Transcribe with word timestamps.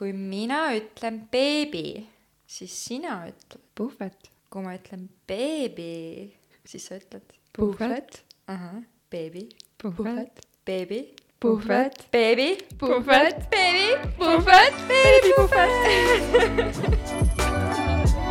kui 0.00 0.14
mina 0.16 0.70
ütlen 0.72 1.28
beebi, 1.28 2.08
siis 2.48 2.72
sina 2.86 3.18
ütled. 3.28 3.60
puhvet. 3.76 4.30
kui 4.48 4.62
ma 4.64 4.72
ütlen 4.72 5.02
beebi, 5.28 6.32
siis 6.64 6.86
sa 6.88 6.96
ütled. 6.96 7.34
puhvet. 7.52 8.22
ahah, 8.48 8.78
beebi, 9.12 9.42
puhvet. 9.76 10.40
beebi, 10.64 11.00
puhvet. 11.38 12.08
beebi, 12.12 12.56
puhvet. 12.80 13.44
beebi, 13.52 13.90
puhvet, 14.16 14.74
beebi, 14.88 15.34
puhvet. 15.36 15.76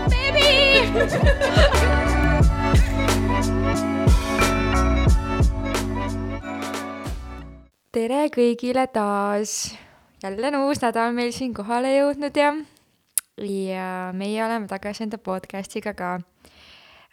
beebi. 0.09 0.49
tere 7.93 8.25
kõigile 8.33 8.87
taas. 8.89 9.53
Jälle 10.23 10.47
on 10.47 10.67
uus 10.67 10.81
nädal 10.81 11.13
meil 11.15 11.31
siin 11.35 11.53
kohale 11.55 11.91
jõudnud 11.95 12.35
ja, 12.37 12.51
ja 13.39 13.89
meie 14.15 14.43
oleme 14.43 14.67
tagasi 14.67 15.05
enda 15.05 15.17
podcast'iga 15.17 15.93
ka 15.95 16.15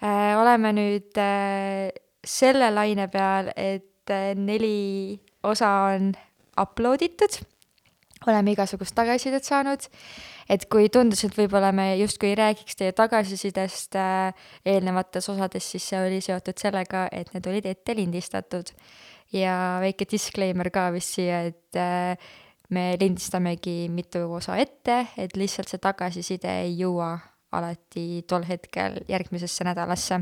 äh,. 0.02 0.34
oleme 0.40 0.72
nüüd 0.74 1.18
äh, 1.20 1.92
selle 2.26 2.70
laine 2.74 3.08
peal, 3.08 3.52
et 3.56 4.10
äh, 4.10 4.32
neli 4.34 5.20
osa 5.42 5.70
on 5.94 6.14
upload 6.60 7.04
itud. 7.06 7.42
oleme 8.26 8.56
igasugust 8.56 8.94
tagasisidet 8.96 9.44
saanud, 9.44 9.84
et 10.50 10.64
kui 10.72 10.88
tundus, 10.90 11.22
et 11.24 11.36
võib-olla 11.36 11.70
me 11.72 11.92
justkui 12.00 12.32
ei 12.32 12.38
räägiks 12.38 12.74
teie 12.80 12.94
tagasisidest 12.96 13.94
äh, 14.00 14.48
eelnevates 14.66 15.28
osades, 15.30 15.70
siis 15.70 15.86
see 15.92 16.00
oli 16.00 16.18
seotud 16.24 16.58
sellega, 16.58 17.06
et 17.12 17.30
need 17.34 17.46
olid 17.46 17.68
ette 17.70 17.94
lindistatud 17.94 18.72
ja 19.34 19.78
väike 19.82 20.08
disclaimer 20.10 20.72
ka 20.74 20.88
vist 20.94 21.14
siia, 21.20 21.44
et 21.52 21.78
äh, 21.78 22.34
me 22.70 22.96
lindistamegi 23.00 23.86
mitu 23.92 24.24
osa 24.38 24.56
ette, 24.58 25.06
et 25.16 25.36
lihtsalt 25.36 25.70
see 25.70 25.82
tagasiside 25.82 26.50
ei 26.64 26.76
jõua 26.80 27.14
alati 27.56 28.24
tol 28.28 28.44
hetkel 28.48 29.00
järgmisesse 29.08 29.64
nädalasse. 29.64 30.20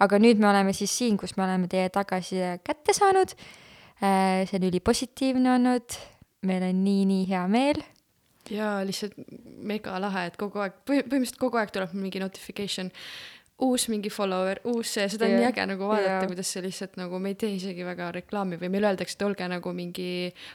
aga 0.00 0.18
nüüd 0.18 0.40
me 0.40 0.48
oleme 0.48 0.72
siis 0.72 0.92
siin, 0.98 1.16
kus 1.16 1.36
me 1.36 1.44
oleme 1.44 1.68
teie 1.68 1.88
tagasiside 1.92 2.58
kätte 2.64 2.94
saanud. 2.96 3.34
Äh, 3.96 4.44
see 4.48 4.58
on 4.60 4.68
ülipositiivne 4.68 5.54
olnud, 5.54 5.98
meil 6.44 6.64
on 6.68 6.82
nii-nii 6.84 7.28
hea 7.30 7.46
meel 7.48 7.80
ja 8.52 8.80
lihtsalt 8.86 9.16
mega 9.66 9.96
lahe, 10.00 10.26
et 10.28 10.36
kogu 10.40 10.60
aeg, 10.62 10.76
põhimõtteliselt 10.86 11.40
kogu 11.40 11.58
aeg 11.60 11.72
tuleb 11.74 11.94
mingi 11.96 12.20
notification 12.22 12.90
uus 13.64 13.86
mingi 13.88 14.10
follower, 14.12 14.58
uus 14.68 14.90
see, 14.98 15.06
seda 15.08 15.24
on 15.24 15.32
yeah. 15.32 15.40
nii 15.40 15.48
äge 15.48 15.64
nagu 15.70 15.86
vaadata 15.88 16.10
yeah., 16.10 16.28
kuidas 16.28 16.50
see 16.52 16.62
lihtsalt 16.66 16.98
nagu, 17.00 17.20
me 17.22 17.32
ei 17.32 17.38
tee 17.40 17.54
isegi 17.56 17.86
väga 17.86 18.10
reklaami 18.18 18.58
või 18.60 18.68
meile 18.74 18.90
öeldakse, 18.90 19.16
et 19.16 19.24
olge 19.24 19.48
nagu 19.48 19.72
mingi 19.76 20.08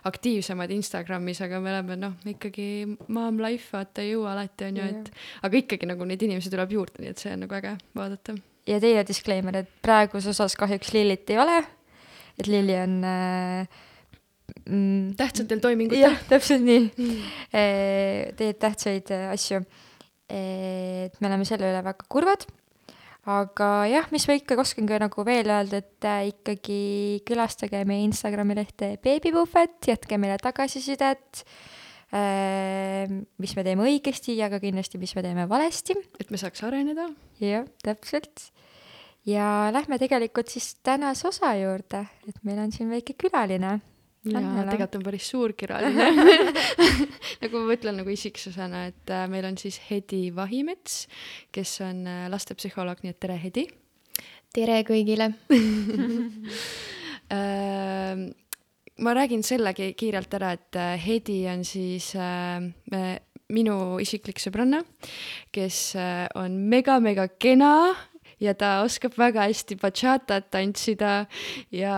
aktiivsemad 0.09 0.73
Instagramis, 0.75 1.41
aga 1.41 1.61
me 1.63 1.73
oleme 1.73 1.97
noh, 1.97 2.13
ikkagi 2.29 2.67
mom 3.09 3.41
life, 3.41 3.71
vaata 3.73 4.05
jõua 4.05 4.35
alati, 4.35 4.69
on 4.69 4.77
ju 4.77 4.85
yeah., 4.85 5.01
et 5.01 5.49
aga 5.49 5.61
ikkagi 5.63 5.89
nagu 5.89 6.09
neid 6.11 6.27
inimesi 6.27 6.53
tuleb 6.53 6.77
juurde, 6.77 7.01
nii 7.01 7.15
et 7.15 7.25
see 7.25 7.33
on 7.33 7.41
nagu 7.47 7.57
äge 7.57 7.73
vaadata. 7.97 8.37
ja 8.69 8.79
teine 8.85 9.05
disclaimer, 9.09 9.61
et 9.63 9.73
praeguses 9.81 10.37
osas 10.37 10.57
kahjuks 10.61 10.93
Lillit 10.93 11.33
ei 11.33 11.41
ole, 11.41 11.57
et 12.37 12.53
Lilli 12.53 12.77
on 12.85 12.95
äh, 13.01 13.81
mm, 14.67 15.17
tähtsatel 15.17 15.65
toimingutel. 15.65 16.05
jah, 16.05 16.21
täpselt 16.29 16.69
nii 16.69 16.85
mm. 16.85 17.27
E,. 17.49 17.67
teeb 18.37 18.61
tähtsaid 18.61 19.09
asju. 19.33 19.65
et 20.29 21.17
me 21.17 21.33
oleme 21.33 21.49
selle 21.49 21.65
üle 21.73 21.81
väga 21.81 22.05
kurvad 22.05 22.45
aga 23.29 23.67
jah, 23.89 24.07
mis 24.13 24.25
ma 24.25 24.37
ikkagi 24.37 24.63
oskan 24.63 24.87
ka 24.89 24.97
nagu 25.01 25.25
veel 25.25 25.51
öelda, 25.53 25.81
et 25.83 26.07
äh, 26.09 26.31
ikkagi 26.31 27.21
külastage 27.27 27.83
meie 27.85 28.05
Instagrami 28.07 28.57
lehte 28.57 28.95
Beebipuhvet, 29.03 29.77
jätke 29.91 30.17
meile 30.21 30.39
tagasisidet 30.41 31.43
äh,, 32.13 33.05
mis 33.37 33.53
me 33.57 33.65
teeme 33.67 33.85
õigesti 33.85 34.39
ja 34.39 34.49
ka 34.49 34.61
kindlasti, 34.63 35.01
mis 35.01 35.13
me 35.17 35.25
teeme 35.25 35.45
valesti. 35.49 35.97
et 36.19 36.33
me 36.33 36.41
saaks 36.41 36.65
areneda. 36.65 37.11
jah, 37.43 37.69
täpselt. 37.85 38.49
ja 39.29 39.69
lähme 39.73 40.01
tegelikult 40.01 40.49
siis 40.49 40.73
tänase 40.81 41.29
osa 41.29 41.53
juurde, 41.61 42.07
et 42.25 42.41
meil 42.47 42.63
on 42.65 42.73
siin 42.73 42.89
väike 42.89 43.13
külaline 43.21 43.77
jaa, 44.27 44.65
tegelikult 44.69 44.97
on 44.99 45.05
päris 45.05 45.29
suur 45.31 45.53
külaline. 45.57 46.09
Nagu 47.41 47.63
ma 47.65 47.77
ütlen 47.77 47.97
nagu 48.01 48.11
isiksusena, 48.13 48.85
et 48.91 49.13
äh, 49.13 49.25
meil 49.31 49.47
on 49.49 49.57
siis 49.57 49.79
Hedi 49.89 50.27
Vahimets, 50.35 51.05
kes 51.55 51.79
on 51.85 52.05
äh, 52.09 52.27
lastepsühholoog, 52.33 53.01
nii 53.03 53.15
et 53.15 53.21
tere, 53.21 53.39
Hedi! 53.41 53.67
tere 54.55 54.81
kõigile. 54.87 55.33
Äh, 57.31 58.17
ma 58.99 59.11
räägin 59.15 59.39
sellegi 59.39 59.93
kiirelt 59.95 60.33
ära, 60.35 60.49
et 60.57 60.75
äh, 60.75 60.97
Hedi 60.99 61.45
on 61.47 61.61
siis 61.63 62.09
äh, 62.19 62.59
minu 63.55 63.75
isiklik 64.03 64.41
sõbranna, 64.43 64.81
kes 65.55 65.77
äh, 65.95 66.25
on 66.35 66.57
mega-mega 66.67 67.29
kena 67.39 67.93
ja 68.43 68.51
ta 68.57 68.81
oskab 68.83 69.15
väga 69.15 69.47
hästi 69.47 69.77
bachatat 69.79 70.51
tantsida 70.51 71.13
ja 71.71 71.95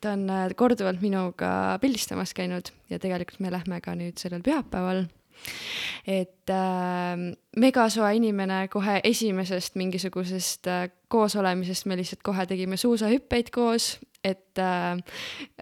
ta 0.00 0.14
on 0.16 0.26
äh, 0.30 0.48
korduvalt 0.56 1.02
minuga 1.02 1.78
pildistamas 1.82 2.34
käinud 2.36 2.72
ja 2.90 2.98
tegelikult 2.98 3.40
me 3.44 3.52
lähme 3.52 3.80
ka 3.84 3.94
nüüd 3.98 4.18
sellel 4.20 4.44
pühapäeval. 4.46 5.06
et 6.06 6.50
äh, 6.50 7.14
megasoe 7.56 8.14
inimene 8.18 8.66
kohe 8.72 8.98
esimesest 9.04 9.76
mingisugusest 9.78 10.66
äh, 10.66 10.88
koosolemisest 11.08 11.86
me 11.86 11.96
lihtsalt 11.96 12.22
kohe 12.26 12.46
tegime 12.46 12.76
suusahüppeid 12.76 13.50
koos, 13.54 13.98
et 14.24 14.58
äh, 14.58 14.98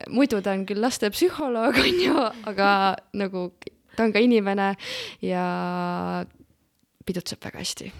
muidu 0.09 0.41
ta 0.41 0.57
on 0.57 0.65
küll 0.67 0.81
lastepsühholoog, 0.81 1.77
on 1.85 2.03
ju, 2.03 2.17
aga 2.49 2.97
nagu 3.13 3.51
ta 3.97 4.09
on 4.09 4.17
ka 4.17 4.25
inimene 4.25 4.75
ja 5.23 5.47
pidutseb 7.07 7.45
väga 7.45 7.63
hästi 7.63 7.93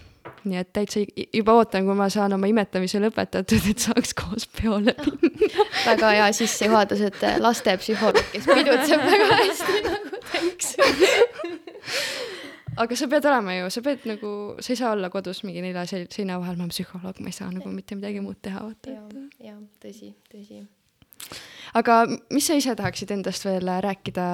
nii 0.47 0.59
et 0.61 0.69
täitsa 0.73 1.03
juba 1.33 1.57
ootan, 1.59 1.85
kui 1.87 1.97
ma 1.97 2.09
saan 2.13 2.35
oma 2.37 2.49
imetamise 2.49 3.01
lõpetatud, 3.03 3.69
et 3.71 3.85
saaks 3.87 4.13
koos 4.17 4.47
peole 4.59 4.95
minna 5.21 5.67
väga 5.85 6.13
hea 6.19 6.29
sissejuhatus, 6.39 7.03
et 7.09 7.23
äh, 7.27 7.39
lastepsühholoog, 7.43 8.31
kes 8.33 8.47
pidutseb 8.49 9.05
väga 9.11 9.41
hästi 9.43 9.77
nagu 9.87 10.23
thanks 10.31 10.75
aga 12.77 12.97
sa 12.99 13.09
pead 13.11 13.27
olema 13.29 13.55
ju, 13.57 13.69
sa 13.73 13.83
pead 13.85 14.07
nagu, 14.09 14.31
sa 14.61 14.73
ei 14.73 14.79
saa 14.79 14.93
olla 14.95 15.09
kodus 15.13 15.43
mingi 15.47 15.63
nelja 15.65 15.85
seina 15.89 16.39
vahel, 16.41 16.57
ma 16.57 16.67
olen 16.67 16.73
psühholoog, 16.73 17.21
ma 17.23 17.31
ei 17.31 17.37
saa 17.37 17.49
nagu 17.53 17.71
mitte 17.73 17.97
midagi 17.97 18.21
muud 18.23 18.39
teha, 18.45 18.63
vaata. 18.65 18.97
jah, 19.43 19.57
tõsi, 19.83 20.11
tõsi. 20.31 20.61
aga 21.77 22.03
mis 22.33 22.49
sa 22.49 22.57
ise 22.59 22.75
tahaksid 22.77 23.15
endast 23.17 23.47
veel 23.47 23.71
rääkida, 23.87 24.27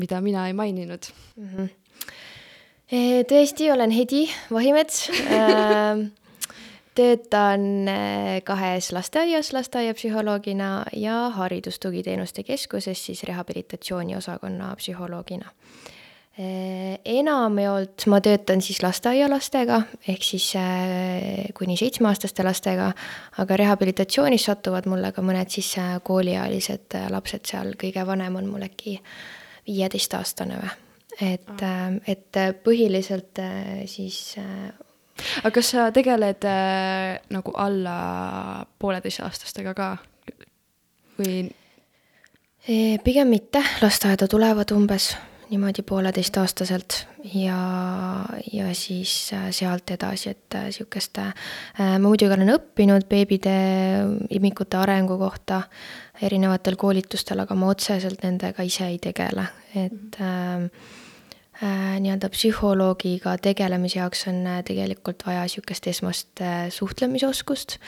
mida 0.00 0.22
mina 0.24 0.48
ei 0.48 0.56
maininud 0.56 1.12
mm? 1.36 1.52
-hmm 1.52 1.76
tõesti, 2.90 3.70
olen 3.72 3.90
Hedi 3.90 4.28
Vahimets. 4.52 5.10
Ähm, 5.30 6.10
töötan 6.94 7.88
äh, 7.88 8.42
kahes 8.44 8.92
lasteaias 8.92 9.52
lasteaiapsühholoogina 9.52 10.84
ja 10.92 11.30
Haridustugiteenuste 11.30 12.42
Keskuses 12.42 13.06
siis 13.06 13.22
rehabilitatsiooniosakonna 13.22 14.74
psühholoogina. 14.76 15.46
Äh, 16.40 16.98
enamjaolt 17.04 18.06
ma 18.06 18.20
töötan 18.20 18.62
siis 18.62 18.82
lasteaialastega 18.82 19.82
ehk 20.08 20.22
siis 20.22 20.50
äh, 20.56 21.46
kuni 21.54 21.76
seitsmeaastaste 21.76 22.44
lastega, 22.44 22.92
aga 23.38 23.56
rehabilitatsioonis 23.56 24.44
satuvad 24.50 24.90
mulle 24.90 25.12
ka 25.12 25.22
mõned 25.22 25.48
siis 25.48 25.76
kooliealised 26.02 27.00
lapsed 27.10 27.46
seal, 27.54 27.74
kõige 27.80 28.06
vanem 28.06 28.42
on 28.42 28.50
mul 28.50 28.66
äkki 28.66 28.98
viieteistaastane 29.66 30.58
või 30.60 30.89
et 31.20 31.62
ah., 31.64 31.92
et 32.08 32.40
põhiliselt 32.64 33.40
äh, 33.42 33.84
siis 33.90 34.36
äh, 34.40 34.70
aga 35.42 35.54
kas 35.54 35.72
sa 35.74 35.88
tegeled 35.94 36.44
äh, 36.48 37.20
nagu 37.32 37.54
alla 37.60 38.66
pooleteistaastastega 38.80 39.74
ka 39.76 39.94
või? 41.20 41.48
pigem 43.00 43.30
mitte, 43.32 43.62
lasteaeda 43.80 44.26
tulevad 44.28 44.68
umbes 44.76 45.14
niimoodi 45.48 45.80
pooleteistaastaselt 45.82 46.98
ja, 47.32 47.56
ja 48.52 48.66
siis 48.76 49.14
sealt 49.56 49.90
edasi, 49.90 50.34
et 50.36 50.56
sihukest 50.76 51.22
äh,, 51.24 51.32
ma 51.80 51.96
muidugi 52.04 52.36
olen 52.36 52.52
õppinud 52.52 53.08
beebide, 53.10 53.56
imikute 54.36 54.78
arengu 54.78 55.16
kohta 55.18 55.62
erinevatel 56.20 56.76
koolitustel, 56.78 57.40
aga 57.42 57.56
ma 57.56 57.72
otseselt 57.72 58.22
nendega 58.28 58.68
ise 58.68 58.92
ei 58.92 59.00
tegele, 59.08 59.48
et 59.72 60.20
äh, 60.20 60.68
Äh, 60.68 60.99
nii-öelda 61.60 62.30
psühholoogiga 62.32 63.34
tegelemise 63.42 63.98
jaoks 63.98 64.24
on 64.30 64.46
äh, 64.48 64.62
tegelikult 64.64 65.26
vaja 65.26 65.42
niisugust 65.44 65.86
esmast 65.92 66.40
äh, 66.40 66.68
suhtlemisoskust, 66.72 67.78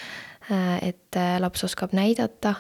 et 0.83 1.17
laps 1.39 1.63
oskab 1.63 1.93
näidata 1.95 2.57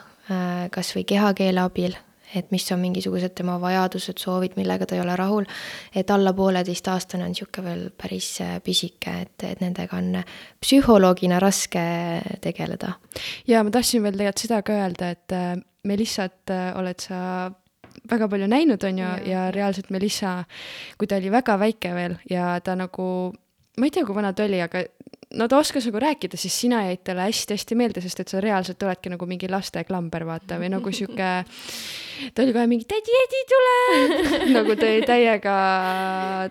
kas 0.70 0.92
või 0.94 1.02
kehakeele 1.10 1.58
abil, 1.60 1.96
et 2.38 2.52
mis 2.54 2.64
on 2.72 2.78
mingisugused 2.78 3.34
tema 3.34 3.56
vajadused, 3.60 4.22
soovid, 4.22 4.54
millega 4.56 4.86
ta 4.86 4.94
ei 4.94 5.02
ole 5.02 5.16
rahul, 5.18 5.48
et 5.90 6.10
alla 6.14 6.30
pooleteistaastane 6.32 7.26
on 7.26 7.34
niisugune 7.34 7.66
veel 7.66 7.82
päris 7.98 8.28
pisike, 8.64 9.16
et, 9.26 9.46
et 9.50 9.60
nendega 9.60 9.98
on 9.98 10.14
psühholoogina 10.62 11.42
raske 11.42 11.82
tegeleda. 12.40 12.94
ja 13.50 13.64
ma 13.66 13.74
tahtsin 13.74 14.06
veel 14.06 14.22
tegelikult 14.22 14.46
seda 14.46 14.62
ka 14.62 14.78
öelda, 14.78 15.10
et 15.10 15.36
me 15.82 15.98
lihtsalt 15.98 16.54
oled 16.78 17.02
sa 17.02 17.50
väga 18.10 18.28
palju 18.28 18.48
näinud, 18.50 18.82
on 18.88 18.98
ju, 18.98 19.12
ja 19.30 19.46
reaalselt 19.54 19.90
Melissa, 19.94 20.42
kui 20.98 21.10
ta 21.10 21.20
oli 21.20 21.30
väga 21.32 21.58
väike 21.60 21.94
veel 21.94 22.18
ja 22.30 22.56
ta 22.64 22.74
nagu, 22.78 23.06
ma 23.78 23.88
ei 23.88 23.94
tea, 23.94 24.06
kui 24.06 24.16
vana 24.16 24.32
ta 24.34 24.46
oli, 24.46 24.60
aga 24.62 24.84
no 25.38 25.48
ta 25.48 25.58
oskas 25.58 25.86
nagu 25.88 26.00
rääkida, 26.02 26.36
siis 26.40 26.54
sina 26.64 26.82
jäid 26.86 27.02
talle 27.06 27.26
hästi-hästi 27.28 27.76
meelde, 27.78 28.02
sest 28.04 28.22
et 28.22 28.32
sa 28.32 28.40
reaalselt 28.42 28.82
oledki 28.84 29.12
nagu 29.12 29.26
mingi 29.28 29.50
lasteklamber, 29.50 30.26
vaata, 30.28 30.58
või 30.60 30.72
nagu 30.72 30.92
sihuke, 30.94 31.30
ta 32.34 32.44
oli 32.44 32.54
kohe 32.56 32.66
mingi 32.70 32.88
tädi 32.90 33.18
Edi 33.22 33.44
tuleb 33.52 34.26
nagu 34.58 34.76
ta 34.78 34.90
täiega, 35.08 35.56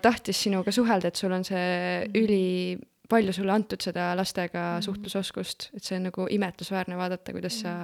tahtis 0.04 0.42
sinuga 0.46 0.74
suhelda, 0.74 1.12
et 1.12 1.20
sul 1.20 1.34
on 1.36 1.46
see 1.46 2.08
üli 2.18 2.78
palju 3.12 3.34
sulle 3.36 3.52
antud 3.52 3.82
seda 3.84 4.12
lastega 4.16 4.78
suhtlusoskust, 4.84 5.70
et 5.76 5.84
see 5.84 5.98
on 5.98 6.08
nagu 6.08 6.26
imetlusväärne 6.32 6.96
vaadata, 6.96 7.34
kuidas 7.36 7.60
sa 7.64 7.74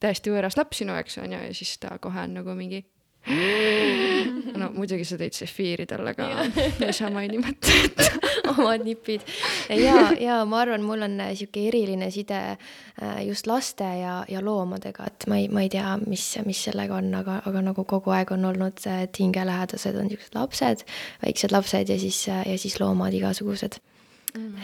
täiesti 0.00 0.32
võõras 0.32 0.56
laps 0.58 0.82
sinu 0.82 0.96
jaoks 0.96 1.20
on 1.22 1.36
ju, 1.36 1.44
ja 1.48 1.54
siis 1.56 1.76
ta 1.82 1.98
kohe 2.00 2.24
on 2.26 2.40
nagu 2.40 2.56
mingi 2.58 2.84
no 4.60 4.70
muidugi 4.72 5.04
sa 5.04 5.18
tõid 5.20 5.36
sefiiri 5.36 5.84
talle 5.88 6.14
ka, 6.16 6.26
ei 6.86 6.94
saa 6.96 7.10
mainimata 7.12 7.74
jätta 7.74 8.06
omad 8.54 8.84
nipid. 8.86 9.26
ja, 9.68 10.08
ja 10.16 10.38
ma 10.48 10.62
arvan, 10.64 10.84
mul 10.86 11.04
on 11.04 11.18
sihuke 11.36 11.66
eriline 11.68 12.08
side 12.14 12.38
äh, 12.40 13.20
just 13.28 13.50
laste 13.50 13.84
ja, 14.00 14.22
ja 14.28 14.40
loomadega, 14.44 15.10
et 15.12 15.28
ma 15.28 15.36
ei, 15.40 15.50
ma 15.52 15.66
ei 15.66 15.72
tea, 15.72 15.92
mis, 16.06 16.24
mis 16.48 16.64
sellega 16.70 16.96
on, 16.96 17.12
aga, 17.20 17.42
aga 17.50 17.64
nagu 17.68 17.84
kogu 17.84 18.16
aeg 18.16 18.32
on 18.36 18.48
olnud, 18.54 18.80
et 18.88 19.20
hingelähedased 19.20 20.00
on 20.00 20.08
siuksed 20.12 20.40
lapsed, 20.40 20.88
väiksed 21.26 21.52
lapsed 21.52 21.92
ja 21.92 22.00
siis, 22.00 22.24
ja 22.30 22.56
siis 22.56 22.80
loomad 22.80 23.14
igasugused. 23.20 23.82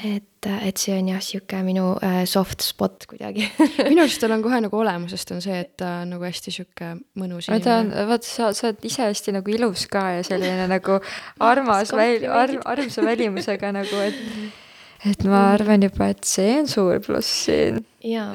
Et, 0.05 0.47
et 0.47 0.79
see 0.79 0.95
on 0.95 1.09
jah, 1.11 1.23
sihuke 1.23 1.61
minu 1.67 1.87
äh, 2.05 2.21
soft 2.29 2.63
spot 2.65 3.07
kuidagi. 3.11 3.47
Minu 3.91 4.05
arust 4.05 4.21
tal 4.23 4.37
on 4.37 4.45
kohe 4.45 4.61
nagu 4.65 4.79
olemusest 4.81 5.33
on 5.35 5.43
see, 5.45 5.57
et 5.65 5.73
ta 5.81 6.01
on 6.05 6.15
nagu 6.15 6.27
hästi 6.27 6.55
sihuke 6.55 6.93
mõnus 7.19 7.49
inimene. 7.49 7.65
ta 7.65 7.79
on, 7.83 7.91
vaata, 8.13 8.29
sa, 8.29 8.53
sa 8.57 8.71
oled 8.71 8.87
ise 8.87 9.09
hästi 9.09 9.35
nagu 9.39 9.57
ilus 9.57 9.87
ka 9.91 10.05
ja 10.19 10.27
selline 10.27 10.69
nagu 10.77 11.01
armas 11.43 11.95
väl-, 11.97 12.29
arm, 12.31 12.63
armsa 12.69 13.05
välimusega 13.07 13.75
nagu, 13.77 14.07
et 14.07 14.63
et 15.07 15.27
ma 15.29 15.43
arvan 15.53 15.85
juba, 15.85 16.09
et 16.11 16.25
see 16.27 16.55
on 16.57 16.71
suur 16.71 17.03
pluss 17.05 17.29
siin. 17.47 17.83
jaa, 18.07 18.31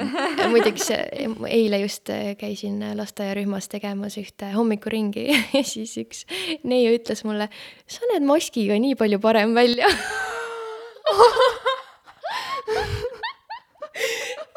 muideks 0.52 0.92
eile 0.94 1.82
just 1.82 2.12
käisin 2.40 2.84
lasteaiarühmas 2.96 3.68
tegemas 3.72 4.20
ühte 4.22 4.52
hommikuringi 4.54 5.26
ja 5.32 5.64
siis 5.68 5.96
üks 6.04 6.26
neiu 6.68 6.94
ütles 7.00 7.26
mulle, 7.28 7.50
sa 7.90 8.12
näed 8.12 8.28
maskiga 8.28 8.78
nii 8.80 9.00
palju 9.00 9.20
parem 9.24 9.58
välja 9.58 9.90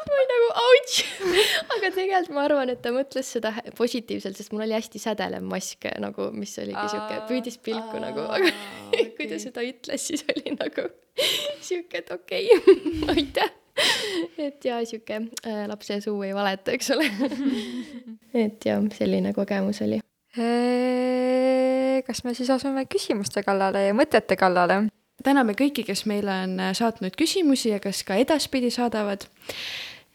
ma 0.05 0.13
olin 0.15 0.29
nagu 0.31 0.49
auts, 0.61 0.95
aga 1.75 1.89
tegelikult 1.89 2.33
ma 2.35 2.45
arvan, 2.45 2.71
et 2.73 2.81
ta 2.83 2.93
mõtles 2.95 3.27
seda 3.37 3.51
positiivselt, 3.77 4.37
sest 4.37 4.53
mul 4.53 4.65
oli 4.65 4.77
hästi 4.77 5.01
sädelev 5.01 5.43
mask 5.49 5.87
nagu, 6.01 6.29
mis 6.35 6.53
oligi 6.61 6.85
sihuke, 6.93 7.19
püüdis 7.29 7.57
pilku 7.65 8.01
nagu, 8.01 8.21
aga 8.37 8.49
okay. 8.51 9.11
kui 9.17 9.29
ta 9.31 9.39
seda 9.41 9.65
ütles, 9.65 10.07
siis 10.11 10.25
oli 10.31 10.55
nagu 10.55 10.89
sihuke, 11.65 12.03
et 12.03 12.11
okei 12.15 12.49
okay, 12.55 12.89
aitäh. 13.15 13.51
et 14.39 14.65
ja 14.65 14.79
sihuke 14.87 15.15
äh, 15.43 15.63
lapse 15.67 15.99
suu 16.05 16.21
ei 16.23 16.35
valeta, 16.35 16.75
eks 16.75 16.93
ole 16.95 17.09
et 18.45 18.67
jah, 18.67 18.83
selline 18.95 19.33
kogemus 19.35 19.81
oli. 19.85 19.99
kas 22.05 22.23
me 22.23 22.35
siis 22.37 22.49
asume 22.51 22.85
küsimuste 22.91 23.43
kallale 23.43 23.87
ja 23.87 23.95
mõtete 23.97 24.37
kallale? 24.39 24.85
Täname 25.23 25.55
kõiki, 25.57 25.85
kes 25.87 26.05
meile 26.09 26.33
on 26.45 26.55
äh, 26.59 26.71
saatnud 26.77 27.15
küsimusi 27.19 27.71
ja 27.73 27.81
kes 27.83 28.03
ka 28.07 28.17
edaspidi 28.19 28.71
saadavad. 28.73 29.27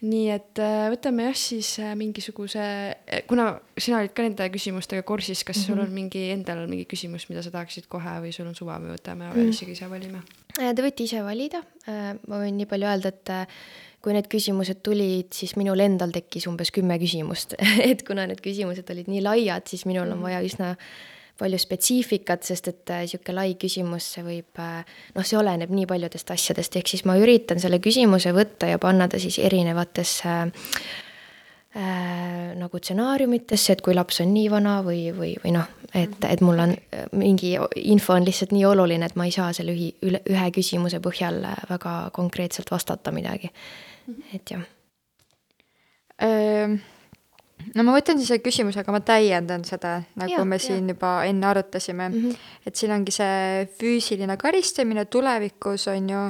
nii 0.01 0.31
et 0.33 0.57
äh, 0.57 0.87
võtame 0.89 1.27
jah, 1.27 1.35
siis 1.37 1.75
äh, 1.77 1.91
mingisuguse, 1.97 2.61
kuna 3.29 3.51
sina 3.77 3.99
olid 3.99 4.15
ka 4.17 4.23
nende 4.25 4.47
küsimustega 4.49 5.03
kursis, 5.05 5.43
kas 5.43 5.57
mm 5.57 5.61
-hmm. 5.61 5.67
sul 5.67 5.75
mhm. 5.75 5.85
on 5.85 5.91
mingi 5.93 6.23
endal 6.31 6.65
mingi 6.67 6.87
küsimus, 6.89 7.27
mida 7.29 7.43
sa 7.43 7.51
tahaksid 7.51 7.85
kohe 7.87 8.15
või 8.23 8.33
sul 8.33 8.47
on 8.47 8.55
suva, 8.55 8.79
me 8.79 8.95
võtame 8.95 9.29
mm, 9.29 9.35
-hmm. 9.35 9.49
isegi 9.49 9.71
ise 9.71 9.89
valime? 9.89 10.23
Te 10.57 10.81
võite 10.81 11.03
ise 11.03 11.23
valida, 11.23 11.61
ma 12.27 12.41
võin 12.41 12.57
nii 12.57 12.65
palju 12.65 12.85
öelda, 12.85 13.07
et 13.07 13.29
kui 14.01 14.13
need 14.13 14.27
küsimused 14.27 14.81
tulid, 14.83 15.31
siis 15.33 15.55
minul 15.55 15.79
endal 15.79 16.11
tekkis 16.11 16.47
umbes 16.47 16.71
kümme 16.71 16.97
küsimust 16.99 17.53
et 17.91 18.03
kuna 18.07 18.25
need 18.25 18.41
küsimused 18.41 18.89
olid 18.89 19.07
nii 19.07 19.21
laiad, 19.21 19.67
siis 19.67 19.85
minul 19.85 20.09
on 20.09 20.17
mhm. 20.17 20.23
vaja 20.23 20.41
üsna 20.41 20.75
palju 21.41 21.59
spetsiifikat, 21.61 22.45
sest 22.45 22.69
et 22.71 22.93
niisugune 22.93 23.33
äh, 23.33 23.37
lai 23.39 23.55
küsimus, 23.59 24.07
see 24.15 24.25
võib, 24.25 24.61
äh, 24.61 24.81
noh, 25.15 25.27
see 25.27 25.39
oleneb 25.39 25.71
nii 25.73 25.87
paljudest 25.89 26.33
asjadest, 26.33 26.77
ehk 26.77 26.91
siis 26.91 27.05
ma 27.09 27.17
üritan 27.19 27.61
selle 27.61 27.81
küsimuse 27.83 28.33
võtta 28.35 28.69
ja 28.69 28.81
panna 28.81 29.07
ta 29.11 29.19
siis 29.21 29.39
erinevatesse 29.41 30.35
äh, 30.35 32.51
nagu 32.59 32.81
stsenaariumitesse, 32.81 33.77
et 33.77 33.85
kui 33.85 33.97
laps 33.97 34.21
on 34.23 34.33
nii 34.35 34.49
vana 34.53 34.79
või, 34.85 35.07
või, 35.17 35.33
või 35.43 35.55
noh, 35.57 35.71
et, 35.97 36.17
et 36.29 36.45
mul 36.45 36.65
on 36.67 36.75
äh, 36.77 37.09
mingi 37.17 37.55
info 37.81 38.19
on 38.19 38.27
lihtsalt 38.27 38.53
nii 38.55 38.67
oluline, 38.69 39.09
et 39.09 39.17
ma 39.19 39.27
ei 39.29 39.35
saa 39.35 39.49
selle 39.57 39.75
ühi, 39.75 39.91
üle, 40.07 40.23
ühe 40.29 40.53
küsimuse 40.55 41.01
põhjal 41.03 41.41
väga 41.69 41.97
konkreetselt 42.15 42.71
vastata 42.71 43.13
midagi. 43.15 43.51
et 44.35 44.55
jah. 44.55 44.65
Ähm 46.21 46.81
no 47.75 47.85
ma 47.87 47.95
võtan 47.95 48.19
siis 48.21 48.41
küsimuse, 48.43 48.81
aga 48.81 48.95
ma 48.95 49.01
täiendan 49.05 49.65
seda, 49.67 49.99
nagu 50.19 50.33
ja, 50.33 50.45
me 50.47 50.59
siin 50.61 50.87
ja. 50.87 50.95
juba 50.95 51.11
enne 51.27 51.47
arutasime 51.47 52.09
mm. 52.09 52.23
-hmm. 52.23 52.47
et 52.67 52.75
siin 52.75 52.93
ongi 52.95 53.13
see 53.15 53.67
füüsiline 53.79 54.37
karistamine 54.37 55.05
tulevikus 55.05 55.87
on 55.91 56.09
ju, 56.09 56.23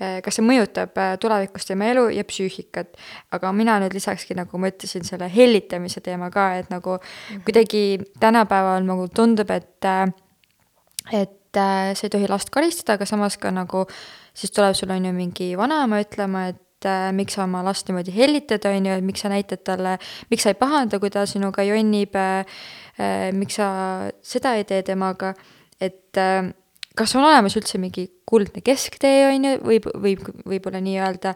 eh, 0.00 0.20
kas 0.24 0.38
see 0.38 0.46
mõjutab 0.46 0.98
eh, 0.98 1.16
tulevikus 1.20 1.66
tema 1.66 1.90
elu 1.92 2.08
ja 2.16 2.24
psüühikat. 2.24 2.96
aga 3.32 3.52
mina 3.52 3.78
nüüd 3.80 3.94
lisakski, 3.94 4.34
nagu 4.34 4.58
ma 4.58 4.70
ütlesin, 4.72 5.04
selle 5.04 5.30
hellitamise 5.34 6.00
teema 6.00 6.30
ka, 6.30 6.54
et 6.56 6.70
nagu 6.70 6.98
mm 6.98 7.00
-hmm. 7.00 7.44
kuidagi 7.44 7.98
tänapäeval 8.20 8.84
nagu 8.84 9.08
tundub, 9.08 9.50
et, 9.50 9.84
eh, 9.84 11.22
et 11.22 11.34
sa 11.52 12.04
ei 12.04 12.10
tohi 12.10 12.28
last 12.28 12.50
karistada, 12.50 12.94
aga 12.94 13.06
samas 13.06 13.36
ka 13.36 13.50
nagu 13.50 13.86
siis 14.34 14.50
tuleb 14.50 14.74
sul 14.74 14.90
on 14.90 15.04
ju 15.04 15.12
mingi 15.12 15.56
vanaema 15.58 16.00
ütlema, 16.00 16.48
et 16.48 16.62
et 16.78 16.86
äh, 16.86 17.10
miks 17.12 17.34
sa 17.34 17.44
oma 17.44 17.64
last 17.66 17.88
niimoodi 17.90 18.14
hellitad, 18.14 18.64
on 18.70 18.86
ju, 18.86 18.94
et 18.94 19.04
miks 19.04 19.24
sa 19.24 19.32
näitad 19.32 19.64
talle, 19.66 19.96
miks 20.30 20.46
sa 20.46 20.54
ei 20.54 20.58
pahanda, 20.58 21.00
kui 21.02 21.10
ta 21.10 21.26
sinuga 21.26 21.66
jonnib 21.66 22.14
äh,, 22.18 22.58
äh, 22.98 23.28
miks 23.34 23.58
sa 23.58 23.68
seda 24.22 24.54
ei 24.58 24.66
tee 24.68 24.84
temaga, 24.86 25.34
et 25.80 26.18
kas 26.98 27.14
on 27.14 27.26
olemas 27.26 27.54
üldse 27.58 27.78
mingi 27.78 28.08
kuldne 28.26 28.62
kesktee, 28.64 29.28
on 29.30 29.46
ju, 29.46 29.54
võib, 29.64 29.88
võib, 30.02 30.24
võib-olla 30.48 30.80
nii-öelda 30.82 31.34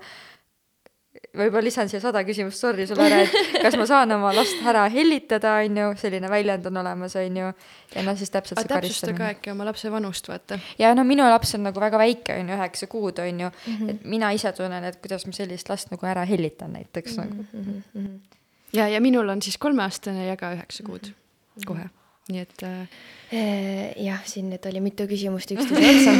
võib-olla 1.32 1.64
lisan 1.64 1.88
siia 1.88 2.00
sada 2.02 2.22
küsimust, 2.26 2.60
sorry 2.60 2.84
sulle 2.88 3.06
ära, 3.06 3.22
et 3.24 3.32
kas 3.64 3.76
ma 3.80 3.86
saan 3.88 4.12
oma 4.16 4.32
last 4.36 4.60
ära 4.68 4.84
hellitada, 4.92 5.54
on 5.64 5.78
ju, 5.80 5.86
selline 6.00 6.28
väljend 6.30 6.66
on 6.68 6.80
olemas, 6.82 7.14
on 7.20 7.38
ju, 7.40 7.52
ja 7.94 8.04
noh, 8.04 8.18
siis 8.18 8.32
täpselt 8.32 8.60
see 8.60 8.68
karistamine. 8.68 8.90
täpsusta 8.90 9.14
ka 9.16 9.30
äkki 9.36 9.52
oma 9.54 9.66
lapse 9.68 9.92
vanust, 9.92 10.28
vaata. 10.28 10.58
ja 10.80 10.92
no 10.98 11.04
minu 11.08 11.24
laps 11.28 11.54
on 11.56 11.64
nagu 11.68 11.80
väga 11.82 12.00
väike, 12.02 12.36
on 12.40 12.52
ju, 12.52 12.58
üheksa 12.58 12.90
kuud, 12.92 13.22
on 13.24 13.40
ju 13.46 13.48
mm, 13.48 13.78
-hmm. 13.78 13.94
et 13.94 14.04
mina 14.16 14.32
ise 14.36 14.52
tunnen, 14.56 14.84
et 14.84 15.00
kuidas 15.00 15.26
ma 15.26 15.32
sellist 15.36 15.72
last 15.72 15.90
nagu 15.94 16.06
ära 16.06 16.26
hellitan 16.28 16.76
näiteks 16.76 17.16
mm 17.16 17.24
-hmm. 17.24 17.30
nagu 17.30 17.46
mm. 17.52 18.06
-hmm. 18.06 18.38
ja, 18.72 18.88
ja 18.88 19.00
minul 19.00 19.28
on 19.28 19.42
siis 19.42 19.58
kolmeaastane 19.58 20.26
ja 20.26 20.36
ka 20.36 20.52
üheksa 20.52 20.82
kuud 20.82 21.06
mm 21.06 21.12
-hmm. 21.12 21.66
kohe, 21.66 21.88
nii 22.28 22.40
et 22.40 22.62
äh.... 22.62 24.04
jah, 24.04 24.26
siin 24.26 24.50
nüüd 24.50 24.68
oli 24.68 24.80
mitu 24.80 25.06
küsimust 25.08 25.50
üksteise 25.50 26.10
otsa 26.10 26.12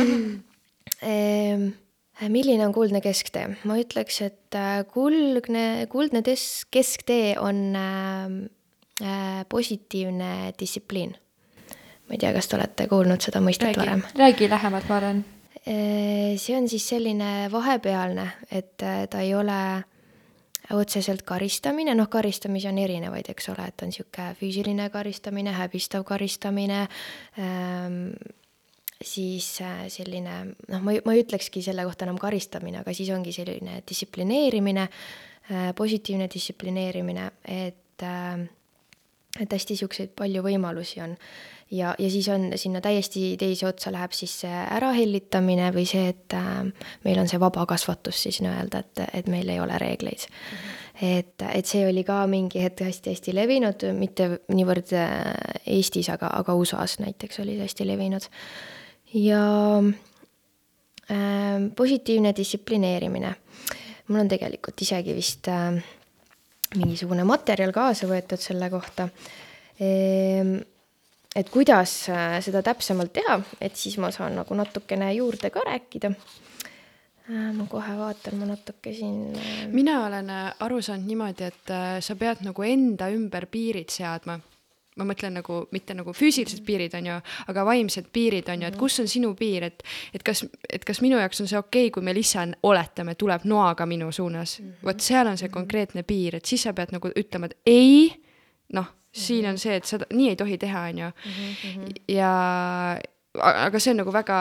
milline 2.29 2.67
on 2.67 2.73
kuldne 2.75 3.01
kesktee? 3.05 3.47
ma 3.69 3.79
ütleks, 3.81 4.21
et 4.27 4.59
äh, 4.59 4.83
kuldne, 4.93 6.23
tes-, 6.27 6.65
kesktee 6.71 7.35
on 7.41 7.63
äh, 7.79 8.27
äh, 9.03 9.45
positiivne 9.49 10.53
distsipliin. 10.59 11.15
ma 12.09 12.17
ei 12.17 12.19
tea, 12.19 12.33
kas 12.35 12.51
te 12.51 12.59
olete 12.59 12.89
kuulnud 12.91 13.25
seda 13.25 13.43
mõistet 13.45 13.73
räägi, 13.73 13.81
varem? 13.85 14.05
räägi 14.19 14.51
lähemalt, 14.51 14.91
ma 14.91 15.01
arvan. 15.01 15.25
see 15.63 16.57
on 16.59 16.69
siis 16.69 16.89
selline 16.91 17.49
vahepealne, 17.53 18.27
et 18.51 18.75
ta 18.83 19.21
ei 19.23 19.35
ole 19.39 19.59
otseselt 20.73 21.23
karistamine, 21.27 21.95
noh, 21.95 22.09
karistamisi 22.11 22.69
on 22.71 22.79
erinevaid, 22.83 23.29
eks 23.31 23.49
ole, 23.53 23.67
et 23.69 23.83
on 23.85 23.91
niisugune 23.93 24.35
füüsiline 24.39 24.89
karistamine, 24.91 25.53
häbistav 25.55 26.05
karistamine 26.09 26.87
ähm,, 27.39 28.15
siis 29.05 29.61
äh, 29.61 29.87
selline 29.93 30.39
noh, 30.69 30.83
ma 30.83 30.95
ei, 30.95 31.03
ma 31.07 31.15
ei 31.15 31.25
ütlekski 31.25 31.63
selle 31.65 31.85
kohta 31.89 32.07
enam 32.07 32.19
karistamine, 32.23 32.83
aga 32.83 32.95
siis 32.97 33.11
ongi 33.15 33.35
selline 33.35 33.83
distsiplineerimine, 33.89 34.89
äh, 35.51 35.71
positiivne 35.79 36.29
distsiplineerimine, 36.33 37.31
et 37.45 38.07
äh, 38.07 38.45
et 39.41 39.49
hästi 39.49 39.73
niisuguseid 39.73 40.11
palju 40.13 40.43
võimalusi 40.45 41.01
on. 41.01 41.15
ja, 41.73 41.95
ja 41.97 42.09
siis 42.13 42.27
on 42.29 42.51
sinna 42.61 42.83
täiesti 42.85 43.31
teise 43.41 43.65
otsa 43.65 43.89
läheb 43.95 44.13
siis 44.13 44.35
see 44.43 44.59
ärahellitamine 44.77 45.71
või 45.73 45.87
see, 45.89 46.11
et 46.13 46.37
meil 47.07 47.21
on 47.23 47.31
see 47.31 47.41
vaba 47.41 47.65
kasvatus 47.65 48.21
siis 48.27 48.43
nii-öelda, 48.45 48.83
et, 48.85 49.01
et 49.23 49.31
meil 49.33 49.49
ei 49.49 49.57
ole 49.61 49.79
reegleid 49.81 50.27
mm. 50.29 50.59
-hmm. 50.59 51.17
et, 51.17 51.47
et 51.49 51.73
see 51.73 51.87
oli 51.89 52.05
ka 52.05 52.27
mingi 52.29 52.61
hetk 52.61 52.85
hästi-hästi 52.85 53.35
levinud, 53.35 53.89
mitte 53.97 54.29
niivõrd 54.53 54.93
Eestis, 55.65 56.13
aga, 56.13 56.29
aga 56.43 56.55
USA-s 56.55 57.01
näiteks 57.01 57.41
oli 57.41 57.57
see 57.57 57.71
hästi 57.71 57.89
levinud 57.89 58.29
ja 59.15 59.45
äh, 61.11 61.71
positiivne 61.77 62.35
distsiplineerimine. 62.37 63.35
mul 64.09 64.21
on 64.21 64.29
tegelikult 64.29 64.81
isegi 64.83 65.15
vist 65.15 65.49
äh, 65.49 65.83
mingisugune 66.77 67.25
materjal 67.25 67.73
kaasa 67.73 68.07
võetud 68.11 68.41
selle 68.41 68.71
kohta 68.71 69.09
e,. 69.81 69.91
et 71.37 71.51
kuidas 71.51 72.09
äh, 72.09 72.39
seda 72.45 72.63
täpsemalt 72.63 73.13
teha, 73.13 73.41
et 73.61 73.77
siis 73.77 73.99
ma 73.99 74.11
saan 74.11 74.37
nagu 74.37 74.55
natukene 74.55 75.13
juurde 75.15 75.51
ka 75.51 75.61
rääkida 75.67 76.13
Äh, 77.31 77.53
ma 77.55 77.69
kohe 77.71 77.93
vaatan, 77.95 78.35
ma 78.41 78.49
natuke 78.51 78.91
siin. 78.97 79.37
Äh, 79.39 79.67
mina 79.71 80.01
olen 80.09 80.31
aru 80.61 80.81
saanud 80.83 81.07
niimoodi, 81.07 81.47
et 81.53 81.71
sa 82.03 82.17
pead 82.19 82.43
nagu 82.43 82.67
enda 82.67 83.07
ümber 83.15 83.47
piirid 83.47 83.95
seadma. 83.95 84.41
Ma 84.97 85.07
mõtlen 85.09 85.39
nagu 85.39 85.63
mitte 85.73 85.95
nagu 85.97 86.13
füüsilised 86.17 86.65
piirid 86.67 86.95
on 86.99 87.09
ju, 87.09 87.19
aga 87.49 87.65
vaimsed 87.65 88.11
piirid 88.13 88.49
on 88.53 88.65
ju, 88.65 88.71
et 88.73 88.79
kus 88.81 88.99
on 89.01 89.09
sinu 89.09 89.33
piir, 89.39 89.69
et, 89.71 89.85
et 90.13 90.25
kas, 90.27 90.45
et 90.69 90.85
kas 90.85 91.01
minu 91.05 91.21
jaoks 91.21 91.41
on 91.45 91.49
see 91.51 91.61
okei 91.61 91.87
okay,, 91.87 91.95
kui 91.95 92.05
Melissa 92.05 92.43
on, 92.45 92.57
oletame, 92.69 93.15
tuleb 93.19 93.47
noaga 93.49 93.87
minu 93.89 94.13
suunas. 94.13 94.59
Mm 94.61 94.67
-hmm.. 94.67 94.87
vot 94.87 95.01
seal 95.01 95.27
on 95.27 95.39
see 95.39 95.49
mhm. 95.49 95.55
konkreetne 95.55 96.03
piir, 96.03 96.37
et 96.37 96.45
siis 96.45 96.63
sa 96.63 96.73
pead 96.73 96.93
nagu 96.93 97.09
ütlema, 97.17 97.47
et 97.47 97.57
ei, 97.67 98.13
noh, 98.73 98.87
siin 99.13 99.49
on 99.49 99.59
see, 99.59 99.77
et 99.77 99.85
seda 99.85 100.07
nii 100.13 100.29
ei 100.29 100.37
tohi 100.37 100.59
teha, 100.59 100.81
on 100.81 100.99
ju. 100.99 101.11
Mhm, 101.27 101.85
ja 102.09 102.33
aga 103.41 103.81
see 103.81 103.95
on 103.95 104.03
nagu 104.03 104.13
väga 104.13 104.39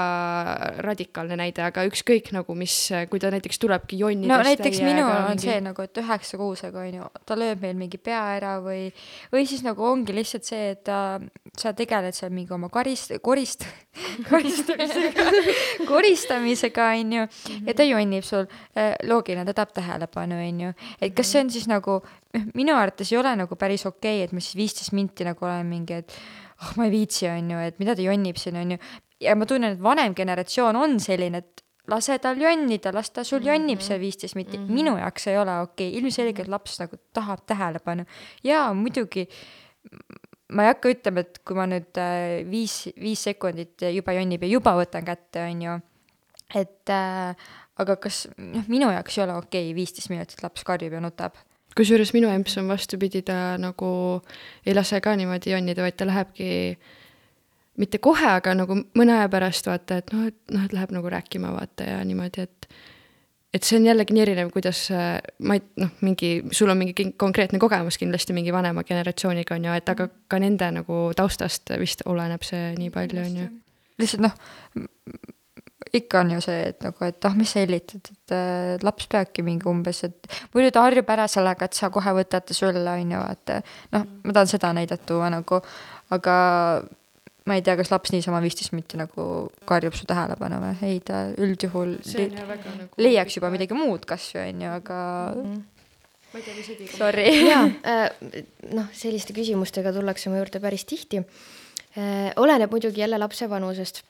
radikaalne 0.84 1.38
näide, 1.40 1.64
aga 1.64 1.86
ükskõik 1.88 2.34
nagu 2.36 2.56
mis, 2.60 2.74
kui 3.08 3.22
ta 3.24 3.30
näiteks 3.32 3.62
tulebki 3.64 4.02
jonnidest 4.02 4.32
no 4.34 4.40
näiteks 4.44 4.82
minul 4.84 5.08
on 5.08 5.30
mingi... 5.30 5.48
see 5.48 5.62
nagu, 5.64 5.86
et 5.88 6.02
üheksa 6.02 6.40
kuusega 6.42 6.84
on 6.84 6.98
ju, 6.98 7.08
ta 7.28 7.38
lööb 7.40 7.64
meil 7.64 7.78
mingi 7.80 8.02
pea 8.04 8.20
ära 8.36 8.58
või, 8.64 8.90
või 9.32 9.46
siis 9.48 9.64
nagu 9.64 9.86
ongi 9.88 10.16
lihtsalt 10.18 10.50
see, 10.50 10.74
et 10.74 10.84
ta, 10.90 11.22
sa 11.56 11.72
tegeled 11.78 12.18
seal 12.18 12.36
mingi 12.36 12.52
oma 12.52 12.68
karist-, 12.74 13.16
korist-, 13.24 13.64
koristamisega 14.32 15.30
koristamisega 15.88 16.92
on 17.00 17.16
ju, 17.22 17.26
ja 17.70 17.78
ta 17.78 17.88
jonnib 17.88 18.28
sul, 18.28 18.52
äh, 18.76 18.92
loogiline, 19.08 19.48
ta 19.48 19.56
tahab 19.62 19.72
tähelepanu, 19.80 20.44
on 20.50 20.62
ju, 20.68 20.76
et 21.00 21.16
kas 21.16 21.32
see 21.32 21.46
on 21.46 21.56
siis 21.56 21.72
nagu, 21.72 22.02
minu 22.60 22.76
arvates 22.76 23.16
ei 23.16 23.24
ole 23.24 23.38
nagu 23.40 23.56
päris 23.56 23.88
okei 23.88 24.20
okay,, 24.20 24.28
et 24.28 24.36
ma 24.36 24.44
siis 24.44 24.60
viisteist 24.60 24.92
minti 25.00 25.24
nagu 25.28 25.48
olen 25.48 25.72
mingi, 25.72 26.04
et 26.04 26.20
oh 26.62 26.72
ma 26.78 26.88
ei 26.88 26.94
viitsi, 26.94 27.28
on 27.32 27.52
ju, 27.54 27.64
et 27.66 27.80
mida 27.82 27.96
ta 27.98 28.06
jonnib 28.06 28.40
siin, 28.40 28.60
on 28.62 28.76
ju. 28.76 28.80
ja 29.22 29.36
ma 29.36 29.48
tunnen, 29.50 29.76
et 29.76 29.84
vanem 29.84 30.16
generatsioon 30.18 30.78
on 30.80 30.98
selline, 31.02 31.42
et 31.42 31.64
lase 31.92 32.18
tal 32.22 32.40
jonnida, 32.40 32.94
las 32.94 33.10
ta 33.10 33.24
sul 33.24 33.42
jonnib 33.46 33.80
mm 33.80 33.82
-hmm. 33.82 33.88
see 33.88 34.00
viisteist 34.00 34.36
minutit 34.36 34.60
mm, 34.60 34.68
-hmm. 34.68 34.74
minu 34.74 34.98
jaoks 34.98 35.28
ei 35.28 35.38
ole 35.38 35.60
okei 35.60 35.90
okay., 35.90 36.00
ilmselgelt 36.00 36.48
laps 36.48 36.80
nagu 36.80 36.96
tahab 37.14 37.40
tähelepanu. 37.46 38.06
jaa, 38.44 38.74
muidugi 38.74 39.28
ma 40.52 40.64
ei 40.64 40.68
hakka 40.68 40.90
ütlema, 40.90 41.20
et 41.20 41.40
kui 41.46 41.56
ma 41.56 41.66
nüüd 41.66 41.98
äh, 41.98 42.50
viis, 42.52 42.90
viis 43.00 43.24
sekundit 43.24 43.82
juba 43.96 44.14
jonnib 44.14 44.44
ja 44.44 44.48
juba 44.48 44.76
võtan 44.78 45.06
kätte, 45.06 45.46
on 45.52 45.62
ju, 45.62 45.78
et 46.56 46.90
äh, 46.90 47.36
aga 47.80 47.96
kas, 47.96 48.28
noh, 48.38 48.68
minu 48.68 48.92
jaoks 48.92 49.18
ei 49.18 49.24
ole 49.24 49.38
okei 49.40 49.64
okay,, 49.70 49.76
viisteist 49.76 50.10
minutit 50.10 50.44
laps 50.44 50.64
karjub 50.68 50.94
ja 50.94 51.02
nutab 51.04 51.40
kusjuures 51.78 52.14
minu 52.16 52.30
emps 52.32 52.58
on 52.62 52.72
vastupidi, 52.72 53.22
ta 53.26 53.58
nagu 53.62 53.92
ei 54.66 54.76
lase 54.76 55.02
ka 55.02 55.16
niimoodi 55.16 55.54
jonnida, 55.54 55.86
vaid 55.86 55.98
ta 56.00 56.08
lähebki 56.10 56.50
mitte 57.82 58.02
kohe, 58.04 58.28
aga 58.38 58.54
nagu 58.58 58.78
mõne 58.98 59.18
aja 59.18 59.30
pärast 59.32 59.70
vaata, 59.70 60.02
et 60.02 60.14
noh, 60.14 60.28
et 60.30 60.56
noh, 60.56 60.66
et 60.68 60.74
läheb 60.76 60.96
nagu 60.96 61.12
rääkima 61.12 61.54
vaata 61.56 61.88
ja 61.88 62.02
niimoodi, 62.06 62.48
et 62.48 62.74
et 63.52 63.68
see 63.68 63.76
on 63.82 63.86
jällegi 63.86 64.16
nii 64.16 64.24
erinev, 64.24 64.52
kuidas 64.54 64.86
ma 65.44 65.58
ei 65.58 65.64
noh, 65.82 65.92
mingi, 66.06 66.32
sul 66.56 66.72
on 66.72 66.80
mingi 66.80 67.10
konkreetne 67.20 67.60
kogemus 67.60 67.98
kindlasti 68.00 68.36
mingi 68.36 68.54
vanema 68.56 68.84
generatsiooniga 68.88 69.58
on 69.58 69.68
ju, 69.68 69.74
et 69.76 69.92
aga 69.92 70.08
ka 70.32 70.40
nende 70.40 70.70
nagu 70.78 71.02
taustast 71.18 71.74
vist 71.82 72.06
oleneb 72.08 72.46
see 72.48 72.72
nii 72.78 72.94
palju 72.96 73.26
on 73.26 73.38
ju. 73.42 73.50
lihtsalt 74.00 74.24
noh, 74.24 74.38
ikka 75.94 76.22
on 76.24 76.32
ju 76.36 76.42
see, 76.44 76.62
et 76.72 76.86
nagu, 76.86 77.04
et 77.08 77.28
ah, 77.28 77.36
mis 77.36 77.52
sa 77.52 77.64
hellitad, 77.64 78.12
et 78.14 78.36
äh, 78.36 78.78
laps 78.86 79.10
peabki 79.12 79.44
mingi 79.44 79.68
umbes, 79.70 80.04
et 80.08 80.32
muidu 80.56 80.72
ta 80.72 80.86
harjub 80.86 81.10
ära 81.12 81.28
sellega, 81.32 81.68
et 81.68 81.78
sa 81.78 81.92
kohe 81.94 82.14
võtad 82.16 82.48
ta 82.48 82.56
sulle, 82.56 82.86
on 82.88 83.14
ju, 83.16 83.22
et 83.36 83.54
noh, 83.96 84.08
ma 84.24 84.36
tahan 84.38 84.52
seda 84.52 84.72
näidet 84.78 85.04
tuua 85.10 85.30
nagu, 85.34 85.60
aga 86.16 86.36
ma 87.50 87.58
ei 87.58 87.64
tea, 87.66 87.76
kas 87.80 87.90
laps 87.92 88.14
niisama 88.14 88.40
viisteist 88.44 88.74
minuti 88.76 89.00
nagu 89.00 89.26
karjub 89.70 89.96
su 89.98 90.06
tähelepanu 90.10 90.62
või, 90.62 90.78
ei 90.88 91.02
ta 91.06 91.24
üldjuhul 91.42 91.98
le 92.14 92.28
nagu 92.38 93.02
leiaks 93.02 93.38
juba 93.40 93.50
midagi 93.54 93.78
muud 93.78 94.06
kasvõi 94.10 94.52
on 94.52 94.64
ju, 94.66 94.74
aga 94.78 95.00
mm 95.34 95.48
-hmm. 95.48 95.90
ma 96.32 96.40
ei 96.40 96.46
tea, 96.46 96.56
mis 96.60 96.70
Edi 96.76 96.88
Sorry. 96.94 97.26
jaa 97.50 97.66
äh,, 97.92 98.44
noh, 98.78 98.88
selliste 98.94 99.34
küsimustega 99.34 99.94
tullakse 99.94 100.30
mu 100.30 100.38
juurde 100.38 100.62
päris 100.62 100.86
tihti 100.86 101.24
äh,. 101.98 102.32
oleneb 102.36 102.72
muidugi 102.72 103.02
jälle 103.02 103.18
lapse 103.18 103.50
vanusest 103.50 104.04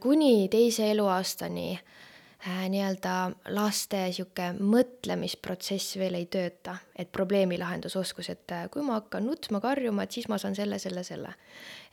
kuni 0.00 0.48
teise 0.48 0.90
eluaastani 0.90 1.72
äh, 1.74 2.68
nii-öelda 2.70 3.14
laste 3.56 4.04
sihuke 4.14 4.52
mõtlemisprotsess 4.62 5.98
veel 5.98 6.20
ei 6.20 6.26
tööta, 6.30 6.76
et 6.94 7.10
probleemi 7.12 7.58
lahendusoskus, 7.58 8.30
et 8.30 8.54
äh, 8.54 8.68
kui 8.70 8.84
ma 8.86 9.00
hakkan 9.00 9.26
nutma, 9.26 9.58
karjuma, 9.60 10.06
et 10.06 10.14
siis 10.14 10.28
ma 10.30 10.38
saan 10.38 10.54
selle, 10.54 10.78
selle, 10.78 11.02
selle. 11.06 11.34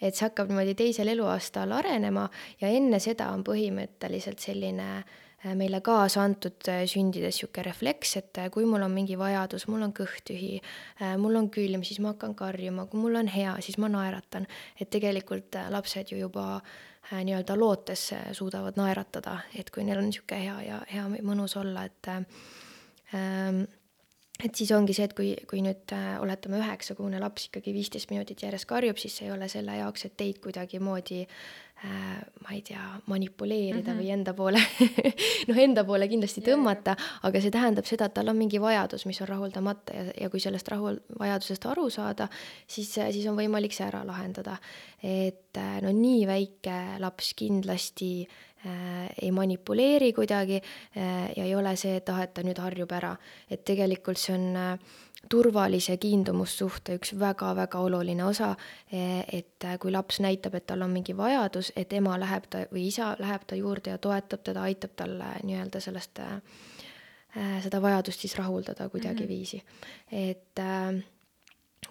et 0.02 0.14
see 0.14 0.28
hakkab 0.28 0.52
niimoodi 0.52 0.76
teisel 0.78 1.10
eluaastal 1.16 1.74
arenema 1.74 2.28
ja 2.62 2.70
enne 2.70 3.00
seda 3.02 3.32
on 3.34 3.46
põhimõtteliselt 3.48 4.44
selline 4.44 4.92
meile 5.58 5.80
kaasa 5.86 6.24
antud 6.26 6.66
sündides 6.90 7.38
niisugune 7.38 7.64
refleks, 7.68 8.16
et 8.18 8.40
kui 8.52 8.66
mul 8.66 8.82
on 8.82 8.92
mingi 8.92 9.16
vajadus, 9.18 9.68
mul 9.70 9.86
on 9.86 9.94
kõht 9.96 10.26
tühi, 10.28 10.58
mul 11.22 11.38
on 11.38 11.50
külm, 11.54 11.86
siis 11.86 12.02
ma 12.02 12.16
hakkan 12.16 12.34
karjuma, 12.36 12.88
kui 12.90 13.00
mul 13.00 13.20
on 13.22 13.30
hea, 13.32 13.54
siis 13.62 13.78
ma 13.78 13.88
naeratan. 13.90 14.48
et 14.82 14.90
tegelikult 14.90 15.56
lapsed 15.70 16.12
ju 16.12 16.18
juba 16.26 16.48
Äh, 16.58 16.97
nii-öelda 17.12 17.56
lootes 17.60 18.10
suudavad 18.36 18.78
naeratada, 18.80 19.40
et 19.56 19.70
kui 19.72 19.86
neil 19.88 20.02
on 20.02 20.10
niisugune 20.10 20.44
hea 20.44 20.56
ja 20.66 20.80
hea 20.92 21.08
mõnus 21.24 21.56
olla, 21.60 21.86
et 21.88 22.12
ähm, 22.12 23.64
et 24.44 24.54
siis 24.54 24.72
ongi 24.76 24.94
see, 24.94 25.08
et 25.08 25.16
kui, 25.18 25.32
kui 25.50 25.64
nüüd 25.66 25.94
äh, 25.96 26.18
oletame 26.22 26.60
üheksakuune 26.62 27.20
laps 27.22 27.48
ikkagi 27.48 27.74
viisteist 27.74 28.12
minutit 28.12 28.44
järjest 28.44 28.68
karjub, 28.70 29.00
siis 29.02 29.16
see 29.18 29.30
ei 29.30 29.34
ole 29.34 29.48
selle 29.50 29.80
jaoks, 29.80 30.06
et 30.06 30.18
teid 30.20 30.42
kuidagimoodi 30.44 31.24
äh, 31.24 31.40
ma 31.84 32.56
ei 32.56 32.62
tea, 32.66 32.82
manipuleerida 33.06 33.94
mm 33.94 34.00
-hmm. 34.00 34.02
või 34.02 34.14
enda 34.14 34.34
poole 34.34 34.62
noh, 35.48 35.58
enda 35.62 35.84
poole 35.86 36.08
kindlasti 36.08 36.42
tõmmata, 36.42 36.96
aga 37.24 37.42
see 37.42 37.54
tähendab 37.54 37.86
seda, 37.86 38.06
et 38.06 38.14
tal 38.14 38.30
on 38.34 38.38
mingi 38.38 38.62
vajadus, 38.62 39.06
mis 39.06 39.22
on 39.22 39.28
rahuldamata 39.28 39.94
ja, 39.94 40.06
ja 40.22 40.30
kui 40.30 40.40
sellest 40.40 40.68
rahul, 40.68 40.98
vajadusest 41.20 41.66
aru 41.66 41.90
saada, 41.90 42.28
siis, 42.68 42.94
siis 42.94 43.28
on 43.28 43.38
võimalik 43.38 43.78
see 43.78 43.86
ära 43.86 44.02
lahendada. 44.08 44.58
et 45.04 45.58
äh, 45.58 45.82
no 45.82 45.92
nii 45.92 46.28
väike 46.28 46.98
laps 47.00 47.34
kindlasti 47.38 48.26
äh, 48.26 48.36
Äh, 48.66 49.10
ei 49.22 49.32
manipuleeri 49.32 50.14
kuidagi 50.14 50.56
äh, 50.56 51.32
ja 51.36 51.44
ei 51.44 51.56
ole 51.56 51.76
see, 51.78 52.00
et 52.00 52.10
ah, 52.10 52.24
et 52.24 52.32
ta 52.34 52.42
nüüd 52.42 52.58
harjub 52.58 52.90
ära. 52.92 53.12
et 53.54 53.62
tegelikult 53.64 54.18
see 54.18 54.34
on 54.34 54.56
äh, 54.58 54.96
turvalise 55.30 55.98
kiindumussuhte 55.98 56.96
üks 57.00 57.14
väga-väga 57.20 57.80
oluline 57.80 58.24
osa, 58.24 58.54
et 59.34 59.66
kui 59.80 59.92
laps 59.92 60.22
näitab, 60.24 60.56
et 60.56 60.68
tal 60.70 60.86
on 60.86 60.94
mingi 60.94 61.18
vajadus, 61.18 61.72
et 61.76 61.94
ema 61.94 62.20
läheb 62.20 62.48
ta 62.50 62.64
või 62.72 62.88
isa 62.88 63.16
läheb 63.20 63.44
ta 63.48 63.56
juurde 63.56 63.96
ja 63.96 63.98
toetab 63.98 64.46
teda, 64.46 64.64
aitab 64.70 64.96
talle 64.96 65.34
nii-öelda 65.44 65.82
sellest, 65.84 66.22
seda 67.64 67.82
vajadust 67.82 68.24
siis 68.24 68.38
rahuldada 68.38 68.90
kuidagiviisi 68.90 69.58
mm. 69.58 69.72
-hmm. 69.72 70.30
et 70.30 70.60
äh, 70.60 71.04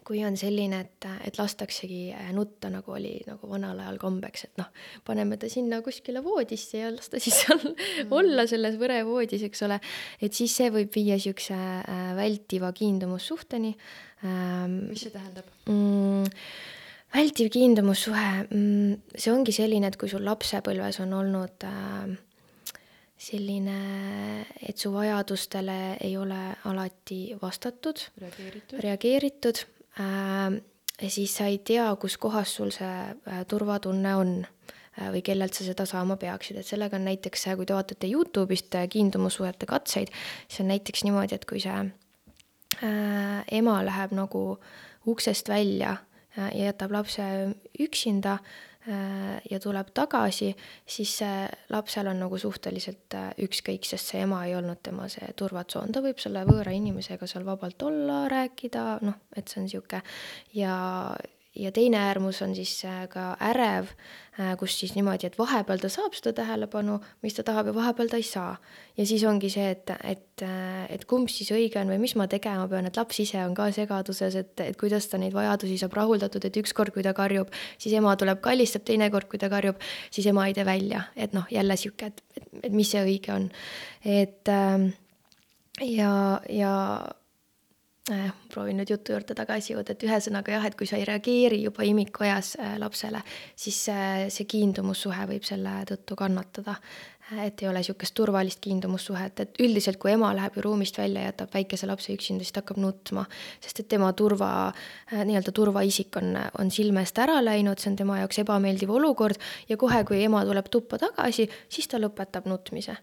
kui 0.06 0.22
on 0.26 0.36
selline, 0.38 0.78
et, 0.84 1.06
et 1.26 1.38
lastaksegi 1.40 2.00
äh, 2.14 2.30
nutta, 2.36 2.70
nagu 2.72 2.94
oli 2.94 3.16
nagu 3.26 3.48
vanal 3.50 3.80
ajal 3.82 3.98
kombeks, 4.02 4.46
et 4.48 4.60
noh, 4.60 4.68
paneme 5.06 5.38
ta 5.40 5.50
sinna 5.50 5.80
kuskile 5.84 6.22
voodisse 6.24 6.84
ja 6.84 6.92
las 6.94 7.10
ta 7.10 7.20
siis 7.22 7.38
seal 7.42 7.62
mm. 7.62 8.14
olla 8.14 8.46
selles 8.50 8.78
võrevoodis, 8.80 9.46
eks 9.48 9.66
ole, 9.66 9.80
et 10.22 10.36
siis 10.36 10.54
see 10.60 10.70
võib 10.74 10.94
viia 10.94 11.18
niisuguse 11.18 11.56
äh, 11.56 12.06
vältiva 12.18 12.72
kiindumussuhteni 12.76 13.74
ähm,. 14.24 14.78
mis 14.92 15.06
see 15.06 15.14
tähendab 15.14 15.48
mm,? 15.70 16.30
vältiv 17.16 17.50
kiindumussuhe 17.54 18.28
mm,, 18.46 19.16
see 19.16 19.34
ongi 19.34 19.54
selline, 19.56 19.90
et 19.90 19.98
kui 19.98 20.10
sul 20.12 20.24
lapsepõlves 20.26 21.00
on 21.02 21.16
olnud 21.18 21.66
äh, 21.66 22.16
selline, 23.26 23.78
et 24.60 24.76
su 24.78 24.92
vajadustele 24.94 25.96
ei 26.04 26.14
ole 26.20 26.42
alati 26.68 27.20
vastatud, 27.40 28.04
reageeritud, 28.20 28.82
reageeritud 28.84 29.62
siis 29.96 31.36
sa 31.36 31.46
ei 31.50 31.58
tea, 31.64 31.86
kus 32.00 32.18
kohas 32.20 32.54
sul 32.58 32.72
see 32.74 33.42
turvatunne 33.48 34.14
on 34.16 34.32
või 35.12 35.20
kellelt 35.24 35.56
sa 35.56 35.64
seda 35.64 35.84
saama 35.88 36.16
peaksid, 36.16 36.56
et 36.60 36.68
sellega 36.68 36.96
on 36.96 37.04
näiteks, 37.04 37.46
kui 37.56 37.68
te 37.68 37.76
vaatate 37.76 38.08
Youtube'ist 38.08 38.76
kiindumussuhete 38.92 39.68
katseid, 39.68 40.12
siis 40.48 40.62
on 40.64 40.70
näiteks 40.72 41.04
niimoodi, 41.04 41.36
et 41.36 41.44
kui 41.48 41.60
see 41.60 41.76
äh, 41.76 43.42
ema 43.58 43.76
läheb 43.84 44.14
nagu 44.16 44.44
uksest 45.06 45.48
välja 45.52 45.98
ja 46.36 46.48
jätab 46.52 46.92
lapse 46.92 47.24
üksinda 47.80 48.38
ja 49.50 49.58
tuleb 49.62 49.88
tagasi, 49.94 50.52
siis 50.86 51.18
lapsel 51.68 52.06
on 52.06 52.20
nagu 52.22 52.38
suhteliselt 52.38 53.14
äh, 53.14 53.30
ükskõik, 53.46 53.86
sest 53.86 54.12
see 54.12 54.22
ema 54.22 54.44
ei 54.46 54.54
olnud 54.56 54.82
tema 54.84 55.08
see 55.12 55.26
turvatsoon, 55.36 55.92
ta 55.94 56.02
võib 56.04 56.20
selle 56.22 56.44
võõra 56.48 56.74
inimesega 56.76 57.26
seal 57.30 57.46
vabalt 57.46 57.82
olla, 57.86 58.24
rääkida, 58.32 58.84
noh, 59.06 59.18
et 59.36 59.48
see 59.48 59.60
on 59.60 59.66
niisugune 59.66 60.02
ja, 60.54 60.76
ja 61.56 61.72
teine 61.74 62.00
äärmus 62.08 62.42
on 62.46 62.54
siis 62.54 62.78
äh, 62.86 63.04
ka 63.12 63.32
ärev, 63.50 63.90
äh, 63.90 64.25
kus 64.60 64.74
siis 64.76 64.92
niimoodi, 64.96 65.30
et 65.30 65.38
vahepeal 65.38 65.80
ta 65.80 65.88
saab 65.92 66.16
seda 66.16 66.34
tähelepanu, 66.36 66.98
mis 67.24 67.36
ta 67.36 67.44
tahab 67.46 67.70
ja 67.70 67.74
vahepeal 67.76 68.10
ta 68.12 68.18
ei 68.20 68.26
saa. 68.26 68.56
ja 68.96 69.06
siis 69.06 69.24
ongi 69.24 69.48
see, 69.52 69.70
et, 69.72 69.92
et, 70.04 70.44
et 70.92 71.04
kumb 71.08 71.30
siis 71.32 71.50
õige 71.56 71.80
on 71.80 71.88
või 71.92 71.98
mis 72.02 72.16
ma 72.20 72.26
tegema 72.28 72.66
pean, 72.68 72.88
et 72.88 72.96
laps 72.96 73.20
ise 73.24 73.40
on 73.44 73.54
ka 73.56 73.70
segaduses, 73.72 74.36
et, 74.36 74.52
et 74.60 74.76
kuidas 74.76 75.08
ta 75.08 75.20
neid 75.20 75.32
vajadusi 75.36 75.78
saab 75.80 75.96
rahuldatud, 75.96 76.44
et 76.44 76.60
ükskord, 76.60 76.92
kui 76.92 77.04
ta 77.06 77.14
karjub, 77.16 77.52
siis 77.78 77.96
ema 77.96 78.16
tuleb, 78.20 78.42
kallistab, 78.44 78.84
teinekord, 78.88 79.28
kui 79.32 79.40
ta 79.40 79.48
karjub, 79.52 79.80
siis 80.10 80.28
ema 80.28 80.46
ei 80.50 80.56
tee 80.56 80.68
välja, 80.68 81.06
et 81.16 81.36
noh, 81.36 81.48
jälle 81.50 81.76
sihuke, 81.80 82.12
et, 82.12 82.22
et, 82.36 82.48
et 82.68 82.72
mis 82.72 82.92
see 82.92 83.04
õige 83.04 83.32
on. 83.32 83.50
et 84.04 84.52
ähm, 84.52 84.90
ja, 85.80 86.40
ja 86.48 86.74
äh, 87.04 87.25
proovin 88.52 88.78
nüüd 88.78 88.90
jutu 88.92 89.14
juurde 89.14 89.34
tagasi 89.34 89.72
jõuda, 89.72 89.96
et 89.96 90.04
ühesõnaga 90.06 90.54
jah, 90.54 90.68
et 90.68 90.76
kui 90.78 90.86
sa 90.86 90.98
ei 90.98 91.06
reageeri 91.08 91.58
juba 91.64 91.82
imikueas 91.86 92.52
äh, 92.60 92.76
lapsele, 92.78 93.22
siis 93.58 93.80
äh, 93.90 94.28
see 94.30 94.46
kiindumussuhe 94.46 95.26
võib 95.32 95.46
selle 95.46 95.80
tõttu 95.90 96.18
kannatada. 96.18 96.76
et 97.42 97.62
ei 97.62 97.66
ole 97.66 97.80
niisugust 97.82 98.14
turvalist 98.14 98.60
kiindumussuhet, 98.62 99.40
et 99.42 99.58
üldiselt, 99.58 99.98
kui 99.98 100.12
ema 100.12 100.28
läheb 100.38 100.54
ju 100.54 100.62
ruumist 100.62 100.98
välja 100.98 101.24
ja 101.24 101.32
jätab 101.32 101.50
väikese 101.54 101.88
lapse 101.90 102.14
üksinda, 102.14 102.44
siis 102.46 102.54
ta 102.54 102.62
hakkab 102.62 102.78
nutma, 102.78 103.24
sest 103.64 103.82
et 103.82 103.88
tema 103.90 104.12
turva, 104.14 104.70
nii-öelda 105.10 105.50
turvaisik 105.50 106.20
on, 106.22 106.38
on 106.62 106.70
silme 106.70 107.02
eest 107.02 107.18
ära 107.18 107.40
läinud, 107.42 107.82
see 107.82 107.90
on 107.90 107.98
tema 107.98 108.20
jaoks 108.20 108.38
ebameeldiv 108.44 108.94
olukord 108.94 109.42
ja 109.66 109.74
kohe, 109.76 110.04
kui 110.06 110.22
ema 110.22 110.44
tuleb 110.46 110.70
tuppa 110.70 111.02
tagasi, 111.02 111.50
siis 111.66 111.90
ta 111.90 111.98
lõpetab 111.98 112.46
nutmise 112.46 112.94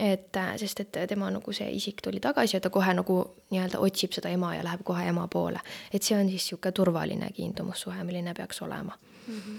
et 0.00 0.36
äh, 0.36 0.54
sest, 0.56 0.80
et 0.80 0.98
tema 1.08 1.30
nagu 1.32 1.52
see 1.54 1.68
isik 1.74 2.02
tuli 2.04 2.20
tagasi 2.22 2.56
ja 2.56 2.60
ta 2.62 2.70
kohe 2.70 2.94
nagu 2.94 3.18
nii-öelda 3.50 3.80
otsib 3.82 4.14
seda 4.14 4.30
ema 4.34 4.54
ja 4.54 4.62
läheb 4.66 4.84
kohe 4.86 5.08
ema 5.10 5.26
poole. 5.28 5.60
et 5.92 6.02
see 6.02 6.16
on 6.16 6.28
siis 6.28 6.46
niisugune 6.48 6.72
turvaline 6.72 7.32
kiindumussuhe, 7.34 8.04
milline 8.04 8.34
peaks 8.34 8.62
olema 8.62 8.98
mm. 9.26 9.34
-hmm. 9.34 9.58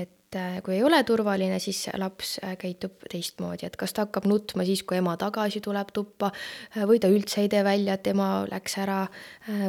et 0.00 0.36
äh, 0.36 0.62
kui 0.62 0.74
ei 0.74 0.82
ole 0.82 1.02
turvaline, 1.04 1.58
siis 1.58 1.86
laps 1.94 2.40
äh, 2.44 2.56
käitub 2.58 2.92
teistmoodi, 3.10 3.66
et 3.66 3.76
kas 3.76 3.92
ta 3.92 4.06
hakkab 4.06 4.26
nutma 4.26 4.64
siis, 4.64 4.82
kui 4.82 4.96
ema 4.96 5.16
tagasi 5.16 5.60
tuleb 5.60 5.92
tuppa 5.92 6.32
või 6.76 6.98
ta 7.00 7.08
üldse 7.08 7.40
ei 7.40 7.48
tee 7.48 7.64
välja, 7.64 7.94
et 7.94 8.06
ema 8.06 8.46
läks 8.50 8.78
ära 8.78 9.06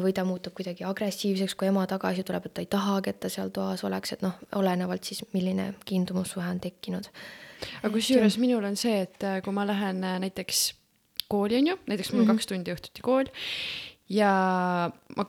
või 0.01 0.13
ta 0.13 0.25
muutub 0.25 0.53
kuidagi 0.53 0.83
agressiivseks, 0.83 1.55
kui 1.55 1.67
ema 1.67 1.87
tagasi 1.87 2.23
tuleb, 2.23 2.45
et 2.45 2.53
ta 2.53 2.61
ei 2.61 2.65
tahagi, 2.65 3.09
et 3.09 3.19
ta 3.19 3.29
seal 3.29 3.49
toas 3.49 3.83
oleks, 3.83 4.13
et 4.13 4.21
noh, 4.21 4.33
olenevalt 4.55 5.03
siis, 5.03 5.25
milline 5.33 5.73
kiindumussuhe 5.85 6.49
on 6.49 6.59
tekkinud 6.59 7.13
aga 7.81 7.93
kusjuures 7.93 8.37
minul 8.41 8.63
on 8.67 8.75
see, 8.75 9.01
et 9.07 9.23
äh, 9.23 9.41
kui 9.45 9.53
ma 9.55 9.65
lähen 9.67 10.03
äh, 10.03 10.19
näiteks 10.23 10.73
kooli, 11.27 11.59
on 11.59 11.73
ju, 11.73 11.79
näiteks 11.87 12.11
mul 12.11 12.21
on 12.21 12.25
mm 12.25 12.31
-hmm. 12.31 12.37
kaks 12.37 12.47
tundi 12.53 12.73
õhtuti 12.73 13.03
kool 13.03 13.25
ja 14.09 14.31
ma 15.17 15.25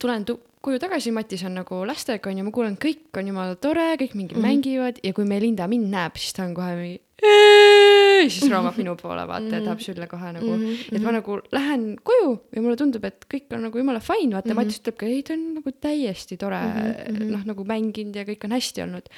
tulen 0.00 0.24
tu 0.24 0.40
koju 0.60 0.78
tagasi, 0.78 1.10
Matis 1.10 1.44
on 1.44 1.54
nagu 1.54 1.84
lastega, 1.86 2.30
on 2.30 2.38
ju, 2.38 2.44
ma 2.44 2.50
kuulen, 2.50 2.76
kõik 2.76 3.16
on 3.16 3.26
jumala 3.26 3.54
tore, 3.56 3.94
kõik 3.96 4.14
mingi 4.14 4.34
mm 4.34 4.40
-hmm. 4.40 4.46
mängivad 4.46 5.00
ja 5.02 5.12
kui 5.12 5.24
meil 5.24 5.42
Linda 5.42 5.68
mind 5.68 5.88
näeb, 5.90 6.16
siis 6.16 6.32
ta 6.32 6.44
on 6.44 6.54
kohe 6.54 6.74
mingi 6.76 7.00
siis 8.28 8.50
roomab 8.52 8.76
minu 8.80 8.96
poole 9.00 9.24
vaata 9.28 9.48
ja 9.48 9.60
mhm. 9.60 9.66
tahab 9.68 9.84
sülle 9.84 10.08
kohe 10.10 10.32
nagu 10.36 10.50
mm, 10.50 10.64
-hmm. 10.64 10.96
et 10.96 11.02
ma 11.02 11.14
nagu 11.16 11.38
lähen 11.52 11.84
koju 12.02 12.32
ja 12.56 12.62
mulle 12.62 12.76
tundub, 12.76 13.04
et 13.04 13.26
kõik 13.34 13.56
on 13.56 13.64
nagu 13.68 13.78
jumala 13.78 14.00
fine, 14.00 14.34
vaata 14.34 14.48
mm 14.48 14.52
-hmm. 14.52 14.60
Matis 14.60 14.80
ütlebki, 14.80 15.06
ei 15.06 15.22
ta 15.22 15.34
on 15.34 15.46
nagu 15.54 15.72
täiesti 15.72 16.36
tore 16.36 16.60
mm, 16.60 16.92
-hmm. 17.06 17.30
noh, 17.36 17.46
nagu 17.52 17.64
mänginud 17.64 18.16
ja 18.16 18.24
kõik 18.24 18.44
on 18.44 18.52
hästi 18.58 18.82
olnud. 18.82 19.08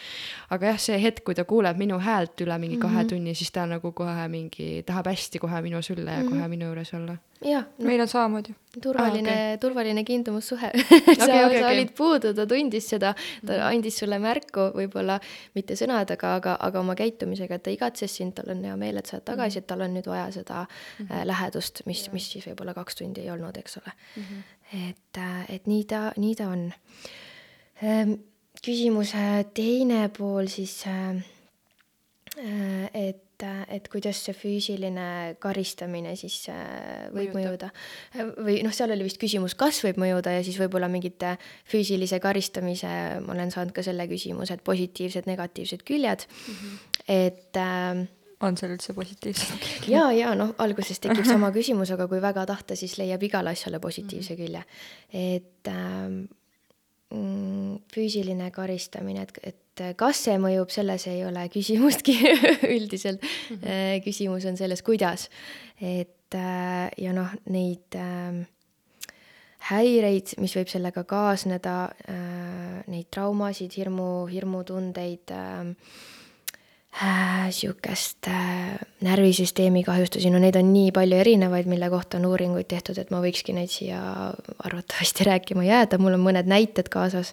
aga 0.51 0.67
jah, 0.67 0.79
see 0.79 1.03
hetk, 1.03 1.25
kui 1.25 1.35
ta 1.35 1.45
kuuleb 1.45 1.77
minu 1.77 1.99
häält 1.99 2.41
üle 2.41 2.59
mingi 2.59 2.77
kahe 2.79 2.93
mm 2.93 3.01
-hmm. 3.01 3.09
tunni, 3.09 3.35
siis 3.35 3.51
ta 3.51 3.67
nagu 3.67 3.93
kohe 3.93 4.29
mingi 4.29 4.83
tahab 4.87 5.07
hästi 5.07 5.39
kohe 5.39 5.63
minu 5.63 5.83
sülle 5.83 6.11
ja 6.11 6.23
mm 6.23 6.29
-hmm. 6.29 6.31
kohe 6.31 6.49
minu 6.49 6.67
juures 6.67 6.95
olla 6.95 7.17
jah 7.45 7.65
no.. 7.79 7.87
meil 7.87 8.01
on 8.01 8.09
samamoodi. 8.09 8.55
turvaline 8.83 9.31
ah,, 9.31 9.35
okay. 9.35 9.59
turvaline 9.59 10.05
kiindumussuhe 10.05 10.71
sa 10.79 10.79
okay,, 10.79 11.17
sa 11.27 11.47
okay. 11.47 11.63
olid 11.63 11.91
puudu, 11.97 12.33
ta 12.35 12.47
tundis 12.47 12.89
seda, 12.89 13.15
ta 13.47 13.59
andis 13.69 13.99
sulle 14.01 14.19
märku, 14.23 14.69
võib-olla 14.77 15.19
mitte 15.57 15.77
sõnadega, 15.79 16.37
aga, 16.39 16.57
aga 16.69 16.81
oma 16.81 16.97
käitumisega, 16.99 17.59
et 17.59 17.67
ta 17.67 17.75
igatses 17.75 18.17
sind, 18.17 18.35
tal 18.39 18.55
on 18.55 18.63
hea 18.65 18.77
meel, 18.81 18.92
et 18.99 19.07
sa 19.07 19.17
oled 19.17 19.25
tagasi, 19.25 19.59
et 19.59 19.67
tal 19.67 19.85
on 19.85 19.95
nüüd 19.97 20.09
vaja 20.11 20.31
seda 20.33 20.65
mm 20.65 21.07
-hmm. 21.07 21.27
lähedust, 21.27 21.83
mis, 21.87 22.05
mis 22.13 22.31
siis 22.33 22.47
võib-olla 22.47 22.75
kaks 22.75 22.95
tundi 23.01 23.21
ei 23.21 23.31
olnud, 23.31 23.57
eks 23.57 23.77
ole 23.77 23.93
mm. 24.17 24.23
-hmm. 24.23 24.89
et, 24.89 25.19
äh, 25.19 25.55
et 25.55 25.67
nii 25.67 25.85
ta, 25.85 26.13
nii 26.17 26.35
ta 26.35 26.49
on. 26.49 26.73
Ehm, 27.83 28.13
küsimuse 28.65 29.45
teine 29.55 30.09
pool 30.09 30.47
siis, 30.47 30.85
äh, 30.87 31.25
et 32.95 33.33
et, 33.43 33.89
kuidas 33.91 34.21
see 34.25 34.35
füüsiline 34.37 35.35
karistamine 35.43 36.15
siis 36.19 36.39
võib 37.15 37.35
mõjuda. 37.37 37.71
või 38.39 38.61
noh, 38.63 38.75
seal 38.75 38.93
oli 38.95 39.07
vist 39.07 39.21
küsimus, 39.23 39.57
kas 39.59 39.83
võib 39.85 40.01
mõjuda 40.03 40.37
ja 40.37 40.45
siis 40.47 40.59
võib-olla 40.61 40.89
mingite 40.93 41.37
füüsilise 41.69 42.21
karistamise, 42.23 42.93
ma 43.25 43.35
olen 43.35 43.53
saanud 43.55 43.75
ka 43.77 43.85
selle 43.87 44.07
küsimuse, 44.11 44.55
et 44.55 44.65
positiivsed, 44.65 45.29
negatiivsed 45.31 45.85
küljed 45.89 46.27
mm, 46.27 46.55
-hmm. 46.55 46.83
et 47.09 47.57
äh, 47.57 48.05
on 48.43 48.59
seal 48.59 48.75
üldse 48.75 48.95
positiivsed 48.97 49.57
küljed? 49.63 49.89
ja, 49.93 50.05
ja 50.17 50.35
noh, 50.39 50.55
alguses 50.63 51.01
tekib 51.03 51.27
sama 51.29 51.53
küsimus, 51.57 51.93
aga 51.95 52.09
kui 52.11 52.23
väga 52.23 52.47
tahta, 52.49 52.77
siis 52.79 52.99
leiab 53.01 53.23
igale 53.23 53.57
asjale 53.57 53.81
positiivse 53.83 54.37
mhm. 54.37 54.43
külje. 54.43 54.65
et 55.13 55.73
ähm, 55.73 56.23
mm, 57.13 57.83
füüsiline 57.93 58.51
karistamine, 58.55 59.27
et, 59.29 59.43
et 59.53 59.85
kas 59.99 60.25
see 60.27 60.39
mõjub, 60.41 60.73
selles 60.73 61.07
ei 61.11 61.23
ole 61.27 61.47
küsimustki 61.53 62.17
üldiselt 62.77 63.23
mm. 63.23 63.61
-hmm. 63.63 64.03
küsimus 64.05 64.47
on 64.49 64.57
selles, 64.57 64.83
kuidas. 64.83 65.29
et 65.81 66.35
äh, 66.35 66.91
ja 66.99 67.13
noh, 67.13 67.31
neid 67.47 67.97
ähm, 67.97 68.45
häireid, 69.71 70.35
mis 70.43 70.55
võib 70.57 70.71
sellega 70.71 71.05
kaasneda, 71.05 71.77
äh, 72.11 72.83
neid 72.91 73.11
traumasid, 73.15 73.73
hirmu, 73.77 74.27
hirmutundeid 74.31 75.31
äh, 75.31 75.75
äh, 78.29 78.75
närvisüsteemi 79.01 79.81
kahjustusi, 79.87 80.31
no 80.31 80.41
neid 80.43 80.59
on 80.61 80.69
nii 80.75 80.91
palju 80.93 81.17
erinevaid, 81.23 81.71
mille 81.71 81.89
kohta 81.91 82.19
on 82.21 82.27
uuringuid 82.29 82.69
tehtud, 82.69 82.99
et 83.01 83.11
ma 83.15 83.23
võikski 83.25 83.55
neid 83.57 83.73
siia 83.73 84.01
arvatavasti 84.67 85.27
rääkima 85.31 85.65
jääda, 85.67 85.99
mul 86.03 86.19
on 86.19 86.25
mõned 86.27 86.51
näited 86.51 86.93
kaasas, 86.93 87.33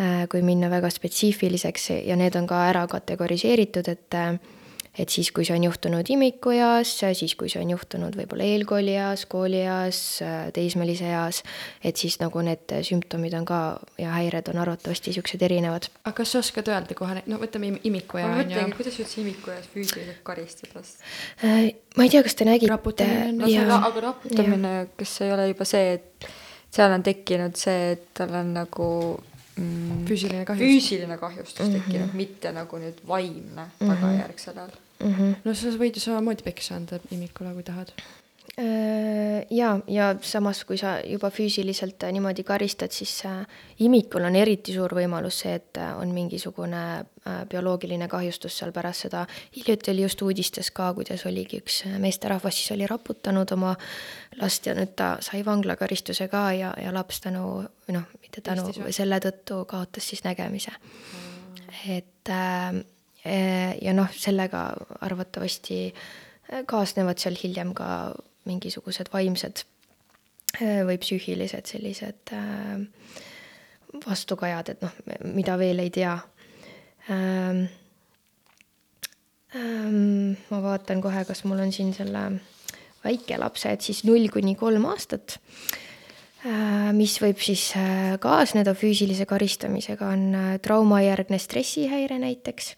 äh, 0.00 0.26
kui 0.32 0.42
minna 0.46 0.70
väga 0.72 0.90
spetsiifiliseks 0.92 1.90
ja 2.08 2.18
need 2.18 2.36
on 2.36 2.50
ka 2.50 2.66
ära 2.72 2.86
kategoriseeritud, 2.90 3.94
et 3.94 4.20
et 4.98 5.12
siis, 5.12 5.30
kui 5.32 5.44
see 5.44 5.56
on 5.56 5.64
juhtunud 5.66 6.08
imikueas, 6.12 6.92
siis 7.18 7.34
kui 7.36 7.50
see 7.52 7.60
on 7.62 7.70
juhtunud 7.74 8.16
võib-olla 8.16 8.46
eelkoolieas, 8.48 9.26
koolieas, 9.30 10.00
teismelise 10.56 11.10
eas, 11.12 11.42
et 11.84 12.00
siis 12.00 12.18
nagu 12.22 12.42
need 12.46 12.76
sümptomid 12.86 13.36
on 13.38 13.44
ka 13.48 13.60
ja 14.00 14.14
häired 14.16 14.48
on 14.52 14.62
arvatavasti 14.64 15.12
niisugused 15.12 15.42
erinevad. 15.42 15.90
aga 16.04 16.16
kas 16.16 16.32
sa 16.32 16.42
oskad 16.44 16.72
öelda 16.72 16.96
kohe, 16.98 17.22
no 17.26 17.40
võtame 17.42 17.74
imikuea 17.82 18.24
on 18.24 18.32
ju. 18.32 18.36
ma 18.36 18.42
mõtlengi, 18.44 18.78
kuidas 18.80 18.98
üldse 19.02 19.20
imikueas 19.20 19.68
füüsiliselt 19.74 20.24
karistada 20.26 20.84
ma 21.96 22.04
ei 22.04 22.10
tea, 22.10 22.22
kas 22.22 22.34
te 22.34 22.48
nägite. 22.48 22.72
raputamine 22.72 23.50
ja, 23.50 23.68
aga 23.78 24.04
raputamine, 24.10 24.74
kas 24.96 25.20
ei 25.24 25.32
ole 25.32 25.48
juba 25.52 25.68
see, 25.68 25.96
et 25.98 26.28
seal 26.72 26.92
on 26.92 27.04
tekkinud 27.04 27.56
see, 27.58 27.92
et 27.96 28.08
tal 28.16 28.34
on 28.40 28.52
nagu 28.56 28.88
mm, 29.56 30.02
füüsiline 30.08 30.44
kahjustus, 30.48 30.72
füüsiline 30.72 31.20
kahjustus 31.20 31.68
tekkinud 31.68 32.06
mm, 32.06 32.10
-hmm. 32.10 32.24
mitte 32.24 32.52
nagu 32.52 32.82
nüüd 32.82 33.00
vaimne 33.08 33.62
mm 33.62 33.70
-hmm. 33.80 33.94
tagajärg 33.94 34.38
sellel 34.38 34.74
mm. 35.00 35.14
-hmm. 35.14 35.34
no 35.44 35.54
sa 35.54 35.74
võid 35.78 35.96
ju 35.96 36.00
samamoodi 36.00 36.46
peksa 36.46 36.76
anda 36.76 37.00
imikule, 37.10 37.54
kui 37.54 37.62
tahad. 37.62 37.92
Äh, 38.58 39.46
ja, 39.50 39.78
ja 39.86 40.14
samas, 40.20 40.62
kui 40.64 40.78
sa 40.78 41.00
juba 41.04 41.28
füüsiliselt 41.30 42.02
äh, 42.02 42.12
niimoodi 42.12 42.44
karistad, 42.44 42.90
siis 42.90 43.24
äh, 43.26 43.42
imikul 43.84 44.24
on 44.24 44.36
eriti 44.36 44.72
suur 44.72 44.94
võimalus 44.96 45.42
see, 45.42 45.54
et 45.54 45.76
on 46.00 46.14
mingisugune 46.14 47.04
bioloogiline 47.50 48.06
kahjustus 48.08 48.58
seal 48.58 48.72
pärast 48.72 49.02
seda. 49.02 49.26
hiljuti 49.56 49.90
oli 49.90 50.02
just 50.02 50.22
uudistes 50.22 50.70
ka, 50.70 50.94
kuidas 50.94 51.26
oligi 51.26 51.58
üks 51.58 51.82
meesterahvas 51.98 52.54
siis 52.54 52.70
oli 52.70 52.86
raputanud 52.86 53.52
oma 53.52 53.74
last 54.40 54.66
ja 54.66 54.74
nüüd 54.74 54.94
ta 54.96 55.16
sai 55.20 55.44
vanglakaristuse 55.44 56.28
ka 56.28 56.52
ja, 56.52 56.72
ja 56.80 56.94
laps 56.94 57.20
tänu, 57.20 57.66
või 57.88 57.98
noh, 57.98 58.08
mitte 58.22 58.40
tänu, 58.40 58.70
selle 58.90 59.20
tõttu 59.20 59.64
kaotas 59.66 60.08
siis 60.08 60.24
nägemise 60.24 60.72
et 61.88 62.30
äh, 62.30 62.72
ja 63.82 63.94
noh, 63.96 64.10
sellega 64.14 64.68
arvatavasti 65.04 65.78
eh, 65.88 66.64
kaasnevad 66.68 67.20
seal 67.20 67.38
hiljem 67.38 67.72
ka 67.76 67.88
mingisugused 68.46 69.10
vaimsed 69.12 69.64
eh, 70.60 70.82
või 70.86 70.98
psüühilised 71.02 71.72
sellised 71.72 72.34
vastukajad, 74.06 74.74
et 74.74 74.84
noh, 74.84 74.92
mida 75.32 75.56
veel 75.56 75.80
ei 75.80 75.90
tea. 75.94 76.12
Ähm, 77.10 77.62
ähm, 79.56 80.36
ma 80.50 80.60
vaatan 80.62 81.00
kohe, 81.00 81.24
kas 81.24 81.44
mul 81.48 81.62
on 81.64 81.72
siin 81.72 81.94
selle 81.96 82.26
väikelapse, 83.06 83.72
et 83.72 83.86
siis 83.86 84.02
null 84.04 84.28
kuni 84.34 84.56
kolm 84.58 84.88
aastat 84.90 85.38
mis 86.94 87.16
võib 87.18 87.40
siis 87.42 87.72
kaasneda 88.22 88.74
füüsilise 88.78 89.26
karistamisega, 89.26 90.10
on 90.14 90.36
traumajärgne 90.62 91.38
stressihäire 91.42 92.20
näiteks 92.22 92.74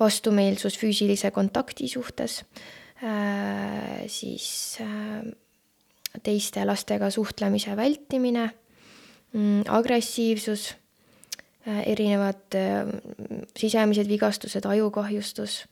vastumeelsus 0.00 0.78
füüsilise 0.78 1.30
kontakti 1.34 1.88
suhtes, 1.88 2.42
äh, 3.02 4.04
siis 4.06 4.78
äh, 4.82 5.22
teiste 6.22 6.64
lastega 6.66 7.10
suhtlemise 7.10 7.76
vältimine, 7.76 8.48
mm, 9.32 9.68
agressiivsus, 9.68 10.74
erinevad 11.64 12.52
sisemised 13.56 14.04
vigastused, 14.04 14.66
ajukahjustus, 14.68 15.62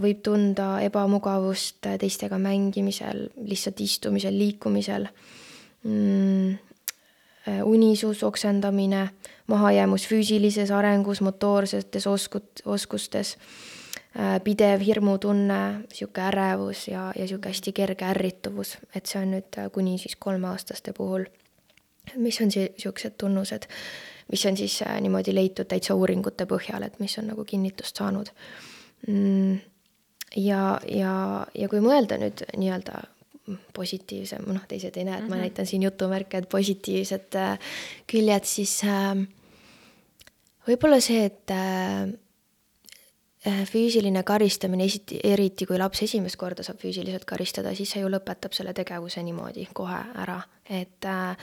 võib 0.00 0.22
tunda 0.24 0.78
ebamugavust 0.80 1.84
teistega 2.00 2.38
mängimisel, 2.40 3.26
lihtsalt 3.36 3.82
istumisel, 3.84 4.32
liikumisel 4.40 5.04
mm,, 5.84 6.56
unisus, 7.64 8.22
oksendamine, 8.24 9.08
mahajäämus 9.46 10.06
füüsilises 10.08 10.70
arengus, 10.72 11.20
motoorsetes 11.20 12.06
oskut-, 12.06 12.62
oskustes 12.64 13.36
Äh, 14.18 14.38
pidev 14.46 14.78
hirmutunne, 14.86 15.56
niisugune 15.88 16.26
ärevus 16.28 16.84
ja, 16.86 17.08
ja 17.16 17.24
niisugune 17.24 17.50
hästi 17.50 17.72
kerge 17.74 18.06
ärrituvus, 18.06 18.76
et 18.94 19.10
see 19.10 19.18
on 19.18 19.32
nüüd 19.34 19.56
äh, 19.58 19.66
kuni 19.74 19.96
siis 19.98 20.14
kolmeaastaste 20.22 20.92
puhul. 20.94 21.24
mis 22.14 22.38
on 22.40 22.52
siis 22.54 22.70
niisugused 22.76 23.16
tunnused, 23.18 23.66
mis 24.30 24.46
on 24.46 24.56
siis 24.56 24.76
äh, 24.86 25.00
niimoodi 25.02 25.34
leitud 25.34 25.66
täitsa 25.66 25.96
uuringute 25.98 26.46
põhjal, 26.46 26.86
et 26.86 27.00
mis 27.02 27.18
on 27.18 27.26
nagu 27.32 27.44
kinnitust 27.44 27.98
saanud 27.98 28.30
mm,. 29.08 29.58
ja, 30.36 30.62
ja, 30.86 31.16
ja 31.54 31.68
kui 31.68 31.82
mõelda 31.82 32.20
nüüd 32.22 32.46
nii-öelda 32.54 33.02
positiivsem, 33.76 34.44
noh, 34.48 34.66
teised 34.68 34.96
ei 34.96 35.04
näe, 35.04 35.20
et 35.20 35.28
ma 35.28 35.36
mhm. 35.36 35.46
näitan 35.46 35.68
siin 35.68 35.84
jutumärke, 35.84 36.40
et 36.40 36.48
positiivsed 36.48 37.38
küljed, 38.10 38.48
siis 38.48 38.78
äh, 38.88 39.24
võib-olla 40.68 41.00
see, 41.04 41.26
et 41.28 41.52
äh, 41.52 42.12
Äh, 43.44 43.66
füüsiline 43.68 44.22
karistamine, 44.24 44.86
esiti, 44.88 45.18
eriti 45.20 45.66
kui 45.68 45.76
laps 45.76 46.00
esimest 46.06 46.38
korda 46.40 46.64
saab 46.64 46.78
füüsiliselt 46.80 47.26
karistada, 47.28 47.74
siis 47.76 47.90
see 47.92 48.00
ju 48.00 48.08
lõpetab 48.08 48.54
selle 48.56 48.72
tegevuse 48.72 49.20
niimoodi 49.20 49.66
kohe 49.76 49.98
ära, 50.22 50.38
et 50.64 51.04
äh, 51.04 51.34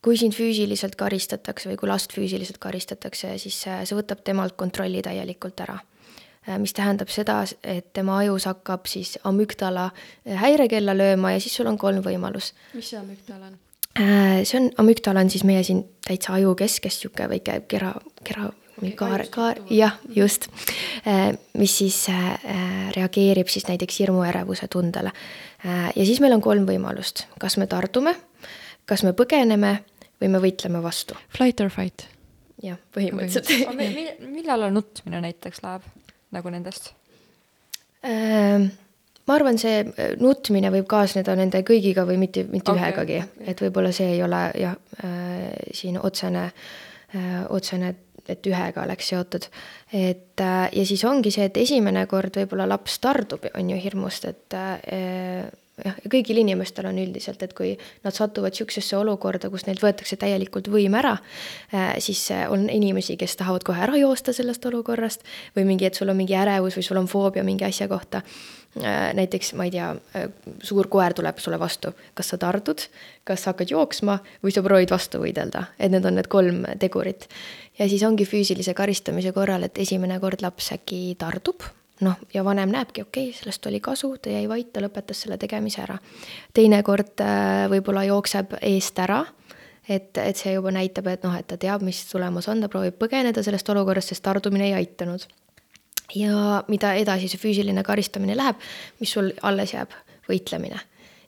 kui 0.00 0.16
sind 0.16 0.32
füüsiliselt 0.32 0.96
karistatakse 0.96 1.68
või 1.68 1.76
kui 1.82 1.90
last 1.90 2.16
füüsiliselt 2.16 2.56
karistatakse, 2.62 3.34
siis 3.42 3.58
äh, 3.68 3.82
see 3.84 3.98
võtab 3.98 4.24
temalt 4.24 4.56
kontrolli 4.56 5.04
täielikult 5.04 5.60
ära. 5.66 5.76
Mis 6.58 6.74
tähendab 6.76 7.08
seda, 7.08 7.38
et 7.62 7.92
tema 7.96 8.18
ajus 8.20 8.44
hakkab 8.50 8.88
siis 8.90 9.16
amügdala 9.24 9.90
häirekella 10.24 10.96
lööma 10.96 11.32
ja 11.32 11.40
siis 11.40 11.54
sul 11.56 11.70
on 11.70 11.78
kolm 11.78 12.02
võimalust. 12.04 12.56
mis 12.74 12.90
see 12.92 12.98
amügdala 13.00 13.52
on? 13.52 13.56
see 14.44 14.58
on, 14.58 14.68
amügdala 14.82 15.22
on 15.24 15.30
siis 15.30 15.44
meie 15.46 15.62
siin 15.64 15.84
täitsa 16.04 16.34
aju 16.36 16.56
keskes 16.58 16.98
niisugune 16.98 17.30
väike 17.36 17.62
kera, 17.70 17.94
kera 18.24 18.50
kaar, 18.96 19.24
kaar, 19.30 19.60
jah, 19.70 19.98
just. 20.14 20.48
Äh, 21.06 21.34
mis 21.58 21.78
siis 21.78 22.08
äh, 22.08 22.90
reageerib 22.96 23.48
siis 23.48 23.68
näiteks 23.68 24.00
hirmuärevuse 24.00 24.68
tundele. 24.68 25.12
Äh, 25.66 25.92
ja 25.96 26.06
siis 26.06 26.20
meil 26.20 26.34
on 26.34 26.42
kolm 26.44 26.66
võimalust, 26.68 27.26
kas 27.40 27.56
me 27.60 27.68
tardume, 27.70 28.14
kas 28.86 29.04
me 29.06 29.14
põgeneme 29.16 29.76
või 30.20 30.32
me 30.32 30.42
võitleme 30.42 30.82
vastu. 30.82 31.18
Flight 31.36 31.62
or 31.64 31.72
fight? 31.72 32.08
jah, 32.64 32.78
põhimõtteliselt 32.94 33.50
millal 34.36 34.68
on 34.68 34.78
nutmine 34.78 35.20
näiteks 35.20 35.60
läheb 35.64 35.84
nagu 36.34 36.52
nendest? 36.52 36.92
ma 38.04 39.36
arvan, 39.38 39.56
see 39.56 39.78
nutmine 40.20 40.68
võib 40.74 40.84
kaasneda 40.90 41.32
nende 41.38 41.62
kõigiga 41.64 42.04
või 42.04 42.18
mitte, 42.20 42.42
mitte 42.44 42.74
okay, 42.74 42.82
ühegagi 42.82 43.20
okay., 43.22 43.46
et 43.48 43.62
võib-olla 43.64 43.92
see 43.96 44.10
ei 44.18 44.20
ole 44.26 44.42
jah 44.60 44.76
äh,, 45.00 45.46
siin 45.72 45.96
otsene 45.96 46.50
äh,, 46.50 47.46
otsene 47.48 47.94
et 48.28 48.46
ühega 48.48 48.84
oleks 48.84 49.08
seotud. 49.12 49.48
et 49.92 50.40
äh, 50.40 50.68
ja 50.72 50.86
siis 50.86 51.04
ongi 51.04 51.32
see, 51.34 51.48
et 51.50 51.56
esimene 51.60 52.06
kord 52.10 52.36
võib-olla 52.40 52.68
laps 52.68 52.98
tardub, 53.02 53.44
on 53.54 53.70
ju 53.70 53.80
hirmust, 53.80 54.24
et 54.28 54.56
äh, 54.56 55.44
jah, 55.82 55.96
ja 56.04 56.10
kõigil 56.10 56.38
inimestel 56.42 56.88
on 56.88 56.98
üldiselt, 57.02 57.42
et 57.42 57.54
kui 57.56 57.74
nad 58.04 58.14
satuvad 58.14 58.54
niisugusesse 58.54 58.96
olukorda, 58.98 59.50
kus 59.52 59.66
neilt 59.68 59.82
võetakse 59.82 60.18
täielikult 60.20 60.68
võim 60.72 60.96
ära, 60.98 61.16
äh, 61.74 61.94
siis 62.04 62.26
on 62.52 62.68
inimesi, 62.70 63.16
kes 63.20 63.36
tahavad 63.40 63.66
kohe 63.66 63.82
ära 63.86 63.96
joosta 63.98 64.34
sellest 64.36 64.66
olukorrast 64.70 65.24
või 65.56 65.68
mingi, 65.72 65.88
et 65.88 65.98
sul 65.98 66.12
on 66.12 66.20
mingi 66.20 66.36
ärevus 66.38 66.78
või 66.78 66.86
sul 66.86 67.00
on 67.00 67.10
foobia 67.10 67.46
mingi 67.46 67.66
asja 67.66 67.88
kohta. 67.88 68.22
näiteks, 69.14 69.52
ma 69.54 69.68
ei 69.68 69.70
tea, 69.70 69.92
suur 70.66 70.88
koer 70.90 71.14
tuleb 71.14 71.38
sulle 71.38 71.60
vastu, 71.62 71.92
kas 72.18 72.32
sa 72.32 72.38
tardud, 72.42 72.82
kas 73.22 73.44
sa 73.44 73.52
hakkad 73.52 73.70
jooksma? 73.70 74.16
Või 74.42 74.50
sa 74.50 74.64
proovid 74.66 74.90
vastu 74.90 75.20
võidelda, 75.22 75.68
et 75.78 75.94
need 75.94 76.02
on 76.02 76.18
need 76.18 76.26
kolm 76.26 76.64
tegurit. 76.82 77.28
Ja 77.78 77.86
siis 77.86 78.02
ongi 78.02 78.26
füüsilise 78.26 78.74
karistamise 78.74 79.30
korral, 79.30 79.62
et 79.62 79.78
esimene 79.78 80.18
kord 80.18 80.42
laps 80.42 80.72
äkki 80.74 81.14
tardub, 81.18 81.62
noh, 82.00 82.18
ja 82.34 82.44
vanem 82.44 82.72
näebki, 82.74 83.02
okei 83.02 83.28
okay,, 83.28 83.38
sellest 83.38 83.66
oli 83.66 83.80
kasu, 83.80 84.16
ta 84.18 84.32
jäi 84.32 84.48
vait, 84.50 84.72
ta 84.72 84.82
lõpetas 84.82 85.24
selle 85.24 85.38
tegemise 85.38 85.82
ära. 85.84 85.98
teinekord 86.54 87.22
äh, 87.22 87.66
võib-olla 87.70 88.04
jookseb 88.08 88.56
eest 88.62 88.98
ära, 88.98 89.22
et, 89.88 90.16
et 90.18 90.36
see 90.36 90.54
juba 90.56 90.72
näitab, 90.74 91.06
et 91.12 91.26
noh, 91.26 91.36
et 91.38 91.46
ta 91.46 91.58
teab, 91.60 91.84
mis 91.86 92.04
tulemus 92.10 92.48
on, 92.48 92.64
ta 92.64 92.70
proovib 92.72 92.98
põgeneda 92.98 93.44
sellest 93.46 93.70
olukorrast, 93.70 94.14
sest 94.14 94.24
tardumine 94.24 94.70
ei 94.70 94.78
aitanud. 94.80 95.26
ja 96.14 96.64
mida 96.68 96.94
edasi 96.94 97.28
see 97.28 97.40
füüsiline 97.40 97.82
karistamine 97.82 98.36
läheb, 98.36 98.58
mis 99.00 99.12
sul 99.12 99.32
alles 99.42 99.72
jääb, 99.74 99.94
võitlemine 100.28 100.80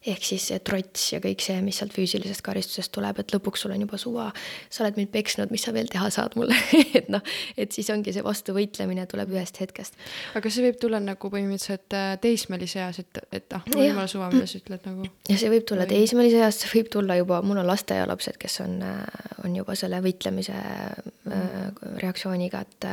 ehk 0.06 0.24
siis 0.26 0.46
see 0.50 0.58
trots 0.64 1.08
ja 1.12 1.20
kõik 1.22 1.42
see, 1.44 1.58
mis 1.64 1.80
sealt 1.80 1.94
füüsilisest 1.96 2.42
karistusest 2.46 2.92
tuleb, 2.94 3.18
et 3.22 3.34
lõpuks 3.34 3.64
sul 3.64 3.74
on 3.74 3.82
juba 3.82 3.98
suva, 4.00 4.26
sa 4.70 4.84
oled 4.84 5.00
mind 5.00 5.10
peksnud, 5.14 5.52
mis 5.54 5.64
sa 5.66 5.74
veel 5.76 5.90
teha 5.92 6.08
saad 6.14 6.36
mulle 6.38 6.56
et 7.00 7.10
noh, 7.12 7.22
et 7.58 7.74
siis 7.74 7.90
ongi 7.94 8.14
see 8.14 8.24
vastuvõitlemine 8.26 9.06
tuleb 9.10 9.34
ühest 9.34 9.58
hetkest. 9.62 9.98
aga 10.38 10.52
see 10.52 10.66
võib 10.68 10.78
tulla 10.82 11.00
nagu 11.02 11.30
põhimõtteliselt 11.32 11.96
äh, 11.98 12.12
teismelise 12.22 12.82
eas, 12.84 13.00
et, 13.02 13.22
et 13.34 13.56
ah, 13.56 13.64
mul 13.70 13.82
on 13.82 13.90
jumala 13.90 14.10
suva, 14.10 14.30
mida 14.34 14.50
sa 14.50 14.60
ütled 14.60 14.86
nagu. 14.90 15.08
ja 15.30 15.40
see 15.40 15.52
võib 15.52 15.66
tulla 15.68 15.88
või... 15.88 15.96
teismelise 15.96 16.42
eas, 16.42 16.60
see 16.62 16.72
võib 16.74 16.92
tulla 16.92 17.18
juba, 17.18 17.40
mul 17.46 17.62
on 17.62 17.70
lasteaialapsed, 17.70 18.38
kes 18.42 18.60
on, 18.66 18.78
äh, 18.86 19.02
on 19.44 19.58
juba 19.58 19.76
selle 19.78 20.00
võitlemise 20.04 20.54
mm. 20.56 21.98
reaktsiooniga, 22.02 22.62
et 22.66 22.88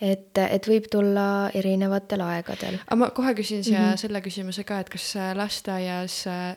et, 0.00 0.38
et 0.38 0.68
võib 0.68 0.86
tulla 0.90 1.50
erinevatel 1.54 2.22
aegadel. 2.26 2.78
aga 2.86 3.00
ma 3.00 3.10
kohe 3.16 3.34
küsin 3.34 3.64
siia 3.64 3.80
mm 3.80 3.90
-hmm. 3.92 4.04
selle 4.04 4.20
küsimuse 4.20 4.64
ka, 4.64 4.80
et 4.80 4.88
kas 4.88 5.14
lasteaias 5.34 6.24
äh,, 6.26 6.56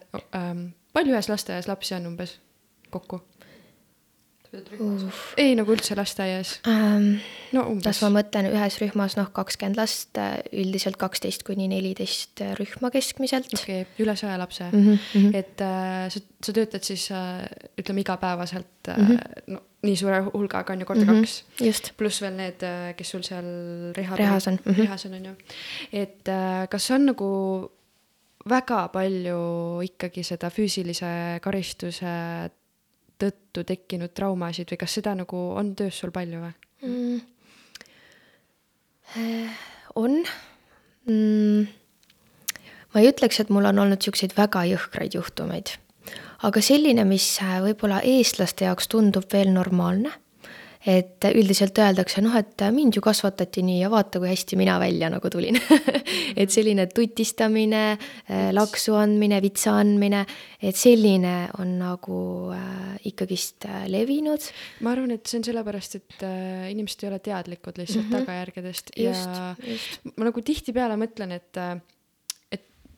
palju 0.94 1.16
ühes 1.16 1.30
lasteaias 1.30 1.68
lapsi 1.68 1.96
on 1.96 2.08
umbes 2.14 2.40
kokku? 2.90 3.22
Ei, 5.40 5.56
nagu 5.56 5.72
üldse 5.72 5.96
lasteaias 5.96 6.58
ähm,? 6.68 7.22
no 7.56 7.66
umbes. 7.72 7.88
las 7.88 8.02
ma 8.04 8.12
mõtlen, 8.18 8.50
ühes 8.52 8.78
rühmas 8.82 9.16
noh, 9.20 9.30
kakskümmend 9.36 9.80
last, 9.80 10.20
üldiselt 10.52 11.00
kaksteist 11.02 11.46
kuni 11.48 11.70
neliteist 11.72 12.44
rühma 12.60 12.92
keskmiselt. 12.94 13.52
okei 13.56 13.84
okay,, 13.86 14.04
üle 14.04 14.16
saja 14.20 14.38
lapse 14.42 14.68
mm. 14.72 14.94
-hmm. 14.94 15.36
et 15.36 15.64
äh, 15.64 16.08
sa, 16.12 16.24
sa 16.44 16.56
töötad 16.56 16.84
siis 16.84 17.10
äh, 17.16 17.48
ütleme 17.80 18.04
igapäevaselt 18.04 18.88
äh, 18.88 18.98
mm 18.98 19.08
-hmm. 19.08 19.44
no 19.56 19.62
nii 19.82 19.98
suure 19.98 20.22
hulgaga 20.28 20.74
on 20.74 20.80
ju 20.80 20.86
korda 20.86 21.06
mm 21.06 21.22
-hmm. 21.22 21.44
kaks. 21.58 21.92
pluss 21.98 22.22
veel 22.22 22.36
need, 22.36 22.64
äh, 22.64 22.96
kes 22.96 23.10
sul 23.10 23.24
seal 23.24 23.46
rehab 23.98 24.18
rehas 24.18 24.48
on 24.48 24.54
mm. 24.54 24.72
-hmm. 24.72 24.82
rehas 24.82 25.06
on, 25.06 25.14
on 25.14 25.26
ju. 25.26 25.36
et 25.94 26.28
äh, 26.28 26.68
kas 26.70 26.92
on 26.92 27.06
nagu 27.06 27.72
väga 28.50 28.88
palju 28.88 29.82
ikkagi 29.82 30.24
seda 30.24 30.50
füüsilise 30.50 31.40
karistuse 31.42 32.52
tõttu 33.22 33.66
tekkinud 33.68 34.14
traumasid 34.18 34.72
või 34.72 34.80
kas 34.82 34.98
seda 34.98 35.14
nagu 35.18 35.42
on 35.58 35.76
töös 35.78 36.00
sul 36.02 36.14
palju 36.16 36.42
või 36.42 36.54
mm.? 36.88 37.22
Äh, 39.20 39.62
on 40.00 40.22
mm.. 41.06 41.68
ma 42.94 43.04
ei 43.04 43.12
ütleks, 43.12 43.42
et 43.44 43.52
mul 43.52 43.68
on 43.70 43.84
olnud 43.84 44.00
niisuguseid 44.00 44.36
väga 44.38 44.64
jõhkraid 44.70 45.18
juhtumeid, 45.18 45.76
aga 46.48 46.64
selline, 46.64 47.06
mis 47.08 47.28
äh, 47.44 47.60
võib-olla 47.66 48.02
eestlaste 48.08 48.70
jaoks 48.70 48.88
tundub 48.92 49.28
veel 49.34 49.52
normaalne 49.54 50.14
et 50.86 51.28
üldiselt 51.30 51.78
öeldakse, 51.78 52.24
noh, 52.26 52.34
et 52.38 52.64
mind 52.74 52.98
ju 52.98 53.04
kasvatati 53.06 53.62
nii 53.66 53.82
ja 53.84 53.92
vaata, 53.94 54.22
kui 54.22 54.32
hästi 54.32 54.58
mina 54.58 54.80
välja 54.82 55.12
nagu 55.14 55.30
tulin 55.30 55.60
et 56.42 56.50
selline 56.54 56.88
tutistamine, 56.90 57.84
äh, 57.94 58.50
laksu 58.56 58.96
andmine, 58.98 59.42
vitsa 59.44 59.76
andmine, 59.82 60.24
et 60.62 60.78
selline 60.78 61.36
on 61.62 61.78
nagu 61.82 62.20
äh, 62.56 62.98
ikkagist 63.12 63.70
äh, 63.70 63.86
levinud. 63.92 64.50
ma 64.82 64.96
arvan, 64.96 65.16
et 65.18 65.30
see 65.30 65.42
on 65.42 65.48
sellepärast, 65.52 66.00
et 66.02 66.28
äh, 66.28 66.68
inimesed 66.74 67.06
ei 67.06 67.12
ole 67.12 67.22
teadlikud 67.22 67.78
lihtsalt 67.82 68.08
mm 68.08 68.12
-hmm. 68.12 68.26
tagajärgedest 68.26 68.94
ja 68.98 69.10
just, 69.10 69.66
just. 69.68 70.14
ma 70.18 70.30
nagu 70.30 70.42
tihtipeale 70.42 70.98
mõtlen, 70.98 71.38
et 71.38 71.58
äh, 71.58 71.78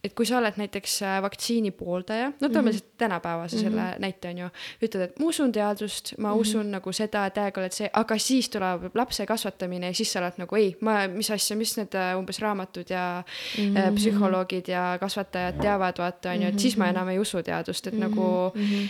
et 0.03 0.11
kui 0.17 0.27
sa 0.27 0.37
oled 0.41 0.57
näiteks 0.59 0.97
äh, 1.07 1.17
vaktsiini 1.23 1.71
pooldaja, 1.71 2.31
no 2.41 2.49
toome 2.49 2.71
mm 2.71 2.77
-hmm. 2.77 2.85
tänapäevase 2.97 3.57
selle 3.57 3.81
mm 3.81 3.87
-hmm. 3.91 3.99
näite 3.99 4.29
on 4.29 4.37
ju, 4.37 4.47
ütled, 4.83 5.01
et 5.01 5.19
ma 5.19 5.25
usun 5.25 5.51
teadust, 5.51 6.13
ma 6.17 6.27
mm 6.27 6.33
-hmm. 6.33 6.41
usun 6.41 6.71
nagu 6.71 6.91
seda, 6.91 7.29
täiega 7.29 7.61
oled 7.61 7.71
see, 7.71 7.89
aga 7.93 8.17
siis 8.17 8.49
tuleb 8.49 8.95
lapse 8.95 9.25
kasvatamine 9.25 9.87
ja 9.87 9.93
siis 9.93 10.11
sa 10.11 10.19
oled 10.19 10.33
nagu 10.37 10.55
ei, 10.55 10.77
ma, 10.81 11.07
mis 11.07 11.31
asja, 11.31 11.55
mis 11.55 11.77
need 11.77 11.95
äh, 11.95 12.17
umbes 12.19 12.39
raamatud 12.39 12.89
ja 12.89 13.23
mm 13.57 13.75
-hmm. 13.75 13.95
psühholoogid 13.95 14.67
ja 14.67 14.97
kasvatajad 14.99 15.61
teavad, 15.61 15.97
vaata 15.97 16.29
on 16.31 16.41
ju, 16.41 16.47
et 16.47 16.59
siis 16.59 16.77
ma 16.77 16.87
enam 16.87 17.09
ei 17.09 17.19
usu 17.19 17.43
teadust, 17.43 17.87
et 17.87 17.93
mm 17.93 17.99
-hmm. 17.99 18.03
nagu 18.09 18.51
mm 18.55 18.61
-hmm. 18.61 18.89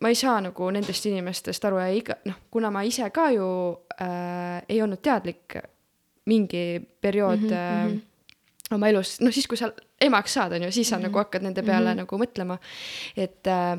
ma 0.00 0.08
ei 0.08 0.14
saa 0.14 0.40
nagu 0.40 0.70
nendest 0.70 1.06
inimestest 1.06 1.64
aru 1.64 1.78
ja 1.78 1.88
iga, 1.88 2.14
noh, 2.24 2.34
kuna 2.50 2.70
ma 2.70 2.82
ise 2.82 3.10
ka 3.10 3.30
ju 3.30 3.76
äh, 4.00 4.62
ei 4.68 4.82
olnud 4.82 4.98
teadlik 5.02 5.56
mingi 6.24 6.80
periood 7.00 7.40
mm 7.40 7.48
-hmm. 7.48 7.96
äh, 7.96 8.13
oma 8.74 8.88
elus, 8.88 9.20
noh 9.20 9.32
siis, 9.34 9.46
kui 9.50 9.58
sa 9.60 9.70
emaks 10.00 10.32
saad, 10.38 10.52
on 10.56 10.62
ju, 10.66 10.72
siis 10.72 10.88
sa 10.88 10.96
mm 10.96 11.00
-hmm. 11.00 11.06
nagu 11.08 11.18
hakkad 11.18 11.42
nende 11.42 11.62
peale 11.62 11.94
mm 11.94 11.98
-hmm. 11.98 12.02
nagu 12.02 12.18
mõtlema, 12.18 12.58
et 13.16 13.46
äh, 13.46 13.78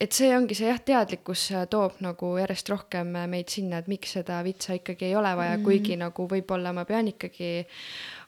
et 0.00 0.12
see 0.12 0.32
ongi 0.36 0.56
see 0.58 0.68
jah, 0.68 0.80
teadlikkus 0.80 1.46
äh, 1.52 1.66
toob 1.70 2.00
nagu 2.04 2.34
järjest 2.40 2.68
rohkem 2.72 3.14
äh, 3.16 3.28
meid 3.30 3.52
sinna, 3.52 3.78
et 3.78 3.88
miks 3.90 4.16
seda 4.18 4.40
vitsa 4.44 4.76
ikkagi 4.78 5.04
ei 5.10 5.16
ole 5.16 5.36
vaja 5.36 5.56
mm, 5.56 5.60
-hmm. 5.60 5.64
kuigi 5.64 5.96
nagu 5.96 6.28
võib-olla 6.28 6.72
ma 6.72 6.84
pean 6.84 7.08
ikkagi 7.08 7.66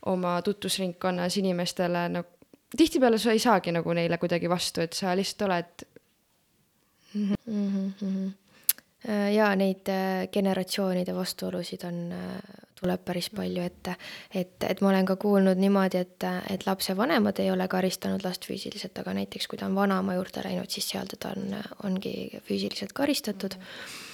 oma 0.07 0.43
tutvusringkonnas 0.43 1.37
inimestele 1.37 2.09
nagu, 2.09 2.29
tihtipeale 2.77 3.19
sa 3.19 3.33
ei 3.33 3.43
saagi 3.43 3.73
nagu 3.73 3.93
neile 3.93 4.19
kuidagi 4.19 4.51
vastu, 4.51 4.81
et 4.81 4.93
sa 4.93 5.17
lihtsalt 5.17 5.49
oled 5.49 5.87
mm. 7.15 7.35
-hmm, 7.35 7.47
mm 7.51 7.95
-hmm. 8.01 8.31
Ja 9.35 9.51
neid 9.57 9.89
generatsioonide 10.33 11.15
vastuolusid 11.15 11.85
on 11.87 12.01
tuleb 12.81 13.05
päris 13.05 13.29
palju 13.31 13.63
ette. 13.63 13.95
et, 14.35 14.57
et 14.69 14.81
ma 14.81 14.91
olen 14.91 15.07
ka 15.07 15.17
kuulnud 15.17 15.61
niimoodi, 15.61 16.03
et, 16.03 16.27
et 16.51 16.67
lapsevanemad 16.67 17.39
ei 17.41 17.51
ole 17.51 17.69
karistanud 17.69 18.25
last 18.27 18.49
füüsiliselt, 18.49 18.99
aga 18.99 19.15
näiteks 19.17 19.47
kui 19.47 19.59
ta 19.59 19.71
on 19.71 19.79
vanaema 19.79 20.19
juurde 20.19 20.45
läinud, 20.45 20.71
siis 20.71 20.91
seal 20.91 21.09
teda 21.11 21.33
on, 21.37 21.57
ongi 21.89 22.17
füüsiliselt 22.49 22.93
karistatud 22.93 23.57
mm. 23.57 23.63
-hmm 23.63 24.06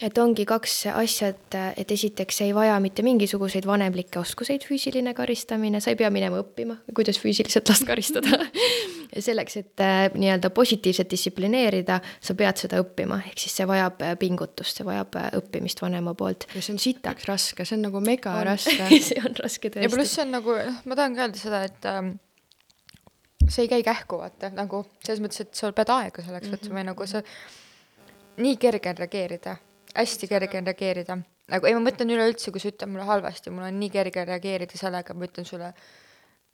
et 0.00 0.18
ongi 0.18 0.46
kaks 0.48 0.74
asja, 0.94 1.30
et, 1.34 1.56
et 1.80 1.92
esiteks 1.92 2.40
ei 2.46 2.54
vaja 2.56 2.78
mitte 2.80 3.04
mingisuguseid 3.04 3.66
vanemlikke 3.68 4.20
oskuseid, 4.20 4.64
füüsiline 4.68 5.12
karistamine, 5.16 5.80
sa 5.80 5.92
ei 5.92 5.98
pea 6.00 6.08
minema 6.12 6.40
õppima, 6.40 6.78
kuidas 6.96 7.20
füüsiliselt 7.20 7.68
last 7.68 7.84
karistada 7.88 8.40
selleks, 9.28 9.58
et 9.60 9.84
äh, 9.84 10.06
nii-öelda 10.14 10.52
positiivselt 10.56 11.10
distsiplineerida, 11.12 12.00
sa 12.22 12.36
pead 12.38 12.64
seda 12.64 12.80
õppima, 12.80 13.20
ehk 13.28 13.44
siis 13.44 13.58
see 13.60 13.68
vajab 13.68 14.00
äh, 14.06 14.16
pingutust, 14.20 14.80
see 14.80 14.88
vajab 14.88 15.20
äh, 15.20 15.30
õppimist 15.40 15.84
vanema 15.84 16.16
poolt. 16.16 16.48
ja 16.54 16.64
see 16.64 16.76
on 16.76 16.82
sitaks 16.82 17.28
raske, 17.28 17.68
see 17.68 17.76
on 17.76 17.88
nagu 17.90 18.04
mega 18.04 18.38
on. 18.40 18.48
raske 18.54 18.90
see 19.10 19.20
on 19.20 19.36
raske 19.36 19.68
tõesti. 19.68 19.86
ja 19.86 19.92
pluss 19.92 20.16
see 20.16 20.26
on 20.26 20.36
nagu, 20.38 20.56
noh, 20.56 20.82
ma 20.88 20.98
tahangi 20.98 21.26
öelda 21.26 21.44
seda, 21.44 21.64
et 21.68 21.90
ähm, 21.92 22.14
see 23.46 23.66
ei 23.66 23.74
käi 23.76 23.82
kähku, 23.84 24.22
vaata, 24.22 24.54
nagu 24.56 24.86
selles 25.04 25.20
mõttes, 25.24 25.44
et 25.44 25.58
sa 25.58 25.74
pead 25.76 25.92
aega 25.92 26.24
selleks 26.24 26.48
võtma 26.48 26.56
mm 26.56 26.70
-hmm. 26.70 26.78
või 26.80 26.92
nagu 26.94 27.10
sa, 27.10 27.26
nii 28.40 28.56
kerge 28.62 28.94
on 28.94 29.04
reageerida 29.04 29.60
hästi 29.94 30.28
kerge 30.30 30.58
on 30.58 30.68
reageerida. 30.68 31.18
nagu 31.50 31.66
ei, 31.66 31.74
ma 31.74 31.82
mõtlen 31.82 32.12
üleüldse, 32.14 32.52
kui 32.54 32.62
sa 32.62 32.70
ütled 32.70 32.92
mulle 32.92 33.08
halvasti, 33.08 33.50
mul 33.50 33.66
on 33.66 33.80
nii 33.80 33.90
kerge 33.90 34.24
reageerida 34.28 34.78
sellega, 34.78 35.14
ma 35.14 35.26
ütlen 35.26 35.48
sulle, 35.48 35.72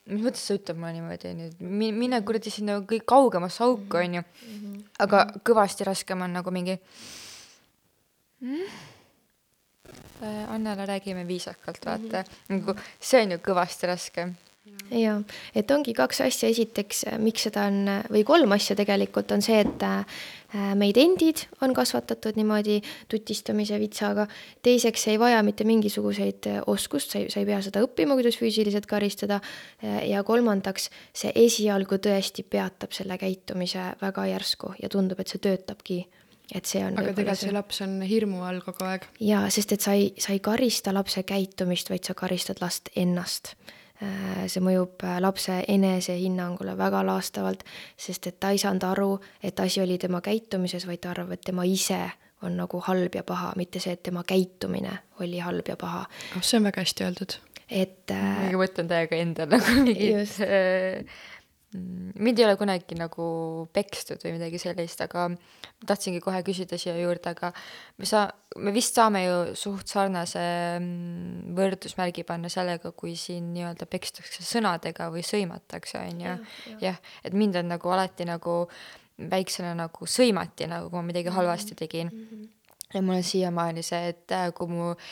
mis 0.09 0.25
mõttes 0.25 0.47
sa 0.49 0.57
ütled 0.57 0.81
mulle 0.81 0.95
niimoodi, 0.97 1.33
onju, 1.35 1.93
mine 2.01 2.23
kuradi 2.25 2.53
sinna 2.55 2.79
kõik 2.89 3.05
kaugemasse 3.09 3.65
auku, 3.67 4.01
onju. 4.01 4.25
aga 5.05 5.27
kõvasti 5.45 5.89
raskem 5.89 6.25
on 6.27 6.37
nagu 6.41 6.55
mingi 6.55 6.79
mm?. 8.41 8.85
Annele 10.27 10.87
räägime 10.89 11.27
viisakalt, 11.29 11.85
vaata, 11.85 12.23
nagu 12.49 12.73
see 12.99 13.21
on 13.27 13.37
ju 13.37 13.43
kõvasti 13.45 13.89
raskem 13.91 14.33
jaa, 14.91 15.19
et 15.55 15.71
ongi 15.71 15.93
kaks 15.95 16.23
asja, 16.25 16.49
esiteks, 16.51 17.05
miks 17.23 17.47
seda 17.47 17.67
on, 17.71 17.85
või 18.11 18.25
kolm 18.27 18.55
asja 18.57 18.75
tegelikult, 18.79 19.31
on 19.37 19.45
see, 19.45 19.61
et 19.63 19.85
Äh, 19.85 20.19
meid 20.79 20.99
endid 21.01 21.45
on 21.65 21.75
kasvatatud 21.75 22.37
niimoodi 22.39 22.81
tutistamise 23.11 23.79
vitsaga, 23.81 24.27
teiseks 24.63 25.09
ei 25.11 25.19
vaja 25.19 25.43
mitte 25.47 25.67
mingisuguseid 25.69 26.51
äh, 26.51 26.61
oskust, 26.67 27.13
sa 27.13 27.23
ei, 27.23 27.31
sa 27.33 27.41
ei 27.43 27.49
pea 27.49 27.61
seda 27.65 27.83
õppima, 27.85 28.17
kuidas 28.19 28.39
füüsiliselt 28.41 28.87
karistada, 28.91 29.41
äh, 29.83 30.03
ja 30.11 30.23
kolmandaks, 30.27 30.91
see 31.17 31.33
esialgu 31.47 31.99
tõesti 32.03 32.47
peatab 32.47 32.95
selle 32.97 33.19
käitumise 33.21 33.93
väga 34.03 34.29
järsku 34.33 34.77
ja 34.83 34.91
tundub, 34.93 35.21
et 35.21 35.33
see 35.33 35.43
töötabki. 35.43 36.05
Et 36.55 36.63
see 36.63 36.79
on 36.87 36.95
aga 36.95 37.11
tegelikult 37.11 37.41
see 37.41 37.51
laps 37.51 37.81
on 37.83 37.97
hirmu 38.07 38.45
all 38.47 38.61
kogu 38.63 38.85
aeg. 38.87 39.09
jaa, 39.19 39.49
sest 39.51 39.73
et 39.75 39.83
sa 39.83 39.97
ei, 39.99 40.13
sa 40.23 40.31
ei 40.31 40.39
karista 40.39 40.93
lapse 40.95 41.25
käitumist, 41.27 41.91
vaid 41.91 42.07
sa 42.07 42.15
karistad 42.15 42.63
last 42.63 42.93
ennast. 42.95 43.57
Äh, 43.57 43.76
see 44.01 44.63
mõjub 44.65 45.05
äh, 45.05 45.17
lapse 45.25 45.63
enesehinnangule 45.69 46.77
väga 46.79 47.03
laastavalt, 47.07 47.65
sest 47.97 48.27
et 48.31 48.39
ta 48.41 48.53
ei 48.53 48.61
saanud 48.61 48.85
aru, 48.85 49.11
et 49.43 49.61
asi 49.61 49.81
oli 49.81 49.99
tema 49.99 50.21
käitumises, 50.25 50.87
vaid 50.87 51.03
ta 51.05 51.15
arvab, 51.15 51.33
et 51.37 51.45
tema 51.47 51.65
ise 51.65 52.03
on 52.45 52.57
nagu 52.61 52.81
halb 52.85 53.15
ja 53.17 53.25
paha, 53.27 53.55
mitte 53.57 53.81
see, 53.81 53.97
et 53.97 54.03
tema 54.05 54.23
käitumine 54.27 54.99
oli 55.25 55.41
halb 55.41 55.69
ja 55.69 55.77
paha. 55.81 56.05
oh, 56.37 56.43
see 56.43 56.61
on 56.61 56.69
väga 56.69 56.85
hästi 56.85 57.07
öeldud. 57.09 57.39
et 57.69 58.13
äh,. 58.13 58.45
ma 58.53 58.61
mõtlen 58.61 58.91
täiega 58.91 59.17
endal 59.17 59.51
nagu 59.57 59.81
mingit 59.81 60.37
äh, 60.45 61.03
mind 62.19 62.41
ei 62.41 62.47
ole 62.47 62.57
kunagi 62.59 62.97
nagu 62.99 63.27
pekstud 63.75 64.23
või 64.25 64.37
midagi 64.37 64.61
sellist, 64.61 65.01
aga 65.05 65.29
tahtsingi 65.87 66.21
kohe 66.25 66.41
küsida 66.47 66.79
siia 66.81 66.97
juurde, 66.99 67.33
aga 67.35 67.51
me 68.01 68.09
saa-, 68.09 68.31
me 68.63 68.73
vist 68.75 68.97
saame 68.97 69.25
ju 69.25 69.39
suht 69.59 69.93
sarnase 69.93 70.43
mm, 70.81 71.55
võrdusmärgi 71.59 72.27
panna 72.29 72.51
sellega, 72.53 72.93
kui 72.97 73.17
siin 73.21 73.53
nii-öelda 73.55 73.89
pekstakse 73.91 74.47
sõnadega 74.47 75.11
või 75.15 75.25
sõimatakse, 75.27 76.03
on 76.03 76.27
ju. 76.27 76.37
jah, 76.85 77.01
et 77.25 77.37
mind 77.37 77.61
on 77.63 77.73
nagu 77.77 77.97
alati 77.97 78.29
nagu 78.29 78.59
väiksena 79.17 79.73
nagu 79.77 80.11
sõimati 80.11 80.69
nagu, 80.69 80.91
kui 80.91 81.01
ma 81.01 81.09
midagi 81.09 81.33
halvasti 81.33 81.79
tegin 81.79 82.13
mm. 82.13 82.29
-hmm. 82.31 82.53
ja 82.95 83.03
mul 83.03 83.21
on 83.21 83.25
siiamaani 83.25 83.83
see, 83.83 84.09
et 84.13 84.33
äh, 84.33 84.53
kui 84.53 84.69
mu 84.69 84.91
äh, 84.91 85.05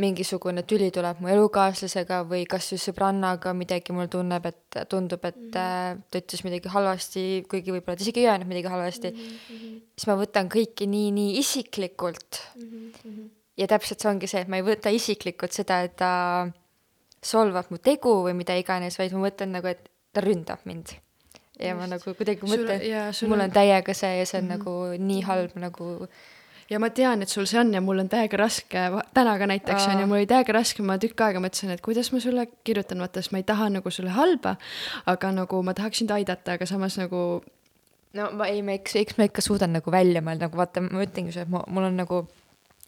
mingisugune 0.00 0.62
tüli 0.64 0.88
tuleb 0.92 1.20
mu 1.20 1.28
elukaaslasega 1.28 2.22
või 2.28 2.46
kas 2.48 2.70
või 2.72 2.80
sõbrannaga 2.80 3.52
midagi 3.56 3.92
mul 3.92 4.08
tunneb, 4.12 4.46
et 4.48 4.78
tundub, 4.88 5.24
et 5.28 5.36
mm 5.36 5.50
-hmm. 5.52 6.02
ta 6.08 6.22
ütles 6.22 6.44
midagi 6.46 6.72
halvasti, 6.72 7.44
kuigi 7.48 7.74
võib-olla 7.74 7.98
ta 7.98 8.06
isegi 8.06 8.24
ei 8.24 8.30
öelnud 8.30 8.48
midagi 8.48 8.72
halvasti 8.72 9.10
mm, 9.10 9.18
-hmm. 9.18 9.82
siis 9.98 10.08
ma 10.08 10.16
võtan 10.16 10.48
kõike 10.48 10.88
nii, 10.88 11.12
nii 11.12 11.38
isiklikult 11.38 12.40
mm. 12.56 12.90
-hmm. 13.04 13.30
ja 13.56 13.68
täpselt 13.68 14.00
see 14.00 14.10
ongi 14.10 14.26
see, 14.26 14.40
et 14.40 14.48
ma 14.48 14.56
ei 14.56 14.66
võta 14.66 14.88
isiklikult 14.88 15.52
seda, 15.52 15.82
et 15.82 15.96
ta 15.96 16.48
solvab 17.22 17.68
mu 17.70 17.78
tegu 17.78 18.22
või 18.24 18.34
mida 18.34 18.56
iganes, 18.56 18.98
vaid 18.98 19.12
ma 19.12 19.28
mõtlen 19.28 19.52
nagu, 19.52 19.66
et 19.66 19.90
ta 20.12 20.20
ründab 20.20 20.64
mind. 20.64 20.96
ja 21.60 21.68
Just. 21.68 21.80
ma 21.80 21.86
nagu 21.86 22.14
kuidagi 22.16 22.48
mõtlen, 22.48 22.80
mul 23.28 23.40
on 23.40 23.52
täiega 23.52 23.94
see 23.94 24.18
ja 24.18 24.26
see 24.26 24.40
on 24.40 24.44
mm 24.44 24.50
-hmm. 24.50 24.58
nagu 24.58 25.04
nii 25.08 25.20
halb 25.20 25.52
nagu 25.54 26.08
ja 26.70 26.80
ma 26.82 26.90
tean, 26.94 27.22
et 27.24 27.32
sul 27.32 27.46
see 27.50 27.60
on 27.60 27.72
ja 27.74 27.80
mul 27.84 28.02
on 28.02 28.10
täiega 28.12 28.38
raske, 28.40 28.84
täna 29.14 29.36
ka 29.40 29.48
näiteks 29.50 29.88
on 29.88 30.02
ju, 30.02 30.10
mul 30.10 30.20
oli 30.20 30.28
täiega 30.30 30.56
raske, 30.56 30.84
ma 30.86 30.98
tükk 31.02 31.24
aega 31.26 31.42
mõtlesin, 31.42 31.72
et 31.74 31.82
kuidas 31.84 32.12
ma 32.14 32.20
sulle 32.22 32.46
kirjutan, 32.66 33.02
vaata, 33.02 33.22
sest 33.22 33.34
ma 33.34 33.42
ei 33.42 33.48
taha 33.48 33.70
nagu 33.78 33.94
sulle 33.94 34.14
halba, 34.16 34.56
aga 35.10 35.32
nagu 35.36 35.62
ma 35.66 35.74
tahaks 35.78 36.02
sind 36.02 36.14
aidata, 36.14 36.58
aga 36.58 36.68
samas 36.68 36.98
nagu 37.00 37.42
no 38.18 38.30
ma 38.36 38.50
ei, 38.52 38.62
ma 38.66 38.76
eks, 38.78 38.96
eks 39.00 39.18
ma 39.18 39.30
ikka 39.30 39.44
suudan 39.44 39.74
nagu 39.78 39.94
välja 39.94 40.24
mõelda, 40.24 40.48
nagu 40.48 40.60
vaata, 40.60 40.84
ma 40.84 41.04
ütlengi 41.06 41.34
sulle, 41.34 41.48
et 41.48 41.72
mul 41.72 41.90
on 41.90 42.00
nagu 42.02 42.24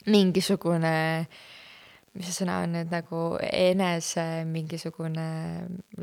mingisugune 0.04 0.94
äh, 0.94 1.44
mis 2.14 2.28
see 2.28 2.44
sõna 2.44 2.60
on 2.62 2.74
nüüd 2.76 2.92
nagu 2.94 3.20
enese 3.42 4.24
mingisugune 4.46 5.26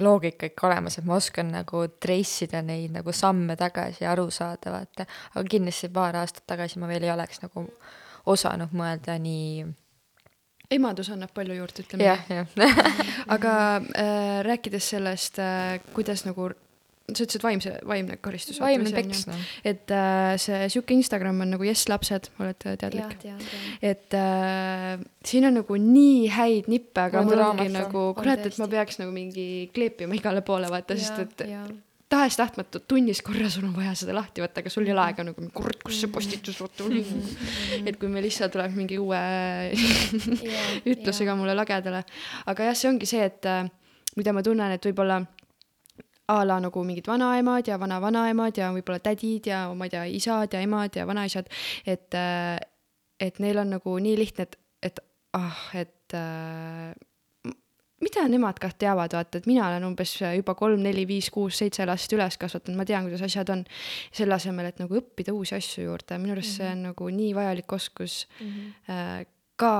loogika 0.04 0.50
ikka 0.50 0.67
olemas, 0.67 0.97
et 1.00 1.08
ma 1.08 1.15
oskan 1.15 1.54
nagu 1.54 1.86
trace 2.04 2.47
ida 2.47 2.60
neid 2.65 2.91
nagu 2.97 3.13
samme 3.15 3.56
tagasi 3.60 4.04
ja 4.04 4.12
aru 4.12 4.28
saada, 4.34 4.74
vaata. 4.76 5.08
aga 5.34 5.45
kindlasti 5.56 5.91
paar 5.93 6.19
aastat 6.19 6.43
tagasi 6.52 6.82
ma 6.82 6.89
veel 6.91 7.08
ei 7.08 7.13
oleks 7.13 7.39
nagu 7.45 7.63
osanud 8.32 8.76
mõelda 8.76 9.15
nii. 9.24 9.63
emadus 10.76 11.13
annab 11.15 11.32
palju 11.36 11.56
juurde, 11.56 11.86
ütleme. 11.86 12.10
jah, 12.10 12.28
jah. 12.28 12.84
aga 13.36 13.54
äh, 13.80 14.36
rääkides 14.47 14.91
sellest 14.95 15.39
äh,, 15.39 15.80
kuidas 15.95 16.26
nagu 16.28 16.52
sa 17.10 17.26
ütlesid 17.26 17.44
vaimse, 17.44 17.74
vaimne 17.88 18.18
karistus. 18.24 18.60
vaimne 18.62 18.92
peks, 18.96 19.26
noh. 19.30 19.46
et 19.68 19.92
äh, 19.96 20.36
see 20.42 20.64
sihuke 20.72 20.96
Instagram 20.96 21.44
on 21.44 21.54
nagu 21.56 21.68
Jess 21.68 21.90
lapsed, 21.92 22.32
olete 22.40 22.76
teadlik? 22.80 23.26
et 23.82 24.18
äh, 24.18 24.98
siin 25.28 25.48
on 25.50 25.60
nagu 25.60 25.78
nii 25.82 26.26
häid 26.32 26.72
nippe, 26.72 27.08
aga 27.10 27.24
mul 27.28 27.44
ongi 27.50 27.70
nagu, 27.74 28.10
kurat, 28.18 28.46
et 28.48 28.60
ma 28.62 28.70
peaks 28.72 29.02
nagu 29.02 29.14
mingi 29.16 29.48
kleepima 29.76 30.18
igale 30.18 30.44
poole, 30.46 30.72
vaata, 30.72 30.98
sest 31.00 31.24
et 31.26 31.48
tahes-tahtmatu 32.12 32.82
tunnis 32.92 33.22
korra 33.24 33.50
sul 33.52 33.66
on 33.70 33.76
vaja 33.76 33.94
seda 33.96 34.16
lahti 34.16 34.44
võtta, 34.44 34.64
aga 34.64 34.72
sul 34.74 34.88
ei 34.88 34.94
ole 34.96 35.04
aega 35.06 35.24
nagu, 35.28 35.46
kurat, 35.56 35.80
kus 35.84 36.02
see 36.02 36.12
postitus 36.12 36.60
vaata 36.60 36.88
on. 36.88 36.98
et 37.88 38.00
kui 38.00 38.12
meil 38.12 38.26
lihtsalt 38.28 38.52
tuleb 38.56 38.76
mingi 38.76 39.00
uue 39.00 39.22
ütlusega 40.94 41.38
mulle 41.40 41.56
lagedale. 41.56 42.04
aga 42.52 42.72
jah, 42.72 42.78
see 42.78 42.92
ongi 42.92 43.08
see, 43.10 43.24
et 43.32 43.48
äh, 43.48 43.64
mida 44.20 44.36
ma 44.36 44.44
tunnen, 44.44 44.76
et 44.76 44.92
võib-olla 44.92 45.22
a 46.32 46.41
la 46.48 46.60
nagu 46.63 46.84
mingid 46.88 47.08
vanaemad 47.10 47.67
ja 47.67 47.78
vana-vanaemad 47.82 48.58
ja 48.58 48.72
võib-olla 48.76 49.02
tädid 49.04 49.52
ja 49.52 49.65
ma 49.76 49.88
ei 49.88 49.94
tea, 49.94 50.08
isad 50.22 50.56
ja 50.56 50.63
emad 50.63 50.96
ja 50.96 51.06
vanaisad, 51.10 51.50
et, 51.86 52.10
äh, 52.17 52.58
et 53.20 53.39
neil 53.44 53.62
on 53.62 53.76
nagu 53.78 53.96
nii 54.00 54.17
lihtne, 54.20 54.48
et, 54.48 54.60
et 54.91 55.02
ah, 55.38 55.63
et 55.78 56.15
äh, 56.17 56.91
mida 58.02 58.24
nemad 58.32 58.60
kah 58.62 58.74
teavad, 58.74 59.13
vaata, 59.13 59.41
et 59.41 59.50
mina 59.50 59.67
olen 59.67 59.86
umbes 59.91 60.15
juba 60.24 60.56
kolm, 60.58 60.82
neli, 60.84 61.06
viis, 61.10 61.30
kuus, 61.34 61.60
seitse 61.62 61.86
last 61.86 62.13
üles 62.15 62.38
kasvatanud, 62.41 62.80
ma 62.80 62.88
tean, 62.88 63.06
kuidas 63.08 63.24
asjad 63.28 63.52
on. 63.54 63.63
selle 64.12 64.36
asemel, 64.38 64.72
et 64.72 64.82
nagu 64.82 64.98
õppida 64.98 65.36
uusi 65.36 65.56
asju 65.58 65.86
juurde, 65.89 66.17
minu 66.17 66.36
arust 66.36 66.58
mm 66.60 66.65
-hmm. 66.65 66.70
see 66.70 66.72
on 66.72 66.84
nagu 66.89 67.10
nii 67.10 67.36
vajalik 67.36 67.74
oskus 67.74 68.28
mm 68.39 68.48
-hmm. 68.48 69.26
ka 69.56 69.76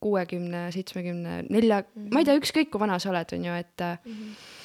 kuuekümne, 0.00 0.72
seitsmekümne, 0.72 1.44
nelja 1.50 1.84
ma 1.94 2.20
ei 2.20 2.24
tea, 2.24 2.38
ükskõik 2.40 2.70
kui 2.70 2.80
vana 2.80 2.98
sa 2.98 3.10
oled, 3.10 3.32
on 3.32 3.44
ju, 3.44 3.52
et 3.54 3.80
mm. 3.80 4.12
-hmm 4.12 4.60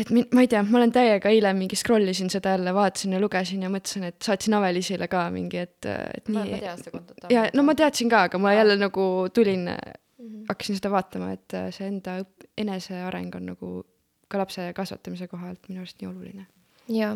et 0.00 0.10
min-, 0.14 0.28
ma 0.34 0.44
ei 0.44 0.50
tea, 0.50 0.62
ma 0.66 0.78
olen 0.80 0.92
täiega 0.94 1.32
eile 1.32 1.52
mingi 1.56 1.78
scroll 1.78 2.12
isin 2.12 2.30
seda 2.32 2.54
jälle, 2.56 2.74
vaatasin 2.76 3.16
ja 3.16 3.22
lugesin 3.22 3.64
ja 3.66 3.70
mõtlesin, 3.72 4.06
et 4.10 4.20
saatsin 4.24 4.56
Avelisile 4.58 5.08
ka 5.10 5.24
mingi, 5.34 5.64
et, 5.64 5.88
et 5.88 6.30
nii. 6.30 6.36
ma 6.36 6.60
tean 6.64 6.80
seda 6.82 6.94
kontot. 6.94 7.26
ja 7.32 7.48
no 7.56 7.66
ma 7.66 7.76
teadsin 7.78 8.12
ka, 8.12 8.26
aga 8.30 8.42
ma 8.42 8.54
jälle 8.56 8.78
nagu 8.80 9.08
tulin 9.34 9.66
mm, 9.70 9.98
-hmm. 10.20 10.46
hakkasin 10.52 10.80
seda 10.80 10.92
vaatama, 10.94 11.32
et 11.36 11.58
see 11.76 11.90
enda 11.90 12.20
õp-, 12.24 12.48
eneseareng 12.58 13.36
on 13.36 13.52
nagu 13.54 13.74
ka 14.30 14.38
lapse 14.38 14.72
kasvatamise 14.76 15.28
koha 15.28 15.50
alt 15.50 15.68
minu 15.68 15.84
arust 15.84 16.00
nii 16.00 16.10
oluline 16.10 16.46
ja, 16.90 17.10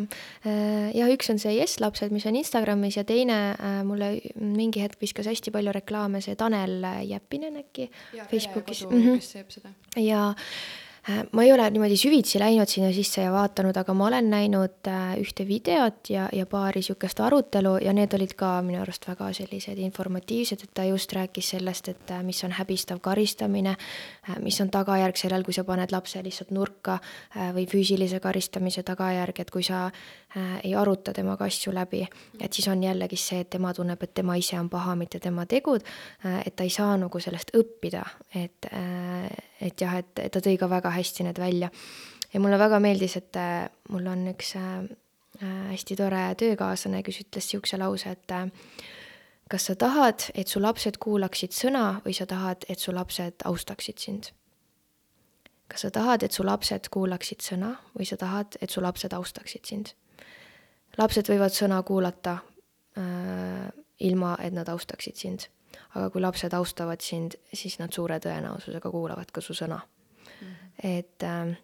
ja 0.95 1.07
üks 1.11 1.29
on 1.31 1.39
see 1.39 1.55
Yes 1.57 1.79
lapsed, 1.83 2.11
mis 2.15 2.25
on 2.25 2.35
Instagramis 2.39 2.97
ja 2.97 3.03
teine 3.03 3.55
mulle 3.87 4.19
mingi 4.35 4.83
hetk 4.83 5.01
viskas 5.01 5.27
hästi 5.27 5.51
palju 5.51 5.73
reklaame 5.75 6.21
see 6.23 6.35
Tanel 6.35 6.83
Jeppinen 7.03 7.57
äkki 7.59 7.89
Facebookis. 8.31 8.85
Mm 8.87 9.01
-hmm. 9.01 9.19
kes 9.19 9.31
teeb 9.33 9.49
seda. 9.51 9.69
ja 9.97 10.33
Äh, 10.35 10.84
ma 11.31 11.43
ei 11.43 11.51
ole 11.53 11.67
niimoodi 11.69 11.97
süvitsi 11.97 12.39
läinud 12.41 12.69
sinna 12.69 12.89
sisse 12.93 13.21
ja 13.21 13.31
vaadanud, 13.33 13.77
aga 13.77 13.93
ma 13.93 14.07
olen 14.07 14.29
näinud 14.29 14.89
äh, 14.89 15.11
ühte 15.21 15.45
videot 15.47 16.09
ja, 16.09 16.25
ja 16.33 16.45
paari 16.49 16.81
niisugust 16.81 17.19
arutelu 17.21 17.75
ja 17.85 17.93
need 17.93 18.13
olid 18.17 18.33
ka 18.37 18.55
minu 18.65 18.81
arust 18.81 19.05
väga 19.07 19.29
sellised 19.37 19.77
informatiivsed, 19.85 20.65
et 20.65 20.73
ta 20.73 20.85
just 20.89 21.13
rääkis 21.13 21.51
sellest, 21.53 21.91
et 21.93 22.11
äh, 22.11 22.23
mis 22.25 22.41
on 22.43 22.55
häbistav 22.57 22.99
karistamine, 23.05 23.75
mis 24.41 24.57
on 24.61 24.73
tagajärg 24.73 25.17
sellel, 25.21 25.45
kui 25.45 25.53
sa 25.53 25.63
paned 25.63 25.93
lapse 25.93 26.23
lihtsalt 26.25 26.51
nurka 26.55 26.97
või 27.53 27.67
füüsilise 27.69 28.19
karistamise 28.23 28.83
tagajärg, 28.83 29.39
et 29.39 29.51
kui 29.53 29.63
sa 29.63 29.89
ei 30.35 30.73
aruta 30.75 31.13
temaga 31.15 31.45
asju 31.47 31.71
läbi, 31.73 32.01
et 32.39 32.53
siis 32.53 32.67
on 32.67 32.81
jällegi 32.83 33.15
see, 33.19 33.39
et 33.45 33.49
tema 33.49 33.73
tunneb, 33.73 34.01
et 34.03 34.13
tema 34.13 34.35
ise 34.35 34.59
on 34.59 34.67
paha, 34.69 34.95
mitte 34.99 35.19
tema 35.23 35.45
tegud, 35.47 35.85
et 36.43 36.55
ta 36.55 36.67
ei 36.67 36.73
saa 36.73 36.97
nagu 36.99 37.21
sellest 37.23 37.53
õppida, 37.55 38.03
et 38.35 38.67
et 39.61 39.81
jah, 39.81 39.97
et, 39.99 40.11
ta 40.31 40.41
tõi 40.43 40.57
ka 40.59 40.69
väga 40.71 40.91
hästi 40.95 41.25
need 41.27 41.39
välja. 41.39 41.69
ja 42.33 42.39
mulle 42.39 42.59
väga 42.59 42.79
meeldis, 42.83 43.15
et 43.17 43.35
äh, 43.39 43.69
mul 43.89 44.07
on 44.11 44.27
üks 44.33 44.55
äh, 44.59 44.83
äh, 45.41 45.57
hästi 45.71 45.95
tore 45.95 46.23
töökaaslane, 46.39 47.03
kes 47.03 47.21
ütles 47.23 47.47
niisuguse 47.47 47.79
lause, 47.79 48.11
et 48.11 48.33
kas 49.49 49.67
sa 49.69 49.75
tahad, 49.75 50.29
et 50.33 50.51
su 50.51 50.59
lapsed 50.59 50.97
kuulaksid 50.99 51.55
sõna 51.55 52.01
või 52.05 52.15
sa 52.17 52.27
tahad, 52.27 52.65
et 52.69 52.79
su 52.79 52.91
lapsed 52.95 53.45
austaksid 53.45 54.01
sind? 54.01 54.33
kas 55.67 55.81
sa 55.81 55.89
tahad, 55.89 56.21
et 56.21 56.31
su 56.31 56.43
lapsed 56.45 56.91
kuulaksid 56.93 57.41
sõna 57.41 57.75
või 57.95 58.05
sa 58.05 58.19
tahad, 58.21 58.57
et 58.61 58.69
su 58.69 58.83
lapsed 58.85 59.13
austaksid 59.13 59.65
sind? 59.65 59.95
Lapsed 60.97 61.29
võivad 61.29 61.53
sõna 61.53 61.81
kuulata 61.83 62.37
äh, 62.97 63.67
ilma, 63.99 64.37
et 64.41 64.53
nad 64.53 64.69
austaksid 64.69 65.15
sind 65.15 65.49
aga 65.95 66.09
kui 66.11 66.23
lapsed 66.23 66.53
austavad 66.55 67.03
sind, 67.03 67.37
siis 67.53 67.77
nad 67.79 67.93
suure 67.95 68.17
tõenäosusega 68.23 68.91
kuulavad 68.91 69.31
ka 69.33 69.41
su 69.41 69.55
sõna 69.57 69.79
mm. 69.79 70.47
-hmm. 70.47 70.55
et 70.83 71.23
äh, 71.23 71.55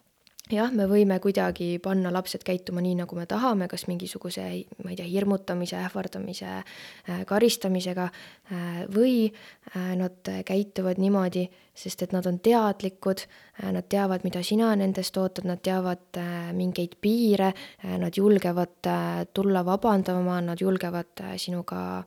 jah, 0.49 0.71
me 0.73 0.85
võime 0.89 1.17
kuidagi 1.21 1.75
panna 1.83 2.11
lapsed 2.13 2.43
käituma 2.47 2.81
nii, 2.83 2.95
nagu 3.01 3.17
me 3.17 3.25
tahame, 3.29 3.67
kas 3.71 3.85
mingisuguse, 3.89 4.45
ma 4.83 4.91
ei 4.91 4.97
tea, 4.99 5.07
hirmutamise, 5.09 5.77
ähvardamise, 5.85 6.51
äh, 6.61 7.23
karistamisega 7.29 8.07
äh, 8.07 8.81
või 8.91 9.13
äh, 9.29 9.91
nad 9.99 10.31
käituvad 10.47 11.01
niimoodi, 11.01 11.45
sest 11.77 12.03
et 12.03 12.15
nad 12.15 12.27
on 12.27 12.41
teadlikud, 12.43 13.23
nad 13.71 13.87
teavad, 13.89 14.25
mida 14.27 14.41
sina 14.43 14.73
nendest 14.75 15.15
ootad, 15.17 15.47
nad 15.47 15.61
teavad 15.63 16.19
mingeid 16.57 16.97
piire, 17.01 17.53
nad 18.01 18.17
julgevad 18.17 18.89
tulla 19.33 19.63
vabandama, 19.65 20.41
nad 20.43 20.61
julgevad 20.61 21.23
sinuga 21.39 22.03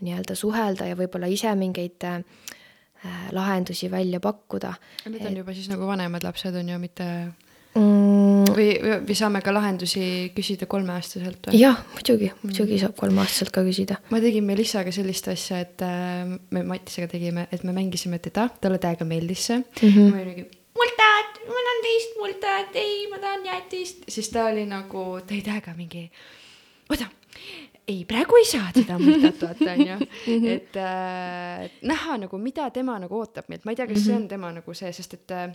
nii-öelda 0.00 0.34
suhelda 0.38 0.88
ja 0.88 0.96
võib-olla 0.98 1.28
ise 1.30 1.52
mingeid 1.58 2.08
lahendusi 3.36 3.90
välja 3.92 4.22
pakkuda. 4.24 4.72
Need 5.04 5.20
on 5.20 5.34
et... 5.34 5.38
juba 5.44 5.54
siis 5.54 5.68
nagu 5.68 5.86
vanemad 5.86 6.24
lapsed 6.24 6.56
on 6.56 6.72
ju, 6.72 6.80
mitte 6.80 7.08
mm. 7.74 8.52
või, 8.56 8.68
või 9.06 9.16
saame 9.18 9.42
ka 9.44 9.54
lahendusi 9.54 10.04
küsida 10.36 10.68
kolmeaastaselt 10.70 11.48
või? 11.48 11.60
jah, 11.60 11.80
muidugi, 11.94 12.30
muidugi 12.42 12.80
saab 12.82 12.96
kolmeaastaselt 12.98 13.54
ka 13.54 13.64
küsida. 13.66 13.98
ma 14.12 14.20
tegin 14.24 14.46
Melissaga 14.48 14.92
sellist 14.94 15.28
asja, 15.32 15.62
et 15.64 15.84
äh, 15.86 16.36
me 16.54 16.64
Matisega 16.68 17.10
tegime, 17.14 17.48
et 17.52 17.66
me 17.66 17.74
mängisime 17.76 18.20
teda, 18.24 18.48
talle 18.60 18.80
täiega 18.82 19.08
meeldis 19.08 19.48
see 19.50 19.58
mm. 19.58 19.90
-hmm. 19.90 20.14
ma 20.14 20.22
olin 20.22 20.32
nagu, 20.36 20.62
mul 20.80 20.94
tahet, 21.00 21.42
ma 21.50 21.66
tahan 21.66 21.84
teist, 21.88 22.16
mul 22.22 22.38
tahet, 22.46 22.80
ei, 22.84 22.96
ma 23.10 23.20
tahan 23.26 23.44
jäätist. 23.50 24.08
siis 24.08 24.30
ta 24.30 24.48
oli 24.52 24.66
nagu, 24.70 25.04
ta 25.20 25.34
oli 25.34 25.44
täiega 25.50 25.76
mingi, 25.76 26.08
oota 26.90 27.10
ei, 27.88 28.04
praegu 28.08 28.36
ei 28.40 28.44
saa 28.48 28.70
teda 28.72 28.98
multat 28.98 29.42
vaata 29.42 29.72
onju, 29.74 29.96
mhm. 30.32 30.46
et 30.48 30.76
äh, 30.80 31.70
näha 31.82 32.18
nagu, 32.24 32.38
mida 32.38 32.70
tema 32.70 32.98
nagu 32.98 33.18
ootab 33.18 33.48
meilt, 33.48 33.64
ma 33.64 33.74
ei 33.74 33.80
tea, 33.80 33.88
kas 33.90 34.04
see 34.06 34.14
on 34.14 34.24
mhm. 34.24 34.30
tema 34.32 34.52
nagu 34.56 34.74
see, 34.74 34.92
sest 34.96 35.18
et 35.18 35.34
äh, 35.36 35.50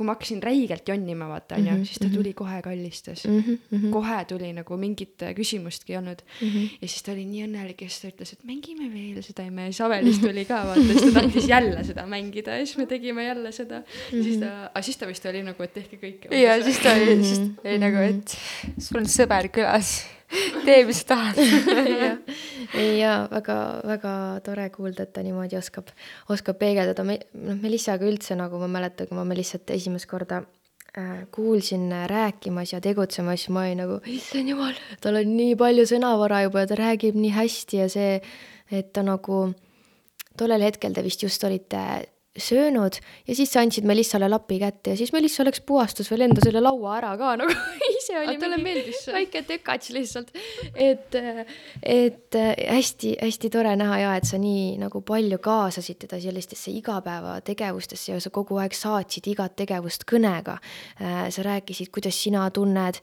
kui 0.00 0.08
ma 0.08 0.14
hakkasin 0.16 0.40
räigelt 0.40 0.88
jonnima, 0.88 1.28
vaata 1.28 1.58
onju 1.58 1.70
mm, 1.70 1.82
-hmm. 1.82 1.88
siis 1.88 2.00
ta 2.00 2.08
tuli 2.14 2.32
kohe 2.34 2.62
kallistas 2.64 3.26
mm. 3.28 3.42
-hmm. 3.44 3.90
kohe 3.92 4.24
tuli 4.24 4.52
nagu 4.56 4.76
mingit 4.80 5.22
äh, 5.22 5.34
küsimustki 5.36 5.92
ei 5.92 5.98
olnud 5.98 6.22
mm. 6.40 6.48
-hmm. 6.48 6.78
ja 6.80 6.88
siis 6.88 7.02
ta 7.02 7.12
oli 7.12 7.24
nii 7.28 7.42
õnnelik 7.46 7.82
ja 7.84 7.88
siis 7.88 8.00
ta 8.00 8.08
ütles, 8.08 8.32
et 8.32 8.44
mängime 8.48 8.88
veel 8.94 9.22
seda 9.22 9.44
ja 9.44 9.50
me 9.50 9.66
siis 9.68 9.80
Avelist 9.84 10.22
tuli 10.24 10.44
ka 10.48 10.62
vaata, 10.70 10.86
siis 10.86 11.02
ta 11.04 11.20
tahtis 11.20 11.48
jälle 11.48 11.84
seda 11.84 12.06
mängida 12.06 12.56
ja 12.56 12.66
siis 12.66 12.78
me 12.80 12.86
tegime 12.86 13.24
jälle 13.24 13.52
seda 13.52 13.80
mm. 13.80 13.84
-hmm. 13.84 14.16
ja 14.16 14.22
siis 14.24 14.40
ta, 14.40 14.54
aga 14.74 14.82
siis 14.82 14.96
ta 14.96 15.10
vist 15.10 15.26
oli 15.26 15.42
nagu, 15.42 15.62
et 15.62 15.74
tehke 15.74 16.00
kõike. 16.00 16.32
ja 16.34 16.56
siis 16.64 16.78
ta 16.78 16.94
oli, 16.96 17.18
siis 17.24 17.38
ta 17.38 17.68
oli 17.68 17.78
nagu, 17.84 17.96
et 17.96 18.38
sul 18.78 19.02
on 19.02 19.12
sõber 19.18 19.52
külas 19.52 20.00
tee, 20.64 20.84
mis 20.88 21.02
tahad. 21.08 21.38
Ei 22.80 23.00
jaa, 23.00 23.24
väga-väga 23.30 24.12
tore 24.46 24.68
kuulda, 24.74 25.06
et 25.06 25.12
ta 25.16 25.24
niimoodi 25.26 25.58
oskab, 25.58 25.90
oskab 26.30 26.58
peegeldada, 26.60 27.04
me, 27.06 27.18
noh, 27.34 27.58
Melissaga 27.62 28.06
üldse 28.08 28.36
nagu 28.38 28.60
ma 28.62 28.68
mäletan, 28.70 29.10
kui 29.10 29.18
ma 29.18 29.26
Melissat 29.28 29.72
esimest 29.74 30.08
korda 30.10 30.42
äh, 30.94 31.24
kuulsin 31.34 31.88
rääkimas 32.10 32.74
ja 32.76 32.82
tegutsemas, 32.84 33.48
ma 33.50 33.66
olin 33.66 33.82
nagu, 33.84 33.98
issand 34.10 34.52
jumal, 34.52 34.78
tal 35.02 35.18
on 35.22 35.34
nii 35.34 35.58
palju 35.60 35.88
sõnavara 35.90 36.44
juba 36.46 36.64
ja 36.64 36.70
ta 36.70 36.78
räägib 36.84 37.18
nii 37.18 37.34
hästi 37.34 37.82
ja 37.82 37.90
see, 37.90 38.16
et 38.70 38.94
ta 38.94 39.04
nagu, 39.06 39.42
tollel 40.38 40.68
hetkel 40.68 40.94
te 40.94 41.04
vist 41.06 41.26
just 41.26 41.44
olite 41.48 41.84
söönud 42.38 43.00
ja 43.26 43.34
siis 43.34 43.50
sa 43.52 43.60
andsid 43.64 43.84
Melissale 43.88 44.28
lapi 44.30 44.60
kätte 44.60 44.92
ja 44.94 44.96
siis 44.96 45.10
Melissa 45.12 45.44
läks 45.44 45.60
puhastas 45.66 46.10
veel 46.12 46.28
enda 46.28 46.42
selle 46.44 46.60
laua 46.62 46.92
ära 47.00 47.16
ka 47.18 47.32
nagu 47.40 47.54
ise 47.88 48.18
oli 48.20 48.36
talle 48.38 48.58
meeldis 48.62 49.00
see. 49.04 49.14
väike 49.14 49.42
tökats 49.48 49.90
lihtsalt. 49.94 50.30
et, 50.74 51.16
et 51.82 52.38
hästi-hästi 52.70 53.50
tore 53.50 53.72
näha 53.78 53.98
ja 54.04 54.12
et 54.18 54.28
sa 54.28 54.38
nii 54.38 54.76
nagu 54.80 55.02
palju 55.06 55.40
kaasasid 55.42 55.98
teda 56.04 56.20
sellistesse 56.22 56.70
igapäevategevustesse 56.78 58.12
ja 58.12 58.20
sa 58.22 58.30
kogu 58.34 58.60
aeg 58.62 58.78
saatsid 58.78 59.26
igat 59.32 59.56
tegevust 59.58 60.06
kõnega. 60.10 60.58
sa 61.30 61.42
rääkisid, 61.44 61.90
kuidas 61.92 62.16
sina 62.22 62.46
tunned, 62.54 63.00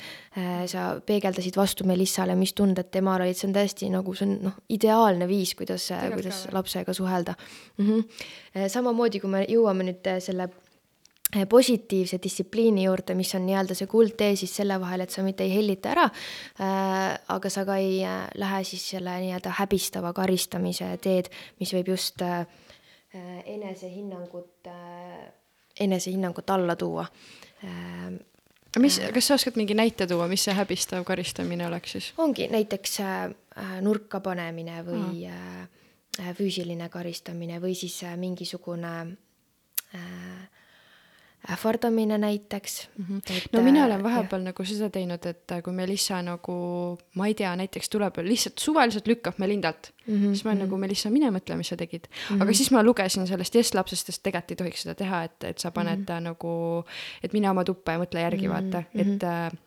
sa 0.72 0.88
peegeldasid 1.06 1.58
vastu 1.58 1.86
Melissale, 1.88 2.36
mis 2.36 2.54
tunded 2.58 2.92
temal 2.92 3.22
olid, 3.22 3.38
see 3.38 3.50
on 3.50 3.56
täiesti 3.56 3.92
nagu 3.92 4.16
see 4.16 4.28
on 4.28 4.36
noh, 4.48 4.58
ideaalne 4.70 5.28
viis, 5.28 5.54
kuidas, 5.58 5.90
kuidas 6.14 6.46
lapsega 6.56 6.94
suhelda 6.94 7.36
mm. 7.78 7.86
-hmm. 7.86 8.68
samamoodi, 8.72 9.17
kui 9.24 9.32
me 9.32 9.46
jõuame 9.50 9.88
nüüd 9.88 10.10
selle 10.24 10.50
Eh, 11.36 11.44
positiivse 11.48 12.22
distsipliini 12.24 12.86
juurde, 12.86 13.12
mis 13.20 13.34
on 13.36 13.44
nii-öelda 13.44 13.76
see 13.76 13.90
kuldtee 13.92 14.30
siis 14.40 14.54
selle 14.62 14.78
vahel, 14.80 15.02
et 15.04 15.12
sa 15.12 15.26
mitte 15.26 15.44
ei 15.44 15.52
hellita 15.52 15.90
ära 15.92 16.06
äh,, 16.08 17.18
aga 17.36 17.50
sa 17.52 17.66
ka 17.68 17.76
ei 17.84 17.98
äh, 18.08 18.22
lähe 18.40 18.62
siis 18.64 18.86
selle 18.94 19.18
nii-öelda 19.26 19.52
häbistava 19.58 20.14
karistamise 20.16 20.88
teed, 21.04 21.28
mis 21.60 21.74
võib 21.76 21.92
just 21.92 22.24
äh, 22.24 22.48
enesehinnangut 23.44 24.72
äh,, 24.72 25.28
enesehinnangut 25.84 26.56
alla 26.56 26.78
tuua 26.80 27.04
äh,. 27.04 28.16
mis, 28.80 29.02
kas 29.12 29.28
sa 29.28 29.36
oskad 29.36 29.60
mingi 29.60 29.76
näite 29.76 30.08
tuua, 30.08 30.30
mis 30.32 30.48
see 30.48 30.56
häbistav 30.56 31.04
karistamine 31.04 31.68
oleks 31.68 31.98
siis? 31.98 32.14
ongi 32.24 32.48
näiteks 32.56 33.02
äh, 33.04 33.76
nurka 33.84 34.24
panemine 34.24 34.80
või 34.88 35.28
mm. 35.28 35.28
äh, 35.28 35.77
füüsiline 36.38 36.90
karistamine 36.90 37.62
või 37.62 37.76
siis 37.76 38.04
äh, 38.04 38.18
mingisugune 38.18 38.94
äh, 39.96 40.48
ähvardamine 41.52 42.18
näiteks 42.18 42.90
mm. 42.98 43.06
-hmm. 43.06 43.36
Et, 43.38 43.54
no 43.54 43.62
mina 43.62 43.86
olen 43.86 44.04
vahepeal 44.04 44.42
jah. 44.42 44.46
nagu 44.46 44.66
seda 44.66 44.90
teinud, 44.90 45.26
et 45.26 45.52
äh, 45.52 45.62
kui 45.64 45.74
Melissa 45.74 46.22
nagu, 46.22 46.56
ma 47.16 47.28
ei 47.28 47.34
tea, 47.34 47.56
näiteks 47.56 47.90
tuleb 47.90 48.18
lihtsalt 48.18 48.60
suvaliselt 48.60 49.08
lükkab 49.08 49.38
Melindalt 49.38 49.94
mm, 50.08 50.16
-hmm. 50.16 50.28
siis 50.28 50.44
ma 50.44 50.50
olen 50.50 50.58
mm 50.58 50.62
-hmm. 50.62 50.66
nagu 50.66 50.78
Melissa, 50.78 51.10
mine 51.10 51.30
mõtle, 51.32 51.56
mis 51.56 51.68
sa 51.68 51.76
tegid 51.78 52.08
mm. 52.08 52.36
-hmm. 52.36 52.42
aga 52.44 52.54
siis 52.54 52.72
ma 52.72 52.84
lugesin 52.84 53.28
sellest 53.28 53.56
Yes 53.56 53.74
lapsest, 53.74 54.06
sest 54.06 54.24
tegelikult 54.24 54.52
ei 54.52 54.56
tohiks 54.56 54.82
seda 54.82 54.96
teha, 54.96 55.24
et, 55.24 55.44
et 55.44 55.58
sa 55.58 55.72
paned 55.72 56.00
mm 56.00 56.06
-hmm. 56.06 56.24
nagu, 56.24 56.84
et 57.24 57.34
mine 57.34 57.50
oma 57.50 57.64
tuppa 57.64 57.92
ja 57.92 58.00
mõtle 58.00 58.20
järgi 58.20 58.48
mm, 58.48 58.54
-hmm. 58.54 58.72
vaata, 58.72 58.84
et 58.96 59.08
mm 59.08 59.18
-hmm 59.18 59.67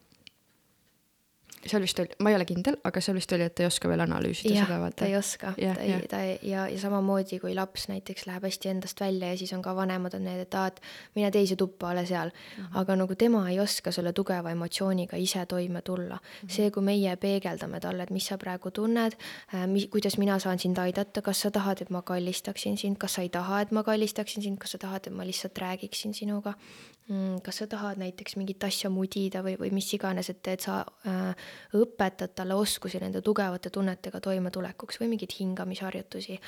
seal 1.66 1.82
vist 1.84 1.98
oli, 2.00 2.14
ma 2.24 2.30
ei 2.32 2.36
ole 2.38 2.46
kindel, 2.48 2.76
aga 2.88 3.02
seal 3.04 3.16
vist 3.18 3.32
oli, 3.36 3.44
et 3.44 3.54
ta 3.56 3.64
ei 3.64 3.68
oska 3.68 3.88
veel 3.90 4.00
analüüsida 4.00 4.54
ja, 4.54 4.64
seda 4.64 4.78
vaata. 4.80 4.96
ta 5.02 5.08
ei 5.08 5.16
oska, 5.18 5.52
ta 5.56 5.84
ei, 5.84 5.96
ta 6.08 6.20
ei 6.24 6.38
ja, 6.48 6.64
ja 6.72 6.78
samamoodi 6.80 7.40
kui 7.42 7.52
laps 7.56 7.88
näiteks 7.90 8.24
läheb 8.28 8.46
hästi 8.48 8.70
endast 8.72 9.00
välja 9.00 9.32
ja 9.32 9.38
siis 9.40 9.52
on 9.56 9.62
ka 9.64 9.74
vanemad 9.76 10.16
on 10.16 10.24
need, 10.24 10.40
et 10.46 10.56
aa, 10.56 10.70
et 10.72 10.80
mine 11.18 11.30
teise 11.34 11.58
tuppa, 11.60 11.90
ole 11.92 12.06
seal 12.08 12.30
mm. 12.32 12.64
-hmm. 12.64 12.80
aga 12.80 12.96
nagu 13.02 13.14
tema 13.14 13.42
ei 13.50 13.60
oska 13.60 13.92
selle 13.92 14.12
tugeva 14.16 14.50
emotsiooniga 14.50 15.20
ise 15.20 15.46
toime 15.46 15.82
tulla 15.82 16.16
mm. 16.16 16.46
-hmm. 16.46 16.52
see, 16.56 16.70
kui 16.70 16.82
meie 16.82 17.16
peegeldame 17.16 17.80
talle, 17.80 18.02
et 18.02 18.10
mis 18.10 18.26
sa 18.26 18.38
praegu 18.38 18.70
tunned 18.70 19.12
äh,, 19.54 19.66
mi-, 19.66 19.88
kuidas 19.88 20.18
mina 20.18 20.38
saan 20.38 20.58
sind 20.58 20.78
aidata, 20.78 21.22
kas 21.22 21.40
sa 21.40 21.50
tahad, 21.50 21.82
et 21.82 21.90
ma 21.90 22.02
kallistaksin 22.02 22.78
sind, 22.78 22.96
kas 22.96 23.14
sa 23.14 23.22
ei 23.22 23.28
taha, 23.28 23.60
et 23.60 23.70
ma 23.70 23.82
kallistaksin 23.82 24.42
sind, 24.42 24.58
kas 24.58 24.70
sa 24.70 24.78
tahad, 24.78 25.06
et 25.06 25.12
ma 25.12 25.26
lihtsalt 25.26 25.58
räägiksin 25.58 26.14
sinuga 26.14 26.54
kas 27.42 27.56
sa 27.62 27.66
tahad 27.66 27.98
näiteks 27.98 28.36
mingit 28.36 28.64
asja 28.64 28.90
mudida 28.90 29.42
või, 29.42 29.56
või 29.58 29.70
mis 29.74 29.88
iganes, 29.94 30.30
et, 30.30 30.46
et 30.48 30.60
sa 30.60 30.80
äh, 31.08 31.48
õpetad 31.74 32.34
talle 32.38 32.54
oskusi 32.54 33.00
nende 33.02 33.22
tugevate 33.22 33.70
tunnetega 33.70 34.20
toimetulekuks 34.20 35.00
või 35.00 35.08
mingeid 35.14 35.34
hingamisharjutusi. 35.38 36.38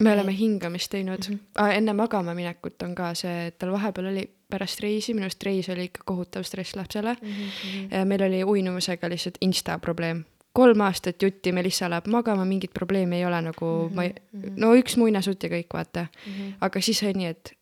me 0.00 0.12
oleme 0.12 0.36
hingamist 0.38 0.90
teinud 0.90 1.28
mm, 1.28 1.38
-hmm. 1.54 1.72
enne 1.78 1.92
magama 1.92 2.34
minekut 2.34 2.82
on 2.82 2.94
ka 2.94 3.14
see, 3.14 3.46
et 3.46 3.58
tal 3.58 3.72
vahepeal 3.72 4.12
oli 4.12 4.28
pärast 4.50 4.80
reisi, 4.80 5.14
minu 5.14 5.26
arust 5.26 5.42
reis 5.42 5.68
oli 5.72 5.88
ikka 5.88 6.04
kohutav 6.04 6.44
stress 6.44 6.76
lapsele 6.76 7.16
Mhm, 7.22 7.28
mm. 7.28 7.88
-hmm. 7.88 8.04
meil 8.04 8.22
oli 8.22 8.44
uinumisega 8.44 9.08
lihtsalt 9.08 9.38
insta 9.40 9.78
probleem. 9.78 10.24
kolm 10.52 10.80
aastat 10.80 11.22
jutti 11.22 11.52
Melissa 11.52 11.90
läheb 11.90 12.06
magama, 12.06 12.44
mingit 12.44 12.70
probleemi 12.74 13.16
ei 13.16 13.24
ole 13.26 13.42
nagu 13.42 13.64
mm 13.64 13.88
-hmm. 13.88 13.94
ma 13.94 14.04
ei, 14.04 14.14
no 14.56 14.74
üks 14.74 14.96
muinasjutt 14.96 15.42
ja 15.42 15.48
kõik, 15.48 15.66
vaata 15.74 16.00
mm. 16.00 16.32
-hmm. 16.32 16.52
aga 16.60 16.80
siis 16.80 17.02
oli 17.02 17.12
nii, 17.12 17.26
et 17.26 17.52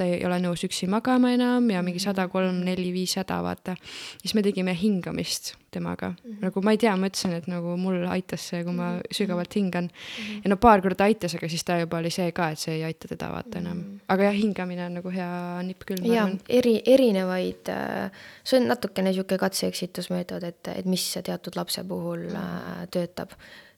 ta 0.00 0.08
ei 0.08 0.20
ole 0.24 0.40
nõus 0.40 0.64
üksi 0.64 0.88
magama 0.90 1.34
enam 1.36 1.68
ja 1.72 1.84
mingi 1.84 2.00
sada 2.02 2.24
kolm, 2.32 2.62
neli, 2.64 2.88
viis 2.94 3.18
häda, 3.20 3.40
vaata. 3.44 3.76
siis 4.22 4.32
me 4.36 4.44
tegime 4.46 4.72
hingamist 4.76 5.54
temaga 5.70 6.08
mm, 6.10 6.16
-hmm. 6.24 6.38
nagu 6.44 6.62
ma 6.62 6.72
ei 6.74 6.78
tea, 6.82 6.94
ma 6.96 7.10
ütlesin, 7.10 7.34
et 7.36 7.46
nagu 7.46 7.76
mul 7.78 8.06
aitas 8.10 8.48
see, 8.50 8.62
kui 8.64 8.74
ma 8.74 8.88
sügavalt 9.14 9.54
hingan 9.54 9.84
mm. 9.84 10.24
-hmm. 10.24 10.40
ja 10.44 10.50
no 10.50 10.56
paar 10.56 10.82
korda 10.82 11.04
aitas, 11.04 11.34
aga 11.34 11.48
siis 11.48 11.64
ta 11.64 11.78
juba 11.80 11.98
oli 11.98 12.10
see 12.10 12.32
ka, 12.32 12.48
et 12.50 12.58
see 12.58 12.74
ei 12.74 12.84
aita 12.84 13.08
teda 13.08 13.30
vaata 13.32 13.58
enam. 13.58 13.78
-hmm. 13.78 14.00
aga 14.08 14.28
jah, 14.28 14.36
hingamine 14.42 14.86
on 14.86 14.94
nagu 14.94 15.10
hea 15.10 15.62
nipp 15.62 15.84
küll, 15.86 16.04
arvan., 16.10 16.38
eri, 16.48 16.82
erinevaid, 16.86 17.72
see 18.44 18.60
on 18.60 18.68
natukene 18.68 19.10
niisugune 19.10 19.38
katse-eksitusmeetod, 19.38 20.42
et, 20.42 20.68
et 20.76 20.86
mis 20.86 21.04
teatud 21.24 21.56
lapse 21.56 21.84
puhul 21.84 22.30
äh, 22.34 22.86
töötab. 22.90 23.36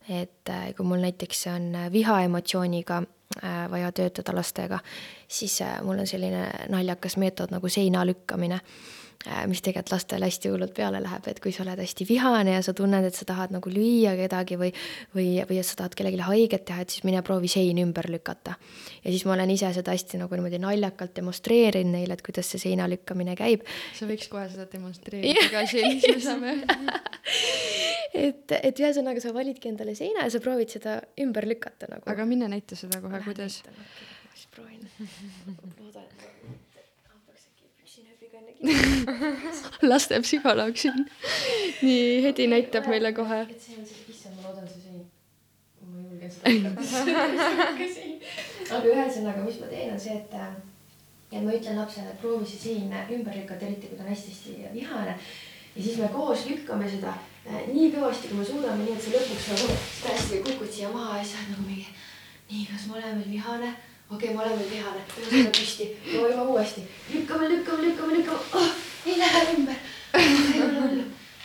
et 0.08 0.48
äh, 0.50 0.74
kui 0.76 0.86
mul 0.86 0.98
näiteks 0.98 1.46
on 1.46 1.76
vihaemotsiooniga 1.92 2.96
äh, 2.98 3.21
vaja 3.70 3.92
töötada 3.92 4.34
lastega, 4.36 4.78
siis 5.28 5.60
äh, 5.62 5.78
mul 5.82 5.98
on 5.98 6.06
selline 6.06 6.48
naljakas 6.68 7.16
meetod 7.16 7.54
nagu 7.54 7.68
seina 7.68 8.06
lükkamine 8.06 8.54
äh, 8.54 9.01
mis 9.46 9.62
tegelikult 9.62 9.92
lastele 9.94 10.26
hästi 10.26 10.50
hullult 10.50 10.74
peale 10.74 10.98
läheb, 11.02 11.26
et 11.30 11.40
kui 11.42 11.52
sa 11.54 11.62
oled 11.62 11.78
hästi 11.78 12.06
vihane 12.08 12.56
ja 12.56 12.62
sa 12.64 12.74
tunned, 12.74 13.06
et 13.06 13.14
sa 13.14 13.26
tahad 13.28 13.54
nagu 13.54 13.70
lüüa 13.70 14.16
kedagi 14.18 14.58
või, 14.58 14.72
või, 15.14 15.26
või 15.48 15.60
et 15.60 15.68
sa 15.68 15.78
tahad 15.78 15.94
kellelegi 15.98 16.24
haiget 16.26 16.64
teha, 16.68 16.82
et 16.82 16.94
siis 16.94 17.04
mine 17.06 17.22
proovi 17.26 17.50
sein 17.52 17.78
ümber 17.82 18.08
lükata. 18.10 18.56
ja 19.04 19.10
siis 19.10 19.24
ma 19.28 19.36
olen 19.36 19.50
ise 19.54 19.70
seda 19.76 19.94
hästi 19.94 20.18
nagu 20.24 20.38
niimoodi 20.38 20.58
naljakalt 20.62 21.14
demonstreerinud 21.16 21.94
neile, 21.94 22.18
et 22.18 22.24
kuidas 22.26 22.50
see 22.50 22.62
seina 22.66 22.88
lükkamine 22.90 23.36
käib. 23.38 23.66
sa 23.98 24.08
võiks 24.10 24.30
kohe 24.32 24.48
seda 24.50 24.66
demonstreerida 24.72 25.48
ka 25.52 25.66
siis 25.70 26.06
me 26.08 26.18
saame 26.22 26.56
et, 28.26 28.52
et 28.58 28.82
ühesõnaga 28.82 29.22
sa 29.22 29.32
validki 29.34 29.70
endale 29.72 29.94
seina 29.98 30.26
ja 30.26 30.34
sa 30.34 30.42
proovid 30.42 30.74
seda 30.74 30.98
ümber 31.22 31.46
lükata 31.48 31.88
nagu. 31.90 32.06
aga 32.10 32.26
mine 32.28 32.50
näita 32.50 32.78
seda 32.78 33.00
kohe, 33.04 33.22
kuidas. 33.24 33.62
siis 34.34 34.48
proovin. 34.54 34.82
loodan, 35.80 36.10
et 36.10 36.90
ma 37.06 37.14
hakkaks 37.16 37.48
äkki 37.50 37.70
püksinööbiga 38.62 39.22
enne 39.22 39.36
kinni. 39.40 39.90
laste 39.92 40.20
psühholoog 40.20 40.76
siin. 40.76 41.06
nii, 41.82 42.22
Hedi 42.22 42.46
näitab 42.46 42.86
meile 42.90 43.12
kohe. 43.14 43.40
et 43.50 43.60
see 43.60 43.78
on 43.78 43.86
siis, 43.86 44.02
issand, 44.08 44.36
ma 44.40 44.48
loodan, 44.48 44.68
see 44.68 44.80
sein. 44.82 45.00
ma 45.86 45.98
ei 45.98 46.04
julge 46.10 46.28
seda 46.30 48.12
aga 48.76 48.92
ühesõnaga, 48.94 49.46
mis 49.46 49.58
ma 49.60 49.70
teen, 49.72 49.92
on 49.92 50.00
see, 50.00 50.16
et 50.20 50.36
äh, 50.38 50.52
et 51.32 51.40
ma 51.40 51.54
ütlen 51.56 51.78
lapsele, 51.80 52.12
et 52.12 52.20
proovi 52.20 52.46
see 52.46 52.60
sein 52.60 52.92
ümber 53.16 53.36
lükata, 53.36 53.66
eriti 53.66 53.88
kui 53.88 53.96
ta 53.98 54.04
on 54.04 54.12
hästi-hästi 54.12 54.72
vihane. 54.74 55.14
ja 55.76 55.82
siis 55.82 55.96
me 55.98 56.08
koos 56.12 56.46
lükkame 56.46 56.88
seda 56.88 57.14
äh, 57.46 57.62
nii 57.72 57.92
kõvasti, 57.94 58.28
kui 58.28 58.40
me 58.40 58.44
suudame, 58.44 58.84
nii 58.84 58.96
et 58.96 59.02
sa 59.04 59.14
lõpuks 59.14 59.46
nagu 59.52 59.78
hästi 60.08 60.42
kukud 60.48 60.72
siia 60.72 60.90
maha 60.92 61.18
ja 61.18 61.24
siis 61.24 61.38
oled 61.40 61.54
nagu 61.54 61.68
mingi. 61.70 61.88
nii, 62.50 62.66
kas 62.68 62.86
ma 62.88 63.00
olen 63.00 63.18
veel 63.22 63.32
vihane? 63.38 63.72
Okei 64.14 64.28
okay,, 64.28 64.36
ma 64.36 64.42
olen 64.44 64.58
veel 64.58 64.70
vihane, 64.70 65.02
tõuseme 65.14 65.50
püsti, 65.56 65.88
proovime 66.10 66.42
uuesti, 66.52 66.84
lükkame, 67.14 67.48
lükkame, 67.48 67.88
lükkame, 67.88 68.18
lükkame. 68.18 68.40
Oh,, 68.60 68.72
ei 69.06 69.18
lähe 69.18 69.42
ümber. 69.56 69.80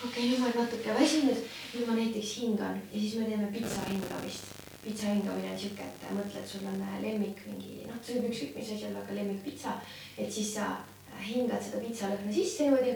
Okei 0.05 0.27
nüüd 0.29 0.39
ma 0.39 0.49
olen 0.49 0.59
natuke 0.61 0.93
väsinud, 0.99 1.39
nüüd 1.73 1.87
ma 1.87 1.95
näiteks 1.97 2.33
hingan 2.41 2.75
ja 2.91 2.99
siis 2.99 3.15
me 3.17 3.25
teeme 3.29 3.47
pitsa 3.53 3.85
hingamist. 3.87 4.51
pitsa 4.83 5.07
hingamine 5.13 5.51
on 5.51 5.57
sihuke, 5.59 5.87
et 5.87 6.05
mõtle, 6.15 6.43
et 6.43 6.51
sul 6.51 6.67
on 6.69 6.77
äh, 6.85 6.99
lemmik 7.01 7.41
mingi, 7.47 7.81
noh, 7.87 7.97
see 8.03 8.19
võib 8.19 8.29
ükskõik 8.29 8.59
mis 8.59 8.69
asi 8.75 8.85
olla, 8.89 9.01
aga 9.01 9.17
lemmikpitsa. 9.17 9.73
et 10.17 10.31
siis 10.33 10.53
sa 10.53 10.67
äh, 10.77 11.25
hingad 11.31 11.63
seda 11.63 11.81
pitsalõhna 11.81 12.33
sisse 12.33 12.67
niimoodi. 12.67 12.93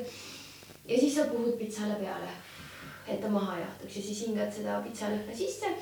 Ja 0.88 0.99
siis 0.99 1.15
sa 1.15 1.28
puhud 1.32 1.57
pitsale 1.57 1.97
peale, 1.99 2.30
et 3.07 3.19
ta 3.22 3.30
maha 3.30 3.59
jahtuks 3.59 3.97
ja 3.97 4.03
siis 4.07 4.24
hingad 4.28 4.53
seda 4.53 4.80
pitsalõhna 4.86 5.36
sisse. 5.36 5.74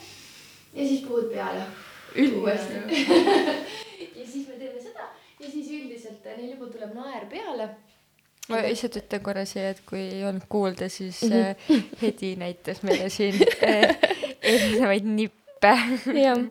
Ja 0.73 0.87
siis 0.87 1.03
puhud 1.07 1.31
peale. 1.33 1.67
Uuesti. 2.15 2.73
Ja 4.19 4.25
siis 4.27 4.47
me 4.47 4.55
teeme 4.59 4.81
seda. 4.81 5.05
Ja 5.39 5.51
siis 5.51 5.69
üldiselt 5.71 6.25
äh, 6.27 6.37
neil 6.37 6.51
juba 6.55 6.67
tuleb 6.71 6.91
naer 6.97 7.25
peale. 7.31 7.69
Ma 8.49 8.63
lihtsalt 8.65 8.97
ütlen 8.99 9.21
korra 9.23 9.45
siia, 9.47 9.69
et 9.73 9.81
kui 9.87 10.01
ei 10.01 10.23
olnud 10.27 10.47
kuulda, 10.49 10.89
siis 10.89 11.21
äh, 11.29 11.69
Hedi 12.01 12.33
näitas 12.39 12.81
meile 12.83 13.09
siin 13.13 13.37
äh, 13.63 13.93
erinevaid 14.41 15.07
nippe. 15.07 15.71
jah, 16.15 16.43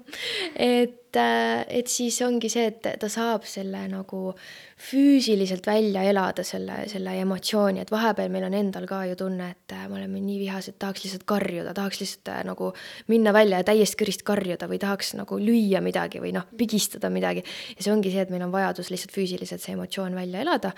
et, 0.55 1.17
et 1.19 1.89
siis 1.89 2.21
ongi 2.23 2.51
see, 2.53 2.67
et 2.69 2.89
ta 3.01 3.09
saab 3.13 3.47
selle 3.49 3.87
nagu 3.89 4.35
füüsiliselt 4.79 5.66
välja 5.66 6.05
elada, 6.07 6.45
selle, 6.47 6.85
selle 6.91 7.16
emotsiooni, 7.22 7.83
et 7.83 7.91
vahepeal 7.91 8.31
meil 8.33 8.47
on 8.47 8.55
endal 8.55 8.87
ka 8.89 9.03
ju 9.09 9.16
tunne, 9.18 9.51
et 9.51 9.74
me 9.91 9.99
oleme 9.99 10.22
nii 10.22 10.39
vihased, 10.45 10.79
tahaks 10.79 11.05
lihtsalt 11.05 11.26
karjuda, 11.29 11.74
tahaks 11.76 12.03
lihtsalt 12.03 12.33
äh, 12.33 12.41
nagu 12.47 12.72
minna 13.11 13.35
välja 13.35 13.62
ja 13.62 13.66
täiest 13.66 13.99
kõrist 13.99 14.24
karjuda 14.29 14.70
või 14.70 14.81
tahaks 14.83 15.14
nagu 15.18 15.41
lüüa 15.43 15.83
midagi 15.85 16.22
või 16.22 16.33
noh, 16.37 16.47
pigistada 16.59 17.11
midagi. 17.11 17.45
ja 17.76 17.85
see 17.85 17.93
ongi 17.93 18.14
see, 18.14 18.22
et 18.22 18.35
meil 18.35 18.47
on 18.47 18.55
vajadus 18.55 18.93
lihtsalt 18.95 19.14
füüsiliselt 19.16 19.64
see 19.64 19.74
emotsioon 19.74 20.14
välja 20.18 20.47
elada 20.47 20.74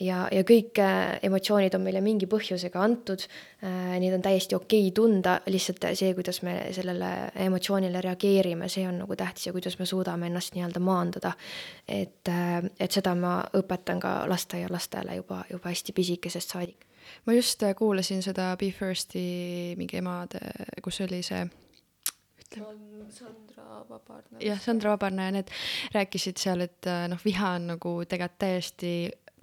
ja, 0.00 0.24
ja 0.32 0.42
kõik 0.46 0.78
äh, 0.80 1.18
emotsioonid 1.26 1.74
on 1.76 1.84
meile 1.84 2.02
mingi 2.04 2.28
põhjusega 2.30 2.82
antud 2.82 3.26
äh,. 3.26 3.98
Neid 4.02 4.14
on 4.16 4.22
täiesti 4.24 4.56
okei 4.56 4.86
okay 4.88 4.94
tunda, 4.96 5.36
lihtsalt 5.50 5.84
see, 5.98 6.12
kuidas 6.16 6.40
me 6.46 6.54
sellele 6.74 7.10
emotsioonile 7.44 8.00
reageerime, 8.04 8.68
see 8.72 8.86
on 8.88 9.02
nagu 9.02 9.16
tähtis 9.18 9.46
ja 9.46 9.52
kuidas 9.54 9.76
me 9.78 9.86
suudame 9.86 10.30
ennast 10.30 10.56
nii-öelda 10.56 10.80
maandada. 10.82 11.34
et 11.88 12.28
äh,, 12.28 12.62
et 12.80 12.92
seda 12.92 13.14
ma 13.18 13.31
õpetan 13.58 14.00
ka 14.00 14.22
lasteaialastele 14.30 15.16
juba, 15.20 15.42
juba 15.50 15.72
hästi 15.72 15.92
pisikesest 15.92 16.54
saadik. 16.54 16.86
ma 17.26 17.32
just 17.32 17.62
äh, 17.62 17.74
kuulasin 17.74 18.22
seda 18.22 18.56
Be 18.56 18.70
Firsti 18.70 19.74
mingi 19.76 19.96
emade, 19.98 20.40
kus 20.82 21.00
oli 21.00 21.22
see 21.22 21.48
Sandra 23.10 23.84
Vabarna. 23.88 24.38
jah, 24.40 24.60
Sandra 24.60 24.90
Vabarna 24.90 25.24
ja 25.24 25.32
need 25.38 25.50
rääkisid 25.94 26.36
seal, 26.36 26.60
et 26.60 26.86
äh, 26.86 27.08
noh, 27.08 27.20
viha 27.24 27.56
on 27.56 27.66
nagu 27.74 27.96
tegelikult 28.08 28.38
täiesti 28.38 28.92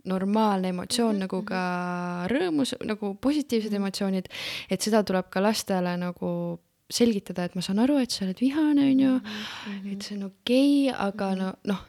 normaalne 0.06 0.70
emotsioon 0.70 1.16
mm 1.16 1.18
-hmm. 1.18 1.22
nagu 1.22 1.42
ka 1.44 1.62
rõõmus, 2.32 2.74
nagu 2.86 3.16
positiivsed 3.22 3.74
emotsioonid, 3.74 4.26
et 4.70 4.82
seda 4.82 5.04
tuleb 5.04 5.30
ka 5.30 5.44
lastele 5.44 5.98
nagu 5.98 6.60
selgitada, 6.90 7.44
et 7.46 7.56
ma 7.56 7.62
saan 7.62 7.80
aru, 7.80 7.98
et 7.98 8.12
sa 8.12 8.26
oled 8.26 8.42
vihane, 8.42 8.92
on 8.92 9.00
ju, 9.00 9.14
et 9.92 10.02
see 10.02 10.18
on 10.18 10.24
okei 10.24 10.90
okay,, 10.90 11.08
aga 11.08 11.36
no 11.36 11.54
noh, 11.64 11.86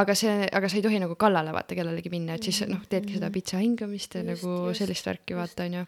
aga 0.00 0.14
see, 0.16 0.46
aga 0.48 0.68
sa 0.72 0.78
ei 0.78 0.84
tohi 0.84 0.98
nagu 1.02 1.16
kallale 1.20 1.52
vaata 1.52 1.76
kellelegi 1.76 2.08
minna, 2.12 2.38
et 2.38 2.46
siis 2.48 2.62
noh, 2.68 2.80
teedki 2.88 3.18
seda 3.18 3.28
pitsa 3.34 3.58
hingamist 3.60 4.16
ja 4.16 4.22
Just, 4.22 4.44
nagu 4.46 4.70
just, 4.70 4.80
sellist 4.80 5.08
värki 5.08 5.36
vaata, 5.36 5.66
on 5.68 5.76
ju. 5.80 5.82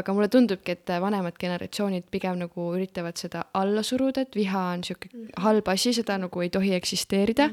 aga 0.00 0.16
mulle 0.16 0.28
tundubki, 0.32 0.74
et 0.74 0.94
vanemad 1.04 1.38
generatsioonid 1.38 2.08
pigem 2.10 2.40
nagu 2.40 2.66
üritavad 2.74 3.20
seda 3.20 3.44
alla 3.54 3.84
suruda, 3.86 4.26
et 4.26 4.34
viha 4.34 4.64
on 4.72 4.82
sihuke 4.86 5.12
halb 5.44 5.70
asi, 5.70 5.94
seda 5.94 6.18
nagu 6.18 6.42
ei 6.42 6.50
tohi 6.50 6.74
eksisteerida. 6.74 7.50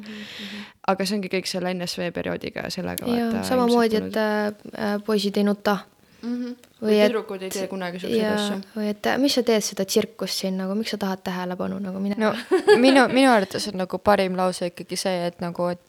aga 0.90 1.06
see 1.06 1.20
ongi 1.20 1.30
kõik 1.30 1.46
selle 1.46 1.74
NSV 1.78 2.10
perioodiga 2.16 2.66
sellega 2.74 3.06
ja 3.06 3.46
samamoodi, 3.46 4.02
et 4.02 4.18
äh, 4.18 4.98
poisid 5.06 5.38
ei 5.38 5.46
nuta 5.46 5.78
mm. 6.22 6.44
-hmm. 6.44 6.56
Või 6.82 6.98
et- 6.98 7.12
tüdrukud 7.12 7.42
ei 7.42 7.50
tee 7.50 7.68
kunagi 7.68 8.00
siukseid 8.00 8.22
ja 8.22 8.34
asju. 8.34 8.58
või 8.76 8.90
et 8.90 9.06
äh, 9.06 9.18
mis 9.22 9.34
sa 9.38 9.44
teed 9.44 9.62
seda 9.62 9.86
tsirkust 9.86 10.42
siin 10.42 10.58
nagu, 10.58 10.76
miks 10.76 10.90
sa 10.90 10.98
tahad 10.98 11.22
tähelepanu 11.24 11.80
nagu 11.80 12.00
mine 12.00 12.16
no 12.18 12.34
minu, 12.78 13.08
minu 13.14 13.32
arvates 13.32 13.68
on 13.68 13.78
nagu 13.84 13.98
parim 13.98 14.36
lause 14.38 14.72
ikkagi 14.72 14.98
see, 14.98 15.28
et 15.28 15.40
nagu, 15.42 15.68
et, 15.68 15.82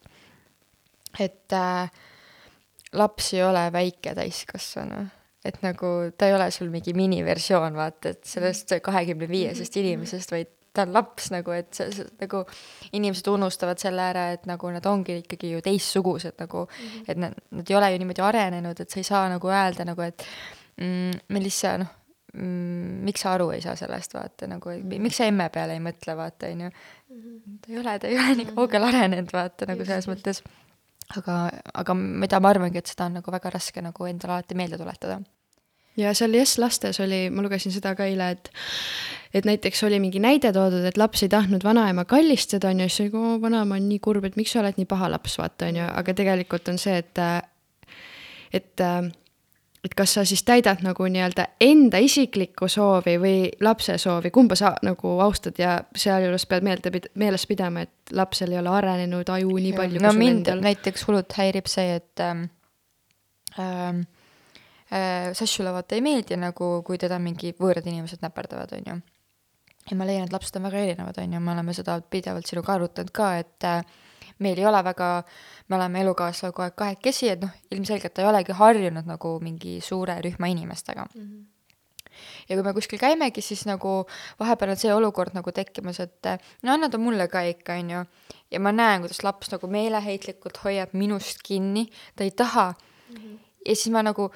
et 1.20 1.52
äh, 1.56 1.90
laps 2.92 3.32
ei 3.34 3.42
ole 3.44 3.66
väike 3.72 4.14
täiskasvanu. 4.14 5.06
et 5.44 5.56
nagu 5.62 5.86
ta 6.14 6.28
ei 6.30 6.34
ole 6.36 6.50
sul 6.54 6.68
mingi 6.70 6.92
miniversioon, 6.94 7.74
vaata, 7.74 8.12
et 8.14 8.24
sellest 8.24 8.76
kahekümne 8.82 9.26
viiesest 9.28 9.76
inimesest, 9.80 10.30
vaid 10.30 10.52
ta 10.72 10.84
on 10.86 10.92
laps 10.94 11.32
nagu, 11.34 11.50
et 11.56 11.72
see, 11.74 11.88
see 11.92 12.06
nagu 12.20 12.44
inimesed 12.94 13.26
unustavad 13.32 13.80
selle 13.82 14.04
ära, 14.06 14.28
et 14.36 14.46
nagu 14.48 14.70
nad 14.72 14.86
ongi 14.86 15.18
ikkagi 15.20 15.50
ju 15.52 15.64
teistsugused 15.64 16.38
nagu 16.40 16.62
mm, 16.64 16.84
-hmm. 16.84 17.08
et 17.08 17.18
nad, 17.18 17.34
nad 17.50 17.70
ei 17.70 17.76
ole 17.76 17.90
ju 17.92 17.98
niimoodi 17.98 18.22
arenenud, 18.22 18.80
et 18.80 18.90
sa 18.90 19.00
ei 19.00 19.08
saa 19.08 19.24
nagu 19.28 19.50
öelda 19.50 19.84
nagu, 19.84 20.06
et 20.06 20.24
mm, 20.80 21.18
Melissa, 21.28 21.76
noh 21.82 21.90
mm,, 22.32 23.04
miks 23.04 23.24
sa 23.24 23.34
aru 23.36 23.50
ei 23.50 23.60
saa 23.64 23.76
sellest, 23.76 24.14
vaata 24.14 24.48
nagu, 24.50 24.74
miks 24.82 25.20
sa 25.20 25.28
emme 25.28 25.48
peale 25.52 25.76
ei 25.76 25.84
mõtle, 25.84 26.16
vaata, 26.16 26.50
onju. 26.54 26.70
ta 27.60 27.72
ei 27.72 27.78
ole, 27.78 27.98
ta 27.98 28.10
ei 28.10 28.18
ole 28.18 28.36
nii 28.40 28.52
kaugele 28.54 28.88
arenenud, 28.92 29.32
vaata 29.32 29.68
nagu 29.68 29.84
selles 29.88 30.08
mõttes. 30.10 30.42
aga, 31.18 31.36
aga 31.82 31.94
mida 31.98 32.40
ma 32.40 32.52
arvangi, 32.52 32.80
et 32.80 32.90
seda 32.90 33.08
on 33.08 33.20
nagu 33.20 33.34
väga 33.34 33.52
raske 33.54 33.84
nagu 33.84 34.08
endale 34.08 34.38
alati 34.38 34.58
meelde 34.58 34.78
tuletada. 34.80 35.20
ja 35.96 36.14
seal 36.14 36.34
Yes 36.34 36.58
lastes 36.58 37.00
oli, 37.00 37.28
ma 37.30 37.42
lugesin 37.44 37.72
seda 37.72 37.94
ka 37.94 38.04
eile, 38.08 38.30
et 38.30 38.50
et 39.34 39.46
näiteks 39.48 39.82
oli 39.84 40.00
mingi 40.00 40.20
näide 40.20 40.52
toodud, 40.52 40.84
et 40.84 40.98
laps 41.00 41.22
ei 41.22 41.28
tahtnud 41.32 41.64
vanaema 41.64 42.04
kallistada, 42.04 42.68
on 42.68 42.80
ju, 42.84 42.88
siis 42.88 43.06
oli, 43.06 43.16
oo, 43.16 43.40
vanaema 43.40 43.78
on 43.80 43.88
nii 43.88 43.98
kurb, 44.04 44.24
et 44.28 44.36
miks 44.36 44.52
sa 44.52 44.60
oled 44.60 44.76
nii 44.76 44.88
paha 44.88 45.08
laps, 45.12 45.38
vaata, 45.40 45.70
on 45.72 45.80
ju, 45.80 45.88
aga 46.02 46.14
tegelikult 46.14 46.68
on 46.68 46.78
see, 46.78 46.98
et 47.00 47.22
et 48.52 48.82
et 49.82 49.94
kas 49.98 50.14
sa 50.14 50.22
siis 50.24 50.44
täidad 50.46 50.82
nagu 50.86 51.06
nii-öelda 51.10 51.46
enda 51.60 51.98
isiklikku 52.02 52.68
soovi 52.70 53.16
või 53.18 53.36
lapse 53.66 53.96
soovi, 53.98 54.30
kumba 54.30 54.54
sa 54.58 54.76
nagu 54.86 55.16
austad 55.24 55.58
ja 55.58 55.74
sealjuures 55.98 56.46
pead 56.46 56.66
meelde, 56.66 56.92
meeles 57.18 57.46
pidama, 57.50 57.82
et 57.82 58.14
lapsel 58.14 58.54
ei 58.54 58.60
ole 58.60 58.70
arenenud 58.70 59.32
aju 59.34 59.56
nii 59.58 59.72
palju 59.76 60.02
no 60.04 60.12
mind 60.14 60.46
endal. 60.46 60.62
näiteks 60.62 61.06
hullult 61.08 61.34
häirib 61.38 61.70
see, 61.70 61.96
et 61.98 62.22
ähm, 62.22 62.44
ähm, 63.58 64.04
äh, 64.92 65.32
Sašule 65.34 65.74
vaata 65.74 65.98
ei 65.98 66.04
meeldi 66.06 66.38
nagu, 66.38 66.70
kui 66.86 67.00
teda 67.02 67.18
mingi 67.18 67.50
võõrad 67.58 67.88
inimesed 67.90 68.22
näperdavad, 68.22 68.78
on 68.78 68.86
ju. 68.86 68.96
ja 69.90 69.98
ma 69.98 70.06
leian, 70.06 70.30
et 70.30 70.36
lapsed 70.36 70.62
on 70.62 70.70
väga 70.70 70.86
erinevad, 70.86 71.18
on 71.18 71.34
ju, 71.34 71.42
me 71.42 71.56
oleme 71.56 71.74
seda 71.74 71.98
pidevalt 72.06 72.46
sinuga 72.46 72.78
arutanud 72.78 73.10
ka, 73.10 73.34
et 73.42 73.66
äh, 73.66 73.82
meil 74.42 74.58
ei 74.58 74.66
ole 74.68 74.82
väga, 74.84 75.08
me 75.68 75.78
oleme 75.78 76.02
elukaaslasega 76.04 76.52
kogu 76.52 76.66
aeg 76.66 76.76
kahekesi, 76.82 77.32
et 77.32 77.46
noh, 77.46 77.54
ilmselgelt 77.72 78.14
ta 78.14 78.24
ei 78.24 78.30
olegi 78.30 78.58
harjunud 78.58 79.08
nagu 79.08 79.38
mingi 79.44 79.78
suure 79.84 80.18
rühma 80.24 80.50
inimestega 80.52 81.08
mm. 81.14 81.24
-hmm 81.24 81.48
ja 82.48 82.56
kui 82.56 82.62
me 82.62 82.72
kuskil 82.76 83.00
käimegi, 83.00 83.40
siis 83.40 83.64
nagu 83.68 84.04
vahepeal 84.40 84.74
on 84.74 84.80
see 84.80 84.92
olukord 84.94 85.34
nagu 85.36 85.52
tekkimas, 85.52 86.00
et 86.00 86.30
no 86.62 86.74
anna 86.74 86.90
ta 86.92 86.98
mulle 86.98 87.28
ka 87.28 87.40
ikka, 87.48 87.78
on 87.80 87.90
ju. 87.90 88.04
ja 88.50 88.60
ma 88.60 88.72
näen, 88.72 89.00
kuidas 89.00 89.22
laps 89.24 89.52
nagu 89.52 89.66
meeleheitlikult 89.66 90.60
hoiab 90.64 90.92
minust 90.92 91.42
kinni, 91.44 91.86
ta 92.16 92.24
ei 92.24 92.30
taha 92.30 92.72
mm. 92.74 93.16
-hmm. 93.16 93.38
ja 93.66 93.76
siis 93.76 93.92
ma 93.92 94.02
nagu 94.02 94.30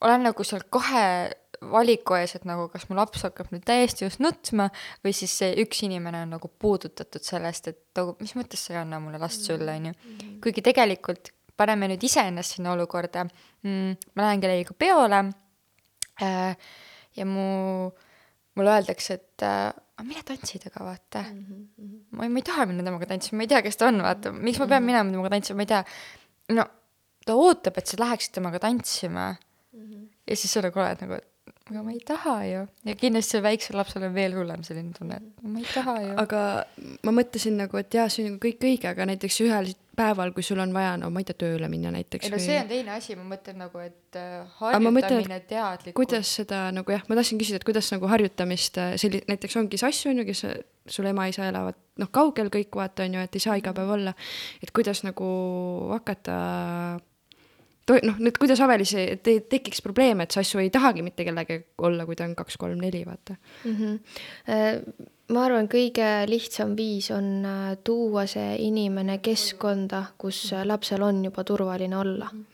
olen 0.00 0.22
nagu 0.22 0.44
seal 0.44 0.64
kahe 0.70 1.30
valiku 1.60 2.16
ees, 2.18 2.34
et 2.36 2.44
nagu 2.48 2.68
kas 2.72 2.88
mu 2.88 2.96
laps 2.98 3.24
hakkab 3.26 3.52
nüüd 3.52 3.64
täiesti 3.66 4.04
just 4.04 4.20
nutma 4.20 4.68
või 5.04 5.14
siis 5.16 5.32
see 5.40 5.54
üks 5.62 5.82
inimene 5.86 6.24
on 6.26 6.34
nagu 6.36 6.50
puudutatud 6.50 7.24
sellest, 7.24 7.68
et 7.72 7.80
nagu 7.98 8.16
mis 8.20 8.34
mõttes 8.38 8.66
sa 8.66 8.74
ei 8.74 8.80
anna 8.82 9.00
mulle 9.02 9.20
last 9.22 9.46
sulle, 9.46 9.78
on 9.78 9.90
ju. 9.90 9.94
Mm-hmm. 9.96 10.36
kuigi 10.44 10.64
tegelikult 10.66 11.32
paneme 11.56 11.88
nüüd 11.92 12.04
iseennast 12.04 12.56
sinna 12.56 12.74
olukorda 12.76 13.24
mm,, 13.26 13.96
ma 14.14 14.26
lähen 14.28 14.42
kellegiga 14.44 14.76
peole 14.78 15.22
äh, 16.22 16.72
ja 17.16 17.26
mu, 17.28 17.90
mulle 18.56 18.74
öeldakse, 18.76 19.16
et 19.20 19.44
äh, 19.46 19.70
mine 20.04 20.24
tantsi 20.26 20.60
temaga, 20.60 20.84
vaata 20.90 21.22
mm. 21.22 21.44
-hmm. 21.46 22.00
ma, 22.10 22.28
ma 22.28 22.42
ei 22.42 22.48
taha 22.50 22.66
minna 22.66 22.84
temaga 22.84 23.06
tantsima, 23.12 23.38
ma 23.40 23.46
ei 23.46 23.52
tea, 23.52 23.62
kes 23.64 23.80
ta 23.80 23.88
on, 23.88 24.02
vaata, 24.04 24.32
miks 24.32 24.58
ma 24.60 24.66
pean 24.66 24.82
mm 24.82 24.88
-hmm. 24.88 24.92
minema 24.92 25.10
temaga 25.10 25.30
tantsima, 25.36 25.56
ma 25.56 25.62
ei 25.62 25.72
tea. 25.72 25.84
no 26.58 26.66
ta 27.26 27.34
ootab, 27.34 27.78
et 27.78 27.86
sa 27.86 27.96
läheksid 27.98 28.34
temaga 28.36 28.58
tantsima 28.58 29.30
mm. 29.32 29.80
-hmm. 29.80 30.08
ja 30.26 30.36
siis 30.36 30.52
sa 30.52 30.62
nagu 30.62 30.80
oled 30.80 31.00
nagu, 31.00 31.14
et 31.14 31.28
aga 31.66 31.82
ma 31.82 31.94
ei 31.94 32.02
taha 32.06 32.34
ju. 32.46 32.60
ja 32.86 32.94
kindlasti 32.98 33.40
väiksel 33.42 33.76
lapsel 33.80 34.04
on 34.06 34.14
veel 34.14 34.36
hullem 34.38 34.62
selline 34.66 34.94
tunne, 34.94 35.18
et 35.18 35.48
ma 35.50 35.62
ei 35.62 35.66
taha 35.72 35.96
ju. 36.04 36.12
aga 36.22 36.42
ma 37.08 37.14
mõtlesin 37.16 37.58
nagu, 37.58 37.80
et 37.80 37.96
jaa, 37.98 38.06
see 38.12 38.22
on 38.22 38.36
nagu 38.36 38.42
kõik 38.44 38.66
õige, 38.68 38.90
aga 38.92 39.08
näiteks 39.10 39.40
ühel 39.42 39.72
päeval, 39.96 40.30
kui 40.36 40.44
sul 40.46 40.60
on 40.62 40.74
vaja, 40.76 40.94
no 41.00 41.08
ma 41.10 41.22
ei 41.22 41.26
tea, 41.26 41.38
tööle 41.40 41.70
minna 41.72 41.90
näiteks. 41.94 42.28
ei 42.28 42.34
no 42.34 42.38
või... 42.38 42.44
see 42.46 42.60
on 42.60 42.70
teine 42.70 42.94
asi, 42.94 43.16
ma 43.18 43.26
mõtlen 43.32 43.58
nagu, 43.64 43.82
et 43.82 44.20
äh, 44.20 44.60
harjutamine 44.60 45.40
teadlikult. 45.48 45.98
kuidas 45.98 46.36
seda 46.38 46.62
nagu 46.76 46.94
jah, 46.94 47.02
ma 47.10 47.18
tahtsin 47.18 47.42
küsida, 47.42 47.58
et 47.58 47.66
kuidas 47.66 47.90
nagu 47.94 48.12
harjutamist 48.14 48.78
äh, 48.82 48.94
selli-, 49.00 49.24
näiteks 49.26 49.58
ongi 49.58 49.80
Sass 49.82 50.06
on 50.06 50.22
ju, 50.22 50.28
kes 50.28 50.44
sul 50.92 51.10
ema-isa 51.10 51.48
elavad 51.50 51.78
noh, 51.98 52.12
kaugel 52.14 52.52
kõik 52.52 52.78
vaata 52.78 53.08
on 53.08 53.18
ju, 53.18 53.26
et 53.26 53.36
ei 53.36 53.42
saa 53.42 53.58
iga 53.58 53.74
päev 53.74 53.90
olla. 53.96 54.14
et 54.62 54.70
kuidas 54.76 55.02
nagu 55.06 55.26
hakata 55.96 56.38
noh, 58.06 58.18
nüüd 58.18 58.38
kuidas 58.40 58.60
Avelis 58.64 58.94
te, 59.22 59.36
tekiks 59.50 59.82
probleeme, 59.84 60.26
et 60.26 60.34
Sassu 60.34 60.60
ei 60.62 60.70
tahagi 60.74 61.04
mitte 61.06 61.26
kellegagi 61.26 61.62
olla, 61.86 62.06
kui 62.06 62.18
ta 62.18 62.26
on 62.26 62.34
kaks-kolm-neli, 62.38 63.04
vaata 63.06 63.36
mm. 63.36 63.76
-hmm. 63.76 65.06
ma 65.34 65.44
arvan, 65.44 65.68
kõige 65.70 66.10
lihtsam 66.30 66.76
viis 66.76 67.10
on 67.10 67.44
äh, 67.44 67.76
tuua 67.84 68.26
see 68.26 68.56
inimene 68.66 69.18
keskkonda, 69.18 70.04
kus 70.18 70.52
lapsel 70.64 71.02
on 71.02 71.24
juba 71.24 71.44
turvaline 71.44 71.96
olla 71.96 72.30
mm. 72.32 72.40
-hmm 72.40 72.52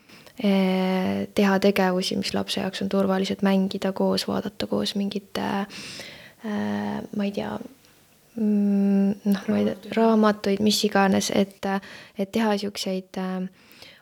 teha 1.34 1.58
tegevusi, 1.58 2.16
mis 2.16 2.34
lapse 2.34 2.60
jaoks 2.60 2.82
on 2.82 2.88
turvalised, 2.88 3.42
mängida 3.42 3.92
koos, 3.92 4.24
vaadata 4.28 4.66
koos 4.66 4.94
mingit 4.94 5.38
äh, 5.38 5.66
ma 7.16 7.24
ei 7.24 7.32
tea, 7.32 7.58
mm, 8.36 9.10
noh, 9.24 9.42
ma 9.48 9.58
ei 9.58 9.64
tea, 9.64 9.92
raamatuid, 9.96 10.62
mis 10.64 10.80
iganes, 10.88 11.30
et, 11.34 11.68
et 12.18 12.32
teha 12.32 12.56
niisuguseid 12.56 13.20
äh, 13.20 13.44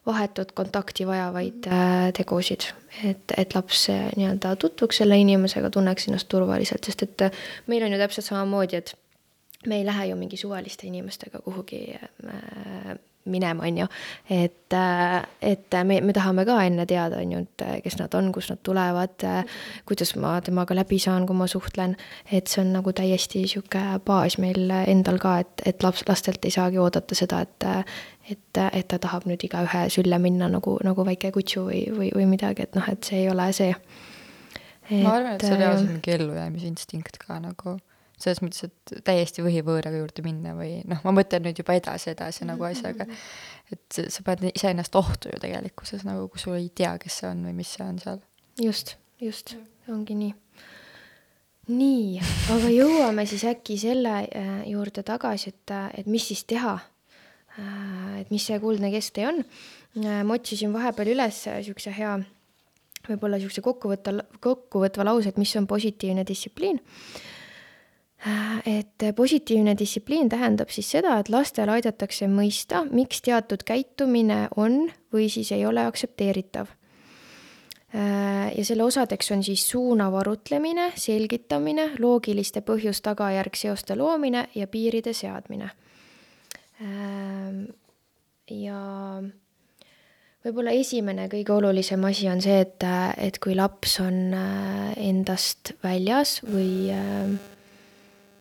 vahetut 0.07 0.53
kontakti 0.53 1.07
vajavaid 1.07 1.66
äh, 1.66 2.12
tegusid, 2.16 2.70
et, 3.05 3.34
et 3.36 3.55
laps 3.55 3.88
äh, 3.92 4.09
nii-öelda 4.16 4.55
tutvuks 4.57 5.03
selle 5.03 5.18
inimesega, 5.20 5.70
tunneks 5.70 6.09
ennast 6.09 6.28
turvaliselt, 6.32 6.88
sest 6.88 7.05
et 7.07 7.26
äh, 7.28 7.44
meil 7.66 7.84
on 7.84 7.92
ju 7.92 8.01
täpselt 8.01 8.30
samamoodi, 8.30 8.80
et 8.80 8.94
me 9.66 9.80
ei 9.80 9.86
lähe 9.86 10.09
ju 10.11 10.16
mingi 10.16 10.40
suvaliste 10.40 10.88
inimestega 10.88 11.42
kuhugi 11.44 11.82
minema, 13.28 13.66
on 13.68 13.78
ju. 13.78 13.86
et, 14.30 14.76
et 15.42 15.76
me, 15.84 16.01
me 16.01 16.12
tahame 16.16 16.46
ka 16.48 16.57
enne 16.64 16.86
teada, 16.88 17.18
on 17.20 17.34
ju, 17.34 17.42
et 17.44 17.64
kes 17.84 17.98
nad 18.01 18.14
on, 18.16 18.30
kust 18.32 18.55
nad 18.55 18.62
tulevad, 18.64 19.26
kuidas 19.88 20.14
ma 20.16 20.38
temaga 20.40 20.74
läbi 20.78 20.96
saan, 20.98 21.26
kui 21.28 21.36
ma 21.36 21.46
suhtlen. 21.46 21.96
et 22.32 22.48
see 22.48 22.62
on 22.64 22.72
nagu 22.78 22.92
täiesti 22.96 23.44
sihuke 23.53 23.82
baas 24.07 24.38
meil 24.40 24.72
endal 24.80 25.20
ka, 25.20 25.36
et, 25.44 25.66
et 25.66 25.84
laps, 25.84 26.07
lastelt 26.09 26.48
ei 26.48 26.57
saagi 26.57 26.80
oodata 26.80 27.18
seda, 27.18 27.44
et, 27.44 27.68
et, 28.30 28.60
et 28.72 28.88
ta 28.90 28.98
tahab 29.02 29.26
nüüd 29.28 29.44
igaühe 29.46 29.84
sülle 29.92 30.18
minna 30.22 30.48
nagu, 30.52 30.76
nagu 30.86 31.04
väike 31.06 31.32
kutsu 31.34 31.66
või, 31.68 31.84
või, 31.94 32.10
või 32.16 32.26
midagi, 32.30 32.66
et 32.66 32.78
noh, 32.78 32.88
et 32.90 33.06
see 33.06 33.24
ei 33.24 33.30
ole 33.32 33.50
see. 33.56 33.74
ma 34.90 35.14
arvan, 35.16 35.36
et 35.36 35.46
see 35.46 35.54
on 35.54 35.62
reaalselt 35.62 35.92
mingi 35.94 36.16
ellujäämisinstinkt 36.16 37.20
ka 37.22 37.38
nagu 37.42 37.76
selles 38.20 38.42
mõttes, 38.44 38.66
et 38.68 39.02
täiesti 39.06 39.40
võhivõõraga 39.44 39.96
juurde 40.02 40.24
minna 40.24 40.52
või 40.56 40.80
noh, 40.88 41.00
ma 41.06 41.14
mõtlen 41.16 41.46
nüüd 41.46 41.62
juba 41.62 41.76
edasi, 41.78 42.10
edasi 42.12 42.44
nagu 42.48 42.66
asjaga. 42.68 43.06
et 43.72 44.00
sa 44.12 44.24
paned 44.26 44.52
iseennast 44.52 44.96
ohtu 44.98 45.32
ju 45.32 45.40
tegelikkuses 45.40 46.04
nagu, 46.04 46.28
kui 46.28 46.42
sul 46.42 46.58
ei 46.58 46.68
tea, 46.74 46.96
kes 47.00 47.22
see 47.22 47.30
on 47.30 47.46
või 47.48 47.56
mis 47.62 47.72
see 47.76 47.86
on 47.86 47.98
seal. 48.02 48.20
just, 48.60 48.96
just, 49.22 49.56
ongi 49.88 50.18
nii. 50.20 50.34
nii, 51.72 52.20
aga 52.52 52.72
jõuame 52.74 53.26
siis 53.30 53.46
äkki 53.48 53.78
selle 53.80 54.16
äh, 54.26 54.54
juurde 54.68 55.06
tagasi, 55.06 55.54
et, 55.54 55.76
et 56.02 56.10
mis 56.10 56.28
siis 56.28 56.44
teha 56.44 56.76
Äh, 56.76 56.99
et 57.59 58.30
mis 58.30 58.44
see 58.46 58.59
kuldne 58.62 58.90
kesktee 58.92 59.26
on. 59.28 59.42
Äh, 59.98 60.22
ma 60.26 60.36
otsisin 60.38 60.72
vahepeal 60.74 61.12
üles 61.14 61.42
niisuguse 61.51 61.92
hea, 61.96 62.14
võib-olla 63.09 63.40
niisuguse 63.40 63.64
kokkuvõtta, 63.64 64.14
kokkuvõtva 64.44 65.07
lause, 65.09 65.32
et 65.32 65.40
mis 65.40 65.55
on 65.59 65.66
positiivne 65.70 66.24
distsipliin. 66.28 66.80
Äh, 68.26 68.59
et 68.78 69.07
positiivne 69.16 69.74
distsipliin 69.78 70.28
tähendab 70.32 70.70
siis 70.70 70.90
seda, 70.96 71.18
et 71.18 71.32
lastele 71.32 71.78
aidatakse 71.78 72.28
mõista, 72.30 72.84
miks 72.90 73.24
teatud 73.26 73.64
käitumine 73.66 74.46
on 74.57 74.84
või 75.12 75.30
siis 75.32 75.53
ei 75.57 75.66
ole 75.66 75.86
aktsepteeritav 75.86 76.76
ja 77.90 78.62
selle 78.62 78.84
osadeks 78.86 79.32
on 79.34 79.40
siis 79.42 79.64
suunav 79.66 80.14
arutlemine, 80.20 80.92
selgitamine, 80.94 81.88
loogiliste 81.98 82.62
põhjus-tagajärg 82.62 83.59
seoste 83.59 83.96
loomine 83.98 84.44
ja 84.55 84.68
piiride 84.70 85.11
seadmine 85.11 85.72
ja 88.50 88.80
võib-olla 90.44 90.72
esimene 90.76 91.28
kõige 91.32 91.54
olulisem 91.54 92.04
asi 92.08 92.28
on 92.32 92.42
see, 92.44 92.60
et, 92.64 92.84
et 93.20 93.38
kui 93.42 93.56
laps 93.58 93.98
on 94.04 94.34
äh, 94.36 94.92
endast 95.10 95.74
väljas 95.84 96.38
või 96.46 96.88
äh, 96.94 97.34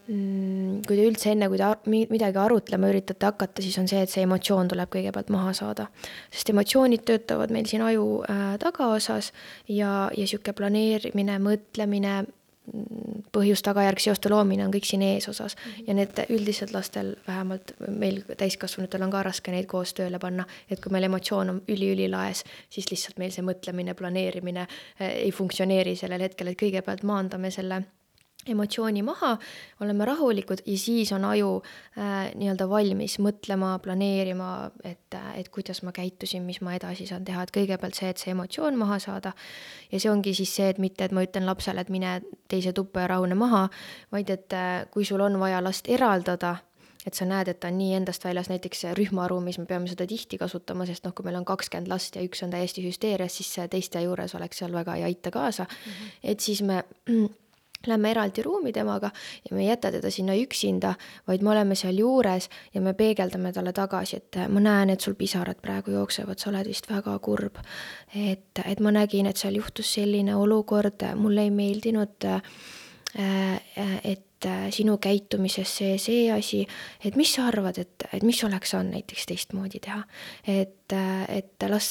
mm, 0.07 0.79
kui 0.87 0.95
te 0.95 1.07
üldse 1.09 1.33
enne, 1.33 1.49
kui 1.51 1.59
te 1.59 1.69
midagi 2.13 2.41
arutlema 2.41 2.91
üritate 2.91 3.29
hakata, 3.29 3.63
siis 3.65 3.77
on 3.81 3.89
see, 3.91 4.01
et 4.05 4.13
see 4.13 4.23
emotsioon 4.27 4.71
tuleb 4.71 4.91
kõigepealt 4.95 5.31
maha 5.35 5.53
saada. 5.57 5.89
sest 6.31 6.53
emotsioonid 6.53 7.05
töötavad 7.07 7.53
meil 7.55 7.67
siin 7.69 7.83
aju 7.85 8.23
äh, 8.23 8.55
tagaosas 8.63 9.33
ja, 9.67 10.07
ja 10.15 10.23
niisugune 10.23 10.55
planeerimine, 10.55 11.39
mõtlemine, 11.43 12.21
põhjus-tagajärg 13.36 14.01
seoste 14.03 14.30
loomine 14.30 14.65
on 14.65 14.74
kõik 14.74 14.88
siin 14.88 15.01
eesosas 15.05 15.55
mm 15.55 15.72
-hmm. 15.72 15.84
ja 15.88 15.93
need 15.93 16.24
üldiselt 16.30 16.74
lastel, 16.74 17.15
vähemalt 17.28 17.74
meil 17.88 18.22
täiskasvanutel 18.38 19.03
on 19.03 19.11
ka 19.11 19.24
raske 19.24 19.51
neid 19.51 19.65
koos 19.65 19.93
tööle 19.93 20.20
panna, 20.20 20.45
et 20.70 20.80
kui 20.80 20.91
meil 20.91 21.03
emotsioon 21.03 21.49
on 21.49 21.61
üliülilaes, 21.67 22.43
siis 22.70 22.91
lihtsalt 22.91 23.17
meil 23.17 23.32
see 23.32 23.45
mõtlemine, 23.45 23.93
planeerimine 23.93 24.67
eh, 24.99 25.07
ei 25.09 25.32
funktsioneeri 25.32 25.95
sellel 25.95 26.22
hetkel, 26.22 26.47
et 26.47 26.61
kõigepealt 26.61 27.03
maandame 27.03 27.51
selle 27.51 27.84
emotsiooni 28.47 29.01
maha, 29.03 29.33
oleme 29.83 30.05
rahulikud 30.05 30.61
ja 30.65 30.77
siis 30.77 31.11
on 31.11 31.25
aju 31.25 31.49
äh, 31.97 32.29
nii-öelda 32.39 32.69
valmis 32.69 33.17
mõtlema, 33.19 33.73
planeerima, 33.83 34.71
et, 34.83 35.17
et 35.35 35.49
kuidas 35.51 35.83
ma 35.83 35.91
käitusin, 35.95 36.45
mis 36.47 36.61
ma 36.63 36.77
edasi 36.77 37.07
saan 37.09 37.25
teha, 37.27 37.43
et 37.43 37.51
kõigepealt 37.55 37.99
see, 37.99 38.09
et 38.09 38.21
see 38.21 38.31
emotsioon 38.31 38.79
maha 38.79 38.99
saada. 39.03 39.33
ja 39.91 39.99
see 39.99 40.11
ongi 40.11 40.33
siis 40.33 40.55
see, 40.55 40.69
et 40.69 40.79
mitte, 40.79 41.03
et 41.03 41.11
ma 41.11 41.25
ütlen 41.25 41.45
lapsele, 41.49 41.81
et 41.81 41.91
mine 41.91 42.21
teise 42.47 42.73
tuppa 42.73 43.03
ja 43.03 43.11
rahune 43.15 43.35
maha, 43.35 43.67
vaid 44.11 44.31
et 44.31 44.55
äh, 44.55 44.87
kui 44.91 45.05
sul 45.05 45.21
on 45.21 45.39
vaja 45.39 45.59
last 45.63 45.89
eraldada, 45.91 46.55
et 47.05 47.15
sa 47.15 47.27
näed, 47.27 47.51
et 47.51 47.59
ta 47.59 47.67
on 47.67 47.77
nii 47.79 47.93
endast 47.99 48.23
väljas, 48.23 48.49
näiteks 48.51 48.87
rühmaruumis 48.95 49.59
me 49.59 49.67
peame 49.67 49.87
seda 49.91 50.07
tihti 50.07 50.39
kasutama, 50.39 50.87
sest 50.87 51.03
noh, 51.03 51.13
kui 51.15 51.27
meil 51.27 51.39
on 51.39 51.47
kakskümmend 51.47 51.91
last 51.91 52.15
ja 52.15 52.23
üks 52.23 52.43
on 52.43 52.55
täiesti 52.55 52.83
hüsteerias, 52.87 53.35
siis 53.39 53.51
teiste 53.71 54.03
juures 54.03 54.35
oleks 54.39 54.63
seal 54.63 54.75
väga 54.75 54.95
ei 54.99 55.05
aita 55.11 55.31
kaasa 55.31 55.63
mm. 55.63 55.91
-hmm. 55.91 56.17
et 56.23 56.39
siis 56.39 56.61
me 56.61 56.83
lähme 57.88 58.11
eraldi 58.11 58.43
ruumi 58.43 58.73
temaga 58.75 59.11
ja 59.49 59.55
me 59.55 59.63
ei 59.63 59.69
jäta 59.69 59.91
teda 59.91 60.11
sinna 60.11 60.36
üksinda, 60.36 60.93
vaid 61.27 61.43
me 61.43 61.51
oleme 61.53 61.75
seal 61.75 61.97
juures 61.97 62.49
ja 62.73 62.82
me 62.82 62.93
peegeldame 62.93 63.53
talle 63.55 63.73
tagasi, 63.73 64.17
et 64.17 64.39
ma 64.49 64.59
näen, 64.59 64.89
et 64.89 65.01
sul 65.01 65.15
pisarad 65.15 65.61
praegu 65.61 65.95
jooksevad, 65.95 66.39
sa 66.39 66.49
oled 66.51 66.67
vist 66.67 66.89
väga 66.89 67.17
kurb. 67.19 67.61
et, 68.15 68.61
et 68.65 68.80
ma 68.80 68.91
nägin, 68.91 69.30
et 69.30 69.38
seal 69.38 69.55
juhtus 69.55 69.93
selline 69.93 70.36
olukord, 70.36 71.05
mulle 71.15 71.47
ei 71.47 71.51
meeldinud, 71.51 72.25
äh, 72.25 72.41
et 73.18 74.26
sinu 74.72 74.97
käitumises 75.01 75.72
see, 75.80 75.95
see 75.99 76.28
asi, 76.32 76.62
et 77.03 77.16
mis 77.20 77.32
sa 77.34 77.47
arvad, 77.49 77.80
et, 77.82 78.05
et 78.14 78.24
mis 78.24 78.38
oleks 78.45 78.72
saanud 78.72 78.93
näiteks 78.93 79.26
teistmoodi 79.28 79.82
teha. 79.84 80.03
et, 80.47 80.93
et 81.34 81.68
las 81.68 81.89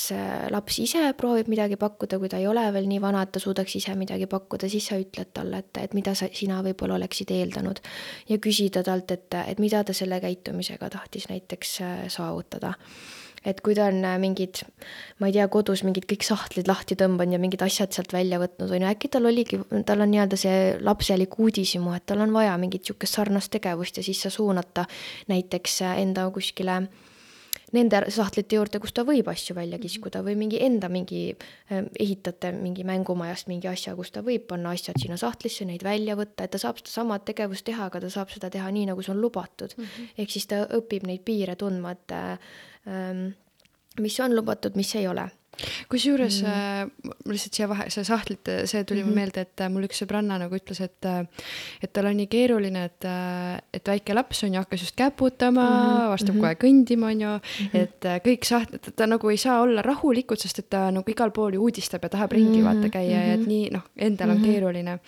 laps 0.55 0.79
ise 0.81 1.03
proovib 1.19 1.51
midagi 1.53 1.77
pakkuda, 1.77 2.19
kui 2.19 2.31
ta 2.31 2.39
ei 2.41 2.47
ole 2.49 2.65
veel 2.73 2.89
nii 2.89 3.03
vana, 3.03 3.27
et 3.27 3.35
ta 3.35 3.43
suudaks 3.43 3.77
ise 3.77 3.95
midagi 3.99 4.31
pakkuda, 4.31 4.71
siis 4.71 4.89
sa 4.89 4.99
ütled 5.01 5.35
talle, 5.35 5.61
et, 5.61 5.83
et 5.83 5.99
mida 5.99 6.15
sa, 6.15 6.31
sina 6.33 6.63
võib-olla 6.65 6.97
oleksid 6.97 7.35
eeldanud. 7.35 7.83
ja 8.29 8.39
küsida 8.39 8.83
talt, 8.87 9.11
et, 9.11 9.35
et 9.45 9.61
mida 9.61 9.85
ta 9.85 9.93
selle 9.93 10.21
käitumisega 10.23 10.89
tahtis 10.95 11.29
näiteks 11.29 11.81
saavutada 12.15 12.77
et 13.45 13.61
kui 13.65 13.77
ta 13.79 13.89
on 13.93 14.01
äh, 14.05 14.17
mingid, 14.23 14.63
ma 15.19 15.29
ei 15.29 15.37
tea, 15.37 15.47
kodus 15.53 15.85
mingid 15.87 16.09
kõik 16.11 16.27
sahtlid 16.27 16.71
lahti 16.71 16.97
tõmbanud 16.99 17.37
ja 17.37 17.43
mingid 17.43 17.63
asjad 17.65 17.95
sealt 17.95 18.15
välja 18.15 18.41
võtnud, 18.43 18.71
on 18.71 18.85
ju, 18.85 18.91
äkki 18.91 19.11
tal 19.13 19.29
oligi, 19.31 19.61
tal 19.87 20.05
on 20.05 20.13
nii-öelda 20.15 20.39
see 20.41 20.57
lapselik 20.85 21.39
uudishimu, 21.39 21.95
et 21.97 22.07
tal 22.09 22.25
on 22.25 22.35
vaja 22.35 22.57
mingit 22.61 22.87
niisugust 22.87 23.19
sarnast 23.19 23.53
tegevust 23.55 24.01
ja 24.01 24.07
siis 24.07 24.23
sa 24.25 24.33
suunad 24.33 24.73
ta 24.75 24.87
näiteks 25.31 25.83
äh, 25.87 26.01
enda 26.05 26.29
kuskile 26.35 26.83
nende 27.77 28.01
sahtlite 28.15 28.57
juurde, 28.57 28.81
kus 28.83 28.95
ta 28.97 29.05
võib 29.09 29.29
asju 29.31 29.57
välja 29.57 29.77
mhm. 29.77 29.85
kiskuda 29.87 30.23
või 30.27 30.37
mingi 30.41 30.63
enda 30.65 30.89
mingi, 30.93 31.23
äh, 31.71 31.85
ehitate 32.01 32.53
mingi 32.57 32.87
mängumajast 32.89 33.51
mingi 33.51 33.69
asja, 33.71 33.97
kus 33.99 34.13
ta 34.15 34.23
võib 34.27 34.47
panna 34.49 34.73
asjad 34.77 35.01
sinna 35.01 35.19
sahtlisse, 35.21 35.67
neid 35.69 35.85
välja 35.87 36.17
võtta, 36.19 36.45
et 36.45 36.55
ta 36.55 36.63
saab 36.63 36.81
sedasama 36.83 37.21
tegevust 37.25 37.67
teha, 37.69 37.91
aga 37.91 38.01
ta 38.05 38.13
saab 38.13 38.33
seda 38.35 38.51
teha 38.53 38.71
nii, 38.73 38.89
nagu 38.93 39.05
see 39.05 39.15
on 39.15 39.21
lubatud 39.21 39.75
mm. 39.77 39.85
-hmm. 39.85 40.17
ehk 40.19 40.31
siis 40.31 40.47
ta 40.47 40.65
õpib 40.79 41.07
neid 41.07 41.25
piire 41.27 41.57
tundma, 41.57 41.93
et 41.97 42.17
Ähm, 42.89 43.35
mis 44.01 44.21
on 44.21 44.37
lubatud, 44.37 44.77
mis 44.77 44.95
ei 44.95 45.07
ole 45.09 45.29
kusjuures 45.91 46.43
mm 46.43 46.49
äh, 46.49 47.15
lihtsalt 47.29 47.57
siia 47.59 47.67
vahe, 47.71 47.89
see 47.93 48.05
sahtlite, 48.07 48.55
see 48.71 48.85
tuli 48.87 49.03
mm 49.03 49.09
-hmm. 49.11 49.15
meelde, 49.15 49.41
et 49.41 49.61
äh, 49.61 49.71
mul 49.73 49.87
üks 49.89 50.03
sõbranna 50.03 50.39
nagu 50.39 50.55
ütles, 50.55 50.81
et 50.85 51.09
äh, 51.09 51.27
et 51.83 51.93
tal 51.93 52.07
on 52.07 52.17
nii 52.17 52.29
keeruline, 52.31 52.85
et, 52.85 53.05
äh, 53.05 53.59
et 53.75 53.89
väike 53.89 54.15
laps 54.15 54.45
on 54.45 54.55
ju, 54.55 54.61
hakkas 54.63 54.85
just 54.87 54.97
käputama 54.97 55.65
mm, 55.65 55.97
-hmm. 55.97 56.09
vastab 56.13 56.35
mm 56.35 56.41
-hmm. 56.41 56.45
kohe 56.45 56.55
kõndima, 56.65 57.11
on 57.11 57.21
ju 57.21 57.29
mm, 57.29 57.67
-hmm. 57.67 57.81
et 57.83 58.05
kõik 58.27 58.45
sahtlid, 58.45 58.93
ta 58.97 59.07
nagu 59.07 59.31
ei 59.31 59.37
saa 59.37 59.61
olla 59.61 59.83
rahulikult, 59.83 60.41
sest 60.41 60.59
et 60.59 60.71
ta 60.71 60.91
nagu 60.91 61.11
igal 61.11 61.31
pool 61.31 61.55
ju 61.55 61.63
uudistab 61.63 62.03
ja 62.03 62.09
tahab 62.09 62.33
ringi 62.33 62.59
mm 62.59 62.67
-hmm. 62.67 62.75
vaata 62.75 62.89
käia 62.89 63.17
mm 63.17 63.23
-hmm. 63.23 63.29
ja 63.29 63.35
et 63.35 63.47
nii 63.47 63.71
noh, 63.71 63.83
endal 63.97 64.31
on 64.31 64.37
mm 64.37 64.45
-hmm. 64.45 64.53
keeruline 64.53 64.99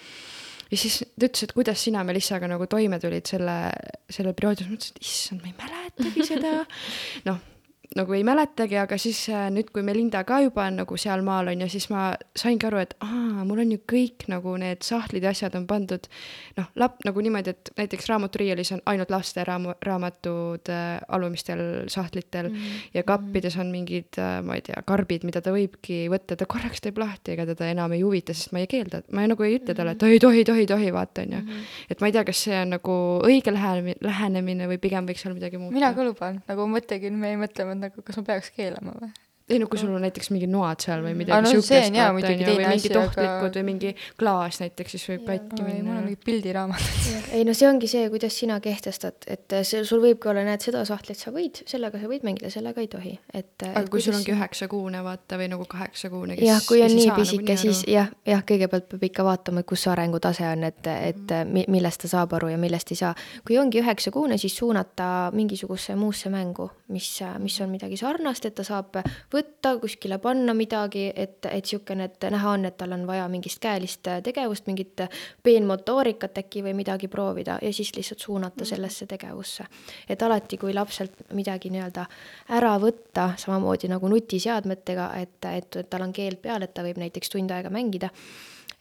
ja 0.70 0.76
siis 0.76 0.99
ta 0.99 1.26
ütles, 1.26 1.43
et 1.43 1.53
kuidas 1.53 1.84
sina 1.84 2.05
Melissaga 2.05 2.49
nagu 2.49 2.66
toime 2.66 2.99
tulid 2.99 3.26
selle, 3.26 3.72
selle 4.11 4.32
perioodis, 4.32 4.66
ma 4.66 4.74
mõtlesin, 4.74 4.97
et 4.97 5.03
issand, 5.03 5.41
ma 5.41 5.47
ei 5.47 5.55
mäletagi 5.59 6.26
seda. 6.26 6.66
noh, 7.28 7.38
nagu 7.99 8.14
ei 8.14 8.22
mäletagi, 8.22 8.76
aga 8.78 8.95
siis 9.03 9.18
äh, 9.32 9.49
nüüd, 9.51 9.72
kui 9.74 9.82
Melinda 9.82 10.20
ka 10.22 10.36
juba 10.45 10.68
on 10.70 10.76
nagu 10.78 10.97
sealmaal 11.01 11.51
on 11.51 11.64
ju, 11.64 11.66
siis 11.72 11.88
ma 11.91 12.12
saingi 12.38 12.68
aru, 12.68 12.78
et 12.84 12.93
aa, 13.03 13.43
mul 13.49 13.64
on 13.64 13.72
ju 13.74 13.80
kõik 13.91 14.28
nagu 14.30 14.53
need 14.62 14.84
sahtlid 14.86 15.24
ja 15.26 15.32
asjad 15.34 15.57
on 15.59 15.66
pandud 15.66 16.07
noh, 16.59 16.68
lap-, 16.78 17.01
nagu 17.03 17.24
niimoodi, 17.26 17.51
et 17.51 17.72
näiteks 17.80 18.07
raamaturiielis 18.12 18.70
on 18.76 18.82
ainult 18.93 19.11
laste 19.11 19.43
raam-, 19.47 19.72
raamatud 19.86 20.70
äh, 20.70 21.01
alumistel 21.09 21.62
sahtlitel 21.91 22.53
mm 22.53 22.61
-hmm. 22.61 22.84
ja 22.95 23.03
kappides 23.09 23.57
on 23.59 23.72
mingid 23.74 24.20
äh,, 24.22 24.38
ma 24.47 24.55
ei 24.55 24.62
tea, 24.62 24.84
karbid, 24.86 25.26
mida 25.26 25.43
ta 25.43 25.51
võibki 25.51 26.07
võtta, 26.14 26.38
ta 26.38 26.47
korraks 26.47 26.86
teeb 26.86 27.03
lahti, 27.03 27.34
ega 27.34 27.49
teda 27.51 27.72
enam 27.74 27.93
ei 27.93 28.07
huvita, 28.07 28.34
sest 28.34 28.53
ma 28.55 28.62
ei 28.62 28.70
keelda, 28.70 29.03
ma 29.11 29.26
nagu 29.26 29.43
ei 29.43 29.59
ütle 29.59 29.74
talle, 29.74 29.97
et 29.99 30.03
ei 30.07 30.22
tohi, 30.22 30.45
tohi, 30.45 30.66
tohi, 30.66 30.93
vaata, 30.95 31.26
on 31.26 31.32
ju. 31.32 31.43
Mhm. 31.43 31.66
et 31.91 32.01
ma 32.01 32.07
ei 32.07 32.12
tea, 32.12 32.24
kas 32.24 32.45
see 32.45 32.62
on 32.62 32.70
nagu 32.70 32.95
õige 33.26 33.51
lähenemine, 33.51 33.99
lähenemine 34.01 34.70
või 34.70 34.78
pigem 34.78 35.11
võiks 35.11 35.26
seal 35.26 35.34
midagi 35.34 35.59
muuta. 35.59 35.74
mina 35.74 35.93
ka 35.95 36.07
luban, 36.07 36.43
nagu 36.47 36.70
mõttekil 36.70 37.18
me 37.18 37.34
mõtleme 37.36 37.80
nagu 37.83 38.05
kas 38.07 38.20
ma 38.20 38.26
peaks 38.28 38.53
keelama 38.57 38.95
või? 39.01 39.11
Ei 39.51 39.59
no 39.59 39.67
kui 39.71 39.81
sul 39.81 39.91
on 39.95 40.05
näiteks 40.05 40.31
mingid 40.31 40.51
noad 40.53 40.81
seal 40.85 41.03
või 41.05 41.15
midagi 41.19 41.47
no, 41.47 41.51
siukest, 41.51 41.95
vaata 41.95 42.31
on 42.31 42.43
ju, 42.43 42.47
või 42.47 42.67
mingi 42.71 42.93
tohtlikud 42.93 43.49
aga... 43.49 43.51
või 43.57 43.67
mingi 43.67 43.93
klaas 44.21 44.61
näiteks, 44.63 44.95
siis 44.95 45.07
võib 45.11 45.25
katki 45.27 45.65
minna. 45.67 45.87
mul 45.89 45.99
on 45.99 46.07
mingid 46.07 46.23
pildiraamatud. 46.27 47.09
ei 47.37 47.47
no 47.49 47.55
see 47.57 47.69
ongi 47.69 47.91
see, 47.91 48.07
kuidas 48.13 48.37
sina 48.39 48.61
kehtestad, 48.63 49.27
et 49.31 49.57
see, 49.67 49.83
sul 49.89 50.03
võibki 50.05 50.31
olla, 50.31 50.45
näed, 50.47 50.63
seda 50.65 50.85
sahtlit 50.89 51.19
sa 51.21 51.33
võid, 51.35 51.63
sellega 51.71 52.01
sa 52.01 52.11
võid 52.11 52.27
mängida, 52.27 52.53
sellega 52.53 52.85
ei 52.85 52.91
tohi, 52.93 53.17
et. 53.35 53.51
aga 53.67 53.85
kui 53.91 54.05
sul 54.05 54.17
ongi 54.19 54.35
üheksakuune 54.35 55.03
vaata 55.07 55.41
või 55.41 55.51
nagu 55.55 55.67
kaheksakuune. 55.71 56.39
jah, 56.45 56.63
kui 56.69 56.85
on 56.87 56.95
nii 56.95 57.11
pisike 57.17 57.57
nagu, 57.57 57.65
siis 57.65 57.83
jah, 57.91 58.13
jah, 58.29 58.45
kõigepealt 58.47 58.89
peab 58.93 59.09
ikka 59.11 59.27
vaatama, 59.27 59.65
kus 59.67 59.87
see 59.87 59.95
arengutase 59.95 60.47
on, 60.49 60.65
et, 60.71 60.81
et 60.87 61.37
mm. 61.41 61.67
millest 61.73 62.05
ta 62.05 62.13
saab 62.15 62.39
aru 62.39 62.53
ja 62.55 62.61
millest 62.61 62.95
ei 62.95 63.03
saa. 63.03 63.13
kui 63.47 63.59
ongi 63.59 63.83
üheksakuune, 63.83 64.39
siis 64.41 64.57
suunata 64.63 65.31
mingisugusesse 65.35 65.99
muusse 65.99 66.31
mängu, 66.33 66.71
mis, 66.95 67.11
mis 67.43 67.61
on 67.65 67.73
midagi 67.73 67.99
sarnast, 68.01 68.47
et 68.47 68.57
ta 68.57 68.67
saab 68.67 69.01
võtta 69.41 69.74
kuskile 69.80 70.18
panna 70.18 70.55
midagi, 70.57 71.09
et, 71.14 71.38
et 71.47 71.64
niisugune, 71.64 72.07
et 72.11 72.26
näha 72.32 72.55
on, 72.57 72.66
et 72.68 72.76
tal 72.80 72.93
on 72.97 73.07
vaja 73.09 73.26
mingist 73.32 73.61
käelist 73.62 74.09
tegevust, 74.24 74.66
mingit 74.68 75.05
peenmotoorikat 75.43 76.38
äkki 76.43 76.64
või 76.66 76.74
midagi 76.82 77.09
proovida 77.09 77.59
ja 77.62 77.72
siis 77.72 77.93
lihtsalt 77.97 78.20
suunata 78.26 78.62
mhm. 78.62 78.70
sellesse 78.74 79.07
tegevusse. 79.11 79.64
et 80.09 80.22
alati, 80.22 80.59
kui 80.61 80.74
lapselt 80.74 81.24
midagi 81.32 81.70
nii-öelda 81.70 82.07
ära 82.57 82.76
võtta, 82.82 83.32
samamoodi 83.41 83.91
nagu 83.91 84.09
nutiseadmetega, 84.09 85.11
et, 85.20 85.36
et, 85.45 85.76
et 85.76 85.91
tal 85.91 86.07
on 86.07 86.12
keeld 86.12 86.41
peal, 86.43 86.62
et 86.62 86.74
ta 86.74 86.86
võib 86.86 87.01
näiteks 87.01 87.32
tund 87.36 87.51
aega 87.51 87.70
mängida 87.70 88.11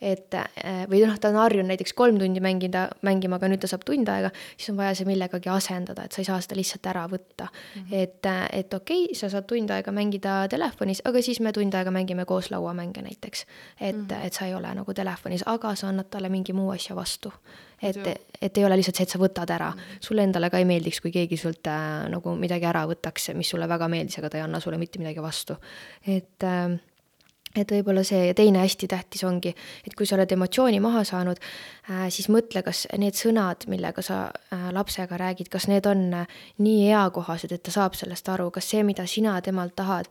et 0.01 0.33
äh, 0.33 0.85
või 0.89 1.01
noh, 1.03 1.17
ta 1.19 1.31
on 1.31 1.39
harjunud 1.41 1.67
näiteks 1.69 1.93
kolm 1.97 2.19
tundi 2.19 2.39
mängida, 2.43 2.85
mängima, 3.05 3.39
aga 3.39 3.49
nüüd 3.51 3.61
ta 3.63 3.69
saab 3.71 3.83
tund 3.87 4.07
aega, 4.11 4.31
siis 4.55 4.71
on 4.71 4.79
vaja 4.79 4.95
see 4.95 5.07
millegagi 5.09 5.51
asendada, 5.51 6.05
et 6.07 6.15
sa 6.15 6.21
ei 6.21 6.27
saa 6.27 6.39
seda 6.43 6.57
lihtsalt 6.59 6.89
ära 6.91 7.05
võtta 7.11 7.49
mm. 7.49 7.81
-hmm. 7.81 8.03
et, 8.03 8.25
äh, 8.25 8.43
et 8.61 8.73
okei 8.73 9.03
okay,, 9.05 9.17
sa 9.19 9.29
saad 9.29 9.47
tund 9.49 9.71
aega 9.75 9.91
mängida 9.95 10.41
telefonis, 10.51 11.01
aga 11.05 11.21
siis 11.25 11.41
me 11.43 11.53
tund 11.55 11.75
aega 11.75 11.91
mängime 11.91 12.25
koos 12.25 12.51
lauamänge 12.51 13.01
näiteks. 13.01 13.45
et 13.81 13.95
mm, 13.95 14.07
-hmm. 14.07 14.25
et 14.25 14.33
sa 14.33 14.45
ei 14.45 14.55
ole 14.55 14.73
nagu 14.75 14.93
telefonis, 14.93 15.43
aga 15.45 15.75
sa 15.75 15.87
annad 15.87 16.09
talle 16.09 16.29
mingi 16.29 16.53
muu 16.53 16.71
asja 16.71 16.95
vastu. 16.95 17.33
et, 17.81 17.97
et 18.41 18.57
ei 18.57 18.65
ole 18.65 18.75
lihtsalt 18.77 18.95
see, 18.95 19.03
et 19.03 19.09
sa 19.09 19.19
võtad 19.19 19.51
ära 19.51 19.71
mm, 19.71 19.79
-hmm. 19.79 19.97
sulle 19.99 20.23
endale 20.23 20.49
ka 20.49 20.57
ei 20.57 20.65
meeldiks, 20.65 21.01
kui 21.01 21.11
keegi 21.11 21.37
sult 21.37 21.67
äh, 21.67 22.09
nagu 22.09 22.35
midagi 22.35 22.65
ära 22.65 22.85
võtaks, 22.87 23.33
mis 23.33 23.49
sulle 23.49 23.67
väga 23.67 23.87
meeldis, 23.87 24.17
aga 24.19 24.29
ta 24.29 24.37
ei 24.37 24.43
anna 24.43 24.59
sulle 24.59 24.77
mitte 24.77 24.99
midagi 24.99 25.21
vastu. 25.21 25.55
et 26.07 26.43
äh, 26.43 26.79
et 27.57 27.71
võib-olla 27.73 28.03
see 28.05 28.33
teine 28.37 28.61
hästi 28.61 28.87
tähtis 28.89 29.23
ongi, 29.25 29.53
et 29.87 29.95
kui 29.97 30.07
sa 30.07 30.17
oled 30.17 30.31
emotsiooni 30.35 30.79
maha 30.83 31.01
saanud, 31.07 31.41
äh, 31.89 32.05
siis 32.13 32.29
mõtle, 32.29 32.61
kas 32.65 32.85
need 33.01 33.17
sõnad, 33.17 33.65
millega 33.71 34.03
sa 34.05 34.21
äh, 34.29 34.69
lapsega 34.75 35.17
räägid, 35.19 35.49
kas 35.51 35.69
need 35.71 35.89
on 35.89 36.05
äh, 36.21 36.39
nii 36.61 36.89
eakohased, 36.91 37.53
et 37.55 37.65
ta 37.65 37.73
saab 37.73 37.97
sellest 37.97 38.29
aru, 38.29 38.49
kas 38.53 38.69
see, 38.69 38.83
mida 38.85 39.07
sina 39.09 39.39
temalt 39.41 39.75
tahad, 39.79 40.09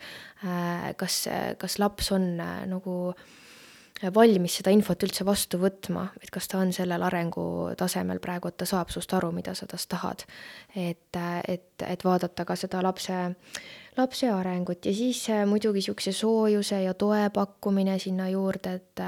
kas, 0.96 1.14
kas 1.58 1.74
laps 1.82 2.12
on 2.14 2.36
nagu 2.38 2.94
valmis 4.14 4.58
seda 4.60 4.70
infot 4.74 5.02
üldse 5.02 5.24
vastu 5.26 5.58
võtma, 5.58 6.08
et 6.22 6.30
kas 6.30 6.48
ta 6.48 6.60
on 6.62 6.72
sellel 6.72 7.02
arengutasemel 7.02 8.20
praegu, 8.22 8.48
et 8.48 8.58
ta 8.60 8.68
saab 8.68 8.92
sust 8.94 9.12
aru, 9.18 9.32
mida 9.34 9.54
sa 9.58 9.66
tast 9.66 9.88
tahad. 9.90 10.24
et, 10.76 11.18
et, 11.48 11.82
et 11.82 12.04
vaadata 12.04 12.44
ka 12.44 12.56
seda 12.56 12.82
lapse 12.82 13.18
lapse 13.98 14.30
arengut 14.30 14.86
ja 14.86 14.94
siis 14.94 15.24
äh, 15.30 15.44
muidugi 15.46 15.82
niisuguse 15.82 16.12
soojuse 16.12 16.82
ja 16.82 16.94
toe 16.94 17.30
pakkumine 17.34 17.98
sinna 17.98 18.28
juurde, 18.30 18.74
et 18.78 19.02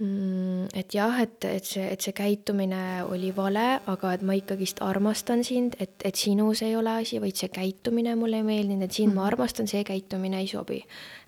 et 0.00 0.94
jah, 0.94 1.18
et, 1.20 1.44
et 1.44 1.66
see, 1.66 1.84
et 1.92 2.00
see 2.00 2.14
käitumine 2.16 3.02
oli 3.04 3.34
vale, 3.36 3.80
aga 3.92 4.14
et 4.16 4.22
ma 4.24 4.36
ikkagist 4.38 4.80
armastan 4.84 5.44
sind, 5.44 5.76
et, 5.80 5.92
et 6.08 6.16
sinus 6.16 6.62
ei 6.64 6.72
ole 6.78 6.94
asi, 7.02 7.20
vaid 7.20 7.36
see 7.36 7.50
käitumine 7.52 8.14
mulle 8.16 8.40
ei 8.40 8.46
meeldinud, 8.46 8.86
et 8.86 8.96
sind 8.96 9.10
mm 9.12 9.18
ma 9.20 9.26
mhm. 9.26 9.32
armastan, 9.34 9.68
see 9.68 9.84
käitumine 9.84 10.40
ei 10.40 10.48
sobi. 10.48 10.80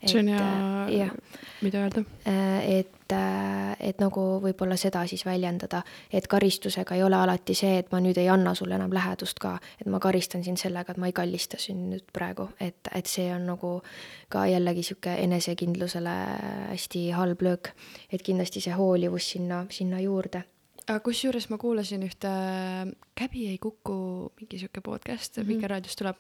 see 0.06 0.22
on 0.22 0.32
hea, 0.32 1.10
mida 1.60 1.84
öelda. 1.84 2.04
et 2.24 3.01
et, 3.12 3.88
et 3.92 4.00
nagu 4.00 4.22
võib-olla 4.42 4.76
seda 4.80 5.04
siis 5.10 5.24
väljendada, 5.26 5.82
et 6.12 6.26
karistusega 6.30 6.96
ei 6.96 7.02
ole 7.02 7.18
alati 7.18 7.54
see, 7.54 7.78
et 7.82 7.90
ma 7.92 8.00
nüüd 8.02 8.18
ei 8.18 8.28
anna 8.32 8.54
sulle 8.58 8.76
enam 8.78 8.92
lähedust 8.94 9.40
ka, 9.42 9.56
et 9.80 9.90
ma 9.90 10.00
karistan 10.02 10.44
sind 10.44 10.60
sellega, 10.60 10.92
et 10.92 11.02
ma 11.02 11.10
ei 11.10 11.16
kallista 11.16 11.60
sind 11.60 11.92
nüüd 11.92 12.06
praegu, 12.12 12.48
et, 12.60 12.92
et 12.94 13.10
see 13.10 13.28
on 13.34 13.46
nagu 13.52 13.74
ka 14.32 14.46
jällegi 14.50 14.86
sihuke 14.86 15.16
enesekindlusele 15.24 16.16
hästi 16.72 17.10
halb 17.16 17.42
löök. 17.42 17.72
et 18.12 18.22
kindlasti 18.22 18.60
see 18.60 18.74
hoolivus 18.76 19.30
sinna, 19.34 19.66
sinna 19.70 20.00
juurde 20.00 20.44
kusjuures 21.04 21.48
ma 21.50 21.58
kuulasin 21.60 22.02
ühte 22.06 22.30
Käbi 23.12 23.44
ei 23.50 23.58
kuku, 23.60 23.94
mingi 24.40 24.58
sihuke 24.58 24.80
podcast 24.80 25.36
mm 25.36 25.42
-hmm. 25.42 25.48
Vikerraadios 25.48 25.96
tuleb. 25.96 26.16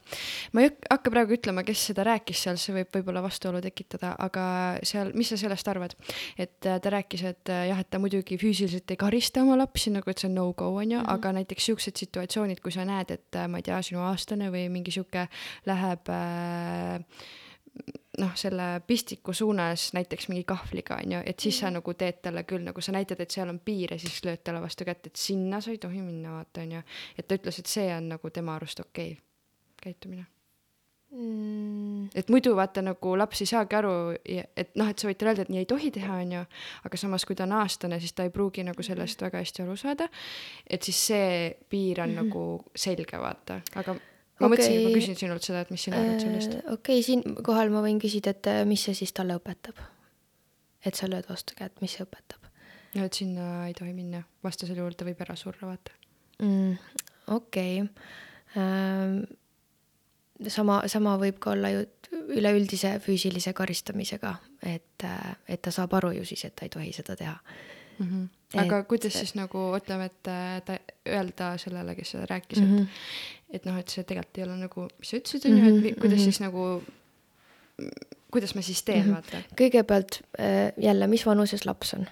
ma 0.52 0.60
ei 0.60 0.70
hakka 0.90 1.10
praegu 1.10 1.32
ütlema, 1.32 1.64
kes 1.64 1.86
seda 1.86 2.04
rääkis 2.04 2.42
seal, 2.42 2.56
see 2.56 2.74
võib 2.74 2.90
võib-olla 2.94 3.22
vastuolu 3.22 3.60
tekitada, 3.60 4.14
aga 4.18 4.78
seal, 4.82 5.12
mis 5.14 5.28
sa 5.28 5.36
sellest 5.36 5.68
arvad? 5.68 5.96
et 6.38 6.66
äh, 6.66 6.80
ta 6.80 6.90
rääkis, 6.90 7.24
et 7.24 7.48
äh, 7.48 7.68
jah, 7.68 7.80
et 7.80 7.90
ta 7.90 7.98
muidugi 7.98 8.38
füüsiliselt 8.38 8.90
ei 8.90 8.96
karista 8.96 9.42
oma 9.42 9.56
lapsi, 9.56 9.90
nagu 9.90 10.10
et 10.10 10.18
see 10.18 10.28
on 10.28 10.34
no-go 10.34 10.74
on 10.76 10.90
ju 10.90 10.98
mm, 10.98 11.04
-hmm. 11.04 11.14
aga 11.14 11.32
näiteks 11.32 11.64
siuksed 11.64 11.96
situatsioonid, 11.96 12.60
kui 12.60 12.72
sa 12.72 12.84
näed, 12.84 13.10
et 13.10 13.36
äh, 13.36 13.48
ma 13.48 13.56
ei 13.56 13.62
tea, 13.62 13.82
sinu 13.82 14.00
aastane 14.00 14.50
või 14.50 14.68
mingi 14.68 14.90
sihuke 14.90 15.28
läheb 15.66 16.08
äh, 16.08 17.00
noh, 18.18 18.32
selle 18.36 18.82
pistiku 18.86 19.32
suunas 19.32 19.92
näiteks 19.96 20.28
mingi 20.28 20.44
kahvliga 20.44 20.98
on 21.00 21.12
ju, 21.12 21.22
et 21.26 21.40
siis 21.40 21.62
sa 21.62 21.70
nagu 21.72 21.94
teed 21.94 22.20
talle 22.24 22.44
küll 22.48 22.64
nagu 22.66 22.84
sa 22.84 22.92
näitad, 22.92 23.20
et 23.24 23.32
seal 23.32 23.48
on 23.48 23.60
piir 23.64 23.94
ja 23.94 23.98
siis 24.00 24.20
lööd 24.26 24.42
talle 24.44 24.60
vastu 24.60 24.84
kätt, 24.84 25.08
et 25.08 25.16
sinna 25.16 25.62
sa 25.64 25.72
ei 25.72 25.80
tohi 25.80 26.02
minna, 26.04 26.36
vaata 26.36 26.66
on 26.66 26.76
ju. 26.76 26.82
et 27.18 27.28
ta 27.28 27.40
ütles, 27.40 27.58
et 27.58 27.72
see 27.72 27.88
on 27.96 28.12
nagu 28.12 28.30
tema 28.30 28.58
arust 28.60 28.84
okei 28.84 29.14
okay, 29.14 29.24
käitumine 29.82 30.26
mm, 31.16 32.10
et 32.14 32.28
muidu 32.28 32.52
vaata 32.56 32.84
nagu 32.84 33.16
laps 33.16 33.44
ei 33.44 33.50
saagi 33.54 33.80
aru, 33.80 33.94
et 34.28 34.76
noh, 34.76 34.92
et 34.92 34.98
sa 34.98 35.08
võid 35.08 35.20
talle 35.20 35.32
öelda, 35.32 35.48
et 35.48 35.54
nii 35.54 35.64
ei 35.64 35.72
tohi 35.72 35.90
teha, 35.94 36.20
on 36.26 36.36
ju, 36.36 36.44
aga 36.84 37.00
samas, 37.00 37.24
kui 37.24 37.38
ta 37.38 37.48
on 37.48 37.56
aastane, 37.62 38.00
siis 38.00 38.12
ta 38.12 38.28
ei 38.28 38.34
pruugi 38.34 38.64
nagu 38.66 38.84
sellest 38.84 39.24
väga 39.24 39.40
hästi 39.40 39.64
aru 39.64 39.76
saada. 39.80 40.08
et 40.68 40.82
siis 40.82 41.06
see 41.06 41.56
piir 41.68 42.00
on 42.00 42.10
mm 42.10 42.18
-hmm. 42.18 42.24
nagu 42.24 42.64
selge, 42.76 43.18
vaata, 43.18 43.60
aga 43.74 43.96
ma 44.42 44.48
okay. 44.48 44.56
mõtlesin, 44.56 44.76
et 44.78 44.86
ma 44.86 44.92
küsin 44.98 45.18
sinult 45.20 45.46
seda, 45.46 45.62
et 45.64 45.72
mis 45.72 45.86
sina 45.88 46.00
arvad 46.02 46.22
sellest. 46.22 46.58
Äh, 46.58 46.68
okei 46.74 46.98
okay,, 46.98 47.06
siinkohal 47.06 47.72
ma 47.74 47.82
võin 47.84 48.00
küsida, 48.02 48.34
et 48.34 48.50
äh, 48.50 48.62
mis 48.68 48.84
see 48.88 48.96
siis 48.98 49.14
talle 49.16 49.38
õpetab? 49.40 49.80
et 50.82 50.98
sa 50.98 51.06
lööd 51.06 51.28
vastu 51.30 51.54
kätt, 51.58 51.78
mis 51.82 51.94
see 51.94 52.02
õpetab? 52.02 52.48
no 52.98 53.06
et 53.06 53.16
sinna 53.16 53.68
ei 53.68 53.76
tohi 53.78 53.94
minna, 53.96 54.22
vastasel 54.44 54.80
juhul 54.82 54.96
ta 54.98 55.06
võib 55.08 55.20
ära 55.24 55.36
surra, 55.38 55.70
vaata 55.70 55.94
mm,. 56.42 56.98
okei 57.38 57.84
okay. 57.84 57.92
ähm, 58.60 59.20
sama, 60.50 60.82
sama 60.92 61.16
võib 61.22 61.38
ka 61.42 61.54
olla 61.54 61.70
ju 61.72 61.86
üleüldise 62.36 62.96
füüsilise 63.02 63.54
karistamisega, 63.56 64.34
et, 64.68 65.06
et 65.48 65.62
ta 65.62 65.72
saab 65.74 65.94
aru 65.96 66.12
ju 66.18 66.26
siis, 66.28 66.44
et 66.48 66.56
ta 66.58 66.66
ei 66.66 66.72
tohi 66.72 66.92
seda 66.92 67.16
teha 67.16 67.36
mm. 67.98 68.06
-hmm. 68.06 68.60
aga 68.60 68.78
et, 68.78 68.88
kuidas 68.88 69.12
siis 69.12 69.34
nagu 69.38 69.64
ütleme, 69.76 70.10
et 70.10 70.22
ta 70.66 70.78
öelda 71.08 71.56
sellele, 71.58 71.94
kes 71.94 72.10
seda 72.10 72.26
rääkis 72.30 72.60
mm, 72.60 72.76
-hmm. 72.76 72.86
Et, 73.52 73.64
noh, 73.68 73.76
et 73.78 73.88
see 73.88 74.04
tegelikult 74.04 74.38
ei 74.38 74.44
ole 74.46 74.56
nagu, 74.56 74.88
mis 74.98 75.12
sa 75.12 75.20
ütlesid, 75.20 75.46
on 75.50 75.58
ju, 75.58 75.76
et 75.88 76.00
kuidas 76.00 76.18
mm 76.18 76.18
-hmm. 76.18 76.24
siis 76.24 76.40
nagu, 76.40 76.82
kuidas 78.32 78.54
ma 78.54 78.62
siis 78.62 78.82
teen 78.82 79.06
mm, 79.06 79.12
-hmm. 79.12 79.14
vaata. 79.14 79.42
kõigepealt 79.60 80.22
äh, 80.40 80.72
jälle, 80.76 81.06
mis 81.06 81.26
vanuses 81.26 81.66
laps 81.66 81.94
on 81.94 82.06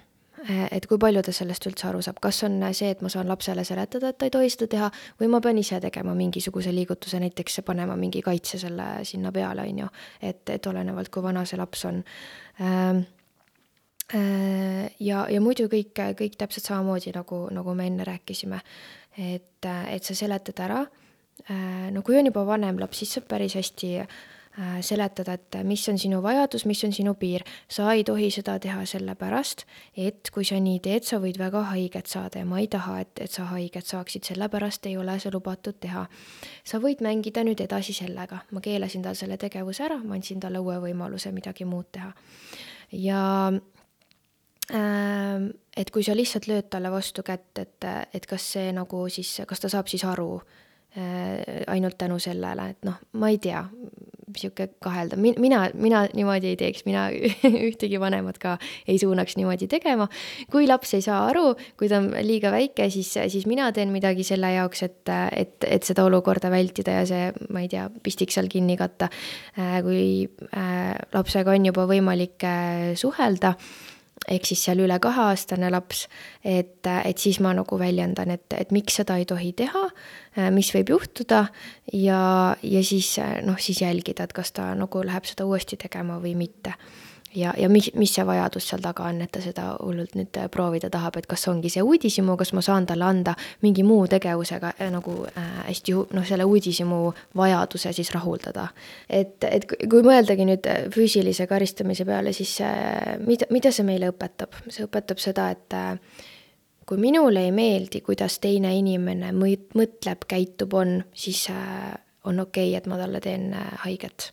Eh, 0.49 0.63
et 0.73 0.85
kui 0.89 0.97
palju 0.97 1.21
ta 1.21 1.33
sellest 1.35 1.67
üldse 1.69 1.85
aru 1.85 1.99
saab, 2.01 2.17
kas 2.23 2.39
on 2.47 2.55
see, 2.73 2.89
et 2.89 3.01
ma 3.05 3.11
saan 3.13 3.27
lapsele 3.29 3.61
seletada, 3.67 4.09
et 4.09 4.17
ta 4.17 4.25
ei 4.25 4.33
tohi 4.33 4.49
seda 4.49 4.67
teha, 4.71 4.87
või 5.19 5.27
ma 5.29 5.39
pean 5.43 5.59
ise 5.61 5.77
tegema 5.83 6.15
mingisuguse 6.17 6.73
liigutuse, 6.73 7.19
näiteks 7.21 7.59
panema 7.67 7.93
mingi 7.99 8.23
kaitse 8.25 8.57
selle 8.57 8.87
sinna 9.05 9.29
peale, 9.35 9.67
on 9.69 9.83
ju, 9.83 9.89
et, 10.17 10.41
et 10.49 10.69
olenevalt, 10.71 11.11
kui 11.13 11.21
vana 11.21 11.43
see 11.45 11.61
laps 11.61 11.85
on 11.85 12.01
ähm, 12.57 13.03
ja, 14.97 15.27
ja 15.29 15.43
muidu 15.45 15.69
kõik, 15.69 15.93
kõik 16.17 16.39
täpselt 16.41 16.71
samamoodi, 16.71 17.13
nagu, 17.13 17.43
nagu 17.53 17.77
me 17.77 17.85
enne 17.91 18.07
rääkisime. 18.09 18.63
et, 19.21 19.69
et 19.93 20.03
sa 20.03 20.15
seletad 20.17 20.57
ära, 20.65 20.81
no 21.49 22.01
kui 22.05 22.19
on 22.19 22.27
juba 22.29 22.45
vanem 22.45 22.77
laps, 22.79 23.01
siis 23.01 23.15
saab 23.17 23.25
päris 23.31 23.55
hästi 23.57 23.87
äh, 24.03 24.19
Äh, 24.59 24.81
seletada, 24.83 25.33
et 25.33 25.55
mis 25.63 25.85
on 25.87 25.95
sinu 25.95 26.17
vajadus, 26.19 26.65
mis 26.67 26.83
on 26.83 26.91
sinu 26.91 27.13
piir. 27.15 27.43
sa 27.69 27.93
ei 27.93 28.03
tohi 28.03 28.27
seda 28.31 28.57
teha 28.59 28.81
sellepärast, 28.85 29.63
et 29.95 30.27
kui 30.33 30.43
sa 30.43 30.57
nii 30.59 30.79
teed, 30.83 31.05
sa 31.07 31.21
võid 31.23 31.37
väga 31.39 31.61
haiget 31.69 32.07
saada 32.11 32.39
ja 32.39 32.45
ma 32.45 32.59
ei 32.59 32.67
taha, 32.67 32.97
et, 32.99 33.13
et 33.23 33.31
sa 33.31 33.45
haiget 33.47 33.87
saaksid, 33.87 34.27
sellepärast 34.27 34.89
ei 34.91 34.97
ole 34.97 35.15
see 35.23 35.31
lubatud 35.31 35.79
teha. 35.79 36.03
sa 36.65 36.79
võid 36.83 36.99
mängida 36.99 37.45
nüüd 37.47 37.63
edasi 37.63 37.93
sellega, 37.95 38.41
ma 38.51 38.59
keelasin 38.59 39.01
tal 39.01 39.15
selle 39.15 39.37
tegevuse 39.37 39.85
ära, 39.85 40.01
ma 40.03 40.19
andsin 40.19 40.43
talle 40.43 40.59
uue 40.59 40.75
võimaluse 40.83 41.31
midagi 41.31 41.63
muud 41.63 41.87
teha. 41.91 42.11
ja 42.91 43.21
äh, 44.73 45.47
et 45.77 45.91
kui 45.91 46.03
sa 46.03 46.11
lihtsalt 46.11 46.51
lööd 46.51 46.67
talle 46.67 46.91
vastu 46.91 47.23
kätt, 47.23 47.55
et, 47.55 47.87
et 48.13 48.27
kas 48.27 48.51
see 48.57 48.75
nagu 48.75 49.07
siis, 49.07 49.45
kas 49.47 49.63
ta 49.63 49.71
saab 49.71 49.87
siis 49.87 50.03
aru 50.03 50.41
äh, 50.41 50.59
ainult 50.91 51.95
tänu 51.97 52.17
sellele, 52.19 52.65
et 52.73 52.83
noh, 52.83 52.97
ma 53.15 53.29
ei 53.31 53.37
tea, 53.39 53.61
sihuke 54.37 54.67
kaheldav, 54.83 55.19
mina, 55.19 55.61
mina 55.77 56.03
niimoodi 56.15 56.51
ei 56.51 56.57
teeks, 56.59 56.85
mina 56.87 57.07
ühtegi 57.69 57.99
vanemat 58.01 58.39
ka 58.41 58.55
ei 58.89 58.97
suunaks 59.01 59.37
niimoodi 59.39 59.67
tegema. 59.71 60.07
kui 60.51 60.67
laps 60.69 60.93
ei 60.97 61.05
saa 61.05 61.23
aru, 61.29 61.53
kui 61.79 61.89
ta 61.91 62.01
on 62.01 62.11
liiga 62.25 62.51
väike, 62.53 62.89
siis, 62.93 63.11
siis 63.33 63.47
mina 63.49 63.71
teen 63.75 63.93
midagi 63.93 64.25
selle 64.27 64.53
jaoks, 64.55 64.83
et, 64.87 65.13
et, 65.35 65.55
et 65.67 65.87
seda 65.87 66.05
olukorda 66.07 66.51
vältida 66.53 67.01
ja 67.01 67.05
see, 67.09 67.29
ma 67.53 67.63
ei 67.63 67.71
tea, 67.71 67.87
pistik 68.03 68.33
seal 68.33 68.49
kinni 68.51 68.77
katta. 68.79 69.09
Äh, 69.57 69.79
kui 69.85 70.03
äh, 70.57 70.95
lapsega 71.13 71.55
on 71.55 71.71
juba 71.71 71.87
võimalik 71.89 72.47
äh, 72.47 72.91
suhelda 72.99 73.55
ehk 74.29 74.45
siis 74.45 74.63
seal 74.67 74.83
üle 74.83 74.97
kaheaastane 75.01 75.71
laps, 75.73 76.05
et, 76.45 76.85
et 76.85 77.17
siis 77.17 77.39
ma 77.41 77.53
nagu 77.57 77.79
väljendan, 77.79 78.29
et, 78.35 78.45
et 78.57 78.73
miks 78.75 78.99
seda 79.01 79.17
ei 79.17 79.25
tohi 79.29 79.53
teha, 79.57 79.87
mis 80.53 80.69
võib 80.75 80.93
juhtuda 80.93 81.45
ja, 81.93 82.21
ja 82.61 82.83
siis 82.85 83.15
noh, 83.47 83.57
siis 83.59 83.81
jälgida, 83.81 84.27
et 84.27 84.35
kas 84.37 84.53
ta 84.55 84.71
nagu 84.77 85.03
läheb 85.05 85.25
seda 85.29 85.47
uuesti 85.49 85.79
tegema 85.81 86.19
või 86.21 86.35
mitte 86.37 86.77
ja, 87.35 87.53
ja 87.57 87.69
mis, 87.69 87.91
mis 87.95 88.13
see 88.15 88.25
vajadus 88.27 88.67
seal 88.69 88.81
taga 88.83 89.05
on, 89.09 89.21
et 89.23 89.31
ta 89.31 89.41
seda 89.43 89.67
hullult 89.79 90.15
nüüd 90.17 90.37
äh, 90.39 90.47
proovida 90.51 90.89
tahab, 90.91 91.17
et 91.19 91.27
kas 91.29 91.47
ongi 91.51 91.71
see 91.71 91.83
uudishimu, 91.83 92.35
kas 92.39 92.53
ma 92.57 92.63
saan 92.65 92.87
talle 92.89 93.07
anda 93.07 93.35
mingi 93.61 93.85
muu 93.87 94.05
tegevusega 94.11 94.73
äh, 94.77 94.91
nagu 94.93 95.15
äh, 95.29 95.47
hästi 95.67 95.95
noh, 96.15 96.25
selle 96.27 96.47
uudishimu 96.47 97.01
vajaduse 97.37 97.93
siis 97.95 98.11
rahuldada. 98.15 98.67
et, 99.09 99.37
et 99.47 99.67
kui 99.67 100.03
mõeldagi 100.05 100.47
nüüd 100.47 100.67
äh, 100.67 100.83
füüsilise 100.93 101.47
karistamise 101.47 102.05
peale, 102.05 102.33
siis 102.33 102.57
äh, 102.65 103.17
mida, 103.25 103.49
mida 103.49 103.71
see 103.71 103.87
meile 103.87 104.11
õpetab? 104.11 104.61
see 104.67 104.85
õpetab 104.87 105.21
seda, 105.23 105.49
et 105.55 105.77
äh, 105.77 105.95
kui 106.85 106.99
minule 106.99 107.45
ei 107.47 107.55
meeldi, 107.55 108.01
kuidas 108.03 108.39
teine 108.43 108.73
inimene 108.75 109.31
mõtleb, 109.31 110.27
käitub, 110.27 110.73
on, 110.75 110.97
siis 111.13 111.45
äh, 111.53 111.93
on 112.27 112.43
okei 112.43 112.71
okay,, 112.71 112.77
et 112.77 112.91
ma 112.91 112.99
talle 112.99 113.23
teen 113.23 113.53
äh, 113.55 113.73
haiget 113.85 114.31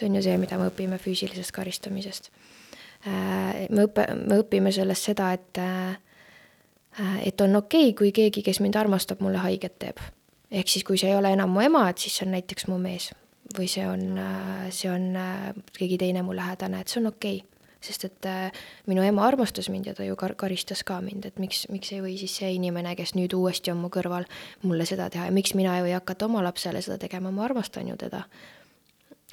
see 0.00 0.08
on 0.08 0.16
ju 0.16 0.24
see, 0.24 0.36
mida 0.40 0.58
me 0.58 0.70
õpime 0.70 0.98
füüsilisest 1.00 1.52
karistamisest. 1.56 2.30
Äh, 3.06 3.66
me 3.72 3.86
õpe-, 3.88 4.08
me 4.16 4.40
õpime 4.42 4.72
sellest 4.74 5.10
seda, 5.10 5.30
et, 5.36 5.60
äh, 5.60 5.98
et 7.24 7.40
on 7.40 7.60
okei 7.60 7.90
okay,, 7.90 7.96
kui 7.98 8.14
keegi, 8.16 8.44
kes 8.46 8.62
mind 8.64 8.80
armastab, 8.80 9.22
mulle 9.24 9.42
haiget 9.44 9.78
teeb. 9.78 10.00
ehk 10.50 10.66
siis, 10.66 10.82
kui 10.82 10.98
see 10.98 11.12
ei 11.12 11.14
ole 11.14 11.30
enam 11.30 11.52
mu 11.54 11.60
ema, 11.62 11.84
et 11.88 12.02
siis 12.02 12.16
see 12.16 12.24
on 12.26 12.32
näiteks 12.34 12.66
mu 12.66 12.78
mees. 12.82 13.12
Või 13.54 13.68
see 13.70 13.86
on, 13.86 14.18
äh, 14.18 14.66
see 14.74 14.90
on 14.90 15.14
keegi 15.76 15.98
teine 15.98 16.24
mu 16.26 16.34
lähedane, 16.34 16.80
et 16.80 16.88
see 16.88 17.00
on 17.02 17.12
okei. 17.12 17.38
Okay 17.38 17.46
sest 17.80 18.02
et 18.04 18.26
minu 18.92 19.00
ema 19.00 19.22
armastas 19.24 19.70
mind 19.72 19.86
ja 19.88 19.94
ta 19.96 20.04
ju 20.04 20.12
kar-, 20.12 20.34
karistas 20.36 20.82
ka 20.84 20.98
mind, 21.00 21.24
et 21.24 21.38
miks, 21.40 21.62
miks 21.72 21.94
ei 21.94 22.02
või 22.04 22.18
siis 22.20 22.34
see 22.36 22.50
inimene, 22.52 22.92
kes 22.92 23.14
nüüd 23.16 23.32
uuesti 23.32 23.72
on 23.72 23.80
mu 23.80 23.88
kõrval, 23.88 24.26
mulle 24.68 24.84
seda 24.84 25.06
teha. 25.08 25.30
Ja 25.30 25.32
miks 25.32 25.54
mina 25.56 25.78
ei 25.78 25.86
või 25.86 25.94
hakata 25.96 26.28
oma 26.28 26.42
lapsele 26.44 26.82
seda 26.84 26.98
tegema, 27.00 27.32
ma 27.32 27.46
armastan 27.48 27.88
ju 27.88 27.96
teda 27.96 28.26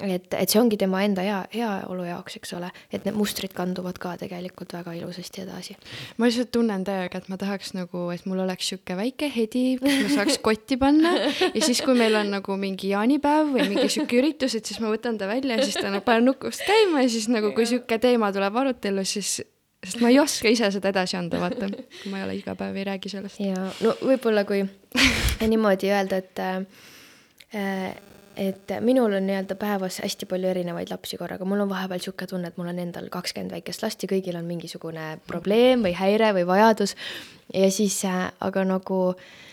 et, 0.06 0.28
et 0.34 0.50
see 0.50 0.60
ongi 0.60 0.78
tema 0.78 1.00
enda 1.06 1.24
hea, 1.26 1.38
heaolu 1.52 2.06
jaoks, 2.06 2.38
eks 2.38 2.54
ole, 2.58 2.70
et 2.94 3.04
need 3.06 3.16
mustrid 3.18 3.54
kanduvad 3.56 3.98
ka 4.00 4.14
tegelikult 4.20 4.72
väga 4.76 4.94
ilusasti 4.98 5.42
edasi. 5.42 5.76
ma 6.18 6.28
lihtsalt 6.28 6.52
tunnen 6.54 6.84
täiega, 6.86 7.18
et 7.18 7.28
ma 7.32 7.38
tahaks 7.40 7.74
nagu, 7.74 8.04
et 8.14 8.24
mul 8.30 8.44
oleks 8.44 8.70
sihuke 8.70 8.96
väike 8.98 9.30
hedi, 9.34 9.64
kus 9.82 9.98
ma 10.04 10.14
saaks 10.20 10.38
kotti 10.44 10.78
panna 10.80 11.14
ja 11.18 11.62
siis, 11.64 11.82
kui 11.82 11.96
meil 11.98 12.14
on 12.18 12.32
nagu 12.36 12.58
mingi 12.60 12.92
jaanipäev 12.94 13.52
või 13.56 13.68
mingi 13.72 13.88
sihuke 13.90 14.20
üritus, 14.20 14.54
et 14.58 14.68
siis 14.68 14.80
ma 14.84 14.92
võtan 14.92 15.18
ta 15.18 15.30
välja 15.30 15.58
ja 15.58 15.66
siis 15.66 15.78
ta 15.80 15.90
nagu 15.90 16.06
panen 16.06 16.28
nukust 16.30 16.62
käima 16.68 17.02
ja 17.04 17.12
siis 17.12 17.30
nagu, 17.32 17.52
kui 17.56 17.66
sihuke 17.68 17.98
teema 18.02 18.30
tuleb 18.34 18.62
arutellu, 18.62 19.06
siis 19.08 19.40
sest 19.84 20.00
ma 20.02 20.10
ei 20.10 20.18
oska 20.22 20.50
ise 20.50 20.70
seda 20.74 20.90
edasi 20.92 21.18
anda, 21.18 21.40
vaata, 21.42 21.70
kui 21.70 22.12
ma 22.12 22.20
ei 22.20 22.26
ole 22.26 22.36
iga 22.38 22.54
päev, 22.58 22.76
ei 22.78 22.86
räägi 22.88 23.12
sellest. 23.12 23.42
ja 23.42 23.66
no 23.84 23.94
võib-olla 24.02 24.44
kui 24.46 24.64
niimoodi 25.50 25.90
öelda, 25.90 26.22
et 26.22 26.42
äh, 26.42 27.92
et 28.38 28.72
minul 28.80 29.12
on 29.18 29.26
nii-öelda 29.26 29.56
päevas 29.58 29.98
hästi 30.04 30.28
palju 30.30 30.48
erinevaid 30.52 30.92
lapsi 30.92 31.18
korraga, 31.18 31.44
mul 31.48 31.64
on 31.64 31.72
vahepeal 31.72 31.98
niisugune 31.98 32.30
tunne, 32.30 32.52
et 32.52 32.60
mul 32.60 32.70
on 32.70 32.78
endal 32.78 33.10
kakskümmend 33.10 33.56
väikest 33.56 33.82
last 33.82 34.04
ja 34.04 34.10
kõigil 34.10 34.38
on 34.38 34.46
mingisugune 34.46 35.18
probleem 35.26 35.82
või 35.86 35.96
häire 35.98 36.32
või 36.36 36.46
vajadus. 36.46 36.94
ja 37.54 37.70
siis, 37.70 37.98
äh, 38.04 38.30
aga 38.40 38.64
nagu 38.64 39.00
äh, 39.10 39.47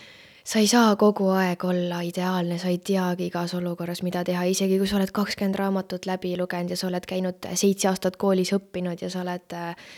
sa 0.46 0.60
ei 0.62 0.68
saa 0.70 0.92
kogu 0.96 1.26
aeg 1.34 1.64
olla 1.66 2.00
ideaalne, 2.06 2.58
sa 2.62 2.70
ei 2.70 2.78
teagi 2.78 3.26
igas 3.26 3.54
olukorras, 3.58 4.04
mida 4.06 4.22
teha, 4.24 4.44
isegi 4.46 4.78
kui 4.78 4.86
sa 4.86 5.00
oled 5.00 5.10
kakskümmend 5.14 5.58
raamatut 5.58 6.06
läbi 6.06 6.36
lugenud 6.38 6.70
ja 6.70 6.78
sa 6.78 6.86
oled 6.86 7.08
käinud 7.08 7.48
seitse 7.58 7.88
aastat 7.90 8.18
koolis 8.20 8.52
õppinud 8.54 9.02
ja 9.02 9.10
sa 9.10 9.24
oled 9.24 9.56
äh, 9.58 9.88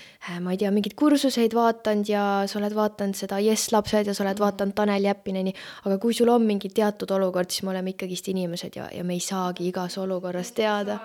ma 0.41 0.55
ei 0.55 0.61
tea, 0.63 0.73
mingeid 0.73 0.97
kursuseid 0.99 1.57
vaadanud 1.57 2.09
ja 2.09 2.25
sa 2.49 2.61
oled 2.63 2.77
vaadanud 2.79 3.19
seda 3.19 3.43
Yes 3.45 3.69
lapsed 3.75 4.09
ja 4.09 4.17
sa 4.17 4.25
oled 4.25 4.41
vaadanud 4.41 4.77
Tanel 4.79 5.11
Jeppineni, 5.11 5.53
aga 5.85 6.01
kui 6.01 6.17
sul 6.17 6.33
on 6.33 6.49
mingi 6.49 6.73
teatud 6.73 7.13
olukord, 7.19 7.53
siis 7.53 7.67
me 7.69 7.75
oleme 7.77 7.93
ikkagist 7.93 8.33
inimesed 8.33 8.81
ja, 8.81 8.89
ja 8.95 9.05
me 9.05 9.19
ei 9.19 9.25
saagi 9.25 9.69
igas 9.69 10.01
olukorras 10.01 10.55
teada. 10.57 10.99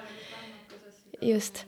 just 1.21 1.65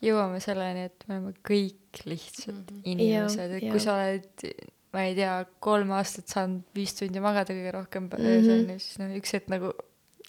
jõuame 0.00 0.40
selleni, 0.40 0.88
et 0.88 1.08
me 1.08 1.18
oleme 1.18 1.36
kõik 1.44 2.04
lihtsalt 2.08 2.70
mm 2.70 2.76
-hmm. 2.76 2.82
inimesed, 2.84 3.56
et 3.58 3.70
kui 3.70 3.80
sa 3.80 4.00
oled 4.00 4.48
ma 4.94 5.06
ei 5.06 5.14
tea, 5.18 5.36
kolm 5.62 5.92
aastat 5.96 6.32
saanud 6.32 6.66
viis 6.74 6.96
tundi 6.98 7.22
magada 7.22 7.54
kõige 7.54 7.76
rohkem 7.76 8.10
öösel 8.18 8.62
mm, 8.62 8.66
-hmm. 8.66 8.82
siis 8.82 8.98
noh, 9.02 9.14
üks 9.20 9.36
hetk 9.36 9.50
nagu 9.52 9.72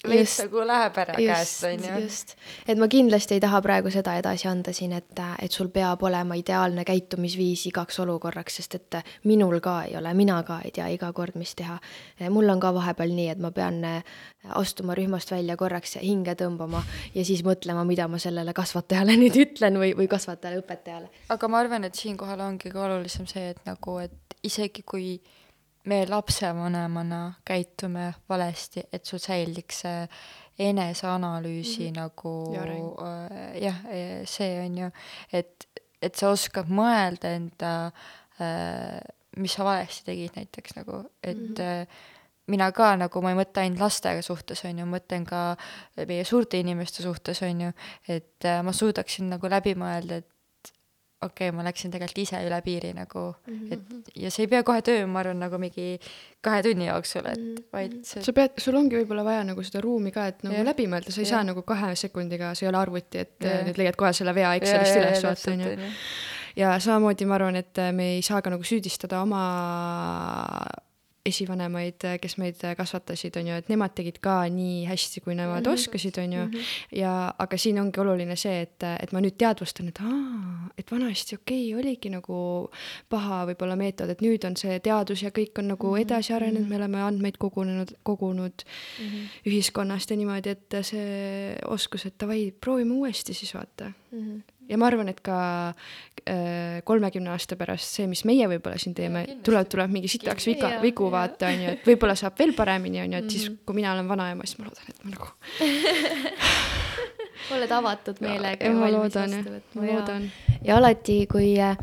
veits 0.08 0.36
nagu 0.42 0.64
läheb 0.66 0.98
ära 1.02 1.14
käest, 1.16 1.64
on 1.68 1.84
ju. 1.86 2.00
just, 2.02 2.34
et 2.66 2.78
ma 2.80 2.88
kindlasti 2.90 3.36
ei 3.36 3.42
taha 3.42 3.60
praegu 3.64 3.90
seda 3.92 4.14
edasi 4.18 4.48
anda 4.50 4.74
siin, 4.74 4.94
et, 4.96 5.22
et 5.42 5.52
sul 5.52 5.70
peab 5.74 6.02
olema 6.06 6.36
ideaalne 6.38 6.84
käitumisviis 6.88 7.66
igaks 7.70 8.00
olukorraks, 8.02 8.58
sest 8.60 8.78
et 8.78 8.98
minul 9.30 9.60
ka 9.64 9.82
ei 9.86 9.96
ole, 9.98 10.14
mina 10.18 10.40
ka 10.46 10.60
ei 10.66 10.72
tea 10.74 10.88
iga 10.94 11.12
kord, 11.12 11.36
mis 11.38 11.54
teha. 11.58 11.78
mul 12.30 12.50
on 12.50 12.60
ka 12.60 12.72
vahepeal 12.74 13.14
nii, 13.14 13.28
et 13.34 13.42
ma 13.42 13.52
pean 13.54 13.82
eh, 13.86 14.02
astuma 14.58 14.96
rühmast 14.98 15.30
välja 15.30 15.56
korraks, 15.56 15.96
hinge 16.02 16.34
tõmbama 16.38 16.82
ja 17.14 17.24
siis 17.24 17.44
mõtlema, 17.46 17.84
mida 17.86 18.08
ma 18.10 18.18
sellele 18.22 18.54
kasvatajale 18.56 19.16
nüüd 19.22 19.38
ütlen 19.46 19.78
või, 19.78 19.94
või 19.98 20.10
kasvatajale, 20.10 20.62
õpetajale. 20.64 21.12
aga 21.30 21.52
ma 21.52 21.62
arvan, 21.62 21.86
et 21.86 21.98
siinkohal 21.98 22.42
ongi 22.42 22.74
ka 22.74 22.86
olulisem 22.88 23.28
see, 23.30 23.52
et 23.54 23.62
nagu, 23.68 23.98
et 24.02 24.18
isegi 24.42 24.82
kui 24.82 25.16
me 25.84 26.04
lapsevanemana 26.06 27.32
käitume 27.44 28.12
valesti, 28.28 28.84
et 28.92 29.04
sul 29.04 29.18
säiliks 29.18 29.82
see 29.82 30.06
eneseanalüüsi 30.58 31.80
mm 31.80 31.88
-hmm. 31.88 32.00
nagu 32.00 32.32
äh, 33.02 33.62
jah, 33.62 33.76
see 34.24 34.60
on 34.64 34.78
ju, 34.78 34.90
et, 35.32 35.68
et 36.02 36.14
sa 36.14 36.30
oskad 36.30 36.68
mõelda 36.68 37.34
enda 37.34 37.86
äh,, 38.40 39.00
mis 39.36 39.52
sa 39.52 39.64
valesti 39.64 40.04
tegid 40.04 40.36
näiteks 40.36 40.76
nagu, 40.76 41.04
et 41.22 41.36
mm 41.36 41.54
-hmm. 41.54 41.86
mina 42.46 42.72
ka 42.72 42.96
nagu 42.96 43.22
ma 43.22 43.30
ei 43.30 43.36
mõtle 43.36 43.60
ainult 43.60 43.80
lastega 43.80 44.22
suhtes, 44.22 44.64
on 44.64 44.78
ju, 44.78 44.86
mõtlen 44.86 45.24
ka 45.24 45.56
meie 46.06 46.24
suurte 46.24 46.58
inimeste 46.58 47.02
suhtes, 47.02 47.42
on 47.42 47.60
ju, 47.60 47.72
et 48.08 48.44
äh, 48.44 48.62
ma 48.62 48.72
suudaksin 48.72 49.30
nagu 49.30 49.48
läbi 49.48 49.74
mõelda, 49.74 50.14
et 50.14 50.31
okei 51.22 51.48
okay,, 51.48 51.56
ma 51.56 51.64
läksin 51.66 51.92
tegelikult 51.94 52.22
ise 52.24 52.40
üle 52.46 52.58
piiri 52.64 52.92
nagu 52.96 53.24
mm, 53.32 53.58
-hmm. 53.58 53.72
et 53.72 54.20
ja 54.24 54.30
see 54.34 54.46
ei 54.46 54.50
pea 54.52 54.62
kohe 54.66 54.82
tööma, 54.86 55.08
ma 55.14 55.22
arvan, 55.22 55.40
nagu 55.42 55.60
mingi 55.62 55.86
kahe 56.44 56.62
tunni 56.66 56.88
jooksul, 56.88 57.28
et 57.32 57.62
vaid 57.74 57.98
see 58.08 58.24
sa 58.26 58.34
pead, 58.36 58.58
sul 58.62 58.78
ongi 58.78 58.98
võib-olla 59.00 59.24
vaja 59.26 59.46
nagu 59.48 59.64
seda 59.66 59.82
ruumi 59.84 60.12
ka, 60.14 60.26
et 60.32 60.44
nagu 60.46 60.58
Jah. 60.58 60.68
läbi 60.72 60.88
mõelda, 60.90 61.14
sa 61.14 61.20
ei 61.22 61.26
Jah. 61.26 61.32
saa 61.36 61.48
nagu 61.48 61.64
kahe 61.66 61.94
sekundiga, 61.98 62.52
sa 62.54 62.66
ei 62.66 62.70
ole 62.72 62.82
arvuti, 62.82 63.24
et 63.24 63.34
Jah. 63.40 63.60
äh, 63.60 63.66
nüüd 63.68 63.80
leiad 63.82 63.98
kohe 64.00 64.12
selle 64.16 64.34
vea 64.34 64.54
Excelist 64.60 65.00
üles, 65.00 65.26
vaata 65.26 65.56
onju. 65.56 65.90
ja 66.56 66.76
samamoodi 66.78 67.28
ma 67.28 67.38
arvan, 67.40 67.60
et 67.62 67.84
me 67.94 68.14
ei 68.16 68.22
saa 68.22 68.42
ka 68.42 68.52
nagu 68.52 68.66
süüdistada 68.66 69.22
oma 69.22 69.42
esivanemaid, 71.26 72.02
kes 72.20 72.34
meid 72.40 72.58
kasvatasid, 72.76 73.36
on 73.38 73.50
ju, 73.50 73.58
et 73.62 73.68
nemad 73.70 73.94
tegid 73.94 74.18
ka 74.22 74.40
nii 74.50 74.82
hästi, 74.88 75.22
kui 75.22 75.36
nemad 75.38 75.60
mm 75.60 75.66
-hmm. 75.66 75.74
oskasid, 75.74 76.18
on 76.18 76.32
ju. 76.32 76.62
ja, 76.98 77.34
aga 77.38 77.56
siin 77.56 77.78
ongi 77.80 78.00
oluline 78.00 78.36
see, 78.36 78.60
et, 78.62 78.82
et 79.00 79.12
ma 79.12 79.20
nüüd 79.20 79.36
teadvustan, 79.38 79.88
et 79.88 80.00
aa, 80.02 80.70
et 80.78 80.90
vanasti 80.90 81.34
okei 81.34 81.74
okay,, 81.74 81.80
oligi 81.80 82.10
nagu 82.10 82.70
paha 83.08 83.46
võib-olla 83.46 83.76
meetod, 83.76 84.10
et 84.10 84.22
nüüd 84.22 84.46
on 84.46 84.56
see 84.56 84.80
teadus 84.80 85.22
ja 85.22 85.30
kõik 85.30 85.58
on 85.58 85.68
nagu 85.68 85.96
edasi 85.96 86.32
arenenud, 86.32 86.68
me 86.68 86.76
oleme 86.76 87.02
andmeid 87.02 87.38
kogunenud, 87.38 87.94
kogunud 88.02 88.64
mm 88.64 89.06
-hmm. 89.06 89.28
ühiskonnast 89.46 90.10
ja 90.10 90.16
niimoodi, 90.16 90.50
et 90.50 90.74
see 90.82 91.56
oskus, 91.66 92.06
et 92.06 92.18
davai, 92.20 92.52
proovime 92.60 92.92
uuesti 92.92 93.34
siis 93.34 93.54
vaata 93.54 93.92
ja 94.72 94.80
ma 94.80 94.88
arvan, 94.88 95.10
et 95.12 95.20
ka 95.24 95.36
kolmekümne 96.86 97.32
aasta 97.32 97.56
pärast 97.58 97.96
see, 97.96 98.06
mis 98.06 98.20
meie 98.28 98.46
võib-olla 98.46 98.78
siin 98.78 98.94
teeme, 98.94 99.24
tuleb, 99.44 99.66
tuleb 99.72 99.90
mingi 99.90 100.10
sitaks 100.12 100.46
viga, 100.46 100.68
vigu 100.82 101.08
vaata, 101.10 101.48
on 101.50 101.64
ju, 101.64 101.72
et 101.74 101.88
võib-olla 101.88 102.14
saab 102.18 102.38
veel 102.38 102.52
paremini, 102.54 103.00
on 103.02 103.16
ju, 103.16 103.22
et 103.24 103.34
siis, 103.34 103.48
kui 103.66 103.80
mina 103.80 103.96
olen 103.96 104.10
vanaema, 104.10 104.46
siis 104.46 104.60
ma 104.60 104.68
loodan, 104.68 104.92
et 104.92 105.02
ma 105.02 105.16
nagu. 105.16 105.32
oled 107.56 107.74
avatud 107.74 108.22
meelega 108.22 108.68
ja 108.68 108.76
ma 108.76 108.92
loodan, 108.92 109.34
ma 109.74 109.88
loodan. 109.88 110.30
ja 110.64 110.78
alati, 110.78 111.18
kui 111.30 111.54
äh, 111.60 111.76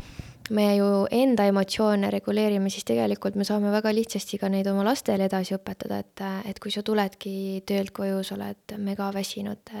me 0.50 0.66
ju 0.76 0.88
enda 1.14 1.46
emotsioone 1.50 2.10
reguleerime, 2.10 2.70
siis 2.72 2.86
tegelikult 2.88 3.36
me 3.38 3.46
saame 3.46 3.70
väga 3.72 3.92
lihtsasti 3.94 4.40
ka 4.40 4.50
neid 4.52 4.68
oma 4.70 4.84
lastele 4.86 5.28
edasi 5.30 5.54
õpetada, 5.56 6.00
et, 6.02 6.24
et 6.50 6.60
kui 6.62 6.74
sa 6.74 6.82
tuledki 6.86 7.62
töölt 7.68 7.94
koju, 7.96 8.22
sa 8.26 8.36
oled 8.38 8.76
megaväsinud, 8.88 9.74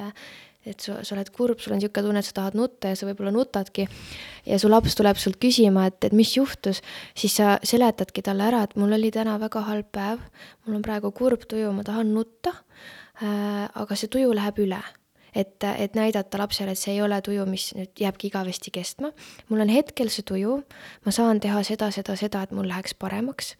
et 0.66 0.84
sa, 0.84 0.98
sa 1.04 1.14
oled 1.16 1.30
kurb, 1.32 1.60
sul 1.60 1.74
on 1.74 1.80
niisugune 1.80 2.06
tunne, 2.06 2.20
et 2.20 2.28
sa 2.28 2.36
tahad 2.36 2.56
nutta 2.58 2.92
ja 2.92 2.98
sa 2.98 3.08
võib-olla 3.08 3.32
nutadki. 3.34 3.88
ja 4.46 4.58
su 4.60 4.68
laps 4.68 4.96
tuleb 4.98 5.20
sult 5.20 5.40
küsima, 5.40 5.86
et, 5.88 5.98
et 6.04 6.16
mis 6.16 6.36
juhtus, 6.36 6.82
siis 7.16 7.36
sa 7.40 7.58
seletadki 7.64 8.22
talle 8.26 8.44
ära, 8.50 8.64
et 8.66 8.76
mul 8.76 8.92
oli 8.96 9.10
täna 9.14 9.38
väga 9.40 9.64
halb 9.68 9.90
päev, 9.92 10.24
mul 10.66 10.80
on 10.80 10.86
praegu 10.86 11.12
kurb 11.16 11.48
tuju, 11.48 11.72
ma 11.72 11.86
tahan 11.86 12.12
nutta 12.14 12.54
äh,, 13.22 13.68
aga 13.72 13.96
see 13.96 14.12
tuju 14.12 14.34
läheb 14.36 14.60
üle 14.66 14.82
et, 15.34 15.64
et 15.64 15.94
näidata 15.98 16.38
lapsele, 16.40 16.74
et 16.74 16.80
see 16.80 16.94
ei 16.96 17.02
ole 17.02 17.20
tuju, 17.24 17.44
mis 17.50 17.70
nüüd 17.76 18.00
jääbki 18.00 18.30
igavesti 18.30 18.72
kestma. 18.74 19.12
mul 19.48 19.64
on 19.64 19.72
hetkel 19.72 20.10
see 20.12 20.26
tuju, 20.26 20.60
ma 21.04 21.14
saan 21.14 21.40
teha 21.40 21.62
seda, 21.66 21.90
seda, 21.94 22.16
seda, 22.16 22.42
et 22.46 22.54
mul 22.56 22.68
läheks 22.68 22.94
paremaks. 22.94 23.54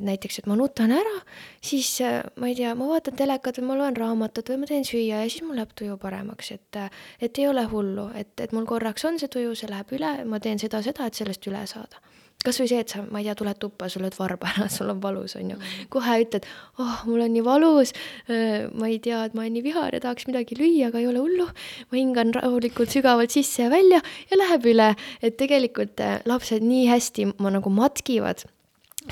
näiteks, 0.00 0.38
et 0.38 0.46
ma 0.46 0.54
nutan 0.54 0.92
ära, 0.94 1.16
siis 1.58 1.88
äh, 2.00 2.20
ma 2.38 2.46
ei 2.46 2.54
tea, 2.54 2.76
ma 2.78 2.86
vaatan 2.86 3.16
telekat 3.18 3.58
või 3.58 3.66
ma 3.72 3.78
loen 3.80 3.96
raamatut 3.98 4.52
või 4.52 4.60
ma 4.62 4.68
teen 4.70 4.86
süüa 4.86 5.24
ja 5.24 5.26
siis 5.26 5.42
mul 5.42 5.58
läheb 5.58 5.72
tuju 5.74 5.96
paremaks, 5.98 6.52
et, 6.54 6.78
et 7.18 7.42
ei 7.42 7.48
ole 7.50 7.66
hullu, 7.66 8.06
et, 8.14 8.30
et 8.38 8.54
mul 8.54 8.68
korraks 8.70 9.02
on 9.04 9.18
see 9.18 9.26
tuju, 9.26 9.56
see 9.58 9.72
läheb 9.72 9.90
üle, 9.98 10.12
ma 10.30 10.38
teen 10.38 10.62
seda, 10.62 10.78
seda, 10.82 11.10
et 11.10 11.18
sellest 11.18 11.50
üle 11.50 11.66
saada 11.66 11.98
kas 12.44 12.60
või 12.60 12.70
see, 12.70 12.80
et 12.84 12.94
sa, 12.94 13.02
ma 13.08 13.22
ei 13.22 13.28
tea, 13.28 13.36
tuled 13.38 13.60
tuppa, 13.62 13.88
sul 13.92 14.04
lööd 14.04 14.16
varba 14.18 14.50
ära, 14.52 14.68
sul 14.72 14.92
on 14.92 15.02
valus, 15.02 15.36
on 15.40 15.54
ju. 15.54 15.58
kohe 15.92 16.18
ütled, 16.24 16.48
oh, 16.82 17.04
mul 17.08 17.24
on 17.24 17.34
nii 17.34 17.44
valus, 17.46 17.94
ma 18.28 18.90
ei 18.90 18.98
tea, 19.04 19.24
et 19.28 19.36
ma 19.36 19.44
olen 19.44 19.56
nii 19.58 19.64
vihane, 19.64 20.00
tahaks 20.04 20.28
midagi 20.30 20.58
lüüa, 20.58 20.90
aga 20.90 21.02
ei 21.02 21.08
ole 21.10 21.22
hullu. 21.24 21.48
ma 21.90 21.98
hingan 21.98 22.34
rahulikult 22.36 22.92
sügavalt 22.92 23.34
sisse 23.34 23.64
ja 23.64 23.70
välja 23.72 24.00
ja 24.30 24.40
läheb 24.40 24.66
üle, 24.74 24.90
et 25.24 25.38
tegelikult 25.40 26.00
äh, 26.04 26.18
lapsed 26.28 26.64
nii 26.64 26.88
hästi 26.90 27.30
ma 27.38 27.52
nagu 27.54 27.72
matkivad 27.72 28.44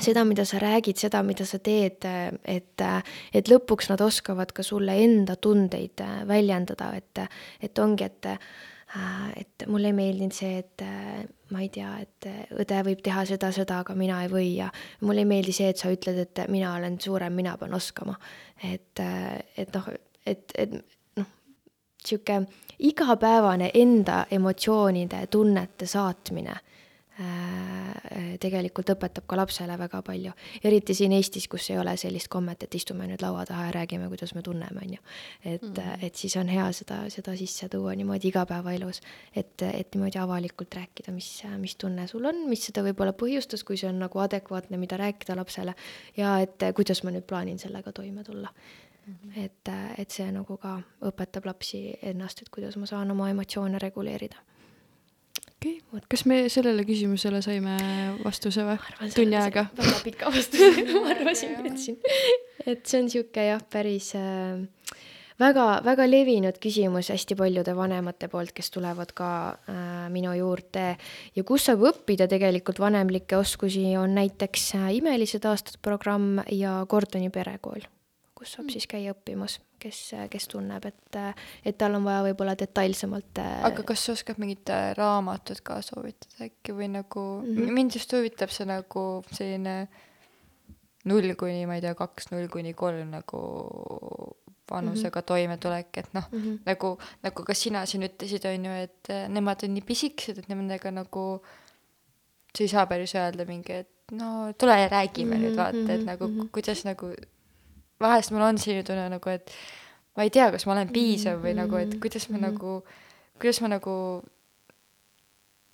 seda, 0.01 0.23
mida 0.25 0.45
sa 0.45 0.59
räägid, 0.61 0.97
seda, 0.97 1.21
mida 1.25 1.45
sa 1.45 1.59
teed, 1.61 2.05
et, 2.49 2.83
et 3.33 3.49
lõpuks 3.49 3.91
nad 3.91 4.01
oskavad 4.01 4.53
ka 4.55 4.65
sulle 4.65 4.95
enda 5.03 5.35
tundeid 5.37 6.01
äh, 6.01 6.21
väljendada, 6.29 6.93
et, 6.97 7.25
et 7.61 7.81
ongi, 7.83 8.09
et 8.09 8.31
äh, 8.33 8.37
et 9.37 9.63
mulle 9.73 9.89
ei 9.89 9.95
meeldinud 9.97 10.35
see, 10.37 10.59
et 10.61 10.83
äh, 10.85 11.23
ma 11.53 11.61
ei 11.61 11.69
tea, 11.73 11.91
et 12.01 12.27
õde 12.63 12.81
võib 12.87 13.03
teha 13.05 13.23
seda, 13.29 13.51
seda, 13.55 13.79
aga 13.83 13.95
mina 13.97 14.23
ei 14.25 14.31
või 14.31 14.49
ja 14.55 14.71
mulle 15.05 15.23
ei 15.23 15.29
meeldi 15.29 15.53
see, 15.55 15.69
et 15.69 15.81
sa 15.81 15.91
ütled, 15.93 16.17
et 16.25 16.43
mina 16.49 16.73
olen 16.79 16.97
suurem, 17.01 17.35
mina 17.37 17.55
pean 17.61 17.77
oskama. 17.77 18.17
et, 18.63 18.99
et 19.57 19.73
noh, 19.75 19.89
et, 20.25 20.57
et 20.57 20.73
noh, 21.19 21.31
niisugune 22.01 22.47
igapäevane 22.83 23.69
enda 23.79 24.25
emotsioonide, 24.33 25.27
tunnete 25.31 25.85
saatmine 25.87 26.55
äh, 26.57 26.72
tegelikult 28.41 28.89
õpetab 28.95 29.27
ka 29.29 29.37
lapsele 29.37 29.75
väga 29.77 30.01
palju. 30.01 30.31
eriti 30.65 30.95
siin 30.97 31.13
Eestis, 31.13 31.45
kus 31.47 31.69
ei 31.69 31.77
ole 31.77 31.93
sellist 31.97 32.27
kommet, 32.33 32.63
et 32.63 32.75
istume 32.75 33.05
nüüd 33.07 33.21
laua 33.21 33.45
taha 33.45 33.67
ja 33.67 33.73
räägime, 33.75 34.07
kuidas 34.09 34.33
me 34.33 34.41
tunneme, 34.41 34.81
on 34.81 34.93
ju. 34.95 35.01
et 35.45 35.61
mm, 35.61 36.05
et 36.07 36.15
siis 36.15 36.35
on 36.41 36.49
hea 36.49 36.65
seda, 36.73 37.03
seda 37.13 37.35
sisse 37.37 37.69
tuua 37.69 37.93
niimoodi 37.95 38.31
igapäevaelus, 38.31 39.01
et, 39.35 39.61
et 39.61 39.93
niimoodi 39.93 40.17
avalikult 40.17 40.73
rääkida, 40.75 41.13
mis, 41.13 41.29
mis 41.61 41.75
tunne 41.75 42.07
sul 42.07 42.25
on, 42.25 42.47
mis 42.49 42.65
seda 42.65 42.81
võib-olla 42.85 43.13
põhjustas, 43.13 43.63
kui 43.63 43.77
see 43.77 43.91
on 43.91 44.01
nagu 44.01 44.19
adekvaatne, 44.19 44.77
mida 44.81 44.97
rääkida 44.97 45.37
lapsele 45.37 45.75
ja 46.17 46.39
et 46.41 46.65
kuidas 46.73 47.03
ma 47.03 47.13
nüüd 47.13 47.29
plaanin 47.29 47.61
sellega 47.61 47.93
toime 47.93 48.23
tulla 48.23 48.49
Mm 49.07 49.31
et, 49.35 49.69
et 49.97 50.11
see 50.11 50.29
nagu 50.31 50.55
ka 50.61 50.77
õpetab 51.03 51.47
lapsi 51.49 51.79
ennast, 52.07 52.43
et 52.43 52.49
kuidas 52.53 52.77
ma 52.79 52.87
saan 52.87 53.11
oma 53.11 53.29
emotsioone 53.33 53.79
reguleerida. 53.81 54.37
Okei 55.63 55.79
okay., 55.93 56.07
kas 56.11 56.25
me 56.27 56.43
sellele 56.51 56.83
küsimusele 56.87 57.39
saime 57.45 57.77
vastuse 58.23 58.65
või? 58.67 58.77
tunni 59.15 59.37
aega? 59.39 59.67
väga 59.77 59.95
pika 60.03 60.31
vastuse, 60.33 60.83
ma 61.03 61.13
arvasin, 61.13 61.55
ütlesin. 61.61 61.99
et 62.65 62.83
see 62.83 62.99
on 62.99 63.07
niisugune 63.07 63.47
jah, 63.47 63.63
päris 63.71 64.11
äh, 64.19 64.59
väga, 65.39 65.67
väga 65.85 66.07
levinud 66.09 66.59
küsimus 66.63 67.11
hästi 67.13 67.37
paljude 67.39 67.75
vanemate 67.77 68.27
poolt, 68.31 68.51
kes 68.55 68.71
tulevad 68.75 69.15
ka 69.15 69.29
äh, 69.53 69.87
minu 70.13 70.35
juurde 70.37 70.85
ja 71.35 71.47
kus 71.47 71.69
saab 71.69 71.85
õppida 71.93 72.27
tegelikult 72.31 72.81
vanemlikke 72.83 73.39
oskusi, 73.39 73.87
on 73.99 74.17
näiteks 74.19 74.73
äh, 74.81 74.89
Imelised 74.99 75.47
aastad 75.47 75.79
programm 75.85 76.41
ja 76.51 76.81
Gordoni 76.89 77.31
perekool, 77.33 77.87
kus 78.35 78.57
saab 78.57 78.73
siis 78.73 78.89
käia 78.89 79.15
õppimas, 79.15 79.61
kes, 79.83 79.99
kes 80.31 80.47
tunneb, 80.51 80.85
et, 80.89 81.19
et 81.65 81.77
tal 81.79 81.97
on 81.97 82.05
vaja 82.07 82.23
võib-olla 82.29 82.55
detailsemalt 82.59 83.41
äh, 83.43 83.59
aga 83.69 83.85
kas 83.89 84.05
sa 84.07 84.15
oskad 84.15 84.39
mingit 84.41 84.71
äh, 84.73 84.91
raamatut 84.97 85.61
ka 85.65 85.81
soovitada 85.85 86.47
äkki 86.47 86.75
või 86.77 86.89
nagu 86.93 87.25
mm, 87.41 87.49
Mhm. 87.53 87.59
-hmm. 87.61 87.73
mind 87.79 87.95
just 87.99 88.13
huvitab 88.15 88.49
see 88.55 88.65
nagu 88.69 89.05
selline 89.31 89.75
null 91.05 91.35
kuni 91.35 91.65
ma 91.67 91.75
ei 91.75 91.83
tea, 91.83 91.95
kaks, 91.99 92.31
null 92.31 92.47
kuni 92.47 92.73
kolm 92.73 93.11
nagu 93.11 93.41
vanusega 94.71 95.19
mm 95.19 95.23
-hmm. 95.23 95.27
toimetulek, 95.27 95.97
et 95.97 96.13
noh 96.13 96.27
mm, 96.31 96.39
Mhm. 96.39 96.47
-hmm. 96.49 96.59
nagu, 96.65 96.97
nagu 97.23 97.43
ka 97.43 97.53
sina 97.53 97.85
siin 97.85 98.03
ütlesid, 98.03 98.45
on 98.47 98.65
ju, 98.65 98.71
et 98.71 99.09
äh, 99.09 99.27
nemad 99.29 99.63
on 99.63 99.73
nii 99.73 99.81
pisikesed, 99.81 100.37
et 100.37 100.49
nendega 100.49 100.91
nagu 100.91 101.41
sa 102.57 102.63
ei 102.63 102.67
saa 102.67 102.85
päris 102.85 103.15
öelda 103.15 103.45
mingi, 103.45 103.73
et 103.73 103.89
no 104.11 104.53
tule 104.57 104.79
ja 104.79 104.87
räägime 104.87 105.35
mm 105.35 105.41
-hmm, 105.41 105.45
nüüd 105.45 105.55
vaata, 105.57 105.93
et 105.93 105.99
mhm, 105.99 106.05
nagu 106.05 106.27
mhm. 106.27 106.47
kuidas 106.51 106.85
nagu 106.85 107.13
vahest 108.01 108.31
mul 108.31 108.41
on 108.41 108.57
selline 108.57 108.83
tunne 108.83 109.09
nagu, 109.09 109.29
et 109.29 109.51
ma 110.17 110.23
ei 110.23 110.29
tea, 110.29 110.51
kas 110.51 110.65
ma 110.65 110.73
olen 110.73 110.89
piisav 110.93 111.41
või 111.43 111.53
nagu, 111.57 111.75
et 111.77 111.99
kuidas 111.99 112.29
ma 112.29 112.37
mhm. 112.37 112.45
nagu, 112.51 112.83
kuidas 113.39 113.61
ma 113.61 113.67
nagu 113.67 114.23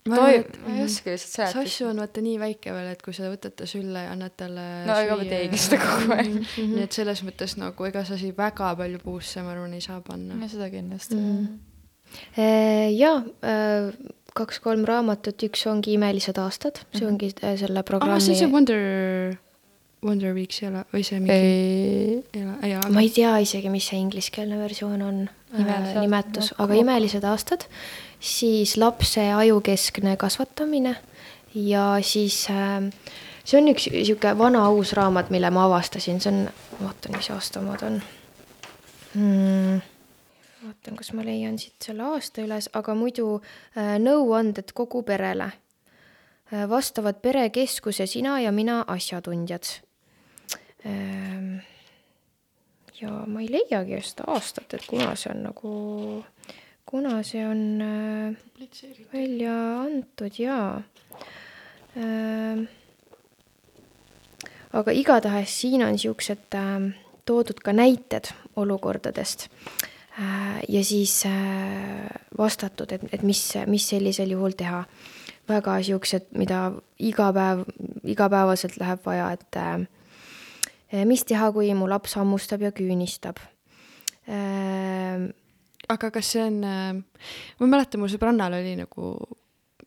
Ma 0.10 0.16
toim- 0.16 0.40
arvan, 0.40 0.46
et-, 0.48 0.60
ma 0.64 0.76
ei 0.78 0.84
oska 0.86 1.12
lihtsalt 1.12 1.34
seletada. 1.36 1.64
Sassu 1.68 1.86
on 1.90 1.98
vaata 2.02 2.22
nii 2.24 2.38
väike 2.40 2.72
veel, 2.74 2.88
et 2.96 3.02
kui 3.04 3.14
sa 3.14 3.28
võtad 3.30 3.54
ta 3.60 3.66
sülle 3.70 4.06
ja 4.06 4.12
annad 4.16 4.32
talle 4.40 4.64
No 4.88 4.96
ega 5.04 5.18
ma 5.20 5.26
teengi 5.28 5.58
seda 5.60 5.78
kogu 5.84 6.14
aeg. 6.16 6.30
nii 6.58 6.84
et 6.86 6.96
selles 6.96 7.22
mõttes 7.28 7.58
nagu 7.60 7.86
ega 7.86 8.06
sa 8.08 8.18
siin 8.18 8.34
väga 8.38 8.72
palju 8.80 9.02
puusse, 9.04 9.44
ma 9.44 9.52
arvan, 9.52 9.74
ei 9.76 9.82
saa 9.84 10.00
panna. 10.02 10.36
no 10.40 10.48
seda 10.48 10.70
kindlasti 10.72 11.16
Mhm. 11.20 11.60
jaa, 12.98 13.20
kaks-kolm 14.40 14.86
raamatut, 14.88 15.44
üks 15.46 15.66
ongi 15.70 15.94
Imelised 15.98 16.38
aastad, 16.42 16.80
see 16.94 17.04
Mhm. 17.06 17.12
ongi 17.14 17.34
äh, 17.44 17.58
selle 17.60 17.84
programmi 17.84 18.22
see, 18.22 18.36
see 18.36 18.48
Wonder, 18.48 19.36
Wonder 20.06 20.34
Weeks 20.34 20.62
ei 20.64 20.70
ole, 20.70 20.86
või 20.94 21.04
see 21.04 21.20
mingi, 21.20 21.36
ei, 21.36 22.20
ei 22.34 22.44
ole, 22.46 22.58
ei 22.64 22.76
ole. 22.78 22.92
ma 22.96 23.02
ei 23.04 23.10
tea 23.12 23.34
isegi, 23.44 23.72
mis 23.72 23.90
see 23.92 24.00
ingliskeelne 24.00 24.60
versioon 24.62 25.02
on, 25.04 25.18
nimetus, 25.58 26.54
ma- 26.54 26.64
aga 26.64 26.72
ma- 26.72 26.80
Imelised 26.84 27.26
aastad, 27.28 27.66
siis 28.20 28.78
lapse 28.80 29.26
ajukeskne 29.36 30.16
kasvatamine 30.20 30.96
ja 31.56 31.98
siis 32.06 32.46
äh, 32.54 32.88
see 33.44 33.60
on 33.60 33.72
üks 33.74 33.90
niisugune 33.92 34.38
vana 34.40 34.64
uus 34.72 34.94
raamat, 34.98 35.32
mille 35.34 35.52
ma 35.54 35.66
avastasin, 35.68 36.22
see 36.24 36.32
on, 36.32 36.42
vaatan, 36.80 37.18
mis 37.18 37.30
aasta 37.34 37.60
omad 37.60 37.84
on 37.88 38.00
hmm.. 39.16 39.82
vaatan, 40.64 41.00
kas 41.02 41.12
ma 41.18 41.28
leian 41.28 41.60
siit 41.62 41.90
selle 41.90 42.08
aasta 42.14 42.46
üles, 42.46 42.70
aga 42.78 42.96
muidu 42.96 43.40
äh, 43.40 43.98
nõuanded 44.02 44.72
kogu 44.78 45.04
perele 45.08 45.52
äh,. 45.52 46.66
vastavad 46.70 47.20
perekeskus 47.20 48.00
ja 48.00 48.08
sina 48.08 48.40
ja 48.46 48.56
mina 48.56 48.82
asjatundjad 48.88 49.68
ähm,. 49.76 49.89
Ja 53.02 53.12
ma 53.28 53.42
ei 53.42 53.50
leiagi 53.52 53.96
just 53.96 54.22
aastat, 54.28 54.74
et 54.74 54.88
kuna 54.88 55.14
see 55.20 55.32
on 55.34 55.44
nagu, 55.48 55.74
kuna 56.88 57.22
see 57.24 57.46
on 57.48 57.62
äh, 57.84 58.36
välja 59.14 59.56
antud 59.84 60.40
jaa 60.40 60.82
ähm,. 61.98 62.66
aga 64.74 64.92
igatahes 64.92 65.62
siin 65.62 65.84
on 65.84 65.98
siuksed 66.00 66.56
äh, 66.56 66.90
toodud 67.26 67.62
ka 67.64 67.74
näited 67.74 68.32
olukordadest 68.56 69.48
äh, 70.20 70.60
ja 70.68 70.84
siis 70.84 71.24
äh, 71.26 72.10
vastatud, 72.38 72.92
et, 72.92 73.08
et 73.12 73.24
mis, 73.24 73.42
mis 73.68 73.90
sellisel 73.90 74.36
juhul 74.36 74.58
teha. 74.58 74.84
väga 75.50 75.80
siuksed, 75.82 76.28
mida 76.38 76.68
iga 77.02 77.32
päev, 77.34 77.64
igapäevaselt 78.06 78.76
läheb 78.78 79.00
vaja, 79.02 79.32
et 79.34 79.48
mis 81.06 81.24
teha, 81.24 81.52
kui 81.56 81.74
mu 81.78 81.90
laps 81.90 82.16
hammustab 82.18 82.62
ja 82.66 82.72
küünistab 82.72 83.42
äh,. 84.28 85.30
aga 85.90 86.12
kas 86.12 86.32
see 86.36 86.44
on, 86.44 86.62
ma 86.62 87.68
mäletan, 87.68 88.02
mul 88.02 88.12
sõbrannal 88.12 88.58
oli 88.60 88.76
nagu 88.78 89.14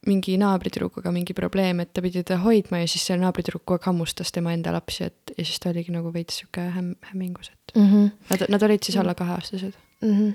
mingi 0.09 0.35
naabritüdrukuga 0.41 1.13
mingi 1.15 1.35
probleem, 1.37 1.83
et 1.83 1.93
ta 1.95 2.03
pidi 2.03 2.23
teda 2.25 2.41
hoidma 2.43 2.83
ja 2.83 2.89
siis 2.91 3.05
see 3.07 3.19
naabritüdruk 3.21 3.63
kogu 3.63 3.79
aeg 3.79 3.89
hammustas 3.91 4.33
tema 4.35 4.55
enda 4.55 4.73
lapsi, 4.75 5.07
et 5.07 5.35
ja 5.37 5.45
siis 5.45 5.61
ta 5.63 5.71
oligi 5.71 5.95
nagu 5.95 6.11
veits 6.15 6.41
sihuke 6.41 6.65
häm-, 6.75 6.97
hämmingus, 7.13 7.53
et 7.53 7.77
mm. 7.77 7.91
-hmm. 7.91 8.09
nad, 8.31 8.47
nad 8.57 8.63
olid 8.67 8.83
siis 8.83 8.97
alla 8.99 9.15
kaheaastased. 9.15 9.75
mm. 10.03 10.17
-hmm. 10.19 10.33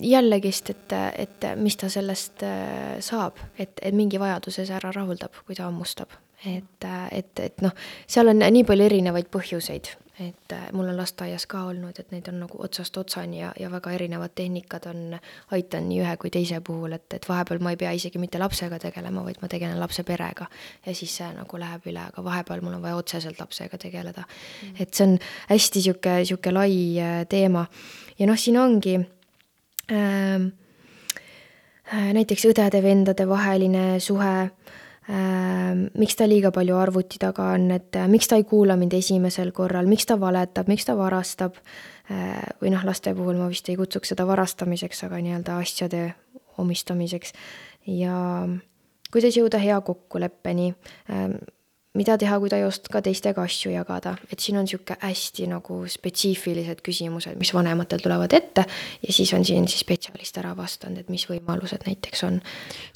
jällegist, 0.00 0.70
et, 0.70 0.92
et 1.16 1.46
mis 1.56 1.76
ta 1.76 1.88
sellest 1.88 2.42
äh, 2.42 3.00
saab, 3.00 3.36
et, 3.58 3.72
et 3.82 3.94
mingi 3.94 4.20
vajaduse 4.20 4.66
see 4.66 4.76
ära 4.76 4.92
rahuldab, 4.92 5.32
kui 5.46 5.54
ta 5.54 5.64
hammustab. 5.64 6.10
et, 6.46 6.86
et, 7.12 7.40
et 7.40 7.60
noh, 7.62 7.74
seal 8.10 8.32
on 8.32 8.42
nii 8.42 8.64
palju 8.66 8.86
erinevaid 8.88 9.28
põhjuseid, 9.32 9.92
et 10.20 10.52
äh, 10.52 10.64
mul 10.76 10.90
on 10.90 10.96
lasteaias 10.98 11.46
ka 11.50 11.62
olnud, 11.70 11.96
et 11.98 12.10
neid 12.12 12.26
on 12.28 12.42
nagu 12.44 12.58
otsast 12.64 12.96
otsani 13.00 13.40
ja, 13.40 13.52
ja 13.58 13.70
väga 13.72 13.94
erinevad 13.96 14.34
tehnikad 14.36 14.86
on 14.90 15.16
aidanud 15.54 15.88
nii 15.88 16.00
ühe 16.02 16.16
kui 16.20 16.32
teise 16.34 16.60
puhul, 16.64 16.96
et, 16.98 17.06
et 17.16 17.28
vahepeal 17.28 17.62
ma 17.64 17.72
ei 17.72 17.80
pea 17.80 17.92
isegi 17.96 18.20
mitte 18.20 18.40
lapsega 18.42 18.78
tegelema, 18.82 19.24
vaid 19.24 19.40
ma 19.42 19.50
tegelen 19.52 19.80
lapse 19.80 20.04
perega 20.06 20.48
ja 20.86 20.94
siis 20.94 21.16
see 21.20 21.30
nagu 21.36 21.60
läheb 21.62 21.88
üle, 21.90 22.06
aga 22.12 22.24
vahepeal 22.24 22.64
mul 22.64 22.76
on 22.76 22.84
vaja 22.84 22.98
otseselt 23.00 23.40
lapsega 23.40 23.80
tegeleda 23.80 24.24
mm.. 24.26 24.80
et 24.84 24.94
see 24.94 25.08
on 25.08 25.18
hästi 25.48 25.84
sihuke, 25.88 26.16
sihuke 26.28 26.54
lai 26.54 26.74
äh, 27.00 27.22
teema 27.30 27.66
ja 28.18 28.28
noh, 28.28 28.38
siin 28.38 28.60
ongi 28.60 28.98
ähm, 29.92 30.50
äh, 31.88 32.10
näiteks 32.18 32.50
õdede-vendade 32.52 33.26
vaheline 33.28 33.86
suhe 34.00 34.34
miks 35.08 36.16
ta 36.16 36.28
liiga 36.30 36.52
palju 36.54 36.76
arvuti 36.78 37.18
taga 37.18 37.52
on, 37.56 37.70
et 37.74 37.96
äh, 37.98 38.08
miks 38.08 38.28
ta 38.30 38.38
ei 38.38 38.44
kuula 38.46 38.76
mind 38.78 38.94
esimesel 38.94 39.50
korral, 39.52 39.88
miks 39.90 40.06
ta 40.06 40.18
valetab, 40.20 40.70
miks 40.70 40.86
ta 40.86 40.94
varastab? 40.98 41.58
Äh, 42.10 42.38
või 42.62 42.70
noh, 42.74 42.84
laste 42.86 43.14
puhul 43.14 43.38
ma 43.40 43.48
vist 43.50 43.68
ei 43.70 43.78
kutsuks 43.78 44.12
seda 44.12 44.26
varastamiseks, 44.28 45.04
aga 45.08 45.18
nii-öelda 45.22 45.58
asjade 45.62 46.04
omistamiseks. 46.62 47.34
Ja 47.90 48.46
kuidas 49.12 49.36
jõuda 49.36 49.58
hea 49.58 49.80
kokkuleppeni 49.82 50.72
mida 51.94 52.14
teha, 52.16 52.38
kui 52.40 52.48
ta 52.48 52.56
ei 52.56 52.64
oska 52.64 53.02
teistega 53.04 53.42
asju 53.44 53.72
jagada, 53.74 54.14
et 54.32 54.40
siin 54.40 54.56
on 54.56 54.64
niisugune 54.64 54.96
hästi 55.02 55.48
nagu 55.50 55.82
spetsiifilised 55.92 56.80
küsimused, 56.84 57.36
mis 57.40 57.52
vanematel 57.52 58.00
tulevad 58.00 58.32
ette 58.32 58.64
ja 59.02 59.12
siis 59.12 59.32
on 59.36 59.44
siin 59.44 59.68
siis 59.68 59.84
spetsialist 59.84 60.38
ära 60.40 60.54
vastanud, 60.56 61.02
et 61.02 61.12
mis 61.12 61.26
võimalused 61.28 61.84
näiteks 61.86 62.24
on. 62.28 62.40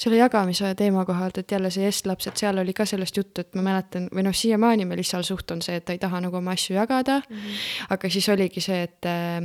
selle 0.01 0.17
jagamise 0.23 0.73
teema 0.81 1.05
kohalt, 1.05 1.43
et 1.43 1.53
jälle 1.53 1.71
see 1.71 1.85
yes-laps, 1.85 2.31
et 2.31 2.41
seal 2.41 2.63
oli 2.63 2.73
ka 2.73 2.89
sellest 2.89 3.21
juttu, 3.21 3.45
et 3.45 3.55
ma 3.55 3.67
mäletan 3.69 4.09
või 4.15 4.25
noh, 4.25 4.35
siiamaani 4.35 4.89
meil 4.89 5.03
lihtsalt 5.05 5.29
suht 5.29 5.51
on 5.53 5.63
see, 5.63 5.77
et 5.77 5.85
ta 5.85 5.93
ei 5.93 6.01
taha 6.01 6.23
nagu 6.25 6.41
oma 6.41 6.57
asju 6.57 6.79
jagada 6.79 7.21
mm. 7.21 7.37
-hmm. 7.37 7.87
aga 7.91 8.11
siis 8.11 8.29
oligi 8.33 8.65
see, 8.65 8.83
et 8.83 9.13
eh, 9.13 9.41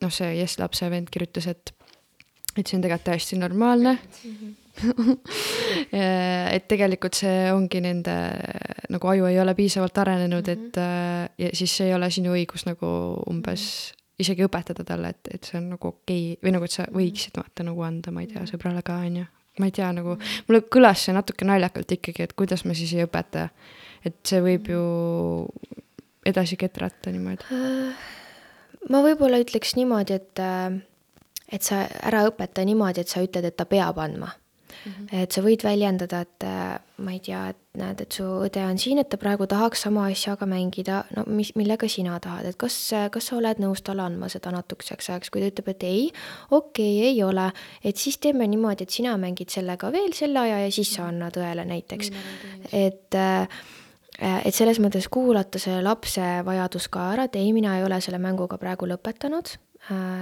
noh, 0.00 0.12
see 0.12 0.32
yes-lapse 0.40 0.90
vend 0.90 1.12
kirjutas, 1.12 1.46
et, 1.52 1.74
et 2.56 2.66
see 2.66 2.78
on 2.78 2.82
tegelikult 2.82 3.04
täiesti 3.12 3.36
normaalne 3.36 3.98
mm. 3.98 4.30
-hmm. 4.30 4.63
et 6.56 6.64
tegelikult 6.68 7.14
see 7.14 7.52
ongi 7.52 7.80
nende 7.84 8.14
nagu 8.90 9.10
aju 9.12 9.28
ei 9.30 9.38
ole 9.40 9.54
piisavalt 9.54 9.98
arenenud 10.02 10.46
mm, 10.46 10.52
-hmm. 10.54 10.66
et 10.66 10.78
äh, 10.78 11.28
ja 11.46 11.50
siis 11.52 11.80
ei 11.80 11.94
ole 11.94 12.10
sinu 12.10 12.34
õigus 12.34 12.66
nagu 12.66 12.88
umbes 13.30 13.94
isegi 14.18 14.44
õpetada 14.46 14.84
talle, 14.86 15.08
et, 15.10 15.30
et 15.34 15.44
see 15.44 15.58
on 15.58 15.70
nagu 15.74 15.88
okei 15.88 16.32
okay. 16.32 16.42
või 16.42 16.52
nagu, 16.54 16.64
et 16.64 16.74
sa 16.74 16.86
võiksid 16.90 17.38
vaata 17.38 17.66
nagu 17.66 17.82
anda, 17.82 18.12
ma 18.14 18.22
ei 18.22 18.30
tea, 18.30 18.44
sõbrale 18.50 18.82
ka 18.82 18.98
onju 19.02 19.24
ma 19.58 19.68
ei 19.70 19.74
tea, 19.74 19.90
nagu 19.94 20.16
mulle 20.48 20.62
kõlas 20.72 21.04
see 21.06 21.14
natuke 21.14 21.46
naljakalt 21.46 21.92
ikkagi, 21.96 22.26
et 22.26 22.32
kuidas 22.38 22.64
ma 22.66 22.74
siis 22.74 22.94
ei 22.96 23.06
õpeta. 23.06 23.48
et 24.04 24.16
see 24.26 24.40
võib 24.42 24.68
ju 24.68 24.80
edasi 26.26 26.58
ketrata 26.60 27.12
niimoodi. 27.14 27.46
ma 28.90 29.02
võib-olla 29.04 29.40
ütleks 29.42 29.76
niimoodi, 29.78 30.18
et, 30.18 30.42
et 31.52 31.62
sa 31.62 31.84
ära 32.02 32.24
õpeta 32.28 32.64
niimoodi, 32.66 33.04
et 33.04 33.12
sa 33.12 33.22
ütled, 33.24 33.46
et 33.46 33.56
ta 33.56 33.68
peab 33.68 34.00
andma. 34.02 34.32
-hmm. 34.84 35.22
et 35.22 35.32
sa 35.32 35.42
võid 35.42 35.64
väljendada, 35.64 36.20
et 36.20 36.46
ma 36.98 37.12
ei 37.12 37.20
tea, 37.20 37.48
et 37.50 37.78
näed, 37.78 38.00
et 38.00 38.12
su 38.12 38.22
õde 38.22 38.62
on 38.62 38.78
siin, 38.78 38.98
et 38.98 39.08
ta 39.10 39.18
praegu 39.18 39.46
tahaks 39.50 39.82
sama 39.86 40.06
asjaga 40.10 40.46
mängida, 40.46 41.04
no 41.16 41.24
mis, 41.26 41.54
millega 41.58 41.88
sina 41.88 42.20
tahad, 42.20 42.46
et 42.46 42.56
kas, 42.56 42.76
kas 43.10 43.30
sa 43.30 43.36
oled 43.36 43.58
nõus 43.62 43.82
talle 43.82 44.02
andma 44.02 44.28
seda 44.28 44.52
natukeseks 44.54 45.10
ajaks, 45.10 45.30
kui 45.30 45.42
ta 45.42 45.50
ütleb, 45.50 45.70
et 45.74 45.82
ei, 45.82 46.04
okei 46.50 46.98
okay,, 47.00 47.08
ei 47.10 47.22
ole, 47.26 47.50
et 47.84 47.96
siis 47.96 48.18
teeme 48.18 48.46
niimoodi, 48.46 48.86
et 48.86 48.90
sina 48.90 49.16
mängid 49.18 49.50
sellega 49.50 49.90
veel 49.92 50.14
selle 50.14 50.44
aja 50.46 50.60
ja 50.64 50.70
siis 50.70 50.94
sa 50.94 51.08
annad 51.08 51.36
õele 51.40 51.66
näiteks. 51.66 52.12
et 52.72 53.14
äh, 53.18 53.48
et 54.20 54.54
selles 54.54 54.78
mõttes 54.78 55.08
kuulata 55.10 55.58
selle 55.58 55.82
lapse 55.82 56.22
vajadus 56.46 56.88
ka 56.88 57.10
ära, 57.16 57.24
et 57.26 57.36
ei, 57.36 57.52
mina 57.52 57.78
ei 57.78 57.84
ole 57.84 58.00
selle 58.00 58.20
mänguga 58.22 58.58
praegu 58.62 58.86
lõpetanud, 58.86 59.56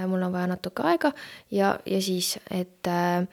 mul 0.09 0.25
on 0.25 0.33
vaja 0.33 0.49
natuke 0.49 0.83
aega. 0.89 1.11
Ja, 1.51 1.77
ja 1.85 2.01
siis, 2.01 2.37
et 2.51 2.89
äh, 2.89 3.27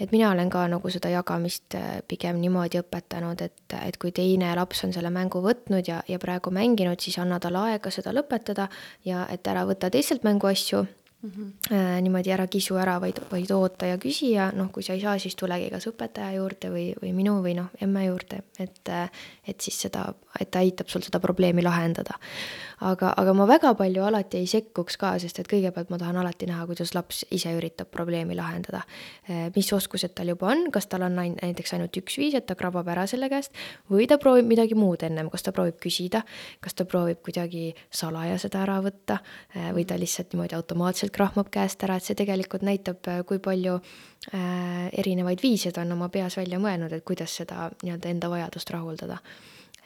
et 0.00 0.12
mina 0.12 0.30
olen 0.30 0.50
ka 0.50 0.66
nagu 0.68 0.90
seda 0.90 1.10
jagamist 1.12 1.76
pigem 2.08 2.40
niimoodi 2.40 2.80
õpetanud, 2.80 3.42
et, 3.44 3.74
et 3.84 3.98
kui 4.00 4.12
teine 4.16 4.54
laps 4.56 4.84
on 4.86 4.94
selle 4.96 5.10
mängu 5.14 5.42
võtnud 5.44 5.88
ja, 5.88 6.00
ja 6.08 6.18
praegu 6.18 6.52
mänginud, 6.54 7.00
siis 7.00 7.18
anna 7.20 7.40
talle 7.40 7.66
aega 7.70 7.92
seda 7.92 8.14
lõpetada 8.16 8.70
ja 9.04 9.26
et 9.30 9.46
ära 9.46 9.66
võta 9.68 9.90
teistelt 9.92 10.24
mänguasju 10.24 10.86
mm. 11.22 11.30
-hmm. 11.30 11.74
äh, 11.76 12.02
niimoodi 12.02 12.32
ära 12.32 12.46
kisu 12.46 12.76
ära, 12.76 13.00
vaid, 13.00 13.20
vaid 13.30 13.50
oota 13.50 13.86
ja 13.86 13.98
küsi 13.98 14.32
ja 14.32 14.50
noh, 14.52 14.70
kui 14.72 14.82
sa 14.82 14.92
ei 14.92 15.00
saa, 15.00 15.18
siis 15.18 15.36
tulegi 15.36 15.70
kas 15.70 15.86
õpetaja 15.86 16.32
juurde 16.36 16.70
või, 16.70 16.86
või 17.02 17.12
minu 17.12 17.42
või 17.42 17.54
noh, 17.54 17.70
emme 17.80 18.04
juurde, 18.04 18.42
et, 18.58 18.88
et 19.46 19.60
siis 19.60 19.80
seda, 19.80 20.12
et 20.38 20.50
ta 20.50 20.62
aitab 20.62 20.88
sul 20.88 21.02
seda 21.02 21.20
probleemi 21.20 21.62
lahendada. 21.62 22.14
aga, 22.80 23.10
aga 23.16 23.32
ma 23.36 23.44
väga 23.44 23.74
palju 23.76 24.04
alati 24.08 24.38
ei 24.40 24.46
sekkuks 24.48 24.96
ka, 24.96 25.12
sest 25.20 25.42
et 25.42 25.48
kõigepealt 25.50 25.90
ma 25.92 25.98
tahan 26.00 26.16
alati 26.22 26.46
näha, 26.48 26.64
kuidas 26.68 26.94
laps 26.96 27.24
ise 27.30 27.52
üritab 27.56 27.90
probleemi 27.92 28.36
lahendada. 28.38 28.82
mis 29.56 29.72
oskused 29.72 30.14
tal 30.14 30.30
juba 30.32 30.48
on, 30.52 30.70
kas 30.72 30.86
tal 30.86 31.02
on 31.02 31.18
näiteks 31.18 31.74
ainult 31.76 31.96
üks 31.96 32.16
viis, 32.18 32.34
et 32.34 32.46
ta 32.46 32.54
krabab 32.54 32.88
ära 32.88 33.06
selle 33.10 33.28
käest 33.28 33.52
või 33.90 34.06
ta 34.08 34.18
proovib 34.18 34.46
midagi 34.48 34.78
muud 34.78 35.02
ennem, 35.02 35.30
kas 35.30 35.42
ta 35.42 35.52
proovib 35.52 35.80
küsida, 35.82 36.22
kas 36.60 36.74
ta 36.74 36.84
proovib 36.84 37.20
kuidagi 37.26 37.74
salaja 37.90 38.38
seda 38.38 38.62
ära 38.62 38.80
võtta 38.84 39.18
või 39.74 39.84
ta 39.84 39.98
lihtsalt 39.98 40.32
niimoodi 40.32 40.56
automaatselt 40.56 41.12
krahmab 41.12 41.50
käest 41.50 41.82
ära, 41.84 41.98
et 41.98 42.06
see 42.06 42.16
tegelikult 42.16 42.62
näitab, 42.62 43.04
kui 43.26 43.42
palju 43.42 43.80
erinevaid 44.30 45.40
viise 45.42 45.72
ta 45.72 45.84
on 45.84 45.96
oma 45.96 46.08
peas 46.08 46.36
välja 46.36 46.58
mõelnud, 46.60 46.92
et 46.92 47.04
kuidas 47.04 47.34
seda 47.40 47.70
nii-öelda 47.82 48.12
enda 48.12 48.28
vajadust 48.30 48.70
rahuldada 48.70 49.20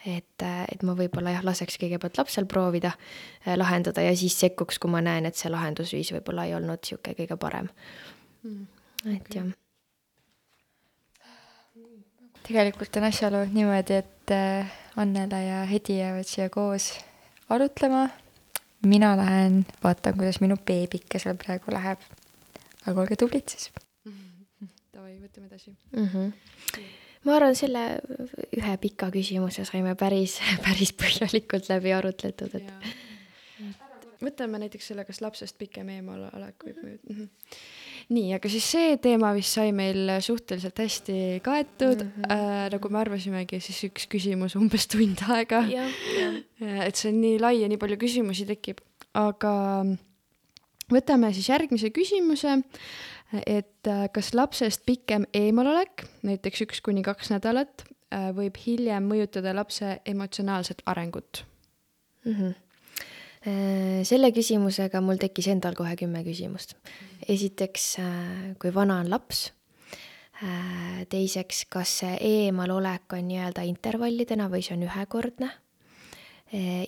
et, 0.05 0.45
et 0.45 0.83
ma 0.85 0.95
võib-olla 0.97 1.33
jah, 1.33 1.43
laseks 1.45 1.79
kõigepealt 1.81 2.19
lapsel 2.19 2.47
proovida 2.49 2.93
äh, 2.93 3.55
lahendada 3.57 4.03
ja 4.05 4.15
siis 4.17 4.37
sekkuks, 4.39 4.79
kui 4.81 4.91
ma 4.93 5.01
näen, 5.05 5.25
et 5.25 5.37
see 5.39 5.51
lahendusviis 5.51 6.13
võib-olla 6.15 6.47
ei 6.47 6.55
olnud 6.57 6.81
niisugune 6.83 7.17
kõige 7.17 7.37
parem 7.41 7.69
mm,. 8.43 8.65
et 9.15 9.37
jah. 9.37 9.53
tegelikult 12.45 13.01
on 13.01 13.09
asjaolud 13.09 13.55
niimoodi, 13.55 14.01
et 14.03 14.35
äh, 14.35 14.75
Annela 15.01 15.41
ja 15.41 15.63
Hedi 15.69 15.97
jäävad 15.99 16.29
siia 16.29 16.49
koos 16.49 16.93
arutlema. 17.49 18.09
mina 18.85 19.15
lähen 19.17 19.65
vaatan, 19.83 20.17
kuidas 20.17 20.41
minu 20.41 20.57
beebike 20.57 21.19
seal 21.19 21.35
praegu 21.41 21.73
läheb. 21.73 21.99
aga 22.85 23.01
olge 23.01 23.15
tublid 23.15 23.49
siis. 23.49 23.71
Davai, 24.93 25.17
võtame 25.17 25.49
edasi 25.49 25.73
mm. 25.91 26.07
-hmm. 26.13 26.31
Ma 27.25 27.39
arvan, 27.39 27.55
selle 27.57 27.85
ühe 28.55 28.77
pika 28.81 29.09
küsimuse 29.13 29.65
saime 29.67 29.95
päris, 29.99 30.37
päris 30.65 30.93
põhjalikult 30.97 31.71
läbi 31.71 31.95
arutletud, 31.95 32.55
et 32.59 33.03
võtame 34.25 34.59
näiteks 34.61 34.91
selle, 34.91 35.05
kas 35.07 35.21
lapsest 35.23 35.57
pikem 35.59 35.89
eemalolek 35.97 36.65
võib 36.65 36.79
mõjuda 36.81 37.11
mm. 37.11 37.17
-hmm. 37.17 37.59
nii, 38.15 38.31
aga 38.37 38.51
siis 38.51 38.69
see 38.75 38.95
teema 39.01 39.33
vist 39.35 39.57
sai 39.57 39.73
meil 39.75 40.15
suhteliselt 40.23 40.79
hästi 40.81 41.19
kaetud 41.45 42.03
mm, 42.05 42.11
-hmm. 42.15 42.31
äh, 42.31 42.65
nagu 42.73 42.89
me 42.89 43.01
arvasimegi, 43.01 43.59
siis 43.59 43.83
üks 43.89 44.07
küsimus 44.11 44.57
umbes 44.59 44.87
tund 44.87 45.23
aega. 45.29 45.63
et 46.87 46.95
see 46.95 47.11
on 47.11 47.21
nii 47.21 47.39
lai 47.39 47.55
ja 47.61 47.69
nii 47.71 47.81
palju 47.81 47.99
küsimusi 48.01 48.47
tekib, 48.49 48.81
aga 49.13 49.53
võtame 50.91 51.33
siis 51.33 51.49
järgmise 51.49 51.89
küsimuse, 51.93 52.61
et 53.45 53.87
äh, 53.89 54.05
kas 54.13 54.33
lapsest 54.37 54.85
pikem 54.85 55.25
eemalolek, 55.33 56.05
näiteks 56.25 56.65
üks 56.67 56.81
kuni 56.85 57.03
kaks 57.05 57.31
nädalat, 57.33 57.85
äh, 58.13 58.29
võib 58.35 58.57
hiljem 58.65 59.07
mõjutada 59.09 59.55
lapse 59.55 59.99
emotsionaalset 60.05 60.85
arengut 60.85 61.45
mm? 62.25 62.35
-hmm 62.35 62.61
selle 64.09 64.31
küsimusega 64.33 65.03
mul 65.05 65.19
tekkis 65.21 65.45
endal 65.51 65.75
kohe 65.77 65.91
kümme 65.95 66.23
küsimust. 66.25 66.73
esiteks, 67.29 67.97
kui 68.57 68.73
vana 68.73 68.95
on 69.03 69.09
laps? 69.09 69.51
Teiseks, 71.09 71.65
kas 71.69 71.91
see 71.99 72.17
eemalolek 72.17 73.13
on 73.13 73.27
nii-öelda 73.27 73.61
intervallidena 73.69 74.49
või 74.49 74.65
see 74.65 74.73
on 74.73 74.87
ühekordne? 74.89 75.51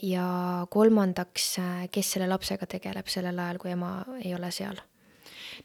ja 0.01 0.65
kolmandaks, 0.69 1.59
kes 1.91 2.11
selle 2.11 2.27
lapsega 2.27 2.65
tegeleb 2.65 3.05
sellel 3.05 3.37
ajal, 3.37 3.61
kui 3.61 3.77
ema 3.77 3.91
ei 4.23 4.33
ole 4.33 4.49
seal 4.49 4.81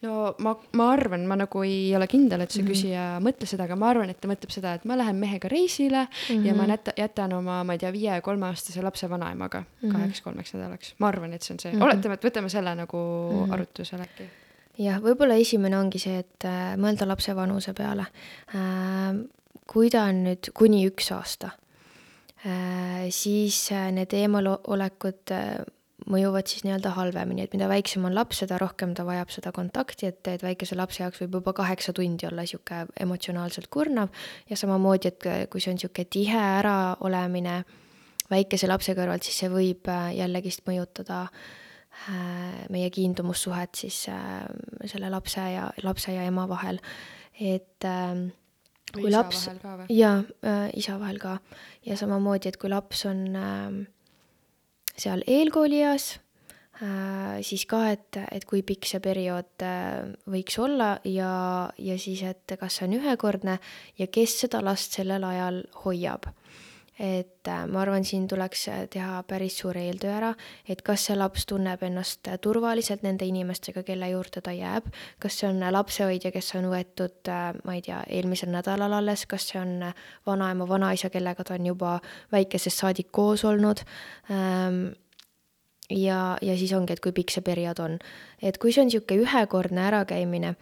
no 0.02 0.34
ma, 0.38 0.56
ma 0.72 0.90
arvan, 0.92 1.26
ma 1.26 1.36
nagu 1.36 1.62
ei 1.62 1.94
ole 1.96 2.08
kindel, 2.10 2.40
et 2.40 2.50
see 2.50 2.62
mm 2.62 2.68
-hmm. 2.68 2.72
küsija 2.72 3.06
mõtles 3.20 3.54
seda, 3.54 3.64
aga 3.64 3.76
ma 3.76 3.90
arvan, 3.90 4.10
et 4.10 4.20
ta 4.20 4.28
mõtleb 4.28 4.50
seda, 4.50 4.74
et 4.74 4.84
ma 4.84 4.96
lähen 4.96 5.16
mehega 5.16 5.48
reisile 5.48 6.06
mm 6.06 6.36
-hmm. 6.36 6.46
ja 6.46 6.54
ma 6.54 6.66
jätan, 6.66 6.94
mhm. 6.96 7.02
jätan 7.02 7.32
oma, 7.32 7.64
ma 7.64 7.72
ei 7.72 7.78
tea, 7.78 7.92
viie 7.92 8.12
ja 8.14 8.20
kolmeaastase 8.20 8.82
lapse 8.82 9.10
vanaemaga 9.10 9.60
mm 9.60 9.88
-hmm. 9.88 9.92
kaheks-kolmeks 9.92 10.54
nädalaks. 10.54 10.94
ma 10.98 11.08
arvan, 11.08 11.32
et 11.32 11.42
see 11.42 11.54
on 11.54 11.60
see 11.60 11.72
mm, 11.72 11.78
-hmm. 11.78 11.84
oletame, 11.84 12.14
et 12.14 12.24
võtame 12.24 12.48
selle 12.48 12.74
nagu 12.74 12.96
mm 12.96 13.46
-hmm. 13.46 13.52
arutusele 13.52 14.02
äkki 14.02 14.30
jah, 14.78 15.00
võib-olla 15.02 15.36
esimene 15.40 15.78
ongi 15.78 15.98
see, 15.98 16.22
et 16.22 16.46
äh, 16.48 16.74
mõelda 16.80 17.08
lapse 17.08 17.34
vanuse 17.36 17.74
peale 17.76 18.06
äh,. 18.54 19.16
kui 19.66 19.90
ta 19.90 20.06
on 20.10 20.24
nüüd 20.24 20.50
kuni 20.54 20.86
üks 20.88 21.12
aasta 21.12 21.52
äh,, 22.46 23.10
siis 23.10 23.70
äh, 23.72 23.90
need 23.92 24.12
eemalolekud 24.12 25.34
äh, 25.36 25.62
mõjuvad 26.10 26.50
siis 26.50 26.64
nii-öelda 26.66 26.94
halvemini, 26.96 27.44
et 27.46 27.54
mida 27.54 27.68
väiksem 27.70 28.04
on 28.08 28.14
laps, 28.16 28.42
seda 28.42 28.58
rohkem 28.60 28.94
ta 28.96 29.04
vajab 29.06 29.30
seda 29.34 29.52
kontakti, 29.54 30.08
et, 30.10 30.20
et 30.30 30.42
väikese 30.42 30.78
lapse 30.78 31.02
jaoks 31.02 31.22
võib 31.22 31.38
juba 31.40 31.54
kaheksa 31.62 31.94
tundi 31.96 32.26
olla 32.28 32.46
niisugune 32.46 32.88
emotsionaalselt 33.04 33.70
kurnav 33.72 34.10
ja 34.50 34.58
samamoodi, 34.58 35.12
et 35.12 35.28
kui 35.52 35.62
see 35.62 35.72
on 35.72 35.78
niisugune 35.80 36.10
tihe 36.10 36.44
äraolemine 36.60 37.62
väikese 38.32 38.70
lapse 38.70 38.94
kõrvalt, 38.96 39.26
siis 39.26 39.42
see 39.42 39.50
võib 39.52 39.88
äh, 39.92 40.10
jällegist 40.16 40.64
mõjutada 40.68 41.24
äh, 41.28 42.62
meie 42.72 42.90
kiindumussuhet 42.92 43.82
siis 43.84 44.04
äh, 44.12 44.44
selle 44.90 45.10
lapse 45.12 45.44
ja, 45.54 45.68
lapse 45.84 46.14
ja 46.14 46.26
ema 46.28 46.46
vahel, 46.50 46.80
et 47.38 47.84
kui 48.92 49.08
isa 49.08 49.16
laps, 49.16 49.46
jaa, 49.92 50.20
isa 50.76 50.98
vahel 51.00 51.18
ka, 51.20 51.38
ja 51.88 51.96
samamoodi, 51.98 52.52
et 52.52 52.58
kui 52.60 52.70
laps 52.72 53.06
on 53.08 53.24
äh, 53.36 53.82
seal 54.98 55.24
eelkoolieas, 55.26 56.18
äh, 56.82 57.40
siis 57.46 57.64
ka, 57.70 57.84
et, 57.94 58.20
et 58.32 58.44
kui 58.48 58.62
pikk 58.66 58.88
see 58.88 59.00
periood 59.04 59.64
äh, 59.66 60.12
võiks 60.30 60.58
olla 60.62 60.94
ja, 61.08 61.32
ja 61.78 61.98
siis, 61.98 62.22
et 62.28 62.56
kas 62.60 62.78
see 62.78 62.88
on 62.88 62.98
ühekordne 63.00 63.58
ja 63.98 64.06
kes 64.12 64.38
seda 64.44 64.62
last 64.64 64.98
sellel 64.98 65.24
ajal 65.28 65.62
hoiab 65.84 66.30
et 66.98 67.48
äh, 67.48 67.64
ma 67.66 67.80
arvan, 67.82 68.04
siin 68.04 68.26
tuleks 68.28 68.66
äh, 68.68 68.80
teha 68.92 69.22
päris 69.28 69.56
suur 69.62 69.76
eeltöö 69.80 70.12
ära, 70.12 70.32
et 70.68 70.82
kas 70.84 71.06
see 71.08 71.16
laps 71.16 71.46
tunneb 71.48 71.82
ennast 71.86 72.28
äh, 72.28 72.38
turvaliselt 72.42 73.04
nende 73.06 73.24
inimestega, 73.28 73.82
kelle 73.86 74.10
juurde 74.12 74.42
ta 74.44 74.52
jääb, 74.52 74.90
kas 75.22 75.40
see 75.40 75.48
on 75.48 75.62
lapsehoidja, 75.72 76.32
kes 76.34 76.52
on 76.60 76.68
võetud, 76.72 77.32
ma 77.64 77.76
ei 77.78 77.84
tea, 77.84 78.02
eelmisel 78.12 78.52
nädalal 78.52 78.98
alles, 79.00 79.24
kas 79.26 79.48
see 79.52 79.60
on 79.62 79.88
vanaema, 80.28 80.68
vanaisa, 80.68 81.10
kellega 81.10 81.44
ta 81.48 81.56
on 81.56 81.72
juba 81.72 81.96
väikesest 82.32 82.84
saadik 82.84 83.08
koos 83.12 83.46
olnud 83.48 83.80
ähm, 84.30 84.84
ja, 85.90 86.36
ja 86.42 86.56
siis 86.56 86.72
ongi, 86.76 86.92
et 86.92 87.02
kui 87.02 87.12
pikk 87.16 87.32
see 87.32 87.44
periood 87.44 87.80
on. 87.82 87.98
et 88.42 88.58
kui 88.58 88.72
see 88.72 88.84
on 88.84 88.90
niisugune 88.90 89.24
ühekordne 89.24 89.86
ärakäimine, 89.88 90.54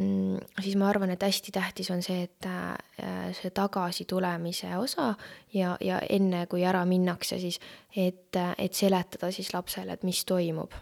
siis 0.00 0.76
ma 0.80 0.88
arvan, 0.88 1.10
et 1.14 1.22
hästi 1.22 1.52
tähtis 1.52 1.90
on 1.90 2.02
see, 2.04 2.24
et 2.28 2.46
äh, 2.48 3.30
see 3.36 3.50
tagasitulemise 3.54 4.72
osa 4.78 5.14
ja, 5.54 5.76
ja 5.80 6.00
enne, 6.08 6.46
kui 6.50 6.64
ära 6.64 6.84
minnakse, 6.88 7.40
siis 7.42 7.60
et, 7.96 8.36
et 8.58 8.76
seletada 8.76 9.32
siis 9.34 9.52
lapsele, 9.54 9.98
et 9.98 10.06
mis 10.06 10.24
toimub. 10.24 10.72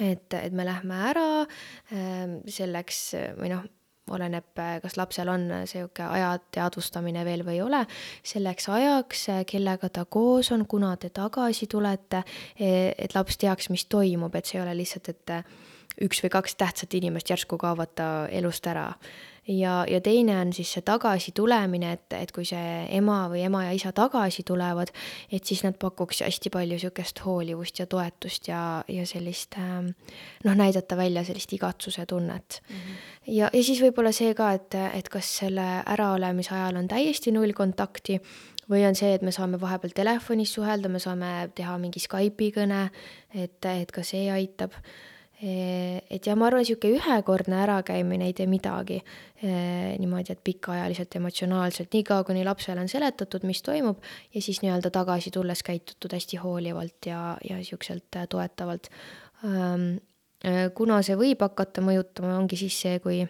et, 0.00 0.32
et 0.34 0.52
me 0.54 0.64
lähme 0.64 1.02
ära 1.10 1.28
ähm, 1.92 2.40
selleks 2.48 3.10
või 3.40 3.50
noh, 3.50 3.64
oleneb, 4.10 4.58
kas 4.82 4.96
lapsel 4.98 5.28
on 5.30 5.46
sihuke 5.70 6.02
aja 6.02 6.32
teadvustamine 6.54 7.24
veel 7.26 7.44
või 7.46 7.58
ei 7.58 7.62
ole, 7.62 7.80
selleks 8.26 8.68
ajaks, 8.72 9.26
kellega 9.50 9.90
ta 9.92 10.04
koos 10.04 10.50
on, 10.54 10.66
kuna 10.66 10.96
te 10.96 11.12
tagasi 11.14 11.68
tulete, 11.70 12.24
e, 12.58 12.70
et 12.98 13.14
laps 13.14 13.38
teaks, 13.38 13.70
mis 13.70 13.86
toimub, 13.90 14.34
et 14.34 14.46
see 14.46 14.58
ei 14.58 14.64
ole 14.64 14.76
lihtsalt, 14.80 15.12
et 15.14 15.34
üks 16.00 16.22
või 16.24 16.32
kaks 16.32 16.56
tähtsat 16.60 16.94
inimest 16.96 17.30
järsku 17.30 17.58
kaovad 17.60 17.92
ta 17.98 18.06
elust 18.32 18.66
ära. 18.66 18.92
ja, 19.48 19.84
ja 19.88 20.00
teine 20.00 20.36
on 20.40 20.52
siis 20.52 20.72
see 20.72 20.82
tagasitulemine, 20.86 21.92
et, 21.96 22.12
et 22.14 22.32
kui 22.32 22.44
see 22.46 22.84
ema 22.96 23.24
või 23.32 23.42
ema 23.46 23.64
ja 23.64 23.72
isa 23.74 23.92
tagasi 23.92 24.44
tulevad, 24.46 24.92
et 25.32 25.44
siis 25.44 25.64
nad 25.64 25.78
pakuks 25.80 26.20
hästi 26.22 26.52
palju 26.54 26.76
niisugust 26.76 27.24
hoolivust 27.24 27.80
ja 27.80 27.86
toetust 27.86 28.48
ja, 28.48 28.84
ja 28.88 29.06
sellist 29.06 29.56
ähm, 29.58 29.92
noh, 30.44 30.54
näidata 30.54 30.96
välja 30.96 31.24
sellist 31.24 31.52
igatsuse 31.52 32.06
tunnet 32.06 32.60
mm. 32.68 32.76
-hmm. 32.76 33.02
ja, 33.26 33.50
ja 33.52 33.64
siis 33.64 33.82
võib-olla 33.82 34.12
see 34.12 34.34
ka, 34.34 34.52
et, 34.52 34.74
et 34.94 35.08
kas 35.08 35.36
selle 35.42 35.66
äraolemise 35.86 36.54
ajal 36.54 36.76
on 36.76 36.88
täiesti 36.88 37.32
null 37.32 37.52
kontakti 37.52 38.20
või 38.70 38.86
on 38.86 38.94
see, 38.94 39.14
et 39.14 39.22
me 39.26 39.32
saame 39.34 39.60
vahepeal 39.60 39.92
telefonis 39.94 40.52
suhelda, 40.54 40.88
me 40.88 41.00
saame 41.02 41.50
teha 41.54 41.76
mingi 41.82 42.00
Skype'i 42.00 42.52
kõne, 42.54 42.84
et, 43.34 43.64
et 43.66 43.90
ka 43.90 44.04
see 44.06 44.30
aitab 44.30 44.76
et 45.40 46.26
ja 46.26 46.34
ma 46.36 46.50
arvan, 46.50 46.60
niisugune 46.60 46.98
ühekordne 46.98 47.62
ärakäimine 47.62 48.26
ei 48.28 48.34
tee 48.36 48.46
midagi 48.50 48.98
niimoodi, 49.40 50.34
et 50.34 50.42
pikaajaliselt 50.44 51.16
emotsionaalselt, 51.16 51.88
niikaua 51.96 52.26
kuni 52.28 52.44
lapsele 52.44 52.82
on 52.82 52.90
seletatud, 52.92 53.46
mis 53.48 53.62
toimub, 53.64 54.04
ja 54.34 54.42
siis 54.44 54.60
nii-öelda 54.60 54.92
tagasi 54.92 55.32
tulles 55.32 55.64
käitutud 55.64 56.12
hästi 56.12 56.42
hoolivalt 56.42 57.08
ja, 57.08 57.38
ja 57.48 57.56
niisuguselt 57.56 58.20
toetavalt. 58.28 58.90
kuna 60.74 61.02
see 61.04 61.16
võib 61.16 61.40
hakata 61.40 61.84
mõjutama, 61.84 62.36
ongi 62.36 62.60
siis 62.60 62.76
see, 62.84 63.00
kui 63.00 63.24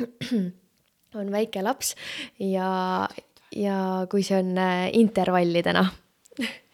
on 1.20 1.32
väike 1.32 1.62
laps 1.64 1.94
ja, 2.40 3.08
ja 3.52 3.78
kui 4.10 4.24
see 4.24 4.40
on 4.40 4.56
intervallidena 4.92 5.84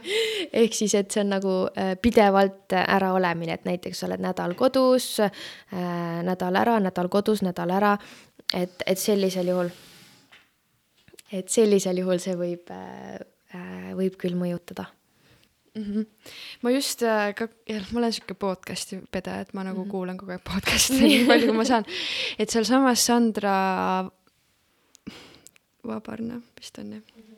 ehk 0.62 0.76
siis, 0.76 0.94
et 0.98 1.10
see 1.10 1.24
on 1.24 1.34
nagu 1.36 1.54
äh, 1.72 1.94
pidevalt 2.02 2.76
äraolemine, 2.80 3.58
et 3.58 3.68
näiteks 3.68 4.02
sa 4.02 4.08
oled 4.08 4.22
nädal 4.24 4.54
kodus 4.58 5.12
äh,, 5.24 5.32
nädal 6.26 6.60
ära, 6.60 6.78
nädal 6.80 7.10
kodus, 7.12 7.44
nädal 7.46 7.74
ära, 7.76 7.96
et, 8.54 8.82
et 8.86 8.98
sellisel 8.98 9.52
juhul, 9.52 9.72
et 11.32 11.48
sellisel 11.48 12.02
juhul 12.02 12.22
see 12.22 12.38
võib 12.38 12.72
äh,, 12.74 13.20
võib 13.98 14.16
küll 14.20 14.38
mõjutada 14.38 14.86
mm. 15.74 15.82
-hmm. 15.82 16.06
ma 16.62 16.70
just 16.70 17.02
äh, 17.02 17.34
ka, 17.34 17.48
ma 17.92 17.98
olen 17.98 18.12
sihuke 18.12 18.34
podcast'i 18.34 19.00
pede, 19.10 19.40
et 19.40 19.54
ma 19.54 19.64
nagu 19.64 19.78
mm 19.78 19.84
-hmm. 19.84 19.90
kuulan 19.90 20.16
kogu 20.16 20.30
aeg 20.30 20.44
podcast'e 20.44 21.00
nii 21.00 21.26
palju, 21.26 21.46
kui 21.46 21.56
ma 21.56 21.64
saan. 21.64 21.84
et 22.38 22.50
sealsamas 22.50 23.06
Sandra 23.06 24.10
Vabarna 25.86 26.40
vist 26.60 26.78
on 26.78 26.92
jah 26.92 27.29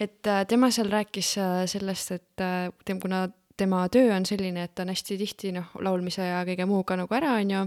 et 0.00 0.26
äh, 0.26 0.44
tema 0.46 0.70
seal 0.74 0.90
rääkis 0.92 1.36
äh, 1.38 1.64
sellest, 1.70 2.12
et 2.12 2.44
äh, 2.44 2.68
tem-, 2.84 3.00
kuna 3.02 3.28
tema 3.56 3.84
töö 3.88 4.10
on 4.16 4.24
selline, 4.26 4.64
et 4.66 4.74
ta 4.74 4.82
on 4.82 4.90
hästi 4.90 5.16
tihti 5.18 5.52
noh, 5.54 5.68
laulmise 5.84 6.24
ja 6.26 6.40
kõige 6.46 6.66
muuga 6.66 6.96
nagu 6.98 7.14
ära, 7.14 7.36
on 7.38 7.52
ju, 7.52 7.60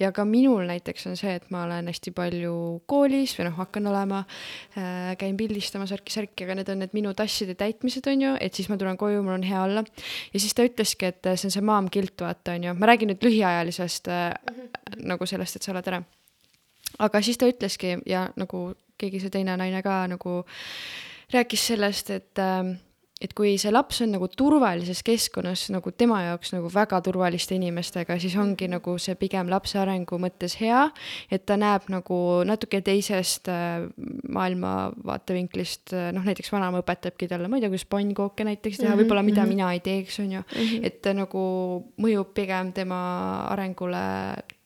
ja 0.00 0.10
ka 0.16 0.24
minul 0.28 0.64
näiteks 0.68 1.08
on 1.10 1.18
see, 1.20 1.34
et 1.36 1.50
ma 1.52 1.64
olen 1.66 1.90
hästi 1.90 2.14
palju 2.16 2.54
koolis 2.88 3.34
või 3.36 3.48
noh, 3.50 3.56
hakkan 3.60 3.90
olema 3.92 4.22
äh,, 4.24 5.12
käin 5.20 5.36
pildistamas 5.36 5.92
värki-särki, 5.92 6.46
aga 6.46 6.58
need 6.60 6.72
on 6.72 6.80
need 6.84 6.96
minu 6.96 7.12
tasside 7.16 7.56
täitmised, 7.60 8.08
on 8.10 8.24
ju, 8.24 8.34
et 8.40 8.56
siis 8.56 8.70
ma 8.72 8.80
tulen 8.80 8.98
koju, 9.00 9.20
mul 9.24 9.36
on 9.36 9.46
hea 9.46 9.62
olla. 9.66 9.84
ja 10.32 10.40
siis 10.40 10.56
ta 10.56 10.64
ütleski, 10.64 11.12
et 11.12 11.32
see 11.34 11.50
on 11.50 11.56
see 11.58 11.68
mom 11.72 11.92
guilt, 11.92 12.16
vaata, 12.24 12.56
on 12.56 12.70
ju, 12.70 12.76
ma 12.80 12.92
räägin 12.92 13.12
nüüd 13.12 13.28
lühiajalisest 13.28 14.08
äh, 14.08 14.30
mm 14.32 14.60
-hmm. 14.62 15.08
nagu 15.12 15.26
sellest, 15.28 15.56
et 15.56 15.62
sa 15.62 15.76
oled 15.76 15.92
ära. 15.92 16.02
aga 16.98 17.22
siis 17.22 17.38
ta 17.38 17.46
ütleski 17.50 17.98
ja 18.06 18.30
nagu 18.36 18.70
keegi 18.98 19.20
see 19.20 19.30
teine 19.30 19.56
naine 19.56 19.82
ka 19.82 20.06
nagu 20.06 20.44
rääkis 21.34 21.68
sellest, 21.72 22.10
et 22.10 22.42
äh, 22.42 22.74
et 23.22 23.32
kui 23.36 23.54
see 23.60 23.70
laps 23.72 24.00
on 24.04 24.10
nagu 24.12 24.26
turvalises 24.28 25.00
keskkonnas 25.06 25.68
nagu 25.72 25.92
tema 25.96 26.18
jaoks 26.24 26.50
nagu 26.52 26.68
väga 26.72 26.98
turvaliste 27.06 27.56
inimestega, 27.56 28.16
siis 28.20 28.34
ongi 28.40 28.66
nagu 28.70 28.96
see 29.00 29.14
pigem 29.20 29.48
lapse 29.52 29.78
arengu 29.80 30.18
mõttes 30.20 30.58
hea, 30.60 30.82
et 31.32 31.46
ta 31.46 31.56
näeb 31.60 31.86
nagu 31.92 32.18
natuke 32.48 32.82
teisest 32.84 33.48
äh, 33.52 33.86
maailma 34.34 34.74
vaatevinklist, 35.06 35.94
äh, 35.94 36.10
noh 36.16 36.26
näiteks 36.26 36.52
vanaema 36.52 36.82
õpetabki 36.82 37.30
talle, 37.30 37.48
ma 37.48 37.60
ei 37.60 37.64
tea, 37.64 37.72
kuidas 37.72 37.88
pannkooke 37.94 38.48
näiteks 38.50 38.80
teha 38.80 38.90
mm 38.90 38.92
-hmm., 38.92 39.04
võib-olla 39.04 39.22
mida 39.22 39.42
mm 39.42 39.46
-hmm. 39.46 39.56
mina 39.56 39.72
ei 39.72 39.80
teeks, 39.80 40.20
on 40.20 40.32
ju 40.32 40.40
mm, 40.40 40.60
-hmm. 40.60 40.86
et 40.86 41.02
ta 41.02 41.14
nagu 41.14 41.44
mõjub 42.00 42.34
pigem 42.34 42.72
tema 42.72 43.00
arengule 43.54 44.04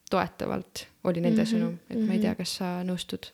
toetavalt, 0.09 0.87
oli 1.03 1.21
nende 1.21 1.43
mm 1.43 1.45
-hmm. 1.45 1.53
sõnum, 1.53 1.77
et 1.89 2.07
ma 2.07 2.13
ei 2.13 2.19
tea, 2.19 2.35
kas 2.35 2.55
sa 2.55 2.83
nõustud 2.83 3.31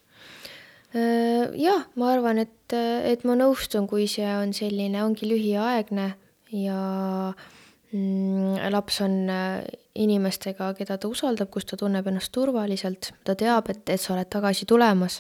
jah, 0.95 1.87
ma 1.99 2.11
arvan, 2.13 2.39
et, 2.45 2.75
et 2.75 3.25
ma 3.27 3.35
nõustun, 3.35 3.87
kui 3.89 4.07
see 4.11 4.29
on 4.37 4.53
selline, 4.55 5.01
ongi 5.03 5.27
lühiaegne 5.27 6.07
ja 6.55 6.79
mm, 7.91 8.61
laps 8.71 9.01
on 9.03 9.17
äh, 9.31 9.65
inimestega, 9.95 10.71
keda 10.77 10.99
ta 11.01 11.11
usaldab, 11.11 11.51
kus 11.51 11.67
ta 11.67 11.79
tunneb 11.79 12.07
ennast 12.07 12.31
turvaliselt, 12.35 13.11
ta 13.27 13.35
teab, 13.39 13.69
et, 13.73 13.83
et 13.89 14.01
sa 14.01 14.13
oled 14.15 14.31
tagasi 14.31 14.67
tulemas 14.69 15.19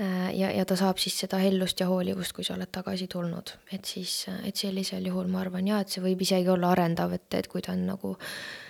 äh, 0.00 0.32
ja, 0.34 0.50
ja 0.50 0.66
ta 0.66 0.78
saab 0.80 0.98
siis 1.02 1.20
seda 1.24 1.38
hellust 1.42 1.80
ja 1.82 1.88
hoolivust, 1.90 2.34
kui 2.34 2.46
sa 2.46 2.58
oled 2.58 2.72
tagasi 2.74 3.08
tulnud. 3.10 3.54
et 3.72 3.84
siis, 3.86 4.26
et 4.42 4.56
sellisel 4.56 5.06
juhul 5.06 5.30
ma 5.30 5.44
arvan 5.44 5.70
jaa, 5.70 5.80
et 5.84 5.94
see 5.94 6.04
võib 6.04 6.26
isegi 6.26 6.50
olla 6.50 6.74
arendav, 6.74 7.14
et, 7.14 7.28
et 7.34 7.50
kui 7.50 7.62
ta 7.62 7.76
on 7.76 7.86
nagu 7.92 8.16
äh, 8.18 8.24
Äh, 8.24 8.63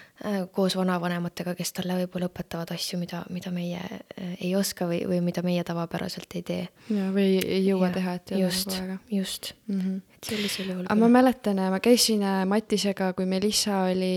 koos 0.53 0.77
vanavanematega, 0.79 1.55
kes 1.59 1.73
talle 1.77 1.97
võib-olla 1.99 2.29
õpetavad 2.31 2.73
asju, 2.75 2.99
mida, 3.01 3.23
mida 3.35 3.51
meie 3.55 3.81
äh, 3.81 4.35
ei 4.39 4.55
oska 4.57 4.89
või, 4.89 5.03
või 5.09 5.21
mida 5.25 5.43
meie 5.45 5.65
tavapäraselt 5.67 6.37
ei 6.39 6.45
tee. 6.47 6.69
ja, 6.89 7.11
või 7.15 7.39
ei 7.43 7.61
jõua 7.67 7.91
ja, 7.91 7.95
teha, 7.99 8.15
et 8.21 8.33
ei 8.33 8.45
just, 8.45 8.69
ole 8.69 8.77
kogu 8.77 8.87
aega. 8.87 8.99
just 9.19 9.53
mm, 9.67 9.81
-hmm. 9.81 10.01
et 10.17 10.31
sellisel 10.31 10.71
juhul. 10.73 10.87
aga 10.89 11.01
ma 11.01 11.11
mäletan, 11.19 11.61
ma 11.75 11.81
käisin 11.85 12.25
äh, 12.25 12.45
Matisega, 12.49 13.13
kui 13.13 13.27
Melissa 13.29 13.85
oli 13.91 14.15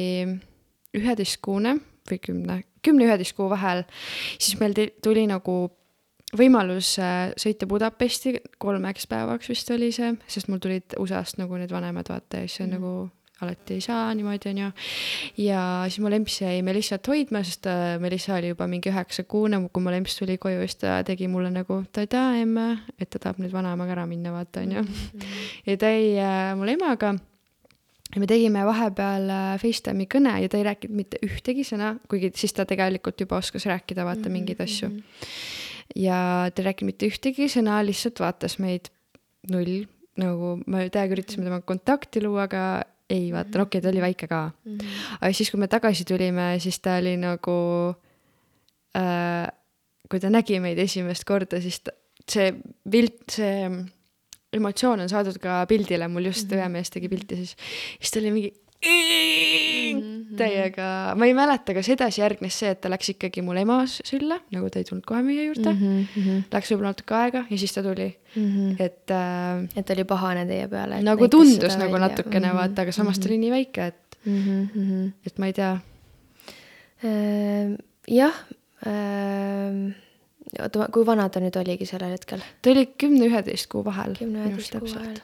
üheteistkuune 0.97 1.75
või 2.07 2.21
kümne, 2.23 2.61
kümne-üheteist 2.85 3.35
kuu 3.35 3.49
vahel, 3.51 3.83
siis 4.39 4.55
meil 4.61 4.77
tuli 5.03 5.27
nagu 5.27 5.57
võimalus 6.37 6.95
sõita 7.39 7.67
Budapesti 7.67 8.37
kolmeks 8.59 9.07
päevaks 9.07 9.49
vist 9.51 9.69
oli 9.75 9.91
see, 9.95 10.15
sest 10.27 10.47
mul 10.47 10.59
tulid 10.63 10.95
USA-st 10.99 11.39
nagu 11.39 11.59
need 11.59 11.71
vanemad 11.71 12.09
vaata 12.11 12.43
ja 12.43 12.47
siis 12.47 12.61
on 12.61 12.69
mm 12.69 12.73
-hmm. 12.73 12.79
nagu 12.79 13.16
alati 13.41 13.77
ei 13.77 13.81
saa 13.81 14.09
niimoodi, 14.17 14.49
onju. 14.49 14.71
ja 15.43 15.61
siis 15.87 16.01
mu 16.01 16.09
lemps 16.09 16.39
jäi 16.41 16.61
Melissat 16.65 17.07
hoidma, 17.07 17.43
sest 17.45 17.69
äh, 17.69 17.99
Melissa 18.01 18.35
oli 18.37 18.51
juba 18.53 18.67
mingi 18.69 18.89
üheksakuune, 18.89 19.59
kui 19.73 19.83
mu 19.85 19.93
lemps 19.93 20.17
tuli 20.17 20.39
koju, 20.41 20.63
siis 20.65 20.79
ta 20.81 20.97
tegi 21.07 21.29
mulle 21.31 21.51
nagu 21.53 21.83
tada 21.93 22.27
emme, 22.41 22.67
et 22.97 23.09
ta 23.13 23.21
tahab 23.21 23.41
nüüd 23.43 23.53
vanaemaga 23.53 23.93
ära 23.97 24.05
minna, 24.09 24.33
vaata, 24.33 24.65
onju. 24.65 24.83
Mhm. 24.83 25.33
ja 25.69 25.77
ta 25.77 25.91
jäi 25.93 26.13
äh, 26.17 26.53
mul 26.57 26.73
emaga 26.73 27.13
ja 28.13 28.23
me 28.23 28.29
tegime 28.29 28.63
vahepeal 28.65 29.29
äh, 29.29 29.53
Facetime'i 29.61 30.09
kõne 30.09 30.33
ja 30.41 30.49
ta 30.49 30.59
ei 30.59 30.65
rääkinud 30.67 30.97
mitte 30.97 31.21
ühtegi 31.25 31.65
sõna, 31.67 31.95
kuigi 32.09 32.31
siis 32.39 32.55
ta 32.57 32.65
tegelikult 32.69 33.21
juba 33.21 33.41
oskas 33.41 33.67
rääkida, 33.69 34.05
vaata 34.07 34.23
mm 34.23 34.25
-hmm. 34.25 34.37
mingeid 34.39 34.61
asju. 34.65 34.89
Mhm. 34.89 34.99
ja 35.95 36.49
ta 36.49 36.61
ei 36.61 36.71
rääkinud 36.71 36.93
mitte 36.93 37.07
ühtegi 37.11 37.51
sõna, 37.51 37.83
lihtsalt 37.85 38.19
vaatas 38.19 38.57
meid 38.59 38.89
null, 39.51 39.85
nagu 40.17 40.57
me 40.65 40.89
täiega 40.89 41.13
üritasime 41.13 41.45
temaga 41.45 41.65
kontakti 41.65 42.23
luua, 42.23 42.49
aga 42.49 42.83
ei 43.09 43.29
vaata, 43.31 43.65
ta 43.65 43.89
oli 43.89 44.01
väike 44.03 44.27
ka 44.27 44.51
mm. 44.51 44.77
-hmm. 44.77 45.19
aga 45.21 45.33
siis, 45.33 45.51
kui 45.51 45.59
me 45.59 45.67
tagasi 45.67 46.05
tulime, 46.05 46.59
siis 46.59 46.79
ta 46.79 46.97
oli 46.97 47.15
nagu 47.17 47.57
äh,, 48.97 49.47
kui 50.09 50.19
ta 50.19 50.29
nägi 50.29 50.59
meid 50.59 50.79
esimest 50.79 51.23
korda, 51.23 51.61
siis 51.61 51.79
ta, 51.79 51.91
see 52.27 52.53
pilt, 52.91 53.23
see 53.31 53.69
emotsioon 54.53 55.03
on 55.03 55.11
saadud 55.11 55.37
ka 55.39 55.65
pildile, 55.69 56.07
mul 56.07 56.25
just 56.31 56.47
mm 56.47 56.57
-hmm. 56.57 56.63
õemees 56.63 56.91
tegi 56.91 57.09
pilti, 57.09 57.35
siis, 57.35 57.55
siis 57.99 58.11
ta 58.11 58.19
oli 58.19 58.31
mingi. 58.31 58.53
Täiega, 60.37 60.87
ma 61.17 61.27
ei 61.27 61.33
mäleta, 61.37 61.73
kas 61.77 61.89
edasi 61.93 62.21
järgnes 62.21 62.57
see, 62.61 62.71
et 62.73 62.81
ta 62.83 62.91
läks 62.91 63.11
ikkagi 63.13 63.43
mul 63.45 63.59
ema 63.61 63.79
sülle, 63.89 64.39
nagu 64.53 64.69
ta 64.73 64.81
ei 64.81 64.87
tulnud 64.87 65.05
kohe 65.07 65.23
meie 65.25 65.47
juurde 65.47 65.73
mm. 65.73 66.07
-hmm. 66.13 66.47
Läks 66.53 66.71
võib-olla 66.71 66.93
natuke 66.93 67.17
aega 67.17 67.43
ja 67.49 67.57
siis 67.57 67.73
ta 67.73 67.83
tuli 67.85 68.07
mm. 68.09 68.47
-hmm. 68.47 68.75
et 68.79 69.11
äh,. 69.11 69.67
et 69.75 69.93
oli 69.95 70.03
pahane 70.03 70.45
teie 70.49 70.67
peale. 70.67 71.01
nagu 71.01 71.27
tundus 71.27 71.77
nagu 71.77 71.93
välja. 71.93 72.07
natukene 72.07 72.47
mm 72.47 72.51
-hmm. 72.51 72.59
vaata, 72.59 72.81
aga 72.81 72.91
samas 72.91 73.17
mm 73.17 73.19
-hmm. 73.19 73.23
ta 73.23 73.29
oli 73.29 73.37
nii 73.37 73.51
väike, 73.51 73.87
et 73.87 74.17
mm, 74.25 74.69
-hmm. 74.75 75.11
et 75.25 75.39
ma 75.39 75.45
ei 75.45 75.53
tea 75.53 75.73
äh,. 77.03 77.77
jah 78.07 78.35
äh, 78.87 79.93
oota, 80.61 80.87
kui 80.91 81.05
vana 81.05 81.29
ta 81.29 81.39
nüüd 81.39 81.59
oligi 81.59 81.85
sellel 81.85 82.11
hetkel? 82.11 82.41
ta 82.61 82.69
oli 82.69 82.85
kümne-üheteist 82.85 83.67
kuu 83.67 83.85
vahel. 83.85 84.15
kümne-üheteist 84.19 84.79
kuu 84.79 84.95
vahel 84.95 85.21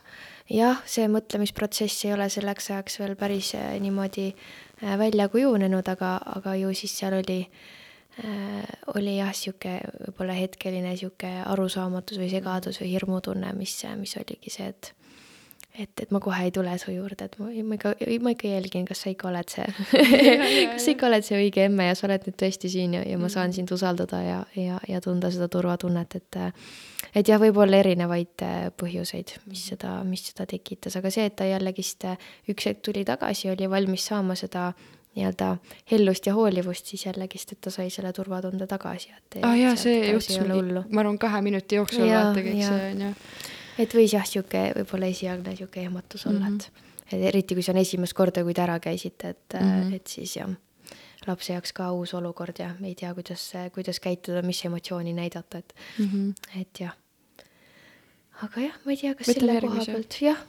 jah, 0.52 0.82
see 0.86 1.08
mõtlemisprotsess 1.12 2.06
ei 2.08 2.14
ole 2.16 2.30
selleks 2.32 2.72
ajaks 2.72 3.00
veel 3.02 3.16
päris 3.20 3.54
äh, 3.60 3.74
niimoodi 3.84 4.32
äh, 4.34 4.98
välja 5.00 5.30
kujunenud, 5.32 5.88
aga, 5.88 6.18
aga 6.38 6.56
ju 6.60 6.74
siis 6.76 6.96
seal 7.00 7.18
oli 7.20 7.40
äh,, 8.24 8.66
oli 8.96 9.18
jah, 9.18 9.34
sihuke 9.36 9.80
võib-olla 10.08 10.36
hetkeline 10.38 10.96
sihuke 11.00 11.32
arusaamatus 11.46 12.20
või 12.22 12.32
segadus 12.34 12.82
või 12.82 12.92
hirmutunne, 12.96 13.54
mis, 13.58 13.78
mis 14.00 14.18
oligi 14.20 14.54
see, 14.54 14.70
et 14.74 14.94
et, 15.74 16.02
et 16.02 16.12
ma 16.14 16.20
kohe 16.22 16.40
ei 16.46 16.52
tule 16.54 16.74
su 16.82 16.94
juurde, 16.94 17.26
et 17.26 17.38
ma, 17.42 17.50
ma 17.66 17.78
ikka, 17.80 17.94
ma 18.22 18.34
ikka 18.36 18.52
jälgin, 18.52 18.86
kas 18.86 19.04
sa 19.04 19.14
ikka 19.14 19.30
oled 19.32 19.50
see 19.50 19.68
kas 20.74 20.86
sa 20.86 20.94
ikka 20.94 21.10
oled 21.10 21.26
see 21.26 21.40
õige 21.40 21.66
emme 21.68 21.90
ja 21.90 21.98
sa 21.98 22.08
oled 22.10 22.28
nüüd 22.28 22.38
tõesti 22.40 22.72
siin 22.72 22.98
ja, 23.00 23.04
ja 23.08 23.20
ma 23.22 23.30
saan 23.32 23.50
mm. 23.50 23.58
sind 23.58 23.76
usaldada 23.76 24.22
ja, 24.22 24.40
ja, 24.60 24.80
ja 24.90 25.02
tunda 25.04 25.32
seda 25.34 25.50
turvatunnet, 25.52 26.18
et 26.20 26.42
et 27.14 27.30
jah, 27.30 27.38
võib 27.42 27.58
olla 27.62 27.82
erinevaid 27.84 28.46
äh, 28.46 28.68
põhjuseid, 28.80 29.38
mis 29.46 29.60
mm. 29.60 29.70
seda, 29.74 29.94
mis 30.08 30.26
seda 30.32 30.48
tekitas, 30.50 30.98
aga 31.00 31.12
see, 31.14 31.28
et 31.30 31.38
ta 31.38 31.48
jällegist 31.50 32.06
äh, 32.10 32.28
üks 32.50 32.70
hetk 32.70 32.84
tuli 32.86 33.06
tagasi, 33.08 33.52
oli 33.54 33.70
valmis 33.70 34.06
saama 34.10 34.38
seda 34.40 34.72
nii-öelda 35.14 35.56
hellust 35.92 36.26
ja 36.26 36.34
hoolivust, 36.34 36.86
siis 36.90 37.06
jällegist, 37.06 37.52
et 37.54 37.62
ta 37.62 37.74
sai 37.74 37.90
selle 37.94 38.14
turvatunde 38.14 38.68
tagasi. 38.68 39.12
aa 39.14 39.50
ah, 39.52 39.58
jaa, 39.58 39.76
see 39.78 40.00
juhtus 40.12 40.40
ma 40.90 41.04
arvan, 41.04 41.20
kahe 41.22 41.42
minuti 41.46 41.78
jooksul 41.78 42.08
vaata 42.10 42.42
kõik 42.42 42.64
see 42.66 42.88
on 42.92 43.06
ju. 43.08 43.12
Et 43.80 43.94
võis 43.94 44.14
jah, 44.14 44.26
sihuke 44.28 44.66
võib-olla 44.78 45.12
esialgne 45.14 45.56
sihuke 45.56 45.82
ehmatus 45.82 46.28
olla 46.28 46.50
mm, 46.50 46.58
-hmm. 46.58 46.84
et, 47.06 47.14
et 47.14 47.28
eriti 47.32 47.56
kui 47.56 47.64
see 47.64 47.74
on 47.74 47.82
esimest 47.82 48.14
korda, 48.14 48.44
kui 48.44 48.54
te 48.54 48.62
ära 48.62 48.80
käisite, 48.80 49.30
et 49.30 49.60
mm, 49.60 49.70
-hmm. 49.70 49.96
et 49.96 50.08
siis 50.08 50.36
jah 50.38 50.50
lapse 51.28 51.54
jaoks 51.54 51.72
ka 51.74 51.92
uus 51.92 52.14
olukord 52.14 52.60
ja 52.60 52.74
ei 52.84 52.96
tea, 52.96 53.14
kuidas, 53.14 53.52
kuidas 53.74 54.00
käituda, 54.00 54.42
mis 54.42 54.66
emotsiooni 54.66 55.14
näidata, 55.14 55.58
et 55.58 55.74
mm, 56.00 56.06
-hmm. 56.06 56.62
et 56.62 56.80
jah 56.80 56.98
aga 58.42 58.62
jah, 58.62 58.76
ma 58.86 58.92
ei 58.92 58.98
tea, 58.98 59.14
kas 59.16 59.28
Võtame 59.28 59.40
selle 59.40 59.54
järgmise. 59.54 59.86
koha 59.86 59.98
pealt, 59.98 60.18
jah, 60.22 60.42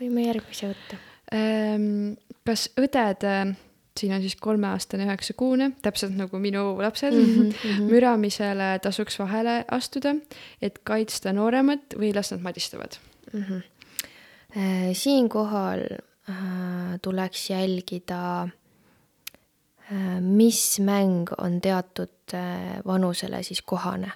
võime 0.00 0.26
järgmise 0.26 0.70
võtta 0.72 1.00
ähm,. 1.34 2.14
kas 2.46 2.68
õded 2.80 3.26
äh, 3.28 3.54
siin 4.00 4.12
on 4.12 4.20
siis 4.20 4.36
kolmeaastane, 4.40 5.06
üheksakuune, 5.06 5.70
täpselt 5.82 6.14
nagu 6.16 6.38
minu 6.38 6.78
lapsed 6.82 7.14
mm, 7.14 7.50
-hmm. 7.50 7.90
müramisele 7.90 8.78
tasuks 8.82 9.18
vahele 9.18 9.64
astuda, 9.70 10.14
et 10.62 10.80
kaitsta 10.84 11.32
nooremat 11.32 11.98
või 11.98 12.14
las 12.14 12.32
nad 12.32 12.40
madistavad 12.40 12.96
mm. 13.32 13.42
-hmm. 13.42 13.62
siinkohal 14.92 15.84
äh, 16.30 16.98
tuleks 17.02 17.50
jälgida 17.50 18.42
äh,, 18.42 20.20
mis 20.20 20.80
mäng 20.80 21.28
on 21.38 21.60
teatud 21.60 22.34
äh, 22.34 22.80
vanusele 22.86 23.42
siis 23.42 23.62
kohane 23.62 24.12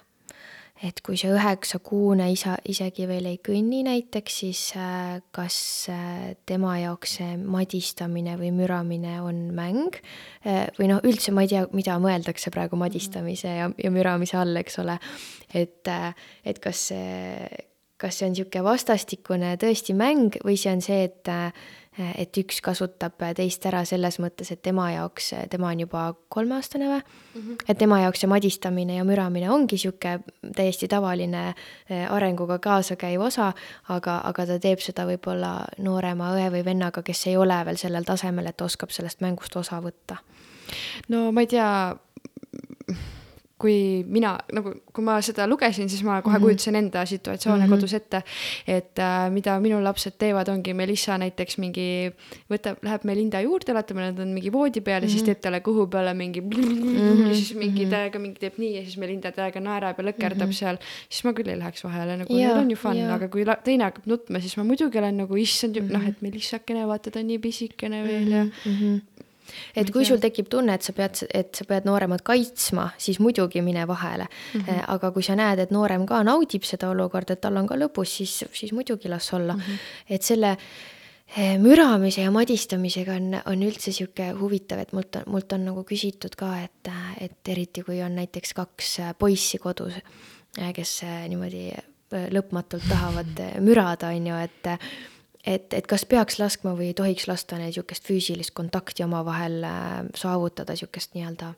et 0.85 0.99
kui 1.05 1.17
see 1.17 1.31
üheksakuune 1.33 2.27
isa 2.33 2.55
isegi 2.69 3.07
veel 3.09 3.29
ei 3.31 3.39
kõnni 3.43 3.81
näiteks, 3.87 4.39
siis 4.43 4.61
äh, 4.77 5.17
kas 5.33 5.57
äh, 5.93 6.35
tema 6.49 6.75
jaoks 6.81 7.17
see 7.17 7.37
madistamine 7.41 8.35
või 8.37 8.51
müramine 8.55 9.17
on 9.25 9.47
mäng 9.57 9.97
äh, 10.45 10.67
või 10.77 10.91
noh, 10.91 11.01
üldse 11.07 11.33
ma 11.33 11.45
ei 11.45 11.53
tea, 11.53 11.65
mida 11.73 11.97
mõeldakse 12.01 12.53
praegu 12.53 12.77
madistamise 12.79 13.55
ja, 13.61 13.71
ja 13.73 13.93
müramise 13.93 14.37
all, 14.37 14.53
eks 14.61 14.77
ole. 14.83 14.99
et, 15.55 15.89
et 16.45 16.61
kas 16.61 16.87
see, 16.91 17.49
kas 17.97 18.19
see 18.19 18.29
on 18.29 18.35
niisugune 18.35 18.65
vastastikune 18.67 19.55
tõesti 19.61 19.97
mäng 19.97 20.37
või 20.45 20.59
see 20.61 20.75
on 20.75 20.85
see, 20.85 21.07
et 21.09 21.33
et 21.97 22.37
üks 22.37 22.59
kasutab 22.61 23.17
teist 23.35 23.65
ära 23.65 23.83
selles 23.87 24.19
mõttes, 24.21 24.51
et 24.53 24.61
tema 24.61 24.89
jaoks, 24.93 25.31
tema 25.49 25.71
on 25.73 25.81
juba 25.81 26.03
kolmeaastane 26.33 26.89
või 26.89 26.99
mm, 26.99 27.41
-hmm. 27.41 27.57
et 27.67 27.77
tema 27.77 27.99
jaoks 28.03 28.21
see 28.21 28.29
madistamine 28.29 28.95
ja 28.95 29.03
müramine 29.03 29.49
ongi 29.51 29.77
niisugune 29.77 30.53
täiesti 30.55 30.87
tavaline 30.87 31.43
eh, 31.89 32.11
arenguga 32.11 32.59
kaaskäiv 32.59 33.21
osa, 33.21 33.53
aga, 33.89 34.21
aga 34.23 34.45
ta 34.45 34.59
teeb 34.59 34.79
seda 34.79 35.05
võib-olla 35.09 35.65
noorema 35.77 36.33
õe 36.37 36.51
või 36.51 36.65
vennaga, 36.65 37.01
kes 37.01 37.27
ei 37.27 37.37
ole 37.37 37.57
veel 37.65 37.77
sellel 37.77 38.03
tasemel, 38.03 38.45
et 38.45 38.61
oskab 38.61 38.89
sellest 38.89 39.21
mängust 39.21 39.55
osa 39.55 39.81
võtta. 39.81 40.17
no 41.07 41.31
ma 41.31 41.41
ei 41.41 41.47
tea, 41.47 41.95
kui 43.57 44.05
mina 44.05 44.35
nagu, 44.53 44.71
kui 44.93 45.03
ma 45.05 45.15
seda 45.25 45.47
lugesin, 45.49 45.89
siis 45.89 46.03
ma 46.05 46.19
kohe 46.21 46.35
mm 46.35 46.37
-hmm. 46.37 46.45
kujutasin 46.45 46.75
enda 46.75 47.05
situatsioone 47.05 47.65
mm 47.65 47.71
-hmm. 47.71 47.75
kodus 47.75 47.93
ette. 47.93 48.21
et 48.67 48.99
äh, 48.99 49.31
mida 49.31 49.59
minu 49.59 49.83
lapsed 49.83 50.13
teevad, 50.17 50.47
ongi 50.47 50.73
Melissa 50.73 51.17
näiteks 51.17 51.57
mingi, 51.57 52.11
võtab, 52.51 52.77
läheb 52.83 53.03
Melinda 53.03 53.41
juurde, 53.41 53.71
oletame, 53.71 54.01
nad 54.01 54.19
on 54.19 54.27
mingi 54.27 54.51
voodi 54.51 54.81
peal 54.81 55.01
ja 55.01 55.01
mm 55.01 55.05
-hmm. 55.05 55.11
siis 55.11 55.21
mhm. 55.21 55.25
teeb 55.25 55.41
talle 55.41 55.59
kõhu 55.59 55.87
peale 55.89 56.13
mingi 56.13 56.41
mm 56.41 56.49
-hmm. 56.49 57.27
ja 57.27 57.33
siis 57.33 57.55
mingi 57.55 57.81
mhm. 57.81 57.89
täiega 57.89 58.19
mingi 58.19 58.39
teeb 58.39 58.53
nii 58.57 58.75
ja 58.75 58.81
siis 58.83 58.97
Melinda 58.97 59.31
täiega 59.31 59.59
naerab 59.59 59.97
ja 59.99 60.03
lõkerdab 60.03 60.45
mm 60.45 60.51
-hmm. 60.51 60.53
seal. 60.53 60.77
siis 61.09 61.23
ma 61.23 61.33
küll 61.33 61.49
ei 61.49 61.59
läheks 61.59 61.83
vahele, 61.83 62.17
nagu 62.17 62.33
neil 62.33 62.57
on 62.57 62.71
ju 62.71 62.77
fun, 62.77 62.97
aga 63.09 63.27
kui 63.27 63.45
teine 63.63 63.83
hakkab 63.83 64.05
nutma, 64.05 64.39
siis 64.39 64.57
ma 64.57 64.63
muidugi 64.63 64.97
olen 64.97 65.17
nagu 65.17 65.35
issand 65.35 65.75
mm 65.75 65.87
-hmm., 65.87 65.93
noh, 65.93 66.07
et 66.07 66.21
Melissakene, 66.21 66.87
vaata 66.87 67.11
ta 67.11 67.19
on 67.19 67.27
nii 67.27 67.39
pisikene 67.39 68.03
veel 68.03 68.27
ja 68.27 68.43
mm. 68.43 68.51
-hmm 68.65 69.17
et 69.75 69.91
kui 69.93 70.05
sul 70.05 70.19
tekib 70.23 70.49
tunne, 70.51 70.75
et 70.75 70.85
sa 70.85 70.93
pead, 70.95 71.23
et 71.33 71.55
sa 71.55 71.65
pead 71.67 71.87
nooremat 71.87 72.23
kaitsma, 72.27 72.89
siis 73.01 73.21
muidugi 73.23 73.61
mine 73.61 73.87
vahele 73.87 74.27
mm. 74.27 74.61
-hmm. 74.61 74.83
aga 74.87 75.11
kui 75.11 75.23
sa 75.23 75.35
näed, 75.35 75.59
et 75.59 75.71
noorem 75.71 76.05
ka 76.05 76.23
naudib 76.23 76.63
seda 76.63 76.89
olukorda, 76.89 77.33
et 77.33 77.41
tal 77.41 77.57
on 77.57 77.67
ka 77.67 77.75
lõbus, 77.75 78.17
siis, 78.19 78.45
siis 78.53 78.71
muidugi 78.71 79.09
las 79.09 79.33
olla 79.33 79.53
mm. 79.53 79.59
-hmm. 79.59 79.77
et 80.09 80.21
selle 80.21 80.57
eh, 81.37 81.57
müramise 81.59 82.21
ja 82.21 82.31
madistamisega 82.31 83.13
on, 83.13 83.41
on 83.45 83.63
üldse 83.63 83.91
sihuke 83.91 84.31
huvitav, 84.39 84.79
et 84.79 84.93
mult 84.93 85.15
on, 85.15 85.23
mult 85.27 85.53
on 85.53 85.65
nagu 85.65 85.83
küsitud 85.83 86.35
ka, 86.35 86.61
et, 86.63 86.91
et 87.21 87.47
eriti 87.47 87.83
kui 87.83 88.01
on 88.03 88.15
näiteks 88.15 88.53
kaks 88.53 88.97
poissi 89.19 89.57
kodus, 89.57 89.93
eh, 90.57 90.73
kes 90.73 91.01
niimoodi 91.27 91.71
lõpmatult 92.31 92.87
tahavad 92.89 93.39
mürada, 93.59 94.07
on 94.07 94.27
ju, 94.27 94.35
et 94.35 94.67
et, 95.47 95.73
et 95.73 95.87
kas 95.87 96.05
peaks 96.05 96.39
laskma 96.41 96.75
või 96.77 96.91
ei 96.91 96.97
tohiks 96.97 97.27
lasta 97.29 97.59
neil 97.59 97.71
niisugust 97.71 98.07
füüsilist 98.07 98.53
kontakti 98.57 99.05
omavahel 99.05 99.63
äh, 99.63 100.01
saavutada, 100.15 100.75
niisugust 100.75 101.15
nii-öelda 101.15 101.53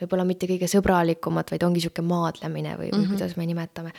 võib-olla 0.00 0.26
mitte 0.28 0.48
kõige 0.48 0.68
sõbralikumat, 0.70 1.50
vaid 1.52 1.66
ongi 1.66 1.80
niisugune 1.80 2.08
maadlemine 2.10 2.76
või, 2.76 2.90
või 2.90 2.98
mm 2.98 3.04
-hmm. 3.04 3.12
kuidas 3.16 3.36
me 3.36 3.46
nimetame, 3.48 3.92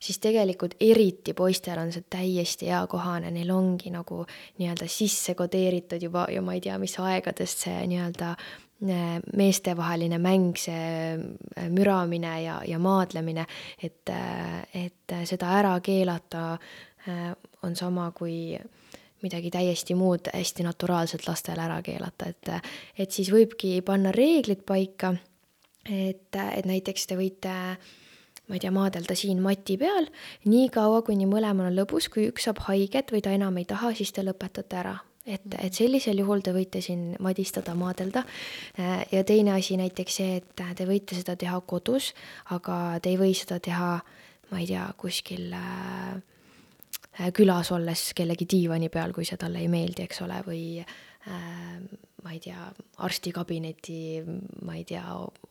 siis 0.00 0.18
tegelikult 0.18 0.76
eriti 0.80 1.34
poistel 1.34 1.78
on 1.80 1.92
see 1.92 2.04
täiesti 2.10 2.68
eakohane, 2.72 3.30
neil 3.30 3.50
ongi 3.50 3.92
nagu 3.92 4.24
nii-öelda 4.58 4.88
sisse 4.88 5.34
kodeeritud 5.34 6.02
juba 6.02 6.26
ju 6.32 6.42
ma 6.42 6.54
ei 6.54 6.60
tea, 6.60 6.78
mis 6.78 6.98
aegadest 7.00 7.66
see 7.66 7.86
nii-öelda 7.92 8.30
äh, 8.30 9.20
meestevaheline 9.36 10.18
mäng, 10.18 10.56
see 10.56 11.14
äh, 11.14 11.68
müramine 11.68 12.42
ja, 12.42 12.60
ja 12.66 12.78
maadlemine, 12.78 13.46
et, 13.82 14.10
et 14.74 15.16
seda 15.24 15.52
ära 15.60 15.78
keelata 15.80 16.58
on 17.62 17.76
sama 17.76 18.10
kui 18.16 18.58
midagi 19.24 19.50
täiesti 19.50 19.96
muud 19.96 20.28
hästi 20.34 20.66
naturaalselt 20.66 21.26
lastele 21.28 21.64
ära 21.64 21.80
keelata, 21.84 22.28
et, 22.28 22.50
et 22.98 23.12
siis 23.14 23.30
võibki 23.32 23.78
panna 23.86 24.12
reeglid 24.12 24.64
paika, 24.68 25.14
et, 25.88 26.36
et 26.36 26.68
näiteks 26.68 27.08
te 27.08 27.18
võite 27.18 27.54
ma 28.44 28.58
ei 28.58 28.60
tea, 28.60 28.72
maadelda 28.74 29.16
siin 29.16 29.40
mati 29.40 29.78
peal 29.80 30.10
nii 30.50 30.68
kaua, 30.72 31.00
kuni 31.06 31.24
mõlemal 31.28 31.70
on 31.70 31.78
lõbus, 31.78 32.10
kui 32.12 32.28
üks 32.28 32.44
saab 32.48 32.60
haiget 32.66 33.14
või 33.14 33.24
ta 33.24 33.32
enam 33.32 33.56
ei 33.60 33.64
taha, 33.68 33.94
siis 33.96 34.12
te 34.12 34.24
lõpetate 34.24 34.80
ära. 34.82 34.98
et, 35.24 35.46
et 35.56 35.72
sellisel 35.72 36.20
juhul 36.20 36.44
te 36.44 36.52
võite 36.52 36.82
siin 36.84 37.14
madistada, 37.24 37.72
maadelda. 37.74 38.26
Ja 39.12 39.24
teine 39.24 39.54
asi 39.56 39.78
näiteks 39.80 40.20
see, 40.20 40.36
et 40.42 40.64
te 40.76 40.84
võite 40.84 41.16
seda 41.16 41.36
teha 41.40 41.60
kodus, 41.64 42.12
aga 42.52 42.98
te 43.00 43.14
ei 43.14 43.16
või 43.16 43.32
seda 43.32 43.56
teha, 43.64 43.94
ma 44.50 44.60
ei 44.60 44.68
tea, 44.68 44.84
kuskil 45.00 45.48
Äh, 45.56 46.33
külas 47.34 47.70
olles 47.72 48.12
kellegi 48.16 48.46
diivani 48.50 48.88
peal, 48.88 49.12
kui 49.14 49.26
see 49.28 49.38
talle 49.40 49.62
ei 49.62 49.68
meeldi, 49.70 50.06
eks 50.08 50.22
ole, 50.24 50.40
või 50.46 50.64
äh, 50.82 50.96
ma 52.24 52.32
ei 52.32 52.40
tea, 52.40 52.70
arstikabineti, 53.04 53.98
ma 54.64 54.74
ei 54.78 54.84
tea, 54.88 55.02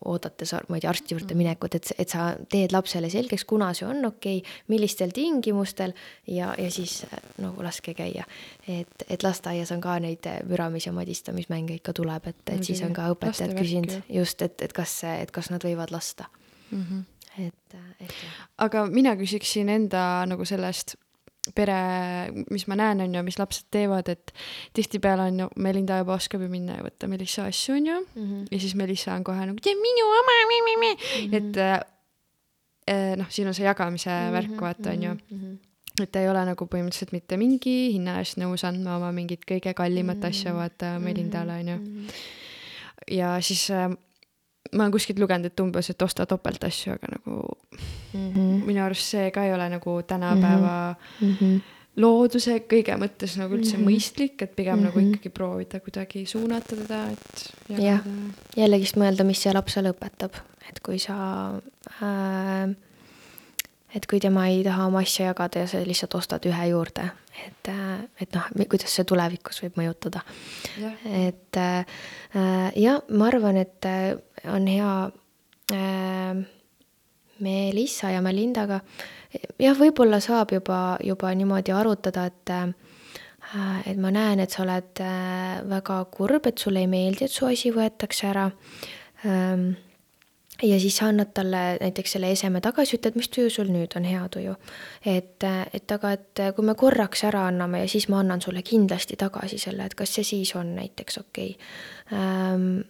oodates, 0.10 0.56
ma 0.70 0.78
ei 0.78 0.82
tea, 0.82 0.90
arsti 0.90 1.14
juurde 1.14 1.38
minekut, 1.38 1.78
et, 1.78 1.92
et 2.02 2.10
sa 2.10 2.32
teed 2.50 2.74
lapsele 2.74 3.12
selgeks, 3.14 3.46
kuna 3.50 3.70
see 3.78 3.86
on 3.86 4.02
okei 4.10 4.40
okay,, 4.42 4.56
millistel 4.74 5.14
tingimustel 5.14 5.94
ja, 6.28 6.54
ja 6.58 6.72
siis 6.74 7.04
no 7.44 7.54
laske 7.62 7.94
käia. 7.98 8.26
et, 8.68 9.06
et 9.10 9.26
lasteaias 9.26 9.72
on 9.76 9.84
ka 9.86 10.00
neid 10.02 10.26
müramis- 10.50 10.90
ja 10.90 10.96
madistamismänge 10.98 11.78
ikka 11.78 11.94
tuleb, 11.94 12.32
et, 12.34 12.42
et 12.56 12.66
siis 12.66 12.82
on 12.86 12.94
ka 12.98 13.12
õpetajad 13.14 13.54
küsinud 13.60 13.96
just, 14.10 14.42
et, 14.42 14.58
et 14.66 14.74
kas, 14.74 14.98
et 15.14 15.32
kas 15.32 15.54
nad 15.54 15.64
võivad 15.64 15.94
lasta 15.94 16.26
mm. 16.72 16.84
-hmm. 16.84 17.46
et, 17.46 17.80
et 18.02 18.16
aga 18.58 18.88
mina 18.90 19.16
küsiksin 19.20 19.70
enda 19.70 20.26
nagu 20.26 20.46
sellest 20.46 20.98
pere, 21.56 21.78
mis 22.52 22.68
ma 22.72 22.78
näen, 22.80 23.02
on 23.04 23.16
ju, 23.18 23.24
mis 23.24 23.40
lapsed 23.40 23.68
teevad, 23.74 24.08
et 24.14 24.32
tihtipeale 24.74 25.28
on 25.32 25.42
ju, 25.44 25.48
Melinda 25.60 25.98
juba 26.00 26.16
oskab 26.16 26.46
ju 26.46 26.48
minna 26.52 26.78
ja 26.78 26.86
võtta 26.86 27.10
Melissa 27.12 27.50
asju, 27.50 27.76
on 27.76 27.90
ju 27.90 27.98
mm, 28.00 28.30
-hmm. 28.30 28.46
ja 28.52 28.60
siis 28.60 28.76
Melissa 28.76 29.14
on 29.14 29.24
kohe 29.24 29.46
nagu, 29.46 29.60
see 29.64 29.76
on 29.76 29.82
minu 29.82 30.06
oma, 30.20 30.38
mm 30.46 30.96
-hmm. 30.96 31.36
et 31.36 31.58
äh, 31.58 33.18
noh, 33.18 33.30
siin 33.30 33.48
on 33.48 33.54
see 33.54 33.66
jagamise 33.66 34.10
mm 34.10 34.16
-hmm. 34.16 34.32
värk, 34.32 34.62
vaata, 34.62 34.90
on 34.90 35.04
ju 35.04 35.14
mm. 35.14 35.40
-hmm 35.40 35.58
et 36.02 36.12
ta 36.12 36.20
ei 36.20 36.30
ole 36.30 36.42
nagu 36.46 36.66
põhimõtteliselt 36.66 37.12
mitte 37.14 37.38
mingi 37.38 37.94
hinna 37.94 38.18
eest 38.22 38.40
nõus 38.42 38.64
andma 38.66 38.96
oma 38.98 39.12
mingit 39.12 39.46
kõige 39.46 39.74
kallimat 39.74 40.18
mm 40.18 40.24
-hmm. 40.24 40.30
asja, 40.30 40.54
vaata, 40.54 41.00
Melindale, 41.00 41.60
on 41.60 41.68
ju. 41.68 41.78
Mhm. 41.78 42.08
ja 43.12 43.42
siis 43.42 43.72
äh, 43.72 43.92
ma 44.74 44.86
olen 44.86 44.96
kuskilt 44.96 45.20
lugenud, 45.22 45.50
et 45.50 45.64
umbes, 45.64 45.90
et 45.90 46.02
osta 46.06 46.26
topelt 46.30 46.64
asju, 46.68 46.96
aga 46.96 47.14
nagu 47.16 47.58
mm 48.14 48.32
-hmm. 48.32 48.66
minu 48.68 48.84
arust 48.84 49.16
see 49.16 49.32
ka 49.32 49.46
ei 49.46 49.54
ole 49.54 49.70
nagu 49.70 50.02
tänapäeva 50.08 50.96
mm 51.22 51.34
-hmm. 51.34 51.60
looduse 51.96 52.60
kõige 52.74 52.98
mõttes 52.98 53.38
nagu 53.38 53.56
üldse 53.56 53.78
mm 53.78 53.84
-hmm. 53.84 53.90
mõistlik, 53.90 54.42
et 54.42 54.56
pigem 54.56 54.74
mm 54.74 54.80
-hmm. 54.80 54.86
nagu 54.86 55.00
mhm. 55.00 55.10
ikkagi 55.10 55.30
proovida 55.30 55.80
kuidagi 55.80 56.26
suunata 56.26 56.76
teda, 56.76 57.10
et. 57.10 57.54
jah, 57.80 58.02
jällegist 58.58 58.96
mõelda, 58.96 59.24
mis 59.24 59.42
see 59.42 59.54
lapsele 59.54 59.92
õpetab, 59.92 60.34
et 60.70 60.80
kui 60.80 61.00
sa 61.00 61.16
äh, 62.02 62.76
et 63.96 64.06
kui 64.10 64.22
tema 64.22 64.48
ei 64.50 64.64
taha 64.66 64.88
oma 64.90 65.04
asja 65.04 65.30
jagada 65.30 65.64
ja 65.64 65.70
sa 65.70 65.82
lihtsalt 65.86 66.16
ostad 66.18 66.46
ühe 66.50 66.68
juurde, 66.72 67.06
et, 67.46 67.70
et 68.22 68.36
noh, 68.36 68.50
kuidas 68.70 68.94
see 68.96 69.06
tulevikus 69.10 69.62
võib 69.66 69.80
mõjutada. 69.82 70.24
et 71.06 71.60
äh, 71.62 71.86
jah, 72.80 73.02
ma 73.10 73.30
arvan, 73.30 73.60
et 73.62 73.90
äh, 73.90 74.16
on 74.52 74.68
hea 74.68 74.94
äh, 75.74 76.44
Melissa 77.40 78.12
ja 78.14 78.22
Melindaga, 78.22 78.80
jah, 79.60 79.78
võib-olla 79.78 80.20
saab 80.24 80.54
juba, 80.56 80.98
juba 81.04 81.32
niimoodi 81.36 81.74
arutada, 81.76 82.28
et 82.30 82.54
äh, 82.54 82.74
et 83.86 83.98
ma 84.02 84.10
näen, 84.10 84.40
et 84.42 84.54
sa 84.54 84.64
oled 84.64 85.02
äh, 85.04 85.62
väga 85.70 86.04
kurb, 86.12 86.48
et 86.50 86.62
sulle 86.62 86.82
ei 86.82 86.90
meeldi, 86.90 87.28
et 87.28 87.34
su 87.34 87.46
asi 87.46 87.74
võetakse 87.76 88.30
ära 88.32 88.48
ähm, 89.28 89.74
ja 90.64 90.80
siis 90.80 90.96
sa 90.98 91.10
annad 91.12 91.34
talle 91.36 91.62
näiteks 91.82 92.16
selle 92.16 92.32
eseme 92.34 92.62
tagasi, 92.64 92.98
ütled, 92.98 93.18
mis 93.20 93.30
tuju 93.34 93.52
sul 93.54 93.70
nüüd 93.74 93.94
on, 94.00 94.08
hea 94.08 94.24
tuju. 94.32 94.56
et, 95.06 95.46
et 95.74 95.96
aga, 95.98 96.16
et 96.16 96.44
kui 96.56 96.66
me 96.66 96.76
korraks 96.80 97.26
ära 97.30 97.46
anname 97.52 97.84
ja 97.84 97.92
siis 97.92 98.08
ma 98.10 98.24
annan 98.24 98.42
sulle 98.42 98.64
kindlasti 98.66 99.20
tagasi 99.20 99.60
selle, 99.62 99.86
et 99.86 99.96
kas 100.00 100.16
see 100.18 100.26
siis 100.28 100.56
on 100.60 100.76
näiteks 100.80 101.20
okei 101.26 101.56
okay. 101.58 102.84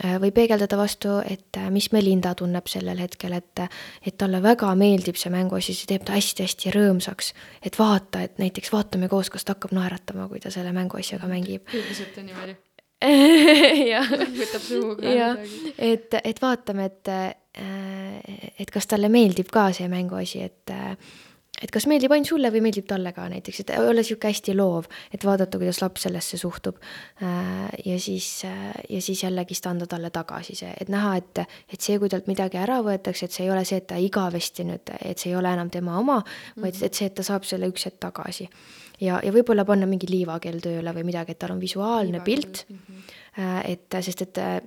Ähm, 0.00 0.18
või 0.22 0.32
peegeldada 0.34 0.78
vastu, 0.80 1.18
et 1.28 1.60
mis 1.70 1.90
Melinda 1.92 2.34
tunneb 2.38 2.66
sellel 2.70 2.98
hetkel, 3.04 3.36
et, 3.36 3.64
et 4.06 4.18
talle 4.18 4.42
väga 4.42 4.72
meeldib 4.78 5.20
see 5.20 5.32
mänguasi, 5.34 5.76
see 5.76 5.90
teeb 5.92 6.06
ta 6.08 6.16
hästi-hästi 6.16 6.74
rõõmsaks. 6.74 7.32
et 7.62 7.78
vaata, 7.78 8.22
et 8.22 8.42
näiteks 8.42 8.72
vaatame 8.72 9.08
koos, 9.12 9.30
kas 9.30 9.44
ta 9.44 9.56
hakkab 9.56 9.74
naeratama, 9.76 10.28
kui 10.28 10.40
ta 10.40 10.50
selle 10.50 10.72
mänguasjaga 10.72 11.30
mängib. 11.30 11.66
üldiselt 11.72 12.18
on 12.18 12.30
niimoodi 12.30 12.58
jah. 13.92 14.12
võtab 14.36 14.62
ka 14.68 15.02
midagi. 15.02 15.74
et, 15.78 16.14
et 16.22 16.42
vaatame, 16.42 16.86
et, 16.90 17.10
äh, 17.10 18.54
et 18.62 18.70
kas 18.70 18.86
talle 18.90 19.10
meeldib 19.12 19.50
ka 19.52 19.70
see 19.74 19.88
mänguasi, 19.90 20.46
et 20.46 20.76
et 21.62 21.70
kas 21.74 21.86
meeldib 21.90 22.12
ainult 22.12 22.28
sulle 22.28 22.50
või 22.54 22.64
meeldib 22.66 22.88
talle 22.90 23.12
ka 23.16 23.28
näiteks, 23.32 23.62
et 23.62 23.72
olla 23.78 24.02
niisugune 24.02 24.32
hästi 24.32 24.56
loov, 24.58 24.88
et 25.14 25.24
vaadata, 25.24 25.60
kuidas 25.60 25.82
laps 25.82 26.06
sellesse 26.08 26.40
suhtub. 26.40 26.80
Äh, 27.22 27.68
ja 27.86 27.98
siis, 28.00 28.44
ja 28.88 29.00
siis 29.00 29.22
jällegist 29.22 29.66
anda 29.70 29.86
talle 29.86 30.10
tagasi 30.10 30.56
see, 30.58 30.74
et 30.80 30.92
näha, 30.92 31.16
et, 31.22 31.44
et 31.72 31.80
see, 31.80 31.98
kui 32.02 32.12
talt 32.12 32.28
midagi 32.30 32.60
ära 32.60 32.80
võetakse, 32.84 33.26
et 33.26 33.38
see 33.38 33.46
ei 33.46 33.54
ole 33.54 33.64
see, 33.68 33.82
et 33.82 33.88
ta 33.92 34.00
igavesti 34.00 34.66
nüüd, 34.68 34.94
et 35.00 35.18
see 35.18 35.32
ei 35.32 35.38
ole 35.38 35.52
enam 35.52 35.70
tema 35.70 35.98
oma, 35.98 36.22
vaid 36.56 36.74
mhm. 36.74 36.86
et 36.86 36.94
see, 36.94 37.10
et 37.10 37.18
ta 37.18 37.26
saab 37.26 37.48
selle 37.48 37.70
üks 37.72 37.88
hetk 37.88 38.00
tagasi 38.02 38.48
ja, 39.02 39.18
ja 39.22 39.32
võib-olla 39.34 39.64
panna 39.68 39.88
mingi 39.88 40.08
liivakell 40.10 40.62
tööle 40.62 40.94
või 40.96 41.06
midagi, 41.08 41.34
et 41.34 41.40
tal 41.42 41.54
on 41.56 41.62
visuaalne 41.62 42.20
liivakell. 42.20 42.24
pilt 42.24 42.64
mm. 42.68 42.78
-hmm. 42.78 43.20
Et 43.38 43.96
sest, 44.04 44.22
et 44.26 44.38
äh, 44.38 44.58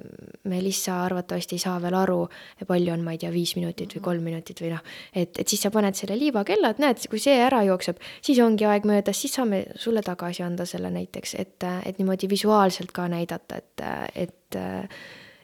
Melissa 0.50 0.98
arvatavasti 1.04 1.56
ei 1.56 1.62
saa 1.62 1.76
veel 1.82 1.94
aru, 1.94 2.24
palju 2.68 2.94
on, 2.94 3.04
ma 3.06 3.14
ei 3.14 3.20
tea, 3.22 3.30
viis 3.34 3.54
minutit 3.60 3.94
või 3.98 4.06
kolm 4.08 4.26
minutit 4.26 4.62
või 4.64 4.72
noh, 4.74 4.82
et, 5.14 5.38
et 5.38 5.48
siis 5.48 5.62
sa 5.62 5.70
paned 5.74 5.98
selle 5.98 6.18
liivakella, 6.18 6.74
et 6.74 6.82
näed, 6.82 7.04
kui 7.12 7.22
see 7.22 7.36
ära 7.46 7.62
jookseb, 7.68 8.02
siis 8.26 8.42
ongi 8.42 8.66
aeg 8.66 8.88
möödas, 8.90 9.22
siis 9.22 9.38
saame 9.38 9.66
sulle 9.78 10.02
tagasi 10.06 10.46
anda 10.46 10.66
selle 10.66 10.90
näiteks, 10.96 11.36
et, 11.38 11.68
et 11.86 12.02
niimoodi 12.02 12.30
visuaalselt 12.32 12.96
ka 12.96 13.06
näidata, 13.12 13.62
et, 13.62 13.86
et, 14.26 14.60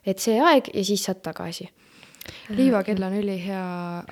et 0.06 0.26
see 0.26 0.42
aeg 0.42 0.74
ja 0.74 0.86
siis 0.88 1.06
saad 1.06 1.22
tagasi 1.22 1.70
liivakell 2.50 3.04
on 3.04 3.16
ülihea 3.18 3.64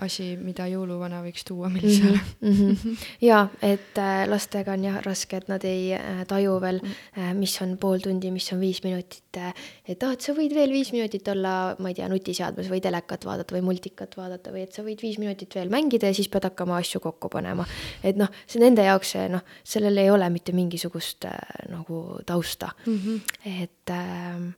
asi, 0.02 0.32
mida 0.42 0.68
jõuluvana 0.70 1.22
võiks 1.24 1.46
tuua 1.48 1.70
Melisale 1.70 2.20
mm. 2.42 2.54
-hmm. 2.54 3.06
ja 3.22 3.48
et 3.62 3.98
äh, 3.98 4.24
lastega 4.30 4.74
on 4.74 4.84
jah 4.84 5.00
raske, 5.06 5.38
et 5.38 5.48
nad 5.52 5.64
ei 5.68 5.94
äh, 5.94 6.24
taju 6.28 6.60
veel 6.62 6.82
äh,, 6.84 7.34
mis 7.34 7.56
on 7.62 7.78
pool 7.78 8.00
tundi, 8.04 8.32
mis 8.32 8.52
on 8.54 8.60
viis 8.60 8.84
minutit 8.84 9.40
et 9.88 10.04
ah, 10.04 10.14
et 10.14 10.22
sa 10.22 10.34
võid 10.34 10.54
veel 10.56 10.72
viis 10.74 10.92
minutit 10.92 11.28
olla, 11.28 11.76
ma 11.80 11.92
ei 11.92 11.98
tea, 11.98 12.08
nutiseadmes 12.12 12.70
või 12.72 12.82
telekat 12.82 13.26
vaadata 13.26 13.56
või 13.56 13.66
multikat 13.70 14.18
vaadata 14.18 14.54
või 14.56 14.66
et 14.68 14.74
sa 14.74 14.84
võid 14.86 15.02
viis 15.02 15.20
minutit 15.22 15.56
veel 15.56 15.70
mängida 15.70 16.10
ja 16.10 16.18
siis 16.18 16.30
pead 16.32 16.48
hakkama 16.50 16.80
asju 16.80 17.02
kokku 17.04 17.30
panema. 17.30 17.66
et 18.04 18.18
noh, 18.18 18.30
see 18.48 18.62
nende 18.62 18.86
jaoks 18.86 19.16
see 19.16 19.28
noh, 19.30 19.46
sellel 19.64 19.98
ei 19.98 20.10
ole 20.10 20.30
mitte 20.30 20.56
mingisugust 20.56 21.26
nagu 21.70 22.20
tausta 22.26 22.72
mm. 22.86 22.98
-hmm. 22.98 23.22
et 23.64 23.90
äh, 23.90 24.50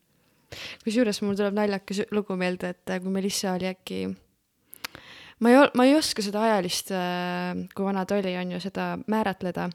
kusjuures 0.83 1.21
mul 1.21 1.37
tuleb 1.39 1.55
naljakas 1.57 2.03
lugu 2.11 2.35
meelde, 2.39 2.75
et 2.75 2.89
äh, 2.89 3.01
kui 3.01 3.13
Melissa 3.13 3.55
oli 3.55 3.69
äkki 3.71 4.03
ma 5.41 5.49
ei, 5.49 5.57
ma 5.77 5.85
ei 5.87 5.95
oska 5.97 6.23
seda 6.25 6.43
ajalist, 6.47 6.91
äh, 6.95 7.63
kui 7.75 7.85
vana 7.85 8.05
ta 8.05 8.17
oli, 8.19 8.33
on 8.37 8.55
ju, 8.55 8.61
seda 8.63 8.91
määratleda, 9.11 9.69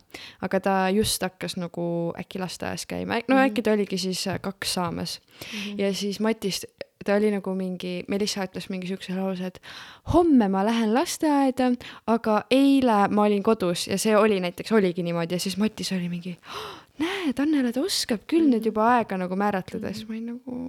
aga 0.46 0.60
ta 0.62 0.76
just 0.94 1.22
hakkas 1.26 1.58
nagu 1.60 1.86
äkki 2.18 2.40
lasteaias 2.42 2.86
käima, 2.90 3.20
no 3.28 3.38
mhm. 3.38 3.50
äkki 3.50 3.66
ta 3.66 3.76
oligi 3.76 3.98
siis 4.00 4.26
äh, 4.30 4.40
kaks 4.42 4.74
saamas 4.78 5.20
mm. 5.20 5.58
-hmm. 5.58 5.80
ja 5.82 5.94
siis 5.94 6.20
Matis, 6.20 6.66
ta 7.06 7.16
oli 7.20 7.30
nagu 7.34 7.54
mingi, 7.56 7.98
Melissa 8.12 8.46
ütles 8.46 8.68
mingi 8.72 8.90
siukse 8.90 9.14
lause, 9.16 9.52
et 9.52 9.60
homme 10.14 10.48
ma 10.52 10.64
lähen 10.66 10.94
lasteaeda, 10.96 11.70
aga 12.12 12.40
eile 12.50 13.04
ma 13.12 13.28
olin 13.28 13.44
kodus 13.46 13.86
ja 13.90 13.98
see 14.00 14.16
oli 14.16 14.40
näiteks, 14.44 14.72
oligi 14.76 15.06
niimoodi 15.06 15.38
ja 15.38 15.42
siis 15.42 15.56
Matis 15.60 15.92
oli 15.96 16.10
mingi 16.12 16.36
näed, 17.02 17.38
Annele, 17.42 17.72
ta 17.72 17.84
oskab 17.84 18.26
küll 18.30 18.48
nüüd 18.50 18.66
juba 18.66 18.90
aega 18.96 19.18
nagu 19.20 19.38
määratleda, 19.38 19.92
siis 19.94 20.08
ma 20.08 20.16
olin 20.16 20.28
nagu 20.34 20.60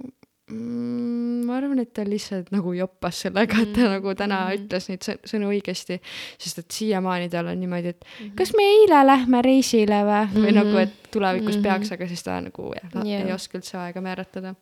mm, 0.52 1.44
ma 1.48 1.56
arvan, 1.58 1.80
et 1.82 1.92
ta 1.96 2.04
lihtsalt 2.06 2.52
nagu 2.54 2.72
joppas 2.76 3.22
sellega, 3.24 3.62
et 3.62 3.72
ta 3.74 3.84
mm. 3.84 3.96
nagu 3.96 4.14
täna 4.18 4.40
mm. 4.46 4.62
ütles 4.62 4.88
neid 4.90 5.08
sõnu 5.30 5.50
õigesti, 5.52 5.98
sest 6.40 6.62
et 6.62 6.78
siiamaani 6.78 7.30
tal 7.32 7.50
on 7.52 7.60
niimoodi, 7.60 7.94
et 7.94 8.04
mm 8.04 8.14
-hmm. 8.20 8.36
kas 8.38 8.54
me 8.56 8.68
eile 8.76 9.02
lähme 9.06 9.42
reisile 9.44 10.00
või 10.04 10.22
mm, 10.22 10.32
-hmm. 10.32 10.46
või 10.46 10.56
nagu, 10.60 10.80
et 10.84 11.10
tulevikus 11.10 11.56
mm 11.56 11.60
-hmm. 11.60 11.68
peaks, 11.68 11.92
aga 11.92 12.08
siis 12.08 12.22
ta 12.22 12.40
nagu 12.40 12.72
jah 12.76 13.04
yeah., 13.04 13.26
ei 13.26 13.32
oska 13.32 13.58
üldse 13.58 13.78
aega 13.78 14.00
määratleda. 14.00 14.54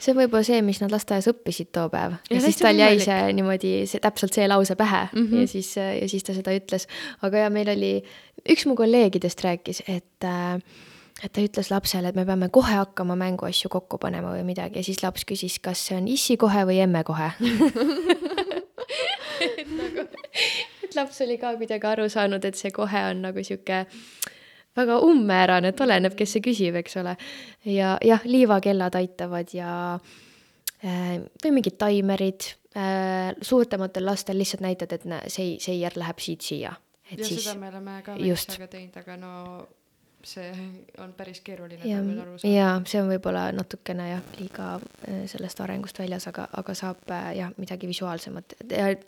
See 0.00 0.14
on 0.14 0.20
võib-olla 0.22 0.46
see, 0.46 0.60
mis 0.64 0.80
nad 0.82 0.92
lasteaias 0.92 1.28
õppisid 1.30 1.70
too 1.76 1.88
päev. 1.92 2.16
Ja, 2.30 2.36
ja 2.38 2.44
siis 2.46 2.60
tal 2.60 2.78
jäi 2.80 3.00
see 3.02 3.32
niimoodi, 3.36 3.72
see 3.90 4.02
täpselt 4.02 4.36
see 4.36 4.46
lause 4.48 4.76
pähe. 4.80 5.06
Mm 5.12 5.26
-hmm. 5.26 5.40
ja 5.40 5.48
siis, 5.54 5.74
ja 5.76 6.08
siis 6.08 6.24
ta 6.24 6.34
seda 6.36 6.54
ütles. 6.56 6.88
aga 7.22 7.46
ja 7.46 7.50
meil 7.50 7.68
oli, 7.68 7.92
üks 8.48 8.66
mu 8.66 8.74
kolleegidest 8.74 9.44
rääkis, 9.44 9.82
et 9.88 10.24
äh, 10.24 10.56
et 11.24 11.32
ta 11.32 11.42
ütles 11.44 11.70
lapsele, 11.70 12.08
et 12.08 12.16
me 12.16 12.24
peame 12.24 12.48
kohe 12.48 12.72
hakkama 12.72 13.16
mänguasju 13.16 13.68
kokku 13.68 13.98
panema 13.98 14.32
või 14.32 14.44
midagi. 14.44 14.78
Ja 14.80 14.86
siis 14.86 15.02
laps 15.02 15.26
küsis, 15.28 15.58
kas 15.60 15.86
see 15.86 15.98
on 15.98 16.08
issi 16.08 16.36
kohe 16.40 16.64
või 16.64 16.80
emme 16.80 17.04
kohe. 17.04 17.32
Et 19.40 19.68
nagu, 19.72 20.02
et 20.84 20.96
laps 20.96 21.20
oli 21.24 21.38
ka 21.40 21.54
kuidagi 21.56 21.86
aru 21.86 22.08
saanud, 22.12 22.44
et 22.44 22.58
see 22.58 22.70
kohe 22.74 23.00
on 23.08 23.22
nagu 23.24 23.44
sihuke 23.44 23.86
väga 24.76 24.98
umbmäärane, 25.04 25.72
et 25.72 25.80
oleneb, 25.80 26.14
kes 26.18 26.36
see 26.36 26.44
küsib, 26.44 26.78
eks 26.80 26.96
ole. 27.00 27.16
ja 27.66 27.96
jah, 28.04 28.24
liivakellad 28.24 28.96
aitavad 29.00 29.54
ja 29.54 29.72
äh, 30.84 31.18
või 31.44 31.56
mingid 31.58 31.78
taimerid 31.80 32.52
äh,, 32.76 33.34
suurtematel 33.42 34.06
lastel 34.06 34.38
lihtsalt 34.40 34.64
näitad, 34.64 34.94
et 34.96 35.06
see 35.32 35.58
seier 35.62 35.98
läheb 35.98 36.22
siit 36.22 36.46
siia. 36.46 36.74
ja 37.10 37.24
siis, 37.24 37.44
seda 37.44 37.58
me 37.58 37.72
oleme 37.72 38.00
ka 38.06 38.16
Melissaga 38.18 38.70
teinud, 38.70 38.96
aga 39.02 39.18
no 39.20 39.34
see 40.24 40.50
on 40.98 41.12
päris 41.16 41.40
keeruline 41.44 41.80
ja, 41.88 42.00
jaa, 42.44 42.74
see 42.88 43.00
on 43.00 43.08
võib-olla 43.10 43.46
natukene 43.56 44.08
jah, 44.10 44.22
liiga 44.38 44.66
äh, 44.76 45.22
sellest 45.30 45.62
arengust 45.64 45.98
väljas, 46.00 46.26
aga, 46.30 46.46
aga 46.60 46.74
saab 46.76 47.12
äh, 47.14 47.30
jah, 47.38 47.52
midagi 47.60 47.88
visuaalsemat. 47.88 48.54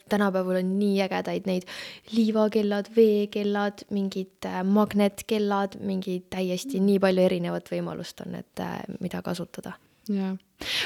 tänapäeval 0.09 0.63
on 0.63 0.73
nii 0.79 1.03
ägedaid 1.05 1.49
neid 1.51 1.69
liivakellad, 2.15 2.91
veekellad, 2.97 3.87
mingid 3.93 4.49
äh, 4.49 4.63
magnetkellad, 4.65 5.79
mingi 5.85 6.23
täiesti 6.33 6.81
nii 6.81 6.99
palju 7.03 7.27
erinevat 7.29 7.69
võimalust 7.73 8.25
on, 8.27 8.39
et 8.41 8.67
mida 9.01 9.23
kasutada. 9.23 9.77
jaa, 10.09 10.35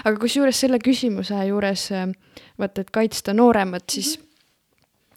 aga 0.04 0.16
kusjuures 0.20 0.64
selle 0.66 0.82
küsimuse 0.82 1.38
juures 1.48 1.88
vaata, 2.58 2.82
et 2.82 2.90
kaitsta 2.94 3.34
nooremat, 3.34 3.90
siis 3.90 4.16
mm 4.16 4.22
-hmm 4.22 4.26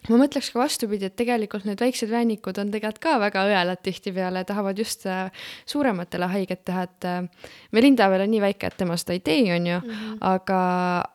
ma 0.10 0.19
mõtleks 0.19 0.49
ka 0.53 0.60
vastupidi, 0.61 1.07
et 1.10 1.15
tegelikult 1.19 1.65
need 1.68 1.80
väiksed 1.81 2.10
vännikud 2.11 2.57
on 2.61 2.72
tegelikult 2.73 3.02
ka 3.03 3.15
väga 3.22 3.45
õelad 3.49 3.81
tihtipeale, 3.86 4.44
tahavad 4.48 4.80
just 4.80 5.06
äh, 5.10 5.30
suurematele 5.69 6.30
haiget 6.34 6.64
teha, 6.68 6.86
et 6.90 7.07
äh, 7.10 7.48
Melinda 7.76 8.10
veel 8.11 8.26
on 8.26 8.34
nii 8.34 8.44
väike, 8.44 8.72
et 8.72 8.77
tema 8.81 8.98
seda 8.99 9.15
ei 9.18 9.23
tee, 9.26 9.41
on 9.56 9.68
ju 9.68 9.80
mm, 9.80 9.90
-hmm. 9.95 10.18
aga, 10.34 10.60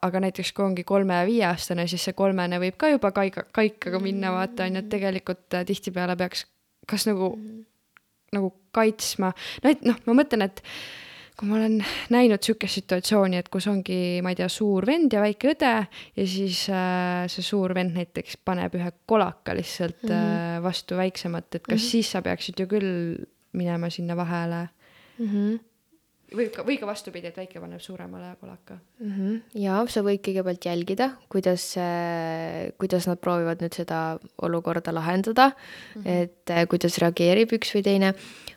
aga 0.03 0.25
näiteks 0.27 0.53
kui 0.53 0.65
ongi 0.65 0.85
kolme- 0.85 1.21
ja 1.21 1.27
viieaastane, 1.27 1.87
siis 1.87 2.05
see 2.05 2.17
kolmene 2.17 2.61
võib 2.61 2.77
ka 2.79 2.89
juba 2.89 3.13
kaiga, 3.13 3.45
kaikaga 3.53 4.01
minna, 4.01 4.33
vaata 4.33 4.65
on 4.65 4.77
ju, 4.77 4.85
et 4.85 4.89
tegelikult 4.89 5.55
äh, 5.55 5.65
tihtipeale 5.65 6.17
peaks 6.17 6.47
kas 6.87 7.07
nagu 7.07 7.37
mm, 7.37 7.49
-hmm. 7.49 7.65
nagu 8.33 8.55
kaitsma, 8.73 9.33
no 9.63 9.71
et 9.71 9.83
noh, 9.83 9.97
ma 10.07 10.13
mõtlen, 10.23 10.43
et 10.43 10.63
kui 11.35 11.49
ma 11.51 11.57
olen 11.59 11.81
näinud 12.15 12.43
sihukest 12.47 12.79
situatsiooni, 12.79 13.41
et 13.41 13.49
kus 13.53 13.67
ongi, 13.71 14.21
ma 14.23 14.31
ei 14.31 14.39
tea, 14.39 14.49
suur 14.53 14.87
vend 14.87 15.13
ja 15.15 15.23
väike 15.25 15.51
õde 15.55 15.73
ja 16.15 16.27
siis 16.31 16.65
äh, 16.71 17.25
see 17.33 17.43
suur 17.43 17.75
vend 17.75 17.97
näiteks 17.99 18.39
paneb 18.47 18.77
ühe 18.79 18.93
kolaka 19.11 19.57
lihtsalt 19.59 20.03
mm 20.03 20.11
-hmm. 20.11 20.57
äh, 20.59 20.63
vastu 20.63 20.97
väiksemat, 20.97 21.55
et 21.55 21.63
kas 21.63 21.81
mm 21.81 21.85
-hmm. 21.85 21.91
siis 21.91 22.11
sa 22.11 22.23
peaksid 22.23 22.61
ju 22.61 22.67
küll 22.67 23.17
minema 23.53 23.91
sinna 23.91 24.17
vahele 24.17 24.69
mm. 25.19 25.27
-hmm 25.27 25.74
või 26.37 26.49
ka, 26.55 26.65
või 26.67 26.79
ka 26.81 26.89
vastupidi, 26.89 27.31
et 27.31 27.37
väike 27.39 27.63
paneb 27.63 27.83
suuremale 27.83 28.35
kolaka 28.41 28.79
mm. 29.01 29.13
-hmm. 29.13 29.43
ja 29.65 29.81
sa 29.89 30.05
võid 30.07 30.23
kõigepealt 30.25 30.69
jälgida, 30.71 31.11
kuidas, 31.29 31.69
kuidas 32.79 33.09
nad 33.11 33.21
proovivad 33.21 33.63
nüüd 33.65 33.75
seda 33.75 34.19
olukorda 34.43 34.95
lahendada 34.95 35.51
mm, 35.51 36.03
-hmm. 36.03 36.23
et 36.23 36.51
äh, 36.51 36.67
kuidas 36.69 36.99
reageerib 36.99 37.53
üks 37.59 37.75
või 37.77 37.85
teine 37.87 38.15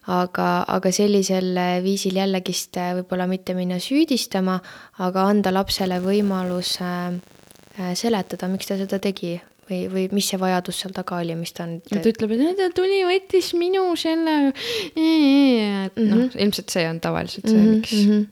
aga, 0.07 0.47
aga 0.71 0.91
sellisel 0.93 1.57
viisil 1.83 2.17
jällegist 2.21 2.77
äh, 2.79 2.93
võib-olla 2.99 3.27
mitte 3.29 3.55
minna 3.57 3.79
süüdistama, 3.83 4.59
aga 5.03 5.27
anda 5.31 5.53
lapsele 5.53 5.99
võimalus 6.03 6.77
äh, 6.83 7.19
äh, 7.77 7.93
seletada, 7.99 8.49
miks 8.51 8.69
ta 8.69 8.79
seda 8.79 9.01
tegi 9.03 9.37
või, 9.69 9.81
või 9.91 10.05
mis 10.15 10.29
see 10.31 10.39
vajadus 10.41 10.81
seal 10.83 10.95
taga 10.95 11.19
oli, 11.21 11.35
mis 11.39 11.53
ta 11.57 11.67
nüüd. 11.69 11.85
ta 11.91 12.01
ütleb, 12.13 12.33
et 12.37 12.57
ta 12.59 12.69
tuli, 12.75 13.03
võttis 13.07 13.51
minu 13.59 13.89
selle, 13.99 14.39
noh, 14.49 15.91
mhm. 15.91 16.33
ilmselt 16.35 16.73
see 16.73 16.87
on 16.89 17.03
tavaliselt 17.03 17.47
see, 17.51 17.61
miks 17.61 17.93
mm. 17.99 18.09
-hmm 18.09 18.25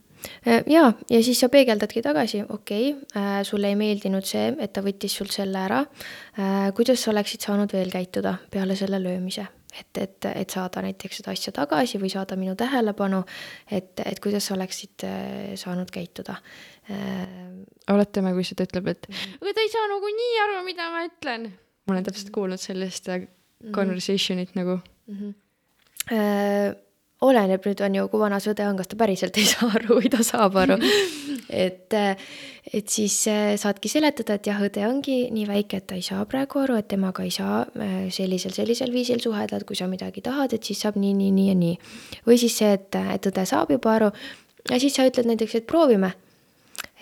ja, 0.67 0.93
ja 1.09 1.19
siis 1.23 1.39
sa 1.39 1.49
peegeldadki 1.53 2.01
tagasi, 2.01 2.43
okei 2.49 2.93
okay,, 2.93 3.43
sulle 3.47 3.69
ei 3.71 3.77
meeldinud 3.79 4.25
see, 4.25 4.47
et 4.61 4.73
ta 4.73 4.83
võttis 4.85 5.13
sul 5.19 5.29
selle 5.33 5.59
ära. 5.59 5.83
kuidas 6.75 7.03
sa 7.03 7.11
oleksid 7.11 7.45
saanud 7.45 7.73
veel 7.73 7.91
käituda 7.93 8.37
peale 8.51 8.77
selle 8.79 9.01
löömise? 9.03 9.45
Et, 9.79 9.97
et, 10.01 10.27
et 10.31 10.55
saada 10.55 10.83
näiteks 10.85 11.21
seda 11.21 11.33
asja 11.35 11.53
tagasi 11.55 11.99
või 12.01 12.11
saada 12.13 12.37
minu 12.39 12.55
tähelepanu, 12.59 13.23
et, 13.71 13.99
et 14.05 14.21
kuidas 14.23 14.49
sa 14.49 14.55
oleksid 14.57 15.05
äh, 15.07 15.53
saanud 15.59 15.91
käituda. 15.93 16.37
Äh, 16.91 17.23
oletame, 17.93 18.33
kui 18.37 18.47
see 18.47 18.57
ta 18.57 18.67
ütleb, 18.67 18.91
et 18.93 19.09
mhm. 19.09 19.39
aga 19.41 19.55
ta 19.57 19.65
ei 19.65 19.73
saa 19.73 19.89
nagunii 19.91 20.33
aru, 20.45 20.59
mida 20.67 20.91
ma 20.93 21.05
ütlen. 21.09 21.49
ma 21.85 21.93
olen 21.95 22.07
täpselt 22.07 22.31
kuulnud 22.35 22.61
sellist 22.61 23.09
äh, 23.09 23.25
mhm. 23.25 23.75
conversation'it 23.77 24.55
nagu 24.57 24.79
mm. 24.79 25.17
-hmm 25.19 25.33
oleneb 27.29 27.65
nüüd 27.65 27.81
on 27.85 27.95
ju, 27.99 28.07
kui 28.11 28.21
vana 28.21 28.39
see 28.41 28.53
õde 28.53 28.67
on, 28.69 28.79
kas 28.79 28.91
ta 28.91 28.99
päriselt 28.99 29.37
ei 29.41 29.47
saa 29.53 29.69
aru 29.79 29.99
või 29.99 30.11
ta 30.13 30.23
saab 30.25 30.59
aru. 30.63 30.79
Et, 31.55 31.93
et 32.73 32.89
siis 32.89 33.13
äh, 33.29 33.51
saadki 33.61 33.87
seletada, 33.87 34.39
et 34.39 34.47
jah, 34.49 34.57
õde 34.65 34.81
ongi 34.87 35.27
nii 35.31 35.43
väike, 35.45 35.77
et 35.77 35.85
ta 35.91 35.95
ei 35.95 36.01
saa 36.03 36.23
praegu 36.27 36.63
aru, 36.63 36.79
et 36.81 36.87
temaga 36.89 37.21
ei 37.23 37.29
saa 37.31 37.59
äh, 37.77 37.93
sellisel, 38.11 38.51
sellisel 38.55 38.89
viisil 38.91 39.21
suhelda, 39.21 39.59
et 39.61 39.67
kui 39.69 39.77
sa 39.77 39.85
midagi 39.87 40.25
tahad, 40.25 40.57
et 40.57 40.65
siis 40.65 40.81
saab 40.81 40.97
nii, 40.97 41.13
nii, 41.13 41.29
nii 41.37 41.47
ja 41.51 41.55
nii. 41.59 41.77
või 42.25 42.39
siis 42.41 42.57
see, 42.57 42.73
et, 42.79 42.97
et 43.13 43.29
õde 43.29 43.45
saab 43.45 43.71
juba 43.77 43.93
aru. 43.93 44.09
Ja 44.73 44.81
siis 44.81 44.97
sa 44.97 45.05
ütled 45.05 45.29
näiteks, 45.29 45.59
et 45.61 45.69
proovime 45.69 46.15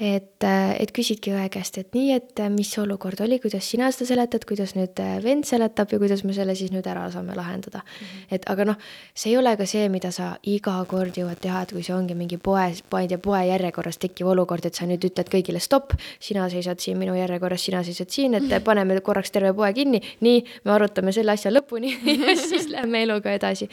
et, 0.02 0.46
et 0.46 0.92
küsidki 0.94 1.34
õe 1.36 1.46
käest, 1.54 1.78
et 1.78 1.94
nii, 1.94 2.16
et 2.18 2.42
mis 2.54 2.70
see 2.74 2.82
olukord 2.82 3.20
oli, 3.22 3.38
kuidas 3.42 3.68
sina 3.70 3.92
seda 3.94 4.08
seletad, 4.10 4.46
kuidas 4.50 4.74
nüüd 4.74 4.98
vend 5.22 5.46
seletab 5.46 5.92
ja 5.94 6.00
kuidas 6.02 6.24
me 6.26 6.34
selle 6.34 6.56
siis 6.58 6.72
nüüd 6.74 6.88
ära 6.90 7.06
saame 7.14 7.36
lahendada 7.38 7.84
mm. 7.84 8.00
-hmm. 8.00 8.24
et 8.34 8.48
aga 8.50 8.66
noh, 8.72 8.80
see 9.14 9.30
ei 9.32 9.38
ole 9.38 9.54
ka 9.58 9.68
see, 9.70 9.86
mida 9.94 10.12
sa 10.12 10.32
iga 10.50 10.80
kord 10.90 11.14
jõuad 11.18 11.38
teha, 11.42 11.62
et 11.62 11.76
kui 11.78 11.86
see 11.86 11.94
ongi 11.94 12.18
mingi 12.18 12.38
poe, 12.42 12.66
ma 12.92 13.02
ei 13.02 13.08
tea, 13.08 13.22
poe 13.22 13.44
järjekorras 13.46 14.02
tekkiv 14.02 14.34
olukord, 14.34 14.66
et 14.66 14.74
sa 14.74 14.90
nüüd 14.90 15.06
ütled 15.06 15.30
kõigile 15.30 15.62
stopp, 15.62 15.94
sina 16.20 16.50
seisad 16.50 16.82
siin 16.82 16.98
minu 16.98 17.14
järjekorras, 17.16 17.62
sina 17.62 17.84
seisad 17.84 18.10
siin, 18.10 18.34
et 18.34 18.64
paneme 18.64 19.00
korraks 19.02 19.32
terve 19.32 19.54
poe 19.54 19.74
kinni, 19.74 20.02
nii, 20.22 20.44
me 20.66 20.72
arutame 20.72 21.14
selle 21.14 21.38
asja 21.38 21.54
lõpuni 21.54 21.94
ja 22.26 22.36
siis 22.36 22.70
lähme 22.74 23.04
eluga 23.04 23.32
edasi. 23.32 23.70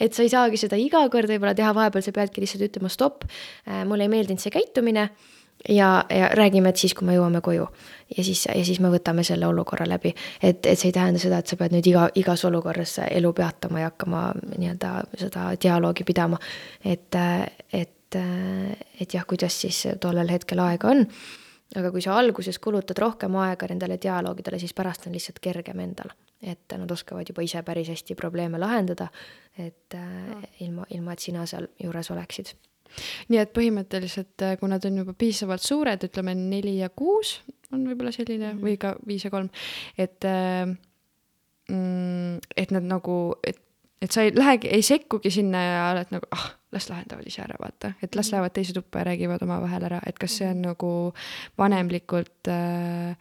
et 0.00 0.14
sa 0.14 0.22
ei 0.22 0.30
saagi 0.30 0.56
seda 0.56 0.78
iga 0.78 1.08
kord 1.10 1.28
võib-olla 1.28 1.54
teha, 1.54 1.74
vahepeal 1.74 2.02
sa 2.02 2.12
peadki 2.12 2.40
lihtsalt 2.40 2.62
ütlema 2.62 2.88
stopp, 2.88 3.24
mulle 3.84 4.06
ei 4.06 4.08
meeldinud 4.12 4.38
see 4.38 4.54
käitumine 4.54 5.10
ja, 5.68 6.04
ja 6.10 6.28
räägime, 6.28 6.68
et 6.68 6.76
siis, 6.76 6.94
kui 6.94 7.06
me 7.06 7.16
jõuame 7.16 7.40
koju 7.44 7.66
ja 8.16 8.24
siis, 8.24 8.46
ja 8.46 8.64
siis 8.64 8.80
me 8.80 8.90
võtame 8.92 9.24
selle 9.24 9.46
olukorra 9.46 9.86
läbi. 9.88 10.14
et, 10.42 10.66
et 10.66 10.78
see 10.78 10.88
ei 10.88 10.96
tähenda 10.96 11.20
seda, 11.20 11.38
et 11.38 11.46
sa 11.50 11.56
pead 11.56 11.72
nüüd 11.74 11.86
iga, 11.88 12.08
igas 12.20 12.44
olukorras 12.44 12.98
elu 13.08 13.32
peatama 13.32 13.80
ja 13.80 13.92
hakkama 13.92 14.24
nii-öelda 14.56 14.92
seda 15.18 15.46
dialoogi 15.62 16.04
pidama. 16.04 16.38
et, 16.84 17.16
et, 17.72 18.18
et 19.00 19.14
jah, 19.14 19.24
kuidas 19.26 19.60
siis 19.60 19.86
tollel 20.00 20.30
hetkel 20.30 20.60
aega 20.60 20.92
on. 20.92 21.06
aga 21.74 21.90
kui 21.90 22.02
sa 22.02 22.18
alguses 22.18 22.58
kulutad 22.58 22.98
rohkem 22.98 23.36
aega 23.36 23.66
nendele 23.70 23.98
dialoogidele, 24.02 24.58
siis 24.58 24.74
pärast 24.74 25.06
on 25.06 25.16
lihtsalt 25.16 25.40
kergem 25.40 25.80
endal. 25.80 26.12
et 26.42 26.76
nad 26.76 26.90
oskavad 26.90 27.28
juba 27.28 27.42
ise 27.42 27.62
päris 27.62 27.88
hästi 27.88 28.14
probleeme 28.14 28.58
lahendada, 28.58 29.08
et 29.58 29.94
äh, 29.94 30.44
ilma, 30.60 30.84
ilma, 30.90 31.12
et 31.12 31.18
sina 31.18 31.46
seal 31.46 31.68
juures 31.80 32.10
oleksid 32.10 32.52
nii 33.28 33.40
et 33.42 33.52
põhimõtteliselt, 33.56 34.34
äh, 34.42 34.56
kui 34.60 34.70
nad 34.70 34.84
on 34.88 35.02
juba 35.02 35.14
piisavalt 35.18 35.64
suured, 35.64 36.08
ütleme 36.08 36.34
neli 36.38 36.78
ja 36.80 36.90
kuus 36.90 37.38
on 37.74 37.86
võib-olla 37.88 38.12
selline 38.14 38.52
mm 38.52 38.58
-hmm. 38.58 38.64
või 38.64 38.78
ka 38.78 38.94
viis 39.06 39.24
ja 39.24 39.30
kolm, 39.30 39.50
et 39.98 40.24
äh, 40.24 40.66
mm, 41.68 42.40
et 42.56 42.74
nad 42.74 42.86
nagu, 42.88 43.34
et, 43.46 43.60
et 44.02 44.12
sa 44.12 44.22
ei 44.22 44.34
lähegi, 44.34 44.68
ei 44.68 44.82
sekkugi 44.82 45.30
sinna 45.30 45.62
ja 45.62 45.86
oled 45.92 46.12
nagu 46.14 46.28
ah, 46.30 46.50
las 46.72 46.88
lahendavad 46.90 47.26
ise 47.26 47.42
ära, 47.42 47.56
vaata, 47.60 47.94
et 48.02 48.14
las 48.14 48.28
mhm. 48.28 48.34
lähevad 48.34 48.52
teise 48.52 48.72
tuppa 48.72 48.98
ja 48.98 49.10
räägivad 49.10 49.42
omavahel 49.42 49.84
ära, 49.90 50.00
et 50.06 50.18
kas 50.18 50.38
see 50.38 50.48
on 50.48 50.58
mhm. 50.58 50.66
nagu 50.68 51.14
vanemlikult 51.58 52.48
äh, 52.48 53.16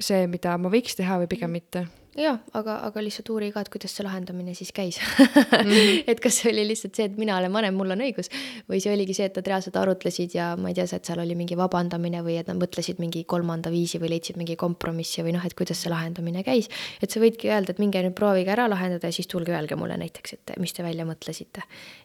see, 0.00 0.26
mida 0.26 0.58
ma 0.58 0.70
võiks 0.72 0.96
teha 0.96 1.18
või 1.22 1.30
pigem 1.30 1.50
mhm. 1.50 1.60
mitte 1.60 1.86
jaa, 2.18 2.34
aga, 2.58 2.78
aga 2.88 3.02
lihtsalt 3.04 3.30
uuri 3.32 3.50
ka, 3.54 3.62
et 3.64 3.70
kuidas 3.72 3.94
see 3.94 4.04
lahendamine 4.06 4.54
siis 4.58 4.72
käis 4.74 4.98
mm. 4.98 5.28
-hmm. 5.54 6.02
et 6.12 6.20
kas 6.24 6.40
see 6.40 6.52
oli 6.52 6.64
lihtsalt 6.68 6.98
see, 6.98 7.06
et 7.10 7.16
mina 7.20 7.36
olen 7.38 7.52
vanem, 7.52 7.76
mul 7.78 7.94
on 7.94 8.02
õigus, 8.04 8.30
või 8.70 8.80
see 8.82 8.92
oligi 8.94 9.14
see, 9.16 9.28
et 9.30 9.38
nad 9.38 9.50
reaalselt 9.52 9.76
arutlesid 9.80 10.34
ja 10.34 10.50
ma 10.56 10.72
ei 10.72 10.78
tea, 10.78 10.88
et 10.98 11.10
seal 11.10 11.22
oli 11.22 11.36
mingi 11.38 11.56
vabandamine 11.58 12.22
või 12.26 12.38
et 12.40 12.50
nad 12.50 12.58
mõtlesid 12.60 13.02
mingi 13.02 13.24
kolmanda 13.24 13.70
viisi 13.74 14.00
või 14.02 14.12
leidsid 14.14 14.40
mingi 14.40 14.56
kompromissi 14.56 15.24
või 15.26 15.36
noh, 15.38 15.44
et 15.46 15.54
kuidas 15.58 15.82
see 15.82 15.92
lahendamine 15.92 16.44
käis. 16.46 16.68
et 17.02 17.10
sa 17.10 17.20
võidki 17.20 17.52
öelda, 17.52 17.74
et 17.74 17.82
minge 17.82 18.02
nüüd 18.02 18.16
proovige 18.18 18.54
ära 18.54 18.68
lahendada 18.68 19.08
ja 19.08 19.12
siis 19.12 19.30
tulge 19.30 19.54
öelge 19.54 19.76
mulle 19.76 19.98
näiteks, 20.00 20.32
et 20.38 20.56
mis 20.58 20.72
te 20.72 20.82
välja 20.82 21.06
mõtlesite. 21.08 21.62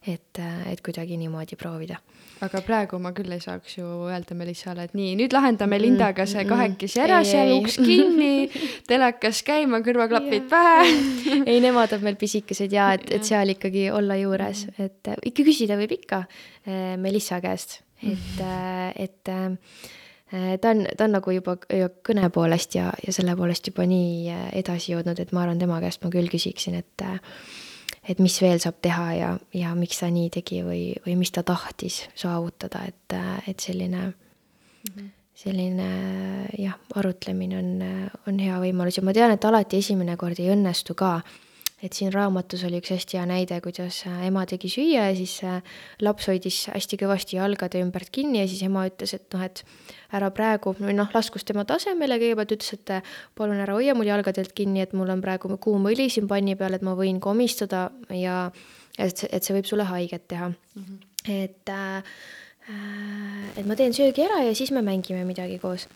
et, 0.07 0.39
et 0.69 0.81
kuidagi 0.81 1.17
niimoodi 1.17 1.55
proovida 1.55 1.99
aga 2.43 2.61
praegu 2.65 2.99
ma 3.01 3.11
küll 3.15 3.31
ei 3.33 3.41
saaks 3.43 3.77
ju 3.77 3.87
öelda 4.09 4.35
Melissale, 4.37 4.87
et 4.87 4.95
nii, 4.97 5.13
nüüd 5.19 5.33
lahendame 5.35 5.79
Lindaga 5.81 6.25
see 6.29 6.43
kahekesi 6.47 7.01
ära, 7.03 7.21
seal 7.27 7.53
uks 7.57 7.77
kinni, 7.81 8.49
telekas 8.89 9.43
käima, 9.47 9.79
kõrvaklapid 9.85 10.49
pähe. 10.51 10.83
ei, 11.49 11.59
nemad 11.63 11.95
on 11.95 12.03
veel 12.03 12.19
pisikesed 12.19 12.73
ja 12.73 12.91
et, 12.97 13.07
et 13.15 13.27
seal 13.27 13.53
ikkagi 13.55 13.87
olla 13.93 14.17
juures, 14.19 14.65
et 14.77 15.11
äh, 15.11 15.19
ikka 15.31 15.47
küsida 15.47 15.79
võib 15.79 15.95
ikka 15.97 16.23
äh, 16.25 16.93
Melissa 17.01 17.39
käest, 17.43 17.81
et, 18.03 18.39
äh, 18.43 18.91
et 19.07 19.19
ta 19.23 20.71
on, 20.73 20.85
ta 20.97 21.05
on 21.05 21.13
nagu 21.13 21.35
juba 21.35 21.57
kõne 21.61 22.29
poolest 22.33 22.75
ja, 22.79 22.89
ja 23.05 23.13
selle 23.15 23.37
poolest 23.39 23.69
juba 23.69 23.85
nii 23.87 24.33
edasi 24.59 24.95
jõudnud, 24.95 25.19
et 25.21 25.31
ma 25.35 25.45
arvan, 25.45 25.61
tema 25.61 25.79
käest 25.83 26.03
ma 26.03 26.11
küll 26.13 26.31
küsiksin, 26.31 26.81
et 26.81 27.07
et 28.09 28.19
mis 28.19 28.35
veel 28.41 28.59
saab 28.59 28.79
teha 28.83 29.07
ja, 29.15 29.31
ja 29.55 29.73
miks 29.77 30.01
ta 30.01 30.09
nii 30.11 30.29
tegi 30.33 30.61
või, 30.65 30.83
või 31.05 31.17
mis 31.19 31.31
ta 31.31 31.43
tahtis 31.47 32.03
saavutada, 32.19 32.83
et, 32.87 33.15
et 33.47 33.59
selline 33.59 34.01
mm, 34.07 34.91
-hmm. 34.91 35.09
selline 35.43 35.89
jah, 36.59 36.77
arutlemine 36.95 37.57
on, 37.57 37.71
on 38.27 38.39
hea 38.39 38.59
võimalus 38.59 38.99
ja 38.99 39.03
ma 39.03 39.13
tean, 39.13 39.31
et 39.31 39.45
alati 39.45 39.79
esimene 39.79 40.17
kord 40.17 40.39
ei 40.39 40.51
õnnestu 40.53 40.95
ka 40.95 41.21
et 41.83 41.95
siin 41.95 42.13
raamatus 42.13 42.63
oli 42.63 42.79
üks 42.79 42.93
hästi 42.93 43.17
hea 43.19 43.25
näide, 43.27 43.57
kuidas 43.63 43.99
äh, 44.07 44.25
ema 44.29 44.45
tegi 44.47 44.69
süüa 44.71 45.09
ja 45.09 45.15
siis 45.17 45.35
äh, 45.47 45.59
laps 46.03 46.29
hoidis 46.31 46.61
hästi 46.71 46.99
kõvasti 47.01 47.37
jalgade 47.37 47.81
ümbert 47.83 48.11
kinni 48.15 48.39
ja 48.39 48.47
siis 48.47 48.63
ema 48.63 48.85
ütles, 48.87 49.15
et 49.17 49.25
noh, 49.35 49.43
et 49.43 49.63
ära 50.15 50.29
praegu, 50.35 50.75
või 50.79 50.95
noh, 50.95 51.09
laskus 51.15 51.43
tema 51.47 51.65
tasemele, 51.67 52.19
kõigepealt 52.21 52.55
ütles, 52.55 52.75
et 52.77 52.93
äh, 52.95 53.17
palun 53.35 53.59
ära 53.63 53.75
hoia 53.75 53.95
mul 53.97 54.07
jalgadelt 54.07 54.55
kinni, 54.55 54.83
et 54.85 54.95
mul 54.95 55.11
on 55.11 55.23
praegu 55.23 55.51
kuum 55.63 55.89
õli 55.91 56.07
siin 56.13 56.29
panni 56.31 56.55
peal, 56.59 56.77
et 56.77 56.85
ma 56.87 56.95
võin 56.99 57.19
komistada 57.23 57.89
ja 58.15 58.45
et, 58.97 59.25
et 59.29 59.43
see 59.43 59.57
võib 59.57 59.67
sulle 59.67 59.89
haiget 59.89 60.29
teha 60.31 60.53
mm. 60.53 60.85
-hmm. 60.85 61.03
et 61.33 61.73
äh, 61.73 62.15
et 63.59 63.65
ma 63.67 63.75
teen 63.75 63.91
söögi 63.91 64.23
ära 64.23 64.39
ja 64.47 64.55
siis 64.55 64.71
me 64.71 64.81
mängime 64.81 65.25
midagi 65.27 65.59
koos 65.59 65.87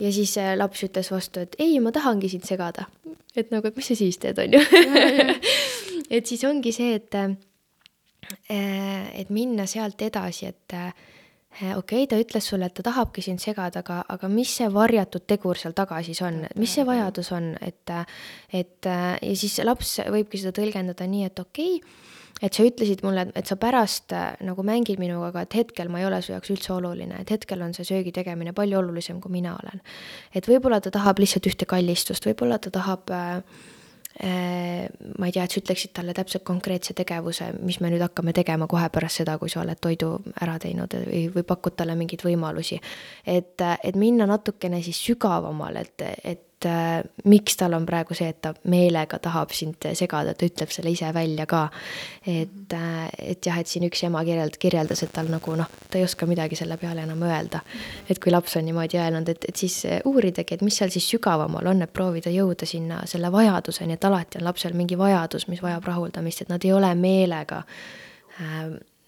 ja 0.00 0.12
siis 0.12 0.34
laps 0.58 0.84
ütles 0.86 1.10
vastu, 1.12 1.44
et 1.44 1.56
ei, 1.62 1.78
ma 1.82 1.92
tahangi 1.94 2.30
sind 2.32 2.46
segada. 2.48 2.88
et 3.36 3.50
nagu, 3.50 3.66
et 3.66 3.76
mis 3.76 3.86
sa 3.86 3.96
siis 3.98 4.18
teed, 4.22 4.38
on 4.38 4.54
ju. 4.54 4.60
et 6.16 6.26
siis 6.26 6.44
ongi 6.46 6.72
see, 6.74 6.94
et, 7.00 7.14
äh, 7.18 9.10
et 9.20 9.30
minna 9.30 9.66
sealt 9.66 10.02
edasi, 10.02 10.46
et 10.46 10.74
äh, 10.74 10.92
okei 11.76 12.04
okay,, 12.04 12.06
ta 12.10 12.18
ütles 12.18 12.46
sulle, 12.50 12.66
et 12.66 12.74
ta 12.74 12.86
tahabki 12.86 13.22
sind 13.22 13.42
segada, 13.42 13.82
aga, 13.82 14.02
aga 14.08 14.30
mis 14.30 14.54
see 14.58 14.70
varjatud 14.70 15.26
tegur 15.26 15.58
seal 15.58 15.74
taga 15.74 16.00
siis 16.02 16.22
on, 16.22 16.42
mis 16.58 16.74
see 16.74 16.86
vajadus 16.86 17.30
on, 17.34 17.52
et, 17.62 17.94
et 18.52 18.90
ja 18.90 19.36
siis 19.38 19.60
laps 19.66 20.00
võibki 20.10 20.40
seda 20.42 20.54
tõlgendada 20.58 21.06
nii, 21.10 21.30
et 21.30 21.42
okei 21.42 21.78
okay,, 21.78 22.02
et 22.42 22.56
sa 22.56 22.64
ütlesid 22.66 23.04
mulle, 23.06 23.28
et 23.38 23.50
sa 23.50 23.56
pärast 23.60 24.14
äh, 24.16 24.32
nagu 24.44 24.64
mängid 24.66 25.00
minuga, 25.02 25.30
aga 25.30 25.44
et 25.46 25.58
hetkel 25.60 25.92
ma 25.92 26.00
ei 26.00 26.08
ole 26.08 26.20
su 26.24 26.34
jaoks 26.34 26.50
üldse 26.54 26.72
oluline, 26.74 27.20
et 27.22 27.30
hetkel 27.34 27.62
on 27.62 27.74
see 27.76 27.86
söögi 27.86 28.14
tegemine 28.14 28.54
palju 28.56 28.80
olulisem, 28.80 29.20
kui 29.22 29.32
mina 29.34 29.54
olen. 29.54 29.84
et 30.34 30.48
võib-olla 30.50 30.80
ta 30.82 30.92
tahab 30.94 31.22
lihtsalt 31.22 31.46
ühte 31.50 31.68
kallistust, 31.70 32.26
võib-olla 32.26 32.58
ta 32.58 32.72
tahab 32.74 33.12
äh, 33.14 33.36
äh, 34.24 34.88
ma 35.18 35.30
ei 35.30 35.36
tea, 35.36 35.44
et 35.46 35.54
sa 35.54 35.62
ütleksid 35.62 35.94
talle 35.96 36.14
täpselt 36.16 36.44
konkreetse 36.46 36.96
tegevuse, 36.98 37.52
mis 37.62 37.78
me 37.80 37.92
nüüd 37.92 38.02
hakkame 38.04 38.34
tegema 38.36 38.68
kohe 38.70 38.88
pärast 38.94 39.22
seda, 39.22 39.38
kui 39.38 39.52
sa 39.52 39.62
oled 39.62 39.80
toidu 39.82 40.16
ära 40.42 40.58
teinud 40.62 40.98
või, 41.04 41.26
või 41.36 41.46
pakud 41.46 41.78
talle 41.78 41.96
mingeid 41.98 42.26
võimalusi. 42.26 42.80
et, 43.26 43.62
et 43.62 43.96
minna 43.96 44.26
natukene 44.30 44.82
siis 44.82 44.98
sügavamale, 45.06 45.86
et, 45.86 46.08
et 46.34 46.50
et 46.64 46.70
äh, 46.70 47.02
miks 47.24 47.56
tal 47.56 47.74
on 47.76 47.84
praegu 47.86 48.14
see, 48.16 48.28
et 48.32 48.40
ta 48.42 48.54
meelega 48.70 49.18
tahab 49.22 49.52
sind 49.54 49.84
segada, 49.96 50.34
ta 50.34 50.46
ütleb 50.46 50.72
selle 50.72 50.92
ise 50.94 51.10
välja 51.14 51.46
ka. 51.46 51.68
et, 52.26 52.72
äh, 52.72 53.08
et 53.18 53.46
jah, 53.46 53.58
et 53.60 53.68
siin 53.68 53.84
üks 53.88 54.04
ema 54.06 54.22
kirjeld-, 54.24 54.58
kirjeldas, 54.60 55.02
et 55.04 55.12
tal 55.12 55.28
nagu 55.32 55.56
noh, 55.56 55.68
ta 55.90 55.98
ei 55.98 56.04
oska 56.04 56.26
midagi 56.26 56.56
selle 56.56 56.76
peale 56.80 57.04
enam 57.04 57.22
öelda. 57.22 57.60
et 58.08 58.18
kui 58.18 58.32
laps 58.32 58.56
on 58.56 58.64
niimoodi 58.64 58.98
öelnud, 58.98 59.28
et, 59.28 59.44
et 59.48 59.56
siis 59.56 59.82
uuridagi, 60.04 60.54
et 60.54 60.62
mis 60.62 60.76
seal 60.76 60.92
siis 60.94 61.08
sügavamal 61.10 61.66
on, 61.66 61.82
et 61.82 61.92
proovida 61.92 62.32
jõuda 62.32 62.66
sinna 62.66 63.02
selle 63.10 63.32
vajaduseni, 63.32 63.98
et 63.98 64.04
alati 64.04 64.40
on 64.40 64.48
lapsel 64.48 64.74
mingi 64.74 64.98
vajadus, 64.98 65.48
mis 65.48 65.62
vajab 65.62 65.84
rahuldamist, 65.84 66.44
et 66.44 66.52
nad 66.52 66.64
ei 66.64 66.72
ole 66.72 66.94
meelega 66.94 67.64
äh, 68.40 68.62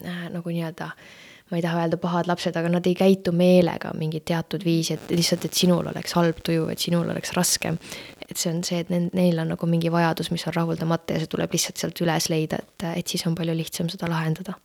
äh, 0.04 0.26
nagu 0.32 0.52
nii-öelda 0.52 0.92
äh, 0.92 1.24
ma 1.50 1.56
ei 1.56 1.62
taha 1.62 1.84
öelda 1.84 1.96
pahad 2.02 2.26
lapsed, 2.26 2.56
aga 2.58 2.68
nad 2.68 2.86
ei 2.86 2.94
käitu 2.98 3.32
meelega 3.32 3.92
mingit 3.94 4.24
teatud 4.26 4.64
viisi, 4.66 4.96
et 4.96 5.10
lihtsalt, 5.14 5.44
et 5.46 5.54
sinul 5.54 5.86
oleks 5.92 6.16
halb 6.18 6.40
tuju, 6.42 6.68
et 6.72 6.82
sinul 6.82 7.10
oleks 7.10 7.32
raskem. 7.36 7.78
et 8.26 8.36
see 8.36 8.50
on 8.50 8.64
see, 8.66 8.80
et 8.82 8.88
neil 8.90 9.38
on 9.38 9.52
nagu 9.54 9.66
mingi 9.70 9.90
vajadus, 9.92 10.32
mis 10.34 10.46
on 10.48 10.54
rahuldamata 10.56 11.14
ja 11.14 11.22
see 11.22 11.30
tuleb 11.30 11.52
lihtsalt 11.52 11.78
sealt 11.78 12.00
üles 12.02 12.26
leida, 12.28 12.58
et, 12.58 12.86
et 12.98 13.06
siis 13.06 13.22
on 13.26 13.36
palju 13.38 13.54
lihtsam 13.54 13.90
seda 13.92 14.10
lahendada 14.10 14.56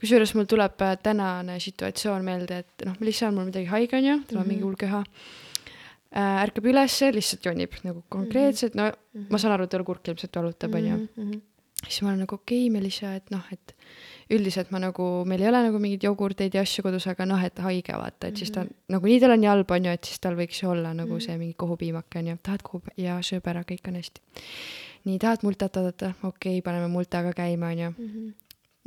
kusjuures 0.00 0.32
mul 0.36 0.46
tuleb 0.48 0.80
äh, 0.84 0.94
tänane 1.02 1.58
situatsioon 1.62 2.24
meelde, 2.24 2.62
et 2.64 2.86
noh, 2.88 2.96
Melissa 3.00 3.28
on 3.28 3.36
mul 3.36 3.50
midagi 3.50 3.68
haige, 3.70 3.98
on 3.98 4.08
ju, 4.08 4.14
tal 4.28 4.38
on 4.38 4.42
mm 4.42 4.42
-hmm. 4.42 4.48
mingi 4.48 4.64
hull 4.64 4.78
köha 4.80 5.02
äh,. 6.16 6.42
ärkab 6.44 6.64
ülesse, 6.64 7.12
lihtsalt 7.12 7.44
jonib 7.44 7.76
nagu 7.84 8.04
konkreetselt, 8.08 8.74
no 8.74 8.84
mm 8.88 8.92
-hmm. 9.20 9.26
ma 9.30 9.38
saan 9.38 9.52
aru, 9.52 9.66
tal 9.66 9.84
kurk 9.84 10.08
ilmselt 10.08 10.36
valutab, 10.36 10.74
on 10.74 10.86
ju. 10.86 10.96
Mhm. 11.16 11.40
siis 11.88 12.02
ma 12.02 12.08
olen 12.08 12.20
nagu 12.20 12.34
okei 12.34 12.66
okay,, 12.66 12.72
Melissa, 12.72 13.14
et 13.14 13.30
noh, 13.30 13.44
et 13.52 13.75
üldiselt 14.30 14.72
ma 14.74 14.80
nagu, 14.82 15.04
meil 15.28 15.42
ei 15.44 15.50
ole 15.50 15.60
nagu 15.68 15.80
mingeid 15.82 16.06
jogurteid 16.08 16.54
ja 16.56 16.64
asju 16.66 16.82
kodus, 16.86 17.06
aga 17.10 17.26
noh, 17.28 17.42
et 17.46 17.58
haige 17.62 17.94
vaata, 17.94 18.26
et 18.26 18.32
mm 18.32 18.34
-hmm. 18.34 18.38
siis 18.38 18.50
ta 18.50 18.64
mhm. 18.64 18.72
nagunii 18.88 19.20
tal 19.20 19.30
on 19.30 19.44
jalb, 19.44 19.70
on 19.70 19.84
ju, 19.84 19.90
et 19.90 20.04
siis 20.04 20.20
tal 20.20 20.34
võiks 20.34 20.62
ju 20.62 20.70
olla 20.70 20.94
nagu 20.94 21.10
mm 21.10 21.18
-hmm. 21.18 21.26
see 21.26 21.38
mingi 21.38 21.54
kohupiimake 21.54 22.18
on 22.18 22.26
ju, 22.26 22.36
tahad 22.42 22.62
kohu 22.62 22.82
ja 22.96 23.18
sööb 23.22 23.46
ära, 23.46 23.62
kõik 23.62 23.88
on 23.88 23.94
hästi. 23.94 24.20
nii, 25.04 25.18
tahad 25.18 25.42
multat 25.42 25.76
oodata, 25.76 26.12
okei 26.22 26.58
okay,, 26.58 26.62
paneme 26.62 26.88
multaga 26.88 27.32
käima, 27.32 27.66
on 27.66 27.78
ju 27.78 27.90
mm. 27.90 28.06
-hmm 28.06 28.32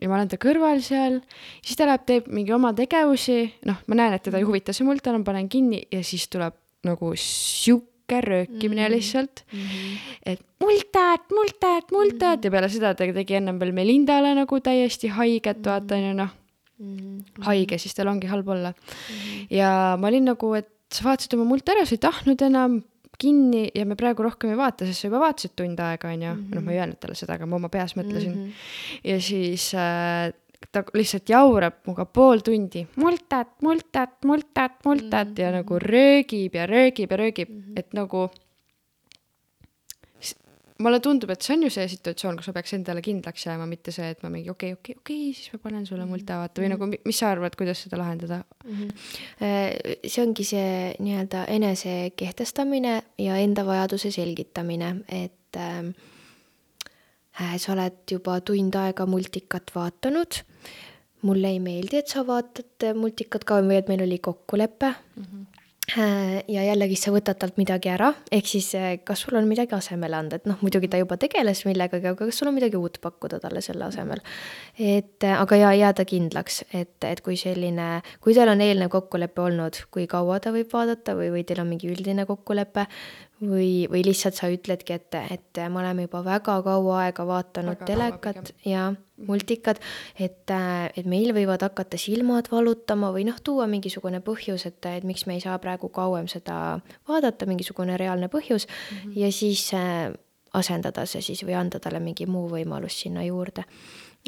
ja 0.01 0.07
ma 0.09 0.15
olen 0.15 0.27
ta 0.27 0.37
kõrval 0.37 0.81
seal, 0.81 1.19
siis 1.61 1.75
ta 1.75 1.85
läheb, 1.85 2.05
teeb 2.05 2.27
mingi 2.27 2.53
oma 2.53 2.73
tegevusi, 2.73 3.53
noh, 3.65 3.75
ma 3.87 3.95
näen, 3.95 4.13
et 4.13 4.23
teda 4.23 4.37
ei 4.37 4.43
huvita 4.43 4.73
see 4.73 4.85
multa, 4.85 5.11
ma 5.11 5.23
panen 5.23 5.49
kinni 5.49 5.87
ja 5.91 6.03
siis 6.03 6.27
tuleb 6.29 6.53
nagu 6.87 7.11
sihuke 7.15 7.88
sihuke 8.09 8.21
röökimine 8.21 8.81
mm 8.81 8.87
-hmm. 8.87 8.95
lihtsalt 8.95 9.43
mm. 9.53 9.59
-hmm. 9.59 9.97
et 10.25 10.41
multad, 10.59 11.21
multad, 11.31 11.83
multad 11.91 12.37
mm 12.37 12.41
-hmm. 12.41 12.45
ja 12.45 12.51
peale 12.51 12.69
seda 12.69 12.93
ta 12.95 13.13
tegi 13.13 13.35
ennem 13.35 13.59
veel 13.59 13.71
Melindale 13.71 14.35
nagu 14.35 14.59
täiesti 14.59 15.07
haiget 15.07 15.57
mm, 15.57 15.63
-hmm. 15.63 15.69
vaata 15.69 15.95
on 15.95 16.07
ju 16.07 16.13
noh 16.13 16.29
mm 16.79 16.97
-hmm. 16.97 17.43
haige, 17.43 17.77
siis 17.77 17.93
tal 17.95 18.07
ongi 18.07 18.27
halb 18.27 18.47
olla 18.47 18.69
mm. 18.69 18.75
-hmm. 18.75 19.47
ja 19.49 19.97
ma 19.99 20.07
olin 20.07 20.25
nagu, 20.25 20.53
et 20.53 20.69
sa 20.93 21.03
vaatasid 21.03 21.33
oma 21.33 21.43
multa 21.43 21.71
ära, 21.71 21.85
sa 21.85 21.95
ei 21.95 21.97
tahtnud 21.97 22.41
enam 22.41 22.83
kinni 23.19 23.69
ja 23.75 23.85
me 23.85 23.95
praegu 23.95 24.23
rohkem 24.23 24.49
ei 24.49 24.57
vaata, 24.57 24.85
sest 24.85 25.01
sa 25.01 25.07
juba 25.07 25.19
vaatasid 25.19 25.51
tund 25.55 25.79
aega, 25.79 26.07
on 26.07 26.21
ju, 26.21 26.35
noh, 26.55 26.61
ma 26.61 26.71
ei 26.71 26.79
öelnud 26.79 26.99
talle 26.99 27.15
seda, 27.15 27.33
aga 27.33 27.45
ma 27.45 27.55
oma 27.55 27.69
peas 27.69 27.95
mõtlesin 27.95 28.35
mm. 28.35 28.45
-hmm. 28.45 28.51
ja 29.03 29.21
siis 29.21 29.73
äh, 29.73 30.33
ta 30.71 30.83
lihtsalt 30.93 31.29
jaurab 31.29 31.79
minuga 31.85 32.05
pool 32.05 32.43
tundi, 32.45 32.83
multad, 33.01 33.55
multad, 33.65 34.19
multad, 34.25 34.77
multad 34.85 35.27
mm 35.27 35.33
-hmm. 35.33 35.41
ja 35.41 35.51
nagu 35.51 35.79
röögib 35.79 36.55
ja 36.55 36.65
röögib 36.65 37.11
ja 37.11 37.17
röögib 37.17 37.49
mm, 37.49 37.61
-hmm. 37.61 37.79
et 37.79 37.93
nagu 37.93 38.29
mulle 40.79 40.99
tundub, 40.99 41.29
et 41.29 41.41
see 41.41 41.55
on 41.55 41.63
ju 41.63 41.69
see 41.69 41.87
situatsioon, 41.91 42.37
kus 42.39 42.47
ma 42.47 42.53
peaks 42.53 42.73
endale 42.77 43.01
kindlaks 43.03 43.45
jääma, 43.45 43.65
mitte 43.69 43.91
see, 43.91 44.09
et 44.13 44.21
ma 44.23 44.29
mingi 44.29 44.49
okei 44.49 44.73
okay,, 44.73 44.79
okei 44.79 44.95
okay,, 44.95 45.01
okei 45.01 45.29
okay,, 45.29 45.33
siis 45.39 45.53
ma 45.53 45.59
panen 45.63 45.85
sulle 45.85 46.05
multa, 46.05 46.37
vaata, 46.39 46.61
või 46.61 46.69
nagu 46.71 46.87
mis 46.93 47.19
sa 47.19 47.33
arvad, 47.33 47.57
kuidas 47.59 47.83
seda 47.83 47.99
lahendada 47.99 48.43
mm? 48.65 48.77
-hmm. 48.77 50.07
see 50.07 50.23
ongi 50.23 50.43
see 50.43 50.93
nii-öelda 50.99 51.45
enese 51.55 52.11
kehtestamine 52.15 53.01
ja 53.17 53.35
enda 53.37 53.65
vajaduse 53.65 54.11
selgitamine, 54.11 54.95
et 55.07 55.59
äh, 55.59 55.83
sa 57.57 57.73
oled 57.75 58.01
juba 58.11 58.39
tund 58.45 58.75
aega 58.75 59.05
multikat 59.09 59.71
vaatanud 59.75 60.41
mulle 61.27 61.51
ei 61.51 61.59
meeldi, 61.59 61.99
et 61.99 62.11
sa 62.11 62.23
vaatad 62.27 62.91
multikat 62.95 63.43
kauem 63.47 63.71
või 63.71 63.79
et 63.81 63.89
meil 63.91 64.03
oli 64.05 64.19
kokkulepe 64.23 64.93
mm. 64.93 65.23
-hmm 65.23 65.59
ja 66.47 66.63
jällegi 66.63 66.97
sa 66.99 67.11
võtad 67.13 67.39
talt 67.39 67.57
midagi 67.59 67.89
ära, 67.91 68.11
ehk 68.31 68.47
siis 68.47 68.67
kas 69.07 69.23
sul 69.23 69.37
on 69.39 69.47
midagi 69.49 69.75
asemele 69.75 70.17
anda, 70.17 70.39
et 70.39 70.47
noh, 70.49 70.59
muidugi 70.61 70.89
ta 70.91 70.99
juba 70.99 71.17
tegeles 71.17 71.63
millegagi, 71.65 72.11
aga 72.11 72.27
kas 72.27 72.39
sul 72.41 72.49
on 72.51 72.55
midagi 72.57 72.77
uut 72.79 72.99
pakkuda 73.01 73.39
talle 73.41 73.61
selle 73.65 73.87
asemel. 73.87 74.21
et 74.77 75.23
aga 75.23 75.55
ja 75.55 75.71
jääda 75.73 76.05
kindlaks, 76.05 76.63
et, 76.73 76.97
et 77.03 77.21
kui 77.25 77.37
selline, 77.37 78.01
kui 78.21 78.35
teil 78.37 78.51
on 78.51 78.61
eelnev 78.61 78.91
kokkulepe 78.93 79.41
olnud, 79.41 79.81
kui 79.91 80.07
kaua 80.07 80.39
ta 80.39 80.53
võib 80.55 80.69
vaadata 80.73 81.15
või, 81.17 81.31
või 81.33 81.43
teil 81.43 81.63
on 81.63 81.71
mingi 81.71 81.89
üldine 81.89 82.25
kokkulepe 82.29 82.85
või, 83.41 83.87
või 83.91 84.03
lihtsalt 84.05 84.37
sa 84.39 84.49
ütledki, 84.51 84.95
et, 84.99 85.15
et 85.31 85.61
me 85.71 85.81
oleme 85.81 86.07
juba 86.07 86.21
väga 86.25 86.59
kaua 86.65 86.97
aega 87.05 87.25
vaadanud 87.27 87.79
väga 87.79 87.87
telekat 87.87 88.53
ja 88.67 88.89
multikad, 89.27 89.81
et, 90.19 90.51
et 90.51 91.09
meil 91.09 91.33
võivad 91.35 91.63
hakata 91.63 91.99
silmad 91.99 92.51
valutama 92.51 93.11
või 93.15 93.25
noh, 93.27 93.39
tuua 93.43 93.67
mingisugune 93.71 94.21
põhjus, 94.25 94.65
et, 94.69 94.79
et 94.91 95.07
miks 95.07 95.25
me 95.27 95.37
ei 95.37 95.43
saa 95.43 95.57
praegu 95.59 95.91
kauem 95.93 96.27
seda 96.31 96.79
vaadata, 97.09 97.47
mingisugune 97.49 97.97
reaalne 97.99 98.31
põhjus 98.31 98.67
mm 98.67 98.97
-hmm. 98.97 99.19
ja 99.19 99.31
siis 99.31 99.71
äh, 99.73 100.11
asendada 100.53 101.05
see 101.05 101.21
siis 101.21 101.43
või 101.45 101.55
anda 101.57 101.79
talle 101.79 101.99
mingi 101.99 102.25
muu 102.25 102.47
võimalus 102.49 103.01
sinna 103.03 103.23
juurde 103.23 103.63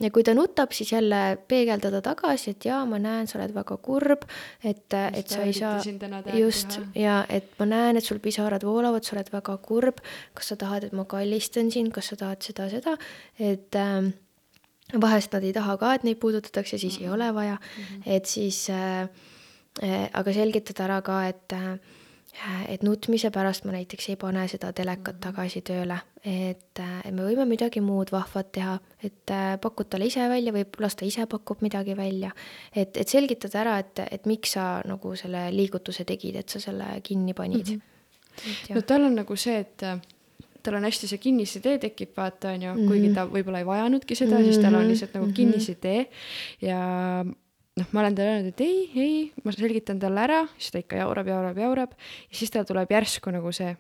ja 0.02 0.10
kui 0.14 0.24
ta 0.24 0.34
nutab, 0.34 0.72
siis 0.74 0.92
jälle 0.94 1.38
peegeldada 1.48 2.02
tagasi, 2.02 2.56
et 2.56 2.66
jaa, 2.66 2.80
ma 2.90 2.98
näen, 3.02 3.28
sa 3.30 3.38
oled 3.40 3.54
väga 3.54 3.78
kurb, 3.84 4.24
et, 4.64 4.88
et 4.94 5.30
sa 5.30 5.44
ei 5.46 5.54
saa, 5.54 5.76
just, 6.38 6.80
ja 6.98 7.22
et 7.30 7.52
ma 7.60 7.68
näen, 7.70 8.00
et 8.00 8.08
sul 8.08 8.22
pisarad 8.24 8.66
voolavad, 8.66 9.06
sa 9.06 9.16
oled 9.18 9.32
väga 9.34 9.58
kurb, 9.66 10.02
kas 10.38 10.54
sa 10.54 10.58
tahad, 10.60 10.88
et 10.88 10.98
ma 10.98 11.06
kallistan 11.10 11.72
sind, 11.74 11.94
kas 11.96 12.14
sa 12.14 12.20
tahad 12.24 12.42
seda, 12.46 12.70
seda, 12.72 12.96
et 13.40 13.78
äh, 13.78 14.12
vahest 15.02 15.34
nad 15.36 15.46
ei 15.48 15.54
taha 15.56 15.78
ka, 15.82 15.96
et 15.96 16.08
neid 16.08 16.20
puudutatakse, 16.24 16.78
siis 16.78 17.00
mm 17.00 17.06
-hmm. 17.06 17.08
ei 17.08 17.14
ole 17.14 17.34
vaja 17.34 17.56
mm, 17.56 17.84
-hmm. 17.84 18.04
et 18.06 18.26
siis 18.26 18.70
äh, 18.70 19.10
äh, 19.84 20.10
aga 20.14 20.34
selgitada 20.34 20.84
ära 20.84 21.02
ka, 21.02 21.28
et 21.28 21.54
äh, 21.54 21.78
et 22.72 22.84
nutmise 22.84 23.30
pärast 23.32 23.66
ma 23.68 23.76
näiteks 23.76 24.10
ei 24.10 24.16
pane 24.20 24.48
seda 24.48 24.72
telekat 24.74 25.18
mhm. 25.18 25.24
tagasi 25.26 25.62
tööle, 25.68 25.98
et, 26.24 26.80
et 26.80 27.12
me 27.14 27.26
võime 27.28 27.46
midagi 27.50 27.84
muud 27.84 28.12
vahvat 28.14 28.52
teha, 28.58 28.78
et 29.04 29.34
äh, 29.36 29.56
pakud 29.62 29.90
talle 29.92 30.08
ise 30.10 30.28
välja 30.32 30.54
või 30.56 30.66
las 30.84 30.98
ta 30.98 31.06
ise 31.06 31.28
pakub 31.30 31.62
midagi 31.66 31.98
välja. 31.98 32.32
et, 32.76 32.98
et 32.98 33.08
selgitada 33.08 33.62
ära, 33.62 33.78
et, 33.84 34.04
et 34.12 34.26
miks 34.26 34.56
sa 34.58 34.82
nagu 34.88 35.16
selle 35.20 35.50
liigutuse 35.52 36.06
tegid, 36.08 36.40
et 36.42 36.50
sa 36.50 36.64
selle 36.64 36.88
kinni 37.04 37.34
panid 37.34 37.76
mm. 37.76 37.82
-hmm. 37.82 38.76
no 38.76 38.82
tal 38.82 39.06
on 39.06 39.16
nagu 39.16 39.36
see, 39.36 39.60
et 39.60 39.84
äh, 39.84 40.00
tal 40.64 40.76
on 40.78 40.84
hästi 40.88 41.08
see 41.08 41.18
kinnisidee 41.22 41.78
tekib, 41.78 42.16
vaata, 42.18 42.50
on 42.50 42.62
ju 42.62 42.74
mm, 42.74 42.80
-hmm. 42.80 42.88
kuigi 42.88 43.14
ta 43.14 43.26
võib-olla 43.26 43.60
ei 43.60 43.66
vajanudki 43.66 44.16
seda 44.16 44.36
mm, 44.36 44.42
-hmm. 44.42 44.46
siis 44.46 44.58
tal 44.58 44.76
on 44.76 44.82
mhm. 44.82 44.90
lihtsalt 44.90 45.14
nagu 45.14 45.32
kinnisidee 45.34 46.10
ja 46.62 46.80
noh, 47.80 47.88
ma 47.92 48.04
olen 48.04 48.18
talle 48.18 48.34
öelnud, 48.36 48.52
et 48.52 48.66
ei, 48.66 48.82
ei, 49.00 49.16
ma 49.46 49.54
selgitan 49.56 50.02
talle 50.02 50.26
ära, 50.26 50.42
siis 50.58 50.74
ta 50.74 50.82
ikka 50.82 51.00
jaurab, 51.00 51.30
jaurab, 51.32 51.64
jaurab 51.64 51.96
ja 51.96 52.36
siis 52.42 52.52
tal 52.54 52.68
tuleb 52.68 52.92
järsku 52.92 53.34
nagu 53.34 53.54
see 53.56 53.72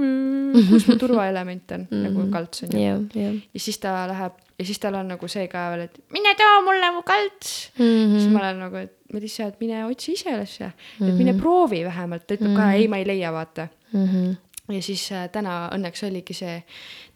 mm,, 0.00 0.68
kus 0.70 0.86
mu 0.90 0.98
turvaelement 1.00 1.72
on 1.76 1.86
mm, 1.86 1.90
-hmm. 1.90 2.06
nagu 2.08 2.30
kalts 2.32 2.62
on 2.62 2.72
ju 2.72 2.78
yeah,. 2.78 3.00
Yeah. 3.16 3.34
ja 3.54 3.60
siis 3.60 3.78
ta 3.78 4.06
läheb 4.08 4.32
ja 4.58 4.64
siis 4.64 4.78
tal 4.78 4.94
on 4.94 5.08
nagu 5.08 5.28
see 5.28 5.48
ka 5.48 5.70
veel, 5.72 5.86
et 5.88 6.00
mine 6.12 6.34
too 6.36 6.62
mulle 6.66 6.90
mu 6.96 7.02
kalts 7.02 7.72
mm. 7.78 7.84
-hmm. 7.84 8.18
siis 8.18 8.32
ma 8.32 8.38
olen 8.44 8.58
nagu, 8.66 8.76
et 8.76 8.96
Madissa, 9.12 9.46
et 9.46 9.60
mine 9.60 9.84
otsi 9.86 10.12
ise 10.12 10.30
üles 10.30 10.60
mm, 10.60 10.66
-hmm. 10.66 11.08
et 11.08 11.16
mine 11.18 11.32
mhm. 11.32 11.40
proovi 11.40 11.84
vähemalt, 11.84 12.26
ta 12.26 12.34
ütleb 12.34 12.48
mm 12.48 12.56
-hmm. 12.56 12.70
ka 12.70 12.72
ei, 12.72 12.88
ma 12.88 12.96
ei 12.96 13.06
leia, 13.06 13.32
vaata 13.32 13.68
mm. 13.92 14.06
-hmm 14.06 14.36
ja 14.74 14.82
siis 14.82 15.12
äh, 15.12 15.28
täna 15.32 15.68
õnneks 15.74 16.04
oligi 16.06 16.34
see, 16.36 16.62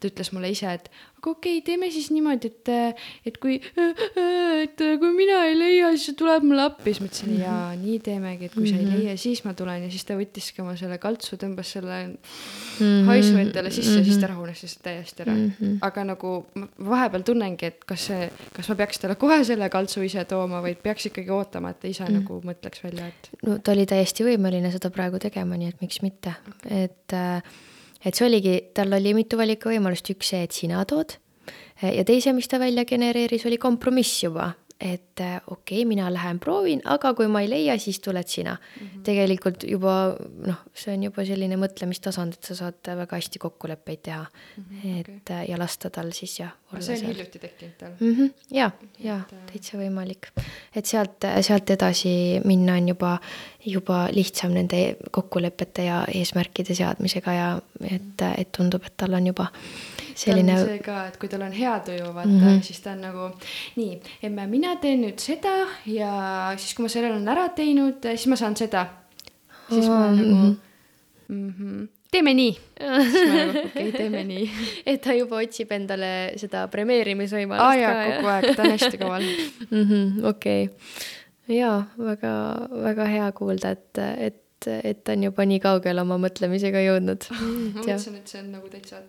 ta 0.04 0.12
ütles 0.12 0.30
mulle 0.36 0.52
ise, 0.52 0.68
et 0.68 0.90
aga 1.24 1.32
okei 1.32 1.58
okay,, 1.58 1.64
teeme 1.64 1.88
siis 1.92 2.10
niimoodi, 2.12 2.50
et, 2.52 3.00
et 3.30 3.38
kui, 3.40 3.56
et 4.64 4.82
kui 5.00 5.12
mina 5.16 5.40
ei 5.48 5.56
leia, 5.56 5.90
siis 5.94 6.10
sa 6.10 6.16
tuled 6.18 6.44
mulle 6.44 6.66
appi. 6.68 6.92
siis 6.92 7.00
ma 7.00 7.08
ütlesin 7.08 7.30
-hmm. 7.30 7.44
jaa, 7.44 7.76
nii 7.80 7.98
teemegi, 8.04 8.50
et 8.50 8.54
kui 8.54 8.68
sa 8.68 8.76
ei 8.76 8.84
mhm. 8.84 8.98
leia, 8.98 9.16
siis 9.16 9.44
ma 9.44 9.54
tulen 9.56 9.86
ja 9.86 9.90
siis 9.90 10.04
ta 10.04 10.18
võttiski 10.18 10.62
oma 10.62 10.76
selle 10.76 10.98
kaltsu, 10.98 11.36
tõmbas 11.40 11.72
selle 11.76 11.98
mm 12.06 12.16
-hmm. 12.78 13.04
haisu 13.08 13.36
endale 13.40 13.70
sisse 13.70 13.90
mm 13.90 14.00
-hmm. 14.00 14.04
siis 14.04 14.18
ta 14.18 14.26
mhm. 14.26 14.34
rahunes 14.34 14.62
lihtsalt 14.62 14.82
täiesti 14.82 15.22
ära 15.22 15.34
mm. 15.34 15.52
-hmm. 15.60 15.78
aga 15.80 16.04
nagu 16.04 16.46
ma 16.54 16.68
vahepeal 16.90 17.22
tunnengi, 17.22 17.66
et 17.66 17.84
kas 17.84 18.06
see, 18.06 18.30
kas 18.52 18.68
ma 18.68 18.74
peaks 18.74 18.98
talle 18.98 19.14
kohe 19.16 19.44
selle 19.44 19.68
kaltsu 19.68 20.02
ise 20.02 20.24
tooma 20.24 20.60
või 20.62 20.74
peaks 20.74 21.06
ikkagi 21.06 21.30
ootama, 21.30 21.70
et 21.70 21.80
ta 21.80 21.88
ise 21.88 22.04
mm 22.04 22.08
-hmm. 22.08 22.20
nagu 22.20 22.40
mõtleks 22.44 22.84
välja, 22.84 23.06
et. 23.06 23.30
no 23.46 23.58
ta 23.58 23.72
oli 23.72 23.86
täiesti 23.86 24.24
võimeline 24.24 24.72
seda 24.72 24.90
praegu 24.90 25.18
tegema, 25.18 25.56
nii 25.56 25.68
et 25.68 25.80
miks 25.80 26.02
mitte, 26.02 26.34
et 26.68 27.12
äh, 27.12 27.42
et 28.04 28.16
see 28.16 28.26
oligi, 28.26 28.56
tal 28.76 28.92
oli 28.96 29.14
mitu 29.16 29.38
valikuvõimalust, 29.40 30.10
üks 30.14 30.32
see, 30.34 30.42
et 30.46 30.56
sina 30.56 30.84
tood, 30.88 31.16
ja 31.82 32.04
teise, 32.06 32.32
mis 32.36 32.48
ta 32.50 32.60
välja 32.62 32.84
genereeris, 32.88 33.46
oli 33.48 33.58
kompromiss 33.60 34.22
juba, 34.24 34.52
et 34.80 35.20
äh, 35.20 35.40
okei 35.46 35.78
okay,, 35.78 35.84
mina 35.88 36.08
lähen 36.12 36.40
proovin, 36.42 36.80
aga 36.84 37.12
kui 37.14 37.28
ma 37.30 37.44
ei 37.44 37.48
leia, 37.48 37.76
siis 37.78 38.00
tuled 38.02 38.26
sina 38.28 38.56
mm. 38.56 38.86
-hmm. 38.86 39.02
tegelikult 39.06 39.64
juba 39.68 40.16
noh, 40.46 40.58
see 40.74 40.94
on 40.94 41.02
juba 41.06 41.24
selline 41.24 41.56
mõtlemistasand, 41.56 42.34
et 42.34 42.50
sa 42.50 42.54
saad 42.58 42.90
väga 42.98 43.16
hästi 43.16 43.38
kokkuleppeid 43.38 44.02
teha 44.02 44.24
mm. 44.24 44.64
-hmm, 44.64 45.00
et 45.00 45.08
okay. 45.08 45.36
Äh, 45.36 45.50
ja 45.50 45.58
lasta 45.58 45.90
tal 45.90 46.10
siis 46.12 46.38
jah. 46.40 46.50
see 46.80 46.92
on 46.92 46.98
seal. 46.98 47.12
hiljuti 47.12 47.38
tekkinud 47.38 47.74
tal 47.78 47.92
mm? 48.00 48.14
-hmm, 48.14 48.32
ja, 48.50 48.70
ja 48.98 49.16
äh, 49.16 49.46
täitsa 49.52 49.78
võimalik, 49.78 50.28
et 50.76 50.86
sealt, 50.86 51.24
sealt 51.40 51.70
edasi 51.70 52.40
minna 52.44 52.74
on 52.74 52.88
juba, 52.88 53.18
juba 53.66 54.08
lihtsam 54.12 54.52
nende 54.52 54.96
kokkulepete 55.10 55.84
ja 55.84 56.04
eesmärkide 56.14 56.74
seadmisega 56.74 57.32
ja 57.32 57.60
et, 57.90 58.22
et 58.36 58.52
tundub, 58.52 58.82
et 58.84 58.96
tal 58.96 59.14
on 59.14 59.26
juba 59.26 59.46
selline. 60.14 60.58
see 60.64 60.78
ka, 60.84 61.06
et 61.08 61.16
kui 61.20 61.28
tal 61.32 61.46
on 61.46 61.54
hea 61.54 61.78
tuju, 61.86 62.12
vaata 62.14 62.28
mm, 62.30 62.40
-hmm. 62.40 62.62
siis 62.62 62.80
ta 62.80 62.92
on 62.92 63.00
nagu 63.00 63.30
nii, 63.76 64.00
emme, 64.22 64.46
mina 64.46 64.76
teen 64.82 65.02
nüüd 65.06 65.18
seda 65.18 65.54
ja 65.86 66.12
siis, 66.56 66.74
kui 66.74 66.86
ma 66.86 66.92
selle 66.92 67.10
olen 67.12 67.28
ära 67.28 67.48
teinud, 67.48 68.00
siis 68.14 68.26
ma 68.26 68.36
saan 68.36 68.56
seda. 68.56 68.86
siis 69.68 69.88
ma 69.88 69.98
olen 69.98 70.16
nagu 70.16 70.36
mm, 70.36 70.54
-hmm. 70.54 70.56
Mm 71.28 71.54
-hmm 71.58 71.88
teeme 72.14 72.34
nii. 72.34 72.52
siis 72.54 73.28
ma 73.28 73.40
nagu 73.40 73.58
okei 73.58 73.88
okay,, 73.88 73.90
teeme 73.96 74.22
nii 74.28 74.46
et 74.92 75.02
ta 75.04 75.16
juba 75.16 75.40
otsib 75.42 75.72
endale 75.74 76.12
seda 76.40 76.66
premeerimisvõimalust 76.72 77.66
ah, 77.66 77.82
ka. 77.82 78.06
kogu 78.12 78.32
aeg, 78.34 78.48
ta 78.54 78.62
on 78.62 78.74
hästi 78.74 79.00
kaval 79.02 79.26
mm 79.74 79.82
-hmm,. 79.82 80.28
okei 80.30 80.68
okay., 80.68 81.56
jaa, 81.58 81.78
väga, 81.98 82.34
väga 82.86 83.08
hea 83.10 83.32
kuulda, 83.40 83.74
et, 83.74 84.02
et, 84.28 84.70
et 84.92 85.04
ta 85.04 85.16
on 85.16 85.26
juba 85.28 85.48
nii 85.50 85.60
kaugele 85.64 86.06
oma 86.06 86.20
mõtlemisega 86.28 86.84
jõudnud 86.86 87.28
ma 87.32 87.50
mõtlesin, 87.80 88.20
et 88.22 88.34
see 88.34 88.42
on 88.44 88.50
nagu 88.58 88.70
täitsa 88.72 89.02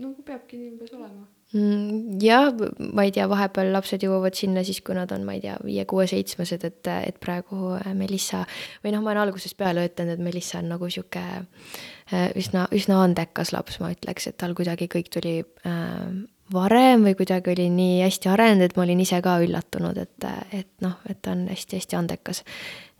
nagu 0.00 0.26
peabki 0.26 0.58
umbes 0.72 0.92
olema 0.96 1.26
mm,. 1.54 2.18
jah, 2.22 2.50
ma 2.94 3.06
ei 3.06 3.12
tea, 3.14 3.26
vahepeal 3.30 3.72
lapsed 3.74 4.04
jõuavad 4.04 4.36
sinna 4.38 4.64
siis, 4.66 4.80
kui 4.84 4.96
nad 4.98 5.12
on, 5.14 5.24
ma 5.26 5.36
ei 5.36 5.42
tea, 5.44 5.56
viie-kuue-seitsmesed, 5.64 6.66
et, 6.68 6.92
et 7.10 7.18
praegu 7.22 7.74
äh, 7.78 7.90
Melissa 7.96 8.44
või 8.84 8.94
noh, 8.94 9.04
ma 9.04 9.14
olen 9.14 9.24
algusest 9.26 9.58
peale 9.60 9.86
ütelnud, 9.88 10.18
et 10.18 10.24
Melissa 10.24 10.60
on 10.60 10.72
nagu 10.74 10.90
sihuke 10.90 11.24
äh, 11.24 12.28
üsna, 12.40 12.66
üsna 12.74 13.02
andekas 13.04 13.54
laps, 13.54 13.80
ma 13.82 13.92
ütleks, 13.94 14.30
et 14.30 14.38
tal 14.40 14.56
kuidagi 14.58 14.90
kõik 14.92 15.12
tuli 15.14 15.40
äh, 15.42 16.06
varem 16.52 17.06
või 17.06 17.16
kuidagi 17.18 17.54
oli 17.54 17.68
nii 17.72 18.02
hästi 18.04 18.30
arenenud, 18.32 18.66
et 18.66 18.76
ma 18.76 18.84
olin 18.84 19.04
ise 19.04 19.20
ka 19.24 19.38
üllatunud, 19.44 19.98
et, 20.00 20.26
et 20.52 20.70
noh, 20.84 20.98
et 21.08 21.22
ta 21.24 21.32
on 21.32 21.46
hästi-hästi 21.48 21.96
andekas. 21.98 22.44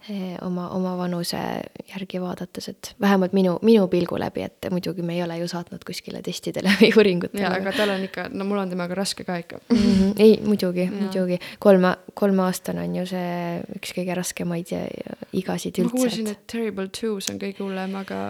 Eh, 0.05 0.35
oma, 0.45 0.67
oma 0.77 0.91
vanuse 0.99 1.39
järgi 1.89 2.19
vaadates, 2.21 2.67
et 2.69 2.91
vähemalt 3.01 3.33
minu, 3.33 3.55
minu 3.65 3.87
pilgu 3.89 4.19
läbi, 4.21 4.43
et 4.45 4.67
muidugi 4.69 5.01
me 5.01 5.15
ei 5.17 5.23
ole 5.25 5.39
ju 5.39 5.47
saatnud 5.49 5.81
kuskile 5.89 6.21
testidele 6.25 6.75
või 6.77 6.91
uuringutele. 6.99 7.41
jaa, 7.41 7.55
aga 7.57 7.73
tal 7.73 7.95
on 7.95 8.05
ikka, 8.05 8.27
no 8.37 8.45
mul 8.45 8.61
on 8.61 8.75
temaga 8.75 8.99
raske 8.99 9.25
ka 9.25 9.39
ikka 9.41 9.63
mm. 9.63 9.79
-hmm. 9.79 10.13
ei, 10.21 10.37
muidugi, 10.45 10.85
muidugi. 10.93 11.39
kolme, 11.59 11.95
kolmeaastane 12.21 12.85
on 12.85 12.99
ju 13.01 13.07
see 13.15 13.65
üks 13.79 13.97
kõige 13.97 14.19
raskemaid 14.21 14.75
igasid 15.33 15.81
üldse. 15.81 15.97
ma 15.97 16.03
kuulsin, 16.03 16.29
et 16.37 16.47
Terrible 16.53 16.89
Twos 16.93 17.31
on 17.33 17.41
kõige 17.41 17.65
hullem, 17.65 17.97
aga. 17.97 18.21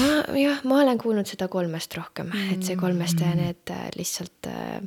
ma 0.00 0.12
jah, 0.42 0.64
ma 0.64 0.82
olen 0.82 0.98
kuulnud 0.98 1.30
seda 1.30 1.46
kolmest 1.46 1.94
rohkem 1.94 2.32
mm, 2.32 2.32
-hmm. 2.40 2.54
et 2.58 2.66
see 2.66 2.76
kolmest 2.82 3.22
ja 3.22 3.30
need 3.38 3.70
äh, 3.70 3.86
lihtsalt 3.94 4.50
äh, 4.50 4.82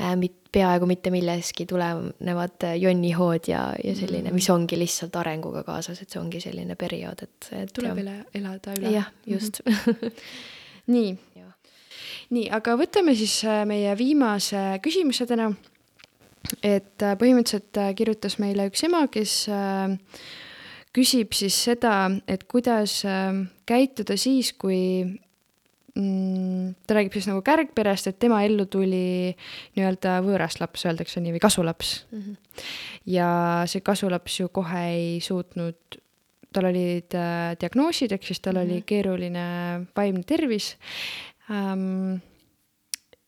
äh, 0.00 0.16
mit-, 0.18 0.43
peaaegu 0.54 0.86
mitte 0.88 1.10
millestki 1.14 1.66
tulenevad 1.70 2.66
äh, 2.68 2.76
jonnihood 2.80 3.48
ja, 3.50 3.66
ja 3.84 3.94
selline, 3.98 4.32
mis 4.34 4.48
mm. 4.48 4.54
ongi 4.54 4.78
lihtsalt 4.78 5.16
arenguga 5.20 5.64
kaasas, 5.66 6.00
et 6.02 6.10
see 6.12 6.20
ongi 6.20 6.42
selline 6.42 6.76
periood, 6.80 7.24
et, 7.26 7.50
et. 7.56 7.72
tuleb 7.74 8.00
üle, 8.04 8.16
elada 8.38 8.76
üle. 8.78 8.92
jah, 8.94 9.10
just 9.26 9.60
mm. 9.64 9.74
-hmm. 9.98 10.22
nii, 10.94 11.10
nii, 12.36 12.48
aga 12.60 12.76
võtame 12.80 13.16
siis 13.18 13.40
äh, 13.48 13.64
meie 13.68 13.96
viimase 13.98 14.64
küsimuse 14.84 15.26
täna. 15.26 15.52
et 16.62 17.02
äh, 17.02 17.18
põhimõtteliselt 17.18 17.96
kirjutas 17.96 18.38
meile 18.38 18.68
üks 18.70 18.84
ema, 18.84 19.06
kes 19.08 19.48
küsib 20.94 21.32
siis 21.34 21.56
seda, 21.64 22.10
et 22.28 22.44
kuidas 22.44 23.02
käituda 23.66 24.16
siis, 24.16 24.52
kui 24.52 25.02
ta 25.94 26.96
räägib 26.96 27.14
siis 27.14 27.28
nagu 27.30 27.42
kärgperest, 27.46 28.08
et 28.10 28.18
tema 28.18 28.40
ellu 28.42 28.66
tuli 28.66 29.30
nii-öelda 29.76 30.16
võõras 30.26 30.58
laps, 30.58 30.82
öeldakse 30.88 31.22
nii, 31.22 31.36
või 31.36 31.42
kasulaps 31.44 31.92
mm. 32.10 32.22
-hmm. 32.22 32.64
ja 33.14 33.28
see 33.70 33.84
kasulaps 33.86 34.40
ju 34.40 34.48
kohe 34.50 34.82
ei 34.90 35.20
suutnud, 35.22 35.98
tal 36.54 36.70
olid 36.70 37.14
äh, 37.14 37.54
diagnoosid, 37.60 38.12
ehk 38.12 38.26
siis 38.26 38.40
tal 38.40 38.54
mm 38.54 38.60
-hmm. 38.60 38.64
oli 38.64 38.78
mhm. 38.80 38.86
keeruline 38.86 39.46
vaimne 39.96 40.22
tervis 40.26 40.76
ähm,. 41.50 42.22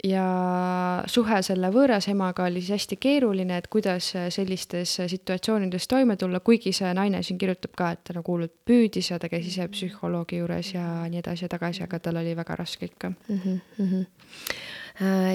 Ja 0.04 1.02
suhe 1.08 1.38
selle 1.44 1.70
võõras 1.72 2.08
emaga 2.10 2.46
oli 2.46 2.60
siis 2.60 2.76
hästi 2.76 2.98
keeruline, 3.00 3.56
et 3.56 3.68
kuidas 3.72 4.12
sellistes 4.34 4.96
situatsioonides 5.08 5.88
toime 5.88 6.16
tulla, 6.20 6.40
kuigi 6.44 6.72
see 6.76 6.92
naine 6.96 7.22
siin 7.24 7.38
kirjutab 7.40 7.76
ka, 7.78 7.90
et 7.96 8.02
ta 8.04 8.16
nagu 8.16 8.34
hullult 8.36 8.54
püüdis 8.68 9.10
ja 9.10 9.20
ta 9.22 9.30
käis 9.32 9.48
ise 9.48 9.68
psühholoogi 9.72 10.42
juures 10.42 10.74
ja 10.74 10.84
nii 11.08 11.22
edasi 11.22 11.46
ja 11.46 11.52
tagasi, 11.52 11.84
aga 11.86 12.00
tal 12.02 12.20
oli 12.20 12.34
väga 12.36 12.58
raske 12.60 12.90
ikka 12.90 13.10
mm. 13.10 13.60
-hmm. 13.78 14.04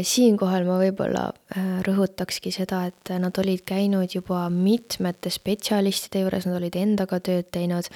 siinkohal 0.03 0.65
ma 0.65 0.77
võib-olla 0.77 1.25
äh, 1.31 1.81
rõhutakski 1.87 2.51
seda, 2.53 2.85
et 2.85 3.13
nad 3.19 3.37
olid 3.37 3.65
käinud 3.65 4.13
juba 4.13 4.49
mitmete 4.49 5.29
spetsialistide 5.29 6.21
juures, 6.21 6.45
nad 6.45 6.61
olid 6.61 6.75
endaga 6.75 7.19
tööd 7.19 7.49
teinud. 7.51 7.89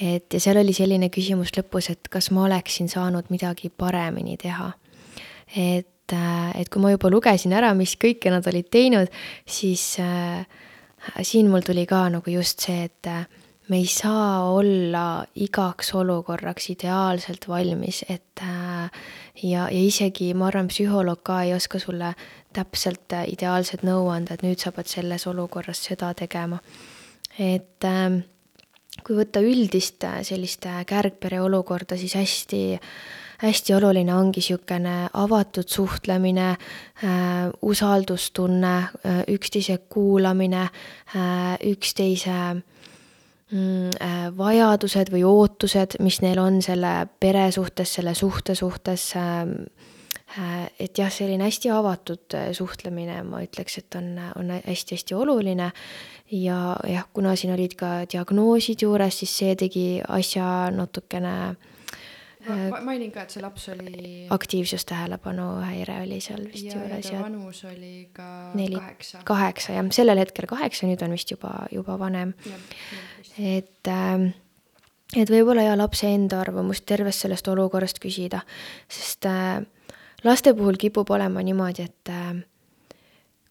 et 0.00 0.34
ja 0.34 0.40
seal 0.40 0.56
oli 0.56 0.72
selline 0.72 1.08
küsimus 1.08 1.54
lõpus, 1.56 1.90
et 1.90 2.08
kas 2.08 2.30
ma 2.30 2.44
oleksin 2.44 2.88
saanud 2.88 3.30
midagi 3.30 3.70
paremini 3.70 4.36
teha. 4.36 4.72
et 5.56 5.91
et, 6.12 6.18
äh, 6.18 6.60
et 6.60 6.68
kui 6.68 6.82
ma 6.82 6.92
juba 6.92 7.10
lugesin 7.10 7.52
ära, 7.56 7.72
mis 7.74 7.96
kõike 7.96 8.30
nad 8.30 8.46
olid 8.46 8.68
teinud, 8.70 9.08
siis 9.46 9.96
äh, 10.00 10.44
siin 11.22 11.50
mul 11.50 11.64
tuli 11.64 11.86
ka 11.86 12.08
nagu 12.12 12.30
just 12.30 12.60
see, 12.60 12.84
et 12.84 13.06
äh, 13.06 13.24
me 13.68 13.78
ei 13.78 13.86
saa 13.86 14.50
olla 14.52 15.24
igaks 15.34 15.94
olukorraks 15.94 16.70
ideaalselt 16.74 17.48
valmis, 17.48 18.04
et 18.08 18.42
äh, 18.42 18.90
ja, 19.42 19.68
ja 19.70 19.80
isegi 19.80 20.32
ma 20.34 20.50
arvan, 20.50 20.68
psühholoog 20.68 21.22
ka 21.24 21.42
ei 21.46 21.54
oska 21.54 21.80
sulle 21.82 22.14
täpselt 22.52 23.12
äh, 23.16 23.26
ideaalset 23.32 23.86
nõu 23.86 24.10
anda, 24.12 24.34
et 24.34 24.44
nüüd 24.44 24.60
sa 24.60 24.72
pead 24.72 24.90
selles 24.90 25.26
olukorras 25.26 25.82
seda 25.88 26.12
tegema. 26.14 26.60
et 27.38 27.84
äh, 27.88 28.20
kui 29.02 29.16
võtta 29.16 29.40
üldist 29.40 30.04
sellist 30.22 30.66
kärgpere 30.86 31.40
olukorda, 31.40 31.96
siis 31.96 32.12
hästi 32.14 32.58
äh, 32.76 32.90
hästi 33.42 33.74
oluline 33.74 34.14
ongi 34.14 34.40
niisugune 34.40 35.08
avatud 35.12 35.68
suhtlemine 35.68 36.48
äh,, 36.50 37.50
usaldustunne 37.62 38.74
äh,, 38.78 39.22
üksteise 39.28 39.78
kuulamine 39.88 40.62
äh,, 40.62 41.56
üksteise 41.72 42.38
mm, 43.50 43.90
vajadused 44.38 45.12
või 45.12 45.24
ootused, 45.26 45.98
mis 46.00 46.20
neil 46.22 46.38
on 46.38 46.62
selle 46.62 47.06
pere 47.20 47.50
suhtes, 47.52 47.94
selle 47.98 48.14
suhte 48.14 48.54
suhtes 48.54 49.12
et 50.80 50.96
jah, 50.98 51.10
selline 51.12 51.44
hästi 51.44 51.70
avatud 51.72 52.36
suhtlemine, 52.56 53.18
ma 53.28 53.42
ütleks, 53.44 53.78
et 53.82 53.96
on, 53.98 54.14
on 54.40 54.54
hästi-hästi 54.64 55.16
oluline. 55.18 55.70
Ja 56.32 56.76
jah, 56.88 57.04
kuna 57.12 57.34
siin 57.36 57.52
olid 57.52 57.74
ka 57.76 57.90
diagnoosid 58.08 58.86
juures, 58.86 59.18
siis 59.20 59.34
see 59.42 59.56
tegi 59.60 59.86
asja 60.08 60.70
natukene 60.72 61.34
ma 62.48 62.80
mainin 62.84 63.12
ka, 63.14 63.24
et 63.26 63.34
see 63.34 63.42
laps 63.42 63.68
oli. 63.72 64.26
aktiivsustähelepanu 64.34 65.48
häire 65.62 66.00
oli 66.02 66.20
seal 66.24 66.44
vist 66.48 66.68
ja, 66.68 66.78
juures. 66.78 67.10
ja 67.12 67.22
vanus 67.22 67.64
oli 67.68 68.08
ka 68.12 68.28
neli, 68.58 68.78
kaheksa. 68.78 69.22
kaheksa 69.28 69.76
jah, 69.76 69.90
sellel 69.94 70.22
hetkel 70.22 70.48
kaheksa, 70.50 70.88
nüüd 70.90 71.02
on 71.04 71.14
vist 71.16 71.30
juba, 71.30 71.52
juba 71.72 71.98
vanem. 72.00 72.34
et 73.38 73.90
äh, 73.90 74.32
et 75.16 75.30
võib-olla 75.30 75.66
ja 75.68 75.76
lapse 75.78 76.08
enda 76.08 76.40
arvamust 76.42 76.86
tervest 76.88 77.26
sellest 77.26 77.48
olukorrast 77.52 78.00
küsida, 78.02 78.42
sest 78.90 79.28
äh, 79.28 79.60
laste 80.24 80.54
puhul 80.56 80.80
kipub 80.80 81.10
olema 81.10 81.44
niimoodi, 81.44 81.88
et 81.88 82.12
äh, 82.12 82.34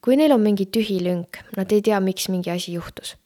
kui 0.02 0.18
neil 0.18 0.34
on 0.34 0.44
mingi 0.44 0.66
tühi 0.66 1.00
lünk, 1.04 1.42
nad 1.56 1.72
ei 1.72 1.82
tea, 1.84 2.00
miks 2.02 2.28
mingi 2.32 2.52
asi 2.54 2.76
juhtus 2.76 3.16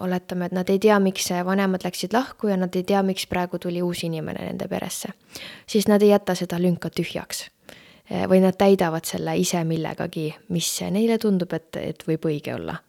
oletame, 0.00 0.46
et 0.46 0.52
nad 0.56 0.70
ei 0.70 0.78
tea, 0.78 0.98
miks 1.00 1.30
vanemad 1.44 1.84
läksid 1.84 2.12
lahku 2.16 2.50
ja 2.50 2.56
nad 2.56 2.74
ei 2.76 2.82
tea, 2.86 3.02
miks 3.06 3.26
praegu 3.30 3.58
tuli 3.58 3.82
uus 3.82 4.04
inimene 4.04 4.44
nende 4.46 4.68
peresse, 4.68 5.14
siis 5.66 5.88
nad 5.88 6.02
ei 6.02 6.12
jäta 6.14 6.34
seda 6.34 6.58
lünka 6.60 6.90
tühjaks. 6.90 7.48
Äh, 8.10 8.26
või 8.28 8.42
nad 8.42 8.58
täidavad 8.58 9.06
selle 9.06 9.36
ise 9.38 9.62
millegagi, 9.64 10.32
mis 10.50 10.68
neile 10.90 11.18
tundub, 11.22 11.52
et, 11.54 11.76
et 11.78 12.06
võib 12.08 12.30
õige 12.32 12.56
olla. 12.58 12.80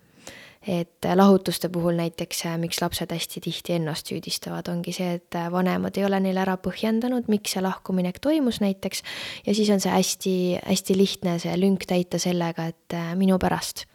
et 0.62 1.06
lahutuste 1.18 1.70
puhul 1.74 1.96
näiteks, 1.98 2.44
äh, 2.46 2.58
miks 2.62 2.82
lapsed 2.82 3.10
hästi 3.10 3.42
tihti 3.42 3.74
ennast 3.74 4.10
süüdistavad, 4.12 4.68
ongi 4.70 4.94
see, 4.94 5.16
et 5.18 5.38
vanemad 5.52 5.98
ei 5.98 6.06
ole 6.06 6.20
neile 6.22 6.44
ära 6.44 6.54
põhjendanud, 6.62 7.30
miks 7.34 7.56
see 7.56 7.64
lahkuminek 7.66 8.20
toimus 8.22 8.62
näiteks, 8.62 9.02
ja 9.46 9.56
siis 9.58 9.70
on 9.74 9.82
see 9.82 9.94
hästi, 9.94 10.36
hästi 10.62 10.98
lihtne, 10.98 11.40
see 11.42 11.56
lünk 11.58 11.86
täita 11.90 12.22
sellega, 12.22 12.68
et 12.70 12.98
minu 13.18 13.40
pärast 13.42 13.88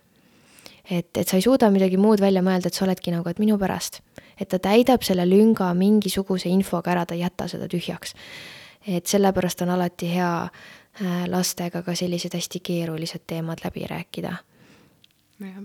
et, 0.91 1.11
et 1.17 1.29
sa 1.29 1.39
ei 1.39 1.45
suuda 1.45 1.71
midagi 1.75 1.99
muud 2.01 2.21
välja 2.23 2.43
mõelda, 2.45 2.71
et 2.71 2.79
sa 2.79 2.85
oledki 2.87 3.15
nagu, 3.15 3.29
et 3.31 3.41
minu 3.43 3.59
pärast. 3.59 4.01
et 4.41 4.49
ta 4.49 4.59
täidab 4.59 5.03
selle 5.03 5.25
lünga 5.27 5.73
mingisuguse 5.75 6.49
infoga 6.53 6.93
ära, 6.93 7.07
ta 7.07 7.15
ei 7.15 7.25
jäta 7.25 7.49
seda 7.49 7.69
tühjaks. 7.69 8.15
et 8.87 9.07
sellepärast 9.07 9.63
on 9.63 9.71
alati 9.75 10.11
hea 10.15 10.35
äh, 10.45 11.25
lastega 11.29 11.83
ka 11.83 11.95
sellised 11.95 12.35
hästi 12.35 12.61
keerulised 12.61 13.27
teemad 13.27 13.65
läbi 13.65 13.87
rääkida. 13.87 14.37
jah, 15.41 15.65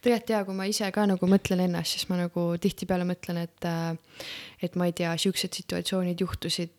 tegelikult 0.00 0.30
jaa, 0.30 0.44
kui 0.44 0.54
ma 0.54 0.64
ise 0.64 0.90
ka 0.92 1.06
nagu 1.06 1.26
mõtlen 1.26 1.66
ennast, 1.66 1.92
siis 1.92 2.08
ma 2.08 2.16
nagu 2.16 2.54
tihtipeale 2.60 3.04
mõtlen, 3.04 3.44
et 3.44 3.68
äh, 3.68 3.92
et 4.62 4.76
ma 4.76 4.86
ei 4.86 4.92
tea, 4.92 5.16
siuksed 5.16 5.52
situatsioonid 5.52 6.20
juhtusid 6.20 6.72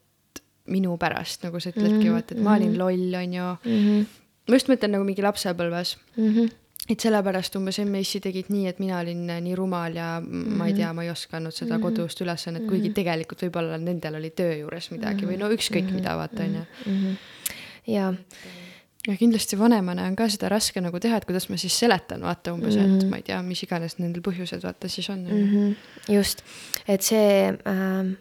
minu 0.65 0.97
pärast, 0.97 1.43
nagu 1.45 1.59
sa 1.59 1.69
ütledki 1.69 1.93
mm, 1.93 2.03
-hmm, 2.03 2.13
vaata, 2.13 2.35
et 2.35 2.41
ma 2.41 2.55
olin 2.55 2.71
mhm. 2.71 2.79
loll, 2.79 3.15
on 3.21 3.33
ju 3.33 3.43
mm. 3.43 3.81
-hmm. 3.81 4.05
ma 4.47 4.55
just 4.55 4.69
mõtlen 4.69 4.95
nagu 4.97 5.03
mingi 5.03 5.21
lapsepõlves 5.21 5.97
mm. 6.17 6.29
-hmm 6.33 6.53
et 6.89 7.01
sellepärast 7.01 7.55
umbes 7.57 7.79
MES-i 7.89 8.21
tegid 8.21 8.51
nii, 8.53 8.67
et 8.69 8.79
mina 8.81 8.99
olin 9.01 9.23
äh, 9.33 9.41
nii 9.41 9.55
rumal 9.57 9.95
ja 9.97 10.19
mm 10.21 10.27
-hmm. 10.31 10.57
ma 10.57 10.67
ei 10.67 10.73
tea, 10.73 10.93
ma 10.93 11.03
ei 11.03 11.09
osanud 11.09 11.53
seda 11.53 11.77
mm 11.77 11.79
-hmm. 11.79 11.83
kodust 11.83 12.21
ülesannet 12.21 12.61
mm, 12.61 12.67
-hmm. 12.67 12.69
kuigi 12.69 12.89
tegelikult 12.93 13.41
võib-olla 13.41 13.77
nendel 13.77 14.15
oli 14.15 14.29
töö 14.29 14.53
juures 14.55 14.91
midagi 14.91 15.25
mm 15.25 15.31
-hmm. 15.31 15.33
või 15.33 15.39
no 15.39 15.49
ükskõik 15.49 15.83
mm 15.83 15.89
-hmm. 15.89 15.95
mida, 15.95 16.17
vaata 16.17 16.43
on 16.43 16.55
ju. 16.55 16.65
Mhm. 16.85 17.13
ja 17.87 18.13
kindlasti 19.19 19.59
vanemana 19.59 20.07
on 20.09 20.15
ka 20.15 20.29
seda 20.29 20.49
raske 20.49 20.81
nagu 20.81 20.99
teha, 20.99 21.17
et 21.17 21.25
kuidas 21.25 21.49
ma 21.49 21.57
siis 21.57 21.79
seletan, 21.79 22.21
vaata 22.21 22.53
umbes 22.53 22.75
mm, 22.75 22.81
-hmm. 22.81 22.95
et 22.95 23.01
mhm. 23.01 23.09
ma 23.09 23.15
ei 23.15 23.23
tea, 23.23 23.41
mis 23.41 23.63
iganes 23.63 23.97
nendel 23.99 24.21
põhjused 24.21 24.63
vaata 24.63 24.89
siis 24.89 25.09
on 25.09 25.19
mm. 25.19 25.51
-hmm. 25.51 26.13
just, 26.13 26.43
et 26.87 27.01
see 27.01 27.49
äh, 27.49 28.15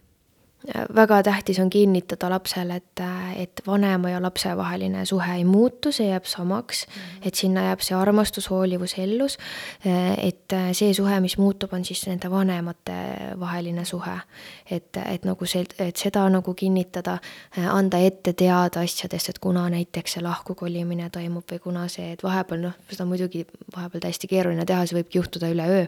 väga 0.97 1.23
tähtis 1.23 1.59
on 1.59 1.71
kinnitada 1.71 2.31
lapsele, 2.31 2.77
et, 2.77 3.01
et 3.37 3.61
vanema 3.67 4.11
ja 4.11 4.23
lapse 4.23 4.57
vaheline 4.57 5.05
suhe 5.05 5.35
ei 5.37 5.45
muutu, 5.45 5.93
see 5.93 6.09
jääb 6.09 6.25
samaks 6.25 6.87
mm, 6.87 6.93
-hmm. 6.93 7.29
et 7.29 7.35
sinna 7.35 7.63
jääb 7.63 7.81
see 7.81 7.97
armastus, 7.97 8.51
hoolivus, 8.51 8.95
ellus. 8.99 9.39
et 10.17 10.55
see 10.73 10.95
suhe, 10.95 11.21
mis 11.21 11.39
muutub, 11.39 11.73
on 11.73 11.85
siis 11.85 12.07
nende 12.07 12.31
vanemate 12.31 12.93
vaheline 13.41 13.85
suhe. 13.85 14.19
et, 14.71 14.97
et 15.07 15.25
nagu 15.25 15.47
see, 15.47 15.65
et 15.79 15.97
seda 15.97 16.29
nagu 16.29 16.55
kinnitada, 16.55 17.19
anda 17.71 17.99
ette 17.99 18.33
teada 18.33 18.81
asjadest, 18.81 19.29
et 19.29 19.39
kuna 19.39 19.69
näiteks 19.71 20.13
see 20.13 20.23
lahkukolimine 20.23 21.11
toimub 21.11 21.45
või 21.53 21.59
kuna 21.59 21.89
see, 21.89 22.13
et 22.13 22.23
vahepeal 22.23 22.61
noh, 22.61 22.73
seda 22.91 23.05
muidugi 23.05 23.47
vahepeal 23.77 24.01
täiesti 24.01 24.27
keeruline 24.27 24.65
teha, 24.65 24.87
see 24.87 25.03
võibki 25.03 25.19
juhtuda 25.19 25.49
üleöö 25.49 25.87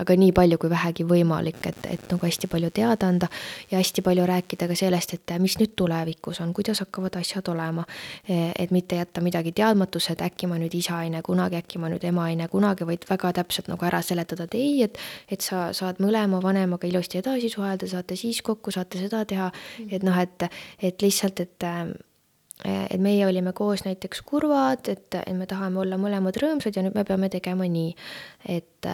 aga 0.00 0.16
nii 0.16 0.32
palju 0.36 0.58
kui 0.60 0.70
vähegi 0.70 1.06
võimalik, 1.08 1.60
et, 1.68 1.86
et 1.90 2.06
nagu 2.10 2.26
hästi 2.26 2.50
palju 2.52 2.70
teada 2.74 3.08
anda 3.08 3.28
ja 3.70 3.80
hästi 3.80 4.04
palju 4.06 4.26
rääkida 4.28 4.68
ka 4.70 4.76
sellest, 4.78 5.14
et 5.16 5.34
mis 5.42 5.56
nüüd 5.60 5.74
tulevikus 5.76 6.40
on, 6.44 6.52
kuidas 6.56 6.80
hakkavad 6.84 7.18
asjad 7.20 7.48
olema. 7.52 7.84
et 8.28 8.70
mitte 8.70 8.96
jätta 8.96 9.20
midagi 9.20 9.52
teadmatusse, 9.52 10.12
et 10.12 10.22
äkki 10.22 10.46
ma 10.46 10.58
nüüd 10.58 10.74
isa 10.74 11.02
ei 11.02 11.10
näe 11.10 11.22
kunagi, 11.22 11.56
äkki 11.56 11.78
ma 11.78 11.90
nüüd 11.92 12.04
ema 12.04 12.28
ei 12.30 12.36
näe 12.36 12.48
kunagi, 12.48 12.86
vaid 12.86 13.06
väga 13.08 13.32
täpselt 13.40 13.68
nagu 13.68 13.86
ära 13.86 14.02
seletada, 14.02 14.44
et 14.44 14.54
ei, 14.58 14.82
et, 14.82 14.98
et 15.30 15.40
sa 15.40 15.70
saad 15.76 16.00
mõlema 16.02 16.40
vanemaga 16.42 16.88
ilusti 16.88 17.20
edasi 17.22 17.50
suhelda, 17.52 17.88
saate 17.90 18.16
siis 18.16 18.42
kokku, 18.42 18.74
saate 18.74 19.00
seda 19.00 19.24
teha, 19.24 19.50
et 19.90 20.04
noh, 20.06 20.18
et, 20.18 20.48
et 20.82 21.02
lihtsalt, 21.02 21.40
et 21.40 21.70
et 22.64 23.00
meie 23.02 23.26
olime 23.26 23.52
koos 23.52 23.84
näiteks 23.84 24.22
kurvad, 24.26 24.88
et, 24.88 25.14
et 25.18 25.34
me 25.36 25.46
tahame 25.48 25.80
olla 25.82 25.98
mõlemad 26.00 26.38
rõõmsad 26.40 26.76
ja 26.76 26.84
nüüd 26.86 26.96
me 26.96 27.04
peame 27.04 27.28
tegema 27.32 27.66
nii. 27.68 27.90
et, 28.48 28.88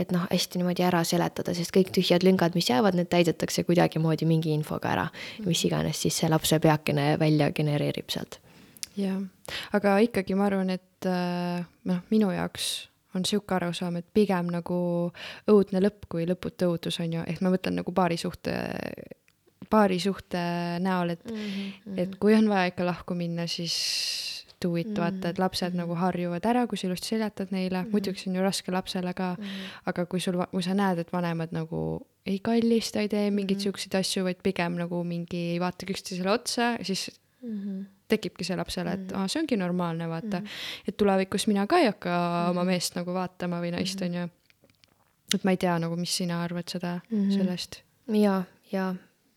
et 0.00 0.14
noh, 0.14 0.24
hästi 0.30 0.60
niimoodi 0.60 0.86
ära 0.86 1.02
seletada, 1.04 1.54
sest 1.54 1.74
kõik 1.74 1.92
tühjad 1.94 2.24
lüngad, 2.24 2.56
mis 2.56 2.70
jäävad, 2.70 2.96
need 2.96 3.10
täidetakse 3.12 3.66
kuidagimoodi 3.68 4.28
mingi 4.28 4.54
infoga 4.56 4.94
ära. 4.94 5.06
mis 5.44 5.64
iganes 5.68 6.00
siis 6.00 6.16
see 6.22 6.32
lapse 6.32 6.58
peakene 6.58 7.14
välja 7.20 7.50
genereerib 7.52 8.08
sealt. 8.08 8.40
jah, 8.96 9.20
aga 9.76 9.98
ikkagi 10.08 10.38
ma 10.38 10.48
arvan, 10.48 10.72
et 10.72 11.12
noh, 11.84 12.02
minu 12.10 12.32
jaoks 12.32 12.88
on 13.14 13.24
sihuke 13.28 13.54
arusaam, 13.54 14.00
et 14.00 14.06
pigem 14.14 14.48
nagu 14.50 14.78
õudne 15.50 15.82
lõpp 15.84 16.08
kui 16.10 16.24
lõputu 16.26 16.72
õudus 16.72 16.98
on 17.04 17.18
ju, 17.18 17.26
ehk 17.28 17.44
ma 17.44 17.52
mõtlen 17.52 17.78
nagu 17.78 17.94
paarisuhte 17.94 18.56
paarisuhte 19.74 20.44
näol, 20.84 21.16
et 21.16 21.24
mm, 21.30 21.36
-hmm. 21.36 22.00
et 22.04 22.16
kui 22.22 22.34
on 22.38 22.48
vaja 22.48 22.70
ikka 22.72 22.86
lahku 22.86 23.14
minna, 23.18 23.46
siis 23.50 23.74
do 24.62 24.76
it 24.76 24.86
mm, 24.86 24.94
-hmm. 24.94 25.00
vaata, 25.00 25.28
et 25.28 25.38
lapsed 25.38 25.68
mm 25.68 25.74
-hmm. 25.74 25.82
nagu 25.82 25.94
harjuvad 25.94 26.46
ära, 26.46 26.66
kui 26.66 26.78
sa 26.78 26.86
ilusti 26.86 27.08
seletad 27.08 27.48
neile 27.50 27.82
mm, 27.82 27.86
-hmm. 27.86 27.92
muidugi 27.92 28.18
see 28.18 28.30
on 28.30 28.36
ju 28.36 28.42
raske 28.42 28.72
lapsele 28.72 29.14
ka 29.14 29.36
mm, 29.38 29.44
-hmm. 29.44 29.80
aga 29.86 30.06
kui 30.06 30.20
sul, 30.20 30.44
kui 30.50 30.62
sa 30.62 30.74
näed, 30.74 30.98
et 30.98 31.12
vanemad 31.12 31.52
nagu 31.52 32.06
ei 32.26 32.38
kallista, 32.38 33.00
ei 33.00 33.08
tee 33.08 33.30
mingeid 33.30 33.56
mm 33.56 33.60
-hmm. 33.60 33.62
siukseid 33.62 33.94
asju, 33.94 34.24
vaid 34.24 34.40
pigem 34.42 34.72
nagu 34.82 35.04
mingi 35.04 35.36
ei 35.36 35.60
vaata 35.60 35.86
üksteisele 35.90 36.30
otsa, 36.30 36.76
siis 36.82 37.10
mm 37.42 37.58
-hmm 37.58 37.84
tekibki 38.08 38.44
see 38.44 38.56
lapsele, 38.56 38.92
et 38.92 39.12
aa, 39.16 39.28
see 39.28 39.40
ongi 39.40 39.56
normaalne, 39.56 40.08
vaata 40.08 40.40
mm. 40.40 40.46
-hmm. 40.46 40.88
et 40.88 40.96
tulevikus 40.96 41.46
mina 41.46 41.66
ka 41.66 41.78
ei 41.78 41.86
hakka 41.86 42.10
mm 42.10 42.46
-hmm. 42.46 42.50
oma 42.50 42.64
meest 42.64 42.94
nagu 42.94 43.14
vaatama 43.14 43.60
või 43.60 43.70
naist, 43.70 44.02
on 44.02 44.14
ju. 44.14 44.28
et 45.34 45.44
ma 45.44 45.50
ei 45.50 45.56
tea 45.56 45.78
nagu, 45.78 45.96
mis 45.96 46.16
sina 46.16 46.42
arvad 46.42 46.68
seda 46.68 47.00
mm, 47.10 47.18
-hmm. 47.18 47.36
sellest? 47.38 47.82
ja, 48.08 48.42
ja 48.72 48.94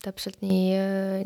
täpselt 0.08 0.40
nii, 0.46 0.74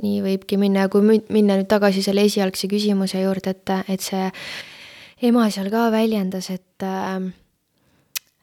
nii 0.02 0.20
võibki 0.26 0.60
minna 0.62 0.88
ja 0.88 0.92
kui 0.92 1.06
minna 1.06 1.58
nüüd 1.60 1.70
tagasi 1.72 2.04
selle 2.06 2.26
esialgse 2.28 2.70
küsimuse 2.72 3.22
juurde, 3.22 3.54
et, 3.56 3.74
et 3.94 4.04
see 4.04 4.28
ema 5.30 5.48
seal 5.54 5.70
ka 5.74 5.90
väljendas, 5.94 6.50
et 6.54 6.88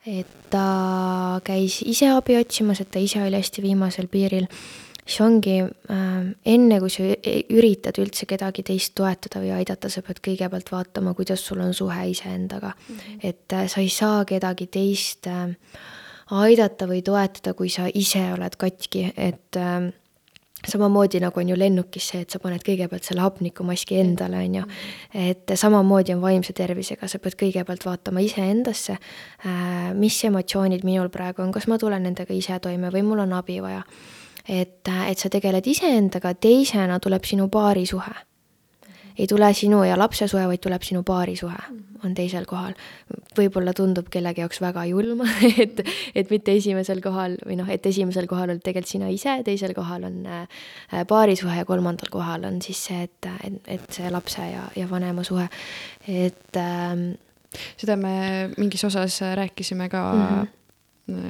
et 0.09 0.35
ta 0.49 1.39
käis 1.45 1.81
ise 1.85 2.07
abi 2.15 2.37
otsimas, 2.39 2.79
et 2.81 2.91
ta 2.91 3.01
ise 3.03 3.21
oli 3.21 3.37
hästi 3.37 3.61
viimasel 3.61 4.07
piiril, 4.09 4.47
siis 5.03 5.19
ongi 5.25 5.57
enne, 5.59 6.79
kui 6.79 6.93
sa 6.93 7.05
üritad 7.51 7.99
üldse 8.01 8.25
kedagi 8.29 8.63
teist 8.65 8.95
toetada 8.97 9.43
või 9.43 9.51
aidata, 9.59 9.91
sa 9.91 10.01
pead 10.05 10.23
kõigepealt 10.25 10.71
vaatama, 10.71 11.13
kuidas 11.17 11.43
sul 11.45 11.61
on 11.65 11.75
suhe 11.75 12.09
iseendaga 12.13 12.71
mm. 12.71 12.95
-hmm. 12.95 13.19
et 13.23 13.57
sa 13.69 13.81
ei 13.81 13.89
saa 13.89 14.25
kedagi 14.25 14.69
teist 14.71 15.27
aidata 16.29 16.87
või 16.89 17.01
toetada, 17.05 17.53
kui 17.57 17.69
sa 17.69 17.87
ise 17.93 18.21
oled 18.33 18.55
katki, 18.59 19.09
et 19.17 19.57
äh, 19.57 19.89
samamoodi 20.67 21.19
nagu 21.23 21.39
on 21.39 21.49
ju 21.49 21.57
lennukis 21.59 22.09
see, 22.11 22.21
et 22.23 22.29
sa 22.29 22.39
paned 22.43 22.63
kõigepealt 22.65 23.07
selle 23.07 23.23
hapnikumaski 23.23 23.99
endale, 24.01 24.43
on 24.43 24.55
ju. 24.59 24.63
et 25.13 25.55
samamoodi 25.55 26.13
on 26.15 26.21
vaimse 26.21 26.53
tervisega, 26.53 27.07
sa 27.07 27.19
pead 27.19 27.37
kõigepealt 27.39 27.85
vaatama 27.87 28.23
iseendasse, 28.25 28.97
äh, 28.99 29.91
mis 29.95 30.21
emotsioonid 30.27 30.83
minul 30.87 31.11
praegu 31.13 31.43
on, 31.45 31.51
kas 31.55 31.67
ma 31.67 31.79
tulen 31.79 32.03
nendega 32.03 32.35
ise 32.35 32.59
toime 32.59 32.91
või 32.93 33.05
mul 33.07 33.25
on 33.25 33.33
abi 33.39 33.59
vaja. 33.63 33.83
et, 34.47 34.87
äh, 34.87 35.09
et 35.11 35.17
sa 35.17 35.29
tegeled 35.29 35.67
iseendaga, 35.67 36.33
teisena 36.33 36.99
tuleb 36.99 37.23
sinu 37.23 37.49
paarisuhe 37.49 38.28
ei 39.19 39.27
tule 39.27 39.49
sinu 39.53 39.83
ja 39.83 39.97
lapse 39.99 40.27
suhe, 40.31 40.45
vaid 40.47 40.61
tuleb 40.63 40.83
sinu 40.85 41.03
paarisuhe, 41.07 41.59
on 42.05 42.13
teisel 42.15 42.45
kohal. 42.49 42.75
võib-olla 43.37 43.73
tundub 43.75 44.07
kellegi 44.11 44.43
jaoks 44.43 44.61
väga 44.63 44.85
julm, 44.89 45.23
et, 45.63 45.81
et 46.15 46.31
mitte 46.31 46.55
esimesel 46.55 47.01
kohal 47.03 47.35
või 47.45 47.57
noh, 47.59 47.69
et 47.71 47.85
esimesel 47.85 48.29
kohal 48.31 48.53
oled 48.53 48.63
tegelikult 48.63 48.91
sina 48.91 49.09
ise, 49.11 49.39
teisel 49.47 49.73
kohal 49.77 50.05
on 50.07 50.21
äh, 50.25 50.61
paarisuhe 51.07 51.59
ja 51.59 51.67
kolmandal 51.67 52.11
kohal 52.13 52.47
on 52.47 52.61
siis 52.63 52.83
see, 52.89 53.01
et, 53.09 53.31
et, 53.47 53.73
et 53.79 53.89
see 53.99 54.11
lapse 54.13 54.45
ja, 54.45 54.69
ja 54.79 54.87
vanema 54.89 55.25
suhe, 55.27 55.49
et 56.07 56.61
ähm, 56.61 57.11
seda 57.79 57.97
me 57.99 58.15
mingis 58.57 58.85
osas 58.87 59.19
rääkisime 59.41 59.89
ka 59.91 60.05
mm 60.13 60.23
-hmm 60.29 60.55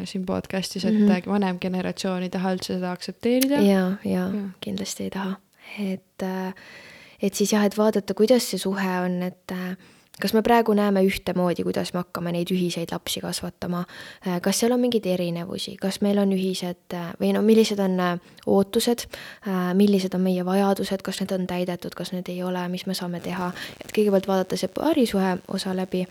siin 0.04 0.26
podcast'is, 0.26 0.86
et 0.86 0.94
mm 0.94 1.08
-hmm. 1.08 1.30
vanem 1.30 1.60
generatsioon 1.60 2.24
ei 2.24 2.30
taha 2.30 2.52
üldse 2.54 2.74
seda 2.74 2.92
aktsepteerida. 2.92 3.56
ja, 3.56 3.92
ja, 4.04 4.12
ja 4.28 4.50
kindlasti 4.60 5.04
ei 5.04 5.10
taha, 5.10 5.36
et 5.80 6.24
äh, 6.24 6.54
et 7.22 7.34
siis 7.34 7.54
jah, 7.54 7.66
et 7.66 7.78
vaadata, 7.78 8.14
kuidas 8.18 8.50
see 8.52 8.60
suhe 8.62 8.92
on, 9.04 9.22
et 9.24 9.54
äh, 9.56 9.74
kas 10.22 10.34
me 10.36 10.44
praegu 10.44 10.74
näeme 10.76 11.04
ühtemoodi, 11.08 11.64
kuidas 11.68 11.94
me 11.94 12.04
hakkame 12.04 12.34
neid 12.36 12.52
ühiseid 12.54 12.94
lapsi 12.94 13.24
kasvatama, 13.24 13.84
äh, 14.28 14.40
kas 14.44 14.62
seal 14.62 14.76
on 14.76 14.84
mingeid 14.84 15.08
erinevusi, 15.08 15.76
kas 15.82 16.02
meil 16.06 16.22
on 16.22 16.34
ühised 16.36 16.96
äh, 16.96 17.12
või 17.22 17.34
no 17.36 17.44
millised 17.46 17.80
on 17.84 18.00
ootused, 18.48 19.06
millised 19.78 20.16
on 20.16 20.26
meie 20.26 20.46
vajadused, 20.46 21.04
kas 21.06 21.22
need 21.22 21.36
on 21.36 21.46
täidetud, 21.50 21.96
kas 21.96 22.14
need 22.16 22.32
ei 22.32 22.42
ole, 22.44 22.68
mis 22.72 22.88
me 22.88 22.98
saame 22.98 23.22
teha, 23.24 23.52
et 23.84 23.94
kõigepealt 23.96 24.28
vaadata 24.28 24.60
see 24.60 24.72
paarisuhe 24.74 25.38
osa 25.48 25.76
läbi 25.78 26.06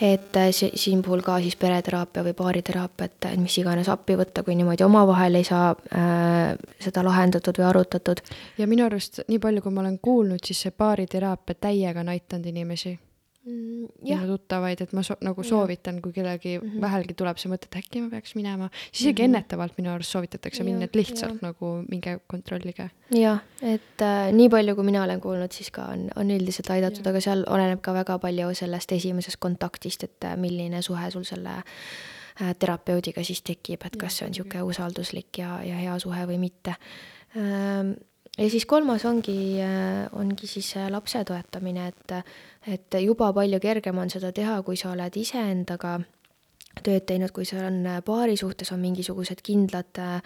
et 0.00 0.36
äh, 0.36 0.50
si-, 0.50 0.72
siin 0.74 1.02
puhul 1.02 1.22
ka 1.22 1.38
siis 1.42 1.56
pereteraapia 1.56 2.24
või 2.26 2.34
baariteraapia, 2.38 3.06
et 3.06 3.28
mis 3.38 3.58
iganes 3.58 3.88
appi 3.88 4.16
võtta, 4.18 4.42
kui 4.42 4.56
niimoodi 4.58 4.86
omavahel 4.86 5.38
ei 5.38 5.46
saa 5.46 5.70
äh, 5.70 6.54
seda 6.82 7.04
lahendatud 7.06 7.58
või 7.58 7.68
arutatud. 7.70 8.22
ja 8.58 8.66
minu 8.66 8.86
arust, 8.86 9.22
nii 9.28 9.38
palju, 9.38 9.62
kui 9.62 9.74
ma 9.74 9.84
olen 9.84 9.98
kuulnud, 10.02 10.42
siis 10.44 10.66
see 10.66 10.74
baariteraapia 10.78 11.60
täiega 11.68 12.02
on 12.02 12.14
aidanud 12.14 12.50
inimesi 12.50 12.98
mm,. 13.44 13.88
minu 14.02 14.26
tuttavaid, 14.26 14.80
et 14.84 14.92
ma 14.96 15.02
so 15.06 15.16
nagu 15.24 15.44
soovitan, 15.46 16.00
kui 16.02 16.12
kellelgi 16.12 16.58
mm 16.58 16.68
-hmm. 16.68 16.80
vähelgi 16.80 17.14
tuleb 17.14 17.38
see 17.40 17.50
mõte, 17.52 17.68
et 17.70 17.78
äkki 17.82 18.02
ma 18.02 18.10
peaks 18.10 18.34
minema, 18.34 18.68
siis 18.90 19.00
isegi 19.00 19.22
mm 19.22 19.26
-hmm. 19.26 19.36
ennetavalt 19.36 19.78
minu 19.78 19.90
arust 19.90 20.10
soovitatakse 20.10 20.62
ja, 20.62 20.64
minna, 20.64 20.84
et 20.84 20.94
lihtsalt 20.94 21.42
ja. 21.42 21.48
nagu 21.48 21.72
minge 21.88 22.18
kontrollige. 22.26 22.90
jah, 23.10 23.38
et 23.62 24.02
äh, 24.02 24.32
nii 24.32 24.48
palju, 24.48 24.74
kui 24.74 24.84
mina 24.84 25.02
olen 25.02 25.20
kuulnud, 25.20 25.52
siis 25.52 25.70
ka 25.70 25.84
on, 25.84 26.10
on 26.16 26.30
üldiselt 26.30 26.70
aidatud, 26.70 27.06
aga 27.06 27.20
seal 27.20 27.44
oleneb 27.46 27.80
ka 27.80 27.94
väga 27.94 28.18
palju 28.18 28.54
sellest 28.54 28.92
esimesest 28.92 29.36
kontaktist, 29.38 30.04
et 30.04 30.24
äh, 30.24 30.36
milline 30.36 30.82
suhe 30.82 31.10
sul 31.10 31.24
selle 31.24 31.50
äh, 31.50 32.54
terapeudiga 32.58 33.24
siis 33.24 33.42
tekib, 33.42 33.84
et 33.84 33.96
kas 33.96 34.18
see 34.18 34.26
on 34.26 34.32
niisugune 34.32 34.62
usalduslik 34.62 35.38
ja, 35.38 35.62
ja 35.62 35.74
hea 35.74 35.98
suhe 35.98 36.26
või 36.26 36.38
mitte 36.38 36.74
ähm, 37.36 37.92
ja 38.38 38.50
siis 38.50 38.66
kolmas 38.66 39.04
ongi, 39.04 39.60
äh, 39.62 40.08
ongi 40.12 40.46
siis 40.46 40.74
lapse 40.90 41.24
toetamine, 41.24 41.88
et, 41.88 42.18
et 42.66 43.00
juba 43.02 43.32
palju 43.32 43.60
kergem 43.60 43.98
on 43.98 44.10
seda 44.10 44.32
teha, 44.32 44.62
kui 44.62 44.76
sa 44.76 44.92
oled 44.92 45.16
iseendaga 45.16 45.98
tööd 46.82 47.04
teinud, 47.06 47.32
kui 47.34 47.46
sul 47.46 47.62
on 47.62 47.84
paari 48.06 48.36
suhtes 48.40 48.72
on 48.74 48.82
mingisugused 48.82 49.42
kindlad 49.44 50.00
äh, 50.02 50.18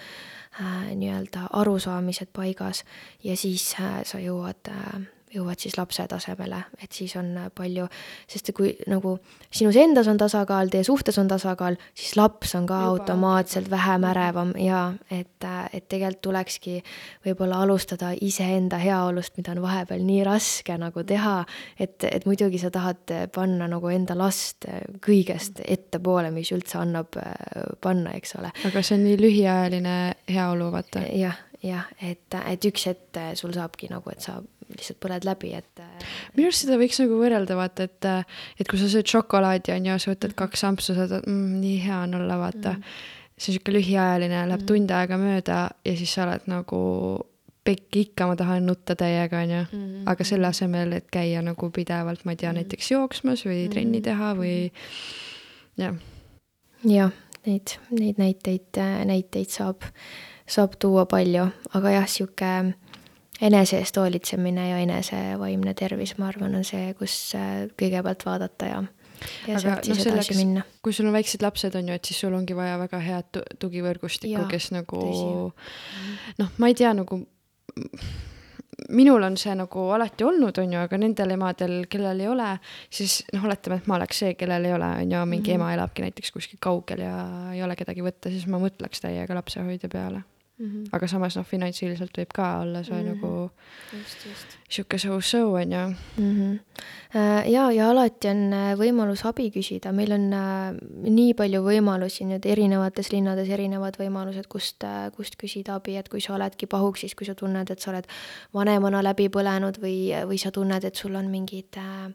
nii-öelda 0.95 1.49
arusaamised 1.61 2.33
paigas 2.33 2.85
ja 3.25 3.37
siis 3.37 3.75
äh, 3.81 4.01
sa 4.09 4.21
jõuad 4.23 4.73
äh, 4.73 5.01
jõuad 5.35 5.61
siis 5.61 5.77
lapse 5.79 6.05
tasemele, 6.09 6.61
et 6.83 6.93
siis 6.93 7.15
on 7.21 7.31
palju, 7.55 7.87
sest 8.31 8.53
kui 8.57 8.73
nagu 8.91 9.17
sinus 9.51 9.77
endas 9.81 10.09
on 10.11 10.19
tasakaal, 10.21 10.71
teie 10.73 10.85
suhtes 10.87 11.19
on 11.21 11.29
tasakaal, 11.31 11.79
siis 11.97 12.17
laps 12.19 12.55
on 12.59 12.67
ka 12.69 12.81
Juba. 12.83 12.91
automaatselt 12.93 13.71
vähem 13.71 14.05
ärevam 14.09 14.53
ja 14.61 14.83
et, 15.11 15.47
et 15.73 15.89
tegelikult 15.89 16.23
tulekski 16.29 16.79
võib-olla 17.27 17.63
alustada 17.63 18.11
iseenda 18.21 18.79
heaolust, 18.81 19.37
mida 19.37 19.53
on 19.55 19.63
vahepeal 19.63 20.05
nii 20.05 20.23
raske 20.27 20.79
nagu 20.81 21.05
teha, 21.07 21.37
et, 21.79 22.05
et 22.05 22.27
muidugi 22.27 22.61
sa 22.63 22.71
tahad 22.75 23.15
panna 23.35 23.69
nagu 23.71 23.93
enda 23.93 24.17
last 24.19 24.67
kõigest 25.05 25.63
ettepoole, 25.65 26.33
mis 26.35 26.53
üldse 26.55 26.81
annab 26.81 27.19
panna, 27.85 28.15
eks 28.19 28.37
ole. 28.41 28.53
aga 28.69 28.83
see 28.83 28.99
on 28.99 29.05
nii 29.07 29.19
lühiajaline 29.21 29.99
heaolu, 30.29 30.73
vaata. 30.75 31.05
jah, 31.15 31.39
jah, 31.63 31.89
et, 32.03 32.39
et 32.45 32.71
üks 32.71 32.89
hetk 32.91 33.23
sul 33.39 33.55
saabki 33.57 33.91
nagu, 33.93 34.11
et 34.13 34.25
sa 34.25 34.39
lihtsalt 34.75 35.01
põled 35.03 35.27
läbi, 35.29 35.53
et. 35.59 35.83
Äh, 35.83 36.09
minu 36.37 36.51
arust 36.51 36.67
seda 36.67 36.79
võiks 36.81 36.99
nagu 37.03 37.21
võrrelda, 37.21 37.57
vaata, 37.59 37.89
et, 37.89 38.09
äh, 38.09 38.43
et 38.61 38.69
kui 38.69 38.81
sa 38.81 38.91
sööd 38.93 39.09
šokolaadi, 39.11 39.73
on 39.75 39.89
ju, 39.89 39.97
sa 40.03 40.13
võtad 40.13 40.33
mhm. 40.33 40.41
kaks 40.43 40.67
ampsu, 40.69 40.97
sa 40.97 41.09
saad 41.09 41.27
mm,, 41.27 41.57
nii 41.63 41.79
hea 41.87 42.03
on 42.05 42.19
olla, 42.21 42.39
vaata 42.41 42.75
mm. 42.75 42.83
-hmm. 42.83 43.17
see 43.39 43.53
on 43.53 43.59
sihuke 43.59 43.75
lühiajaline, 43.75 44.45
läheb 44.51 44.63
mm. 44.63 44.67
tund 44.67 44.91
aega 44.91 45.19
mööda 45.19 45.59
ja 45.85 45.97
siis 45.97 46.15
sa 46.15 46.25
oled 46.27 46.49
nagu 46.51 46.81
pekki 47.69 48.07
ikka, 48.09 48.27
ma 48.31 48.37
tahan 48.37 48.67
nutta 48.67 48.97
täiega, 48.97 49.43
on 49.45 49.51
ju. 49.51 49.63
Mhm. 49.73 50.03
aga 50.09 50.25
selle 50.25 50.47
asemel, 50.47 50.93
et 50.93 51.09
käia 51.13 51.43
nagu 51.45 51.71
pidevalt, 51.71 52.25
ma 52.25 52.33
ei 52.33 52.37
tea, 52.37 52.53
mhm. 52.53 52.63
näiteks 52.63 52.91
jooksmas 52.95 53.45
või 53.45 53.69
trenni 53.73 54.01
teha 54.05 54.35
või 54.39 54.71
jah. 55.77 55.95
jah, 56.85 57.13
neid, 57.47 57.77
neid 57.91 58.19
näiteid, 58.19 58.81
näiteid 59.05 59.53
saab, 59.53 59.85
saab 60.47 60.79
tuua 60.81 61.05
palju, 61.07 61.49
aga 61.75 61.91
jah, 61.99 62.09
sihuke 62.09 62.53
enese 63.41 63.79
eest 63.79 63.97
hoolitsemine 63.97 64.69
ja 64.71 64.79
enese 64.83 65.17
vaimne 65.39 65.75
tervis, 65.79 66.17
ma 66.19 66.29
arvan, 66.29 66.55
on 66.59 66.65
see, 66.67 66.93
kus 66.99 67.17
äh, 67.39 67.67
kõigepealt 67.79 68.25
vaadata 68.27 68.71
ja 68.73 68.85
ja 69.49 69.59
sealt 69.59 69.87
siis 69.87 70.05
no, 70.05 70.13
edasi 70.13 70.37
minna. 70.39 70.63
kui 70.83 70.95
sul 70.95 71.09
on 71.11 71.17
väiksed 71.17 71.43
lapsed, 71.43 71.75
on 71.79 71.91
ju, 71.91 71.99
et 71.99 72.09
siis 72.11 72.21
sul 72.23 72.35
ongi 72.35 72.57
vaja 72.57 72.79
väga 72.79 73.01
head 73.03 73.43
tugivõrgustikku, 73.59 74.47
kes 74.51 74.71
nagu 74.77 75.03
noh, 76.39 76.57
ma 76.59 76.71
ei 76.71 76.79
tea, 76.79 76.93
nagu 76.95 77.25
minul 78.95 79.27
on 79.27 79.37
see 79.41 79.55
nagu 79.59 79.89
alati 79.95 80.27
olnud, 80.27 80.59
on 80.63 80.77
ju, 80.77 80.81
aga 80.87 81.01
nendel 81.01 81.35
emadel, 81.35 81.77
kellel 81.91 82.23
ei 82.23 82.31
ole, 82.31 82.49
siis 82.95 83.21
noh, 83.35 83.45
oletame, 83.49 83.81
et 83.83 83.91
ma 83.91 83.99
oleks 83.99 84.23
see, 84.23 84.35
kellel 84.39 84.71
ei 84.71 84.75
ole, 84.77 84.91
on 85.03 85.15
ju, 85.17 85.27
mingi 85.27 85.51
mm 85.51 85.53
-hmm. 85.53 85.67
ema 85.67 85.75
elabki 85.75 86.07
näiteks 86.07 86.33
kuskil 86.33 86.63
kaugel 86.63 87.03
ja 87.07 87.15
ei 87.55 87.63
ole 87.63 87.77
kedagi 87.77 88.07
võtta, 88.07 88.31
siis 88.31 88.47
ma 88.47 88.63
mõtleks 88.63 89.03
täiega 89.03 89.35
lapsehoidja 89.35 89.89
peale 89.93 90.23
Mm 90.59 90.67
-hmm. 90.67 90.89
aga 90.93 91.07
samas 91.07 91.37
noh, 91.37 91.45
finantsiliselt 91.47 92.19
võib 92.19 92.33
ka 92.35 92.61
olla 92.61 92.83
see 92.83 93.03
mm 93.03 93.09
-hmm. 93.09 93.15
nagu 93.15 93.51
sihuke 94.69 94.99
so-so 94.99 95.53
on 95.53 95.73
ju 95.73 95.95
mm. 96.17 96.35
-hmm. 96.37 96.59
ja, 97.47 97.71
ja 97.73 97.91
alati 97.91 98.29
on 98.29 98.53
äh, 98.53 98.75
võimalus 98.79 99.25
abi 99.27 99.51
küsida, 99.51 99.93
meil 99.93 100.13
on 100.13 100.33
äh, 100.33 100.75
nii 101.11 101.35
palju 101.35 101.63
võimalusi 101.63 102.25
nüüd 102.25 102.47
erinevates 102.47 103.13
linnades, 103.13 103.49
erinevad 103.49 103.95
võimalused, 103.99 104.47
kust, 104.49 104.85
kust 105.17 105.37
küsida 105.43 105.75
abi, 105.75 105.97
et 105.97 106.09
kui 106.09 106.21
sa 106.21 106.35
oledki 106.35 106.67
pahuksis, 106.67 107.15
kui 107.15 107.27
sa 107.27 107.35
tunned, 107.35 107.71
et 107.71 107.81
sa 107.81 107.91
oled 107.91 108.07
vanemana 108.55 109.03
läbi 109.03 109.29
põlenud 109.29 109.79
või, 109.79 110.27
või 110.27 110.39
sa 110.39 110.51
tunned, 110.51 110.85
et 110.85 110.95
sul 110.95 111.15
on 111.15 111.31
mingid 111.31 111.77
äh, 111.77 112.13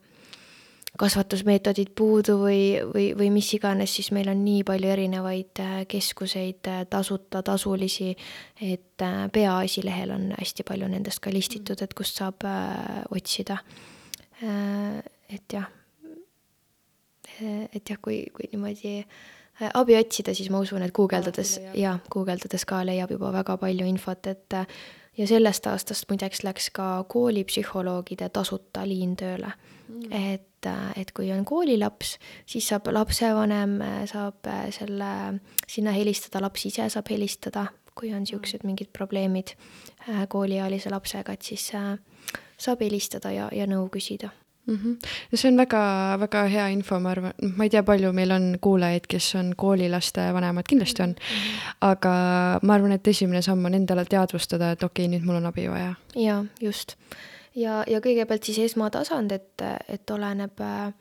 kasvatusmeetodid 0.99 1.89
puudu 1.97 2.35
või, 2.37 2.61
või, 2.85 3.07
või 3.17 3.29
mis 3.33 3.49
iganes, 3.57 3.95
siis 3.97 4.11
meil 4.13 4.29
on 4.29 4.43
nii 4.45 4.61
palju 4.67 4.91
erinevaid 4.93 5.61
äh, 5.63 5.75
keskuseid, 5.89 6.61
äh, 6.69 6.83
tasuta, 6.89 7.41
tasulisi, 7.45 8.11
et 8.61 9.01
äh, 9.01 9.23
Peaasi 9.33 9.83
lehel 9.85 10.13
on 10.13 10.29
hästi 10.37 10.65
palju 10.67 10.89
nendest 10.91 11.23
ka 11.23 11.33
listitud, 11.33 11.81
et 11.81 11.97
kust 11.97 12.21
saab 12.21 12.45
otsida. 13.11 13.57
Et 14.43 15.53
jah, 15.53 15.69
et 17.41 17.89
jah, 17.89 17.99
kui, 18.01 18.25
kui 18.35 18.49
niimoodi 18.51 18.97
abi 19.73 19.95
otsida, 19.95 20.33
siis 20.35 20.49
ma 20.51 20.59
usun, 20.59 20.83
et 20.83 20.91
guugeldades 20.93 21.55
ja 21.79 21.93
guugeldades 22.11 22.65
ka 22.67 22.81
leiab 22.83 23.13
juba 23.15 23.31
väga 23.31 23.55
palju 23.61 23.87
infot, 23.87 24.27
et 24.27 24.57
ja 25.17 25.27
sellest 25.29 25.69
aastast 25.71 26.09
muideks 26.09 26.43
läks 26.43 26.69
ka 26.75 26.87
koolipsühholoogide 27.09 28.27
tasuta 28.33 28.83
liin 28.89 29.15
tööle 29.15 29.53
mm.. 29.87 30.09
et 30.11 30.49
et, 30.65 30.99
et 31.03 31.11
kui 31.11 31.31
on 31.35 31.45
koolilaps, 31.45 32.17
siis 32.45 32.67
saab 32.71 32.87
lapsevanem, 32.95 33.77
saab 34.09 34.51
selle, 34.71 35.13
sinna 35.67 35.91
helistada, 35.91 36.41
laps 36.41 36.65
ise 36.71 36.89
saab 36.89 37.11
helistada 37.11 37.67
kui 37.95 38.13
on 38.13 38.23
niisugused 38.23 38.63
mingid 38.65 38.91
probleemid 38.93 39.55
äh, 40.09 40.23
kooliealise 40.29 40.91
lapsega, 40.93 41.33
et 41.33 41.41
siis 41.41 41.71
äh, 41.75 41.97
saab 42.57 42.81
helistada 42.81 43.31
ja, 43.33 43.49
ja 43.53 43.67
nõu 43.69 43.89
küsida 43.93 44.29
mm. 44.67 44.75
-hmm. 44.75 45.11
no 45.31 45.37
see 45.37 45.51
on 45.51 45.57
väga-väga 45.57 46.45
hea 46.55 46.67
info, 46.75 46.99
ma 46.99 47.11
arvan, 47.11 47.33
ma 47.57 47.63
ei 47.63 47.69
tea, 47.69 47.83
palju 47.83 48.13
meil 48.13 48.31
on 48.31 48.55
kuulajaid, 48.61 49.07
kes 49.09 49.35
on 49.35 49.53
koolilaste 49.57 50.33
vanemad, 50.33 50.67
kindlasti 50.69 51.03
on 51.03 51.09
mm. 51.09 51.15
-hmm. 51.15 51.75
aga 51.81 52.13
ma 52.61 52.73
arvan, 52.73 52.91
et 52.91 53.07
esimene 53.07 53.41
samm 53.41 53.65
on 53.65 53.73
endale 53.73 54.05
teadvustada, 54.05 54.71
et 54.71 54.83
okei 54.83 55.05
okay,, 55.05 55.17
nüüd 55.17 55.25
mul 55.25 55.41
on 55.41 55.45
abi 55.45 55.69
vaja. 55.69 55.93
jaa, 56.15 56.45
just. 56.61 56.95
Ja, 57.55 57.81
ja 57.87 58.01
kõigepealt 58.03 58.45
siis 58.47 58.59
esmatasand, 58.67 59.33
et, 59.35 59.63
et 59.91 60.13
oleneb 60.13 60.61
äh, 60.63 60.93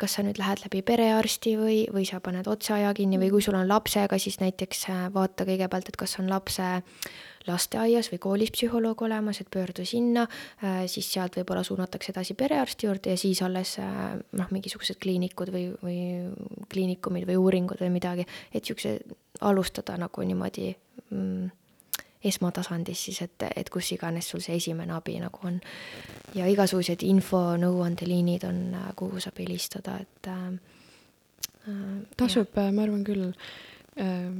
kas 0.00 0.16
sa 0.16 0.24
nüüd 0.24 0.38
lähed 0.40 0.62
läbi 0.64 0.80
perearsti 0.86 1.56
või, 1.60 1.80
või 1.92 2.06
sa 2.08 2.22
paned 2.24 2.48
otseaja 2.48 2.92
kinni 2.96 3.18
või 3.20 3.28
kui 3.34 3.44
sul 3.44 3.58
on 3.58 3.68
lapsega, 3.68 4.18
siis 4.20 4.40
näiteks 4.40 4.86
äh, 4.92 5.02
vaata 5.14 5.46
kõigepealt, 5.48 5.90
et 5.92 6.00
kas 6.00 6.16
on 6.22 6.30
lapse 6.30 6.70
lasteaias 7.48 8.10
või 8.12 8.20
koolis 8.20 8.52
psühholoog 8.54 9.02
olemas, 9.06 9.40
et 9.40 9.48
pöördu 9.52 9.84
sinna, 9.88 10.26
äh, 10.64 10.82
siis 10.90 11.08
sealt 11.12 11.36
võib-olla 11.40 11.64
suunatakse 11.66 12.14
edasi 12.14 12.36
perearsti 12.38 12.88
juurde 12.88 13.14
ja 13.14 13.20
siis 13.20 13.42
alles 13.44 13.76
noh, 13.80 14.50
mingisugused 14.52 15.00
kliinikud 15.00 15.52
või, 15.54 15.66
või 15.82 16.00
kliinikumid 16.72 17.28
või 17.28 17.40
uuringud 17.40 17.80
või 17.80 17.94
midagi, 17.96 18.28
et 18.52 18.60
niisuguse 18.60 18.98
alustada 19.40 19.96
nagu 20.00 20.24
niimoodi 20.26 20.68
mm, 21.10 21.48
esmatasandis 22.24 23.06
siis, 23.08 23.22
et, 23.24 23.46
et 23.56 23.70
kus 23.72 23.92
iganes 23.94 24.28
sul 24.28 24.42
see 24.44 24.58
esimene 24.60 24.92
abi 24.96 25.16
nagu 25.22 25.40
on. 25.48 25.60
ja 26.36 26.46
igasugused 26.50 27.02
info, 27.06 27.56
nõuandeliinid 27.60 28.46
on, 28.48 28.62
kuhu 28.96 29.20
saab 29.22 29.40
helistada, 29.40 29.98
et 30.04 30.30
äh, 30.30 30.46
äh 31.66 32.00
tasub, 32.16 32.56
äh, 32.58 32.72
ma 32.72 32.84
arvan 32.84 33.04
küll 33.04 33.30
äh, 33.30 34.32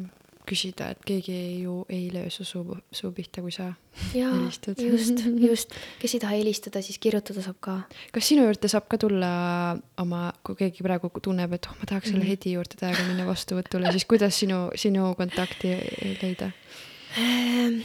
küsida, 0.50 0.90
et 0.94 1.02
keegi 1.06 1.36
ju 1.62 1.84
ei 1.92 2.08
löö 2.12 2.30
su 2.32 2.44
suu, 2.44 2.76
suu 2.92 3.12
pihta, 3.14 3.42
kui 3.44 3.52
sa 3.54 3.70
Jaa, 4.14 4.30
helistad. 4.34 4.80
just, 4.82 5.22
just, 5.48 5.74
kes 6.00 6.14
ei 6.16 6.22
taha 6.22 6.38
helistada, 6.38 6.82
siis 6.82 6.98
kirjutada 6.98 7.44
saab 7.44 7.58
ka. 7.64 7.76
kas 8.12 8.28
sinu 8.28 8.44
juurde 8.48 8.70
saab 8.72 8.88
ka 8.90 8.98
tulla 9.00 9.30
oma, 10.02 10.26
kui 10.44 10.58
keegi 10.58 10.84
praegu 10.86 11.12
tunneb, 11.22 11.56
et 11.56 11.70
oh, 11.70 11.76
ma 11.80 11.88
tahaks 11.88 12.10
selle 12.10 12.24
mm 12.24 12.26
-hmm. 12.26 12.40
Hedi 12.40 12.54
juurde 12.56 12.80
täiega 12.80 13.06
minna 13.08 13.26
vastuvõtule, 13.28 13.92
siis 13.92 14.04
kuidas 14.04 14.38
sinu, 14.38 14.68
sinu 14.74 15.14
kontakti 15.18 15.76
leida? 16.22 16.50
Ehm, 17.18 17.80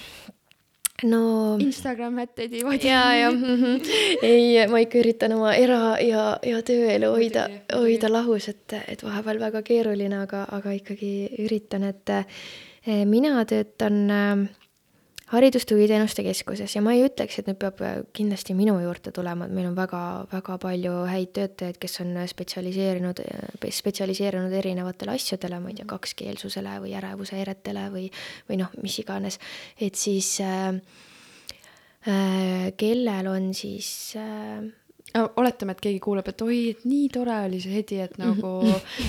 no. 1.04 1.58
Instagram 1.60 2.20
at 2.20 2.40
Edi 2.40 2.64
Vadi. 2.64 2.88
ja, 2.88 3.14
ja 3.16 3.32
mm 3.32 3.44
-hmm. 3.44 3.82
ei, 4.22 4.68
ma 4.68 4.80
ikka 4.80 5.00
üritan 5.00 5.34
oma 5.34 5.54
era- 5.56 6.00
ja, 6.02 6.40
ja 6.44 6.62
tööelu 6.62 7.12
hoida, 7.16 7.50
hoida 7.74 8.12
lahus, 8.12 8.50
et, 8.50 8.74
et 8.88 9.04
vahepeal 9.04 9.40
väga 9.40 9.62
keeruline, 9.62 10.22
aga, 10.22 10.46
aga 10.52 10.72
ikkagi 10.72 11.30
üritan, 11.40 11.84
et 11.84 12.10
eh, 12.10 13.06
mina 13.06 13.46
töötan 13.46 14.10
äh, 14.10 14.48
haridustugiteenuste 15.32 16.24
keskuses 16.26 16.76
ja 16.76 16.82
ma 16.86 16.94
ei 16.94 17.06
ütleks, 17.08 17.40
et 17.40 17.48
nüüd 17.50 17.58
peab 17.62 17.82
äh, 17.86 17.98
kindlasti 18.16 18.54
minu 18.58 18.76
juurde 18.84 19.14
tulema, 19.16 19.48
et 19.48 19.56
meil 19.58 19.70
on 19.72 19.78
väga-väga 19.78 20.60
palju 20.62 20.94
häid 21.10 21.34
töötajaid, 21.38 21.80
kes 21.82 22.00
on 22.04 22.14
spetsialiseerunud, 22.30 23.24
äh, 23.26 23.68
spetsialiseerunud 23.80 24.54
erinevatele 24.62 25.16
asjadele, 25.18 25.60
ma 25.64 25.74
ei 25.74 25.80
tea, 25.80 25.90
kakskeelsusele 25.90 26.78
või 26.84 26.94
ärevushäiretele 27.00 27.90
või, 27.96 28.08
või 28.50 28.62
noh, 28.62 28.74
mis 28.86 29.00
iganes, 29.02 29.40
et 29.82 29.98
siis 29.98 30.36
äh, 30.46 30.78
äh, 32.06 32.72
kellel 32.78 33.34
on 33.34 33.54
siis 33.58 33.90
äh, 34.22 34.62
oletame, 35.14 35.76
et 35.76 35.82
keegi 35.84 36.00
kuuleb, 36.04 36.28
et 36.28 36.42
oi, 36.44 36.58
et 36.74 36.84
nii 36.88 37.06
tore 37.14 37.38
oli 37.46 37.62
see 37.64 37.78
Hedi, 37.78 38.02
et 38.04 38.18
nagu 38.20 38.52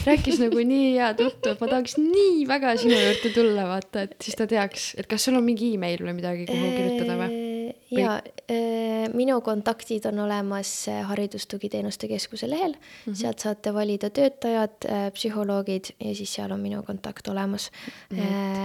rääkis 0.06 0.39
nagu 0.43 0.62
nii 0.70 0.93
head 0.94 1.23
juttu, 1.24 1.51
et 1.51 1.62
ma 1.62 1.70
tahaks 1.73 1.97
nii 1.98 2.47
väga 2.48 2.77
sinu 2.81 2.98
juurde 3.01 3.32
tulla, 3.35 3.66
vaata, 3.73 4.06
et 4.06 4.16
siis 4.23 4.39
ta 4.39 4.47
teaks, 4.51 4.93
et 5.01 5.10
kas 5.10 5.27
sul 5.27 5.39
on 5.40 5.47
mingi 5.47 5.73
email 5.74 6.05
või 6.06 6.18
midagi, 6.20 6.47
kuhu 6.51 6.73
kirjutada 6.77 7.18
või? 7.24 7.43
ja 7.90 8.16
äh, 8.51 9.06
minu 9.14 9.40
kontaktid 9.40 10.06
on 10.06 10.18
olemas 10.18 10.89
äh, 10.89 11.02
Haridustugiteenuste 11.06 12.09
Keskuse 12.09 12.51
lehel 12.51 12.73
mm, 12.73 12.78
-hmm. 13.06 13.14
sealt 13.14 13.39
saate 13.39 13.74
valida 13.74 14.10
töötajad, 14.10 14.86
äh, 14.90 15.12
psühholoogid 15.12 15.93
ja 16.01 16.14
siis 16.14 16.35
seal 16.35 16.52
on 16.52 16.60
minu 16.60 16.82
kontakt 16.82 17.28
olemas. 17.28 17.70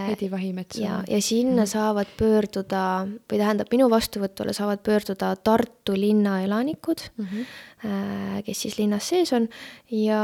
Hedi 0.08 0.32
Vahimets. 0.32 0.78
ja, 0.78 1.04
ja 1.08 1.22
sinna 1.22 1.52
mm 1.52 1.60
-hmm. 1.60 1.66
saavad 1.66 2.08
pöörduda 2.18 3.08
või 3.34 3.38
tähendab, 3.38 3.68
minu 3.72 3.90
vastuvõtule 3.90 4.54
saavad 4.54 4.80
pöörduda 4.80 5.36
Tartu 5.36 5.94
linna 5.96 6.44
elanikud 6.44 7.02
mm, 7.18 7.21
-hmm. 7.28 8.42
kes 8.46 8.62
siis 8.62 8.78
linnas 8.80 9.08
sees 9.10 9.34
on. 9.34 9.48
Ja 9.92 10.22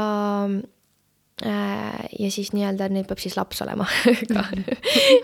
Äh, 1.46 2.08
ja 2.18 2.30
siis 2.34 2.48
nii-öelda 2.50 2.88
neil 2.90 3.04
peab 3.06 3.20
siis 3.22 3.36
laps 3.38 3.60
olema 3.62 3.84
ka. 4.34 4.42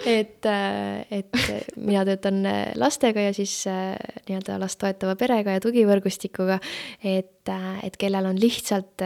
Et, 0.07 0.47
äh, 0.47 1.01
et 1.11 1.35
mina 1.75 2.05
töötan 2.07 2.45
lastega 2.79 3.25
ja 3.25 3.33
siis 3.35 3.57
nii-öelda 3.67 4.61
last 4.63 4.79
toetava 4.79 5.17
perega 5.19 5.57
ja 5.57 5.63
tugivõrgustikuga, 5.65 6.61
et, 7.03 7.51
et 7.83 7.99
kellel 7.99 8.29
on 8.31 8.39
lihtsalt 8.39 9.03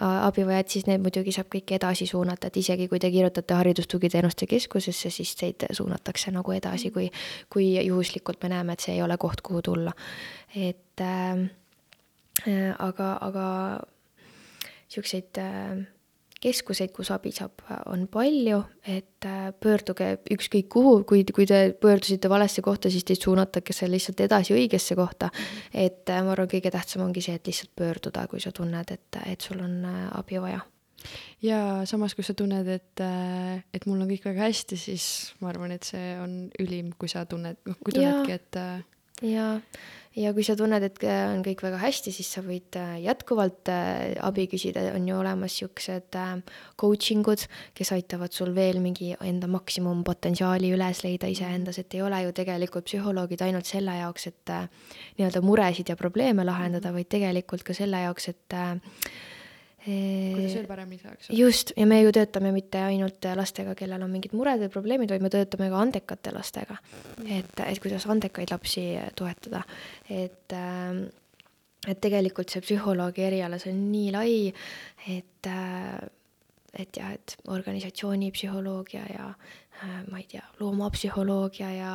abivajad, 0.00 0.72
siis 0.72 0.88
need 0.88 1.04
muidugi 1.04 1.36
saab 1.36 1.52
kõik 1.52 1.76
edasi 1.76 2.08
suunata, 2.08 2.48
et 2.48 2.56
isegi 2.62 2.88
kui 2.88 3.02
te 3.04 3.12
kirjutate 3.12 3.58
Haridustugiteenuste 3.60 4.48
Keskusesse, 4.48 5.12
siis 5.12 5.36
teid 5.36 5.68
suunatakse 5.76 6.32
nagu 6.32 6.56
edasi, 6.56 6.88
kui, 6.94 7.10
kui 7.52 7.74
juhuslikult 7.84 8.40
me 8.46 8.54
näeme, 8.56 8.78
et 8.78 8.88
see 8.88 8.96
ei 8.96 9.04
ole 9.04 9.20
koht, 9.20 9.44
kuhu 9.44 9.60
tulla. 9.68 9.92
et 10.56 11.04
aga, 12.44 13.10
aga 13.26 13.46
niisuguseid 14.86 15.40
äh, 15.42 15.84
keskuseid, 16.42 16.92
kus 16.94 17.10
abi 17.14 17.32
saab, 17.34 17.64
on 17.90 18.06
palju, 18.12 18.60
et 18.86 19.26
äh, 19.26 19.48
pöörduge 19.62 20.12
ükskõik 20.34 20.68
kuhu, 20.72 20.94
kui, 21.08 21.24
kui 21.34 21.46
te 21.48 21.60
pöördusite 21.80 22.30
valesse 22.30 22.62
kohta, 22.64 22.90
siis 22.92 23.06
teid 23.08 23.22
suunatakse 23.22 23.88
lihtsalt 23.90 24.20
edasi 24.26 24.54
õigesse 24.56 24.96
kohta. 24.98 25.30
et 25.72 26.08
äh, 26.12 26.22
ma 26.24 26.34
arvan, 26.36 26.50
kõige 26.52 26.72
tähtsam 26.72 27.06
ongi 27.06 27.24
see, 27.24 27.36
et 27.38 27.48
lihtsalt 27.48 27.72
pöörduda, 27.78 28.26
kui 28.30 28.42
sa 28.42 28.52
tunned, 28.54 28.92
et, 28.92 29.20
et 29.24 29.40
sul 29.40 29.62
on 29.64 29.78
äh, 29.88 30.02
abi 30.18 30.42
vaja. 30.42 30.60
ja 31.42 31.60
samas, 31.88 32.14
kui 32.14 32.26
sa 32.26 32.34
tunned, 32.34 32.68
et, 32.68 33.04
et 33.74 33.86
mul 33.86 34.02
on 34.02 34.10
kõik 34.10 34.28
väga 34.28 34.48
hästi, 34.48 34.78
siis 34.80 35.06
ma 35.40 35.50
arvan, 35.52 35.72
et 35.76 35.88
see 35.88 36.14
on 36.20 36.36
ülim, 36.60 36.92
kui 36.98 37.08
sa 37.08 37.24
tunned, 37.28 37.62
noh, 37.64 37.80
kui 37.80 37.96
tunnedki, 37.96 38.36
et 38.36 38.60
ja, 39.24 39.60
ja 40.16 40.32
kui 40.36 40.44
sa 40.44 40.56
tunned, 40.58 40.84
et 40.84 40.98
äh, 41.06 41.22
on 41.32 41.42
kõik 41.44 41.62
väga 41.64 41.78
hästi, 41.80 42.12
siis 42.14 42.28
sa 42.36 42.42
võid 42.44 42.76
äh, 42.80 42.96
jätkuvalt 43.04 43.70
äh, 43.72 44.16
abi 44.24 44.46
küsida, 44.52 44.82
on 44.96 45.06
ju 45.08 45.18
olemas 45.20 45.56
siuksed 45.60 46.18
coaching 46.80 47.28
ud, 47.28 47.46
kes 47.76 47.92
aitavad 47.96 48.34
sul 48.36 48.52
veel 48.56 48.80
mingi 48.84 49.14
enda 49.20 49.48
maksimumpotentsiaali 49.52 50.72
üles 50.76 51.04
leida 51.06 51.30
iseendas, 51.32 51.80
et 51.80 51.96
ei 51.96 52.04
ole 52.04 52.24
ju 52.26 52.34
tegelikult 52.36 52.88
psühholoogid 52.90 53.46
ainult 53.46 53.68
selle 53.68 53.96
jaoks, 54.00 54.28
et 54.32 54.56
nii-öelda 55.16 55.44
muresid 55.44 55.92
ja 55.92 55.96
probleeme 56.00 56.44
lahendada, 56.44 56.92
vaid 56.96 57.08
tegelikult 57.12 57.64
ka 57.66 57.76
selle 57.76 58.04
jaoks, 58.06 58.30
et 58.34 58.60
kuidas 59.86 60.56
veel 60.58 60.66
paremini 60.68 61.00
saaks. 61.02 61.30
just, 61.34 61.72
ja 61.76 61.86
me 61.86 62.00
ju 62.02 62.12
töötame 62.16 62.52
mitte 62.54 62.82
ainult 62.88 63.28
lastega, 63.38 63.76
kellel 63.78 64.02
on 64.02 64.12
mingid 64.12 64.34
mured 64.36 64.64
või 64.64 64.72
probleemid, 64.72 65.12
vaid 65.14 65.24
me 65.24 65.32
töötame 65.32 65.70
ka 65.72 65.82
andekate 65.82 66.34
lastega. 66.34 66.80
et, 67.24 67.62
et 67.66 67.80
kuidas 67.82 68.08
andekaid 68.10 68.52
lapsi 68.54 68.88
toetada, 69.18 69.62
et 70.10 70.56
äh, 70.56 71.06
et 71.86 72.00
tegelikult 72.02 72.50
see 72.50 72.64
psühholoogi 72.64 73.22
eriala, 73.22 73.60
see 73.62 73.70
on 73.70 73.82
nii 73.92 74.12
lai, 74.14 74.36
et 75.14 75.50
äh, 75.50 75.98
et 76.76 76.98
jah, 76.98 77.14
et 77.16 77.38
organisatsioonipsühholoogia 77.48 79.06
ja 79.08 79.30
Äh, 79.30 79.65
ma 80.10 80.18
ei 80.18 80.26
tea, 80.30 80.42
loomapsühholoogia 80.60 81.68
ja, 81.74 81.92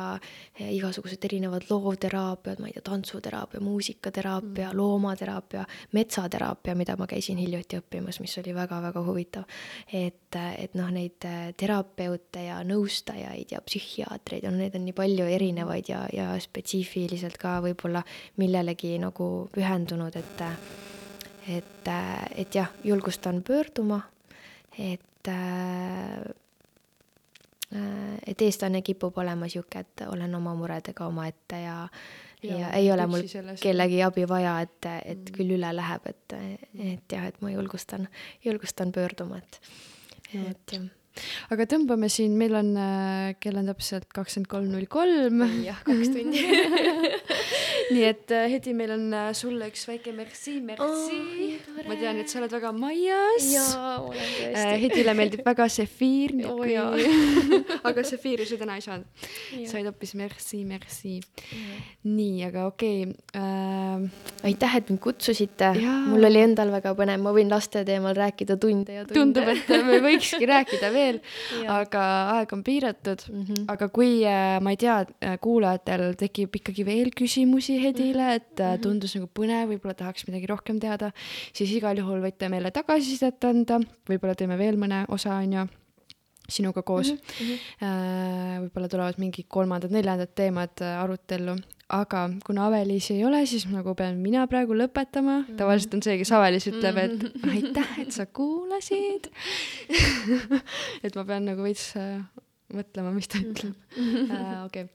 igasugused 0.70 1.24
erinevad 1.26 1.66
loovteraapiad, 1.70 2.60
ma 2.62 2.68
ei 2.70 2.76
tea, 2.76 2.84
tantsuteraapia, 2.86 3.60
muusikateraapia 3.64 4.68
mm., 4.68 4.78
loomateraapia, 4.78 5.64
metsateraapia, 5.96 6.76
mida 6.78 6.96
ma 7.00 7.08
käisin 7.10 7.40
hiljuti 7.42 7.80
õppimas, 7.80 8.20
mis 8.22 8.36
oli 8.42 8.54
väga-väga 8.54 9.04
huvitav. 9.06 9.44
et, 9.92 10.38
et 10.58 10.78
noh, 10.78 10.90
neid 10.94 11.26
äh, 11.28 11.50
terapeute 11.58 12.46
ja 12.46 12.60
nõustajaid 12.66 13.56
ja 13.56 13.60
psühhiaatreid 13.66 14.46
on, 14.48 14.58
neid 14.62 14.78
on 14.78 14.86
nii 14.86 14.96
palju 14.96 15.26
erinevaid 15.26 15.90
ja, 15.90 16.06
ja 16.12 16.32
spetsiifiliselt 16.40 17.38
ka 17.40 17.58
võib-olla 17.64 18.04
millelegi 18.38 18.96
nagu 19.02 19.48
pühendunud, 19.54 20.16
et 20.16 20.46
et, 21.50 21.88
et 22.38 22.54
jah, 22.54 22.68
julgustan 22.86 23.42
pöörduma, 23.42 23.98
et 24.78 25.02
Äh, 25.28 26.34
et 28.26 28.42
eestlane 28.42 28.82
kipub 28.82 29.18
olema 29.18 29.48
sihuke, 29.48 29.84
et 29.84 30.04
olen 30.08 30.34
oma 30.34 30.54
muredega 30.58 31.06
omaette 31.06 31.60
ja, 31.62 31.76
ja, 32.42 32.58
ja 32.58 32.72
ei 32.78 32.90
ole 32.92 33.06
mul 33.06 33.28
kellegi 33.60 34.02
abi 34.04 34.26
vaja, 34.28 34.58
et, 34.60 34.90
et 35.04 35.18
mm. 35.18 35.36
küll 35.36 35.56
üle 35.58 35.74
läheb, 35.76 36.08
et, 36.10 36.38
et 36.92 37.16
jah, 37.16 37.28
et 37.28 37.40
ma 37.44 37.52
julgustan, 37.54 38.08
julgustan 38.44 38.92
pöörduma, 38.92 39.40
et, 39.40 39.60
et 40.32 40.76
jah 40.78 40.90
aga 41.54 41.66
tõmbame 41.70 42.10
siin, 42.12 42.36
meil 42.38 42.56
on 42.58 42.72
äh,, 42.76 43.34
kell 43.42 43.58
on 43.60 43.70
täpselt 43.72 44.08
kakskümmend 44.14 44.50
kolm 44.52 44.70
null 44.72 44.88
kolm. 44.90 45.44
jah, 45.64 45.82
kaks 45.86 46.12
tundi 46.14 46.46
nii 47.92 48.04
et 48.06 48.32
äh, 48.32 48.46
Hedi, 48.52 48.72
meil 48.76 48.92
on 48.94 49.04
äh, 49.16 49.30
sulle 49.36 49.68
üks 49.70 49.84
väike 49.88 50.12
merci, 50.16 50.58
merci 50.64 51.18
oh,. 51.58 51.82
ma 51.88 51.96
tean, 52.00 52.20
et 52.22 52.30
sa 52.30 52.40
oled 52.40 52.52
väga 52.54 52.72
majas. 52.76 53.48
jaa, 53.52 53.94
olen 54.02 54.30
tõesti. 54.32 54.78
Hedile 54.82 55.14
meeldib 55.18 55.44
väga 55.46 55.68
sefiir, 55.72 56.34
jaa. 56.70 56.88
aga 57.88 58.04
sefiiri 58.06 58.46
sa 58.48 58.58
täna 58.60 58.78
ei 58.78 58.84
saanud, 58.84 59.26
said 59.70 59.88
hoopis 59.88 60.14
merci, 60.18 60.62
merci. 60.68 61.18
nii, 62.08 62.42
aga 62.48 62.66
okei 62.70 63.04
okay, 63.08 63.42
äh,. 63.42 64.46
aitäh, 64.48 64.78
et 64.80 64.92
mind 64.92 65.02
kutsusite 65.02 65.72
mul 66.08 66.30
oli 66.30 66.42
endal 66.42 66.72
väga 66.74 66.94
põnev, 66.98 67.20
ma 67.22 67.34
võin 67.34 67.52
laste 67.52 67.84
teemal 67.88 68.16
rääkida 68.16 68.58
tunde 68.60 69.00
ja 69.00 69.06
tunde. 69.08 69.18
tundub, 69.18 69.52
et 69.52 69.86
me 69.88 70.00
võikski 70.04 70.48
rääkida 70.48 70.92
veel, 70.94 71.01
Jaa. 71.10 71.80
aga 71.80 72.04
aeg 72.36 72.54
on 72.56 72.64
piiratud 72.66 73.26
mm. 73.28 73.42
Mhm. 73.42 73.66
aga 73.74 73.88
kui 73.94 74.22
äh, 74.28 74.56
ma 74.62 74.74
ei 74.74 74.80
tea, 74.80 75.00
kuulajatel 75.42 76.12
tekib 76.20 76.60
ikkagi 76.60 76.86
veel 76.86 77.12
küsimusi 77.16 77.78
Hedile, 77.82 78.32
et 78.38 78.62
äh, 78.62 78.78
tundus 78.82 79.16
nagu 79.18 79.28
põnev, 79.34 79.70
võib-olla 79.72 79.96
tahaks 79.98 80.26
midagi 80.28 80.50
rohkem 80.50 80.80
teada, 80.82 81.12
siis 81.52 81.72
igal 81.76 81.98
juhul 81.98 82.22
võite 82.24 82.50
meile 82.52 82.72
tagasisidet 82.74 83.44
anda, 83.48 83.80
võib-olla 84.08 84.36
teeme 84.38 84.58
veel 84.60 84.80
mõne 84.80 85.04
osa, 85.12 85.38
on 85.42 85.56
ju, 85.58 85.68
sinuga 86.52 86.82
koos 86.82 87.12
mm. 87.12 87.18
-hmm. 87.38 88.64
võib-olla 88.64 88.88
tulevad 88.90 89.18
mingid 89.22 89.46
kolmandad-neljandad 89.48 90.34
teemad 90.34 90.82
äh, 90.82 90.98
arutellu, 91.02 91.56
aga 91.92 92.22
kuna 92.46 92.66
Aveliisi 92.70 93.16
ei 93.18 93.24
ole, 93.28 93.42
siis 93.46 93.66
nagu 93.70 93.94
pean 93.98 94.20
mina 94.22 94.46
praegu 94.50 94.76
lõpetama, 94.76 95.42
tavaliselt 95.58 95.98
on 95.98 96.04
see, 96.04 96.16
kes 96.20 96.32
Avelis 96.36 96.68
ütleb, 96.70 97.00
et 97.02 97.26
aitäh, 97.52 97.98
et 98.04 98.14
sa 98.16 98.26
kuulasid. 98.26 99.28
et 101.04 101.18
ma 101.18 101.26
pean 101.28 101.46
nagu 101.50 101.66
veits 101.66 101.90
äh, 102.00 102.16
mõtlema, 102.72 103.12
mis 103.14 103.28
ta 103.28 103.42
ütleb. 103.42 103.76
okei, 104.64 104.88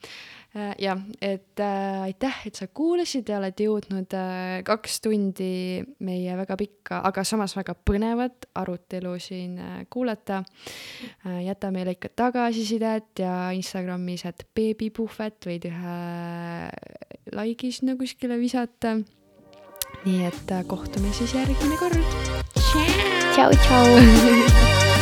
jah, 0.79 0.99
et 1.21 1.59
äh, 1.59 2.01
aitäh, 2.07 2.39
et 2.47 2.57
sa 2.57 2.67
kuulasid 2.67 3.29
ja 3.29 3.38
oled 3.41 3.61
jõudnud 3.61 4.13
äh, 4.17 4.61
kaks 4.67 4.99
tundi 5.05 5.84
meie 6.05 6.38
väga 6.39 6.57
pikka, 6.59 7.01
aga 7.07 7.23
samas 7.27 7.55
väga 7.57 7.75
põnevat 7.88 8.47
arutelu 8.57 9.15
siin 9.21 9.57
äh, 9.61 9.77
kuulata 9.93 10.41
äh,. 10.41 11.43
jäta 11.47 11.71
meile 11.75 11.97
ikka 11.97 12.11
tagasisidet 12.15 13.23
ja 13.23 13.51
Instagramis, 13.55 14.25
et 14.29 14.47
beebipuhvet 14.57 15.49
võid 15.49 15.69
ühe 15.69 15.97
like'i 17.38 17.71
sinna 17.71 17.97
kuskile 17.99 18.39
visata. 18.39 18.97
nii 20.05 20.21
et 20.27 20.51
äh, 20.51 20.65
kohtume 20.67 21.13
siis 21.13 21.35
järgmine 21.38 21.77
kord. 21.81 21.99
tšau, 23.35 23.51
tšau. 23.51 24.95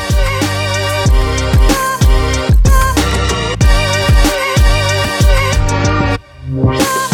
Bye. 6.47 7.04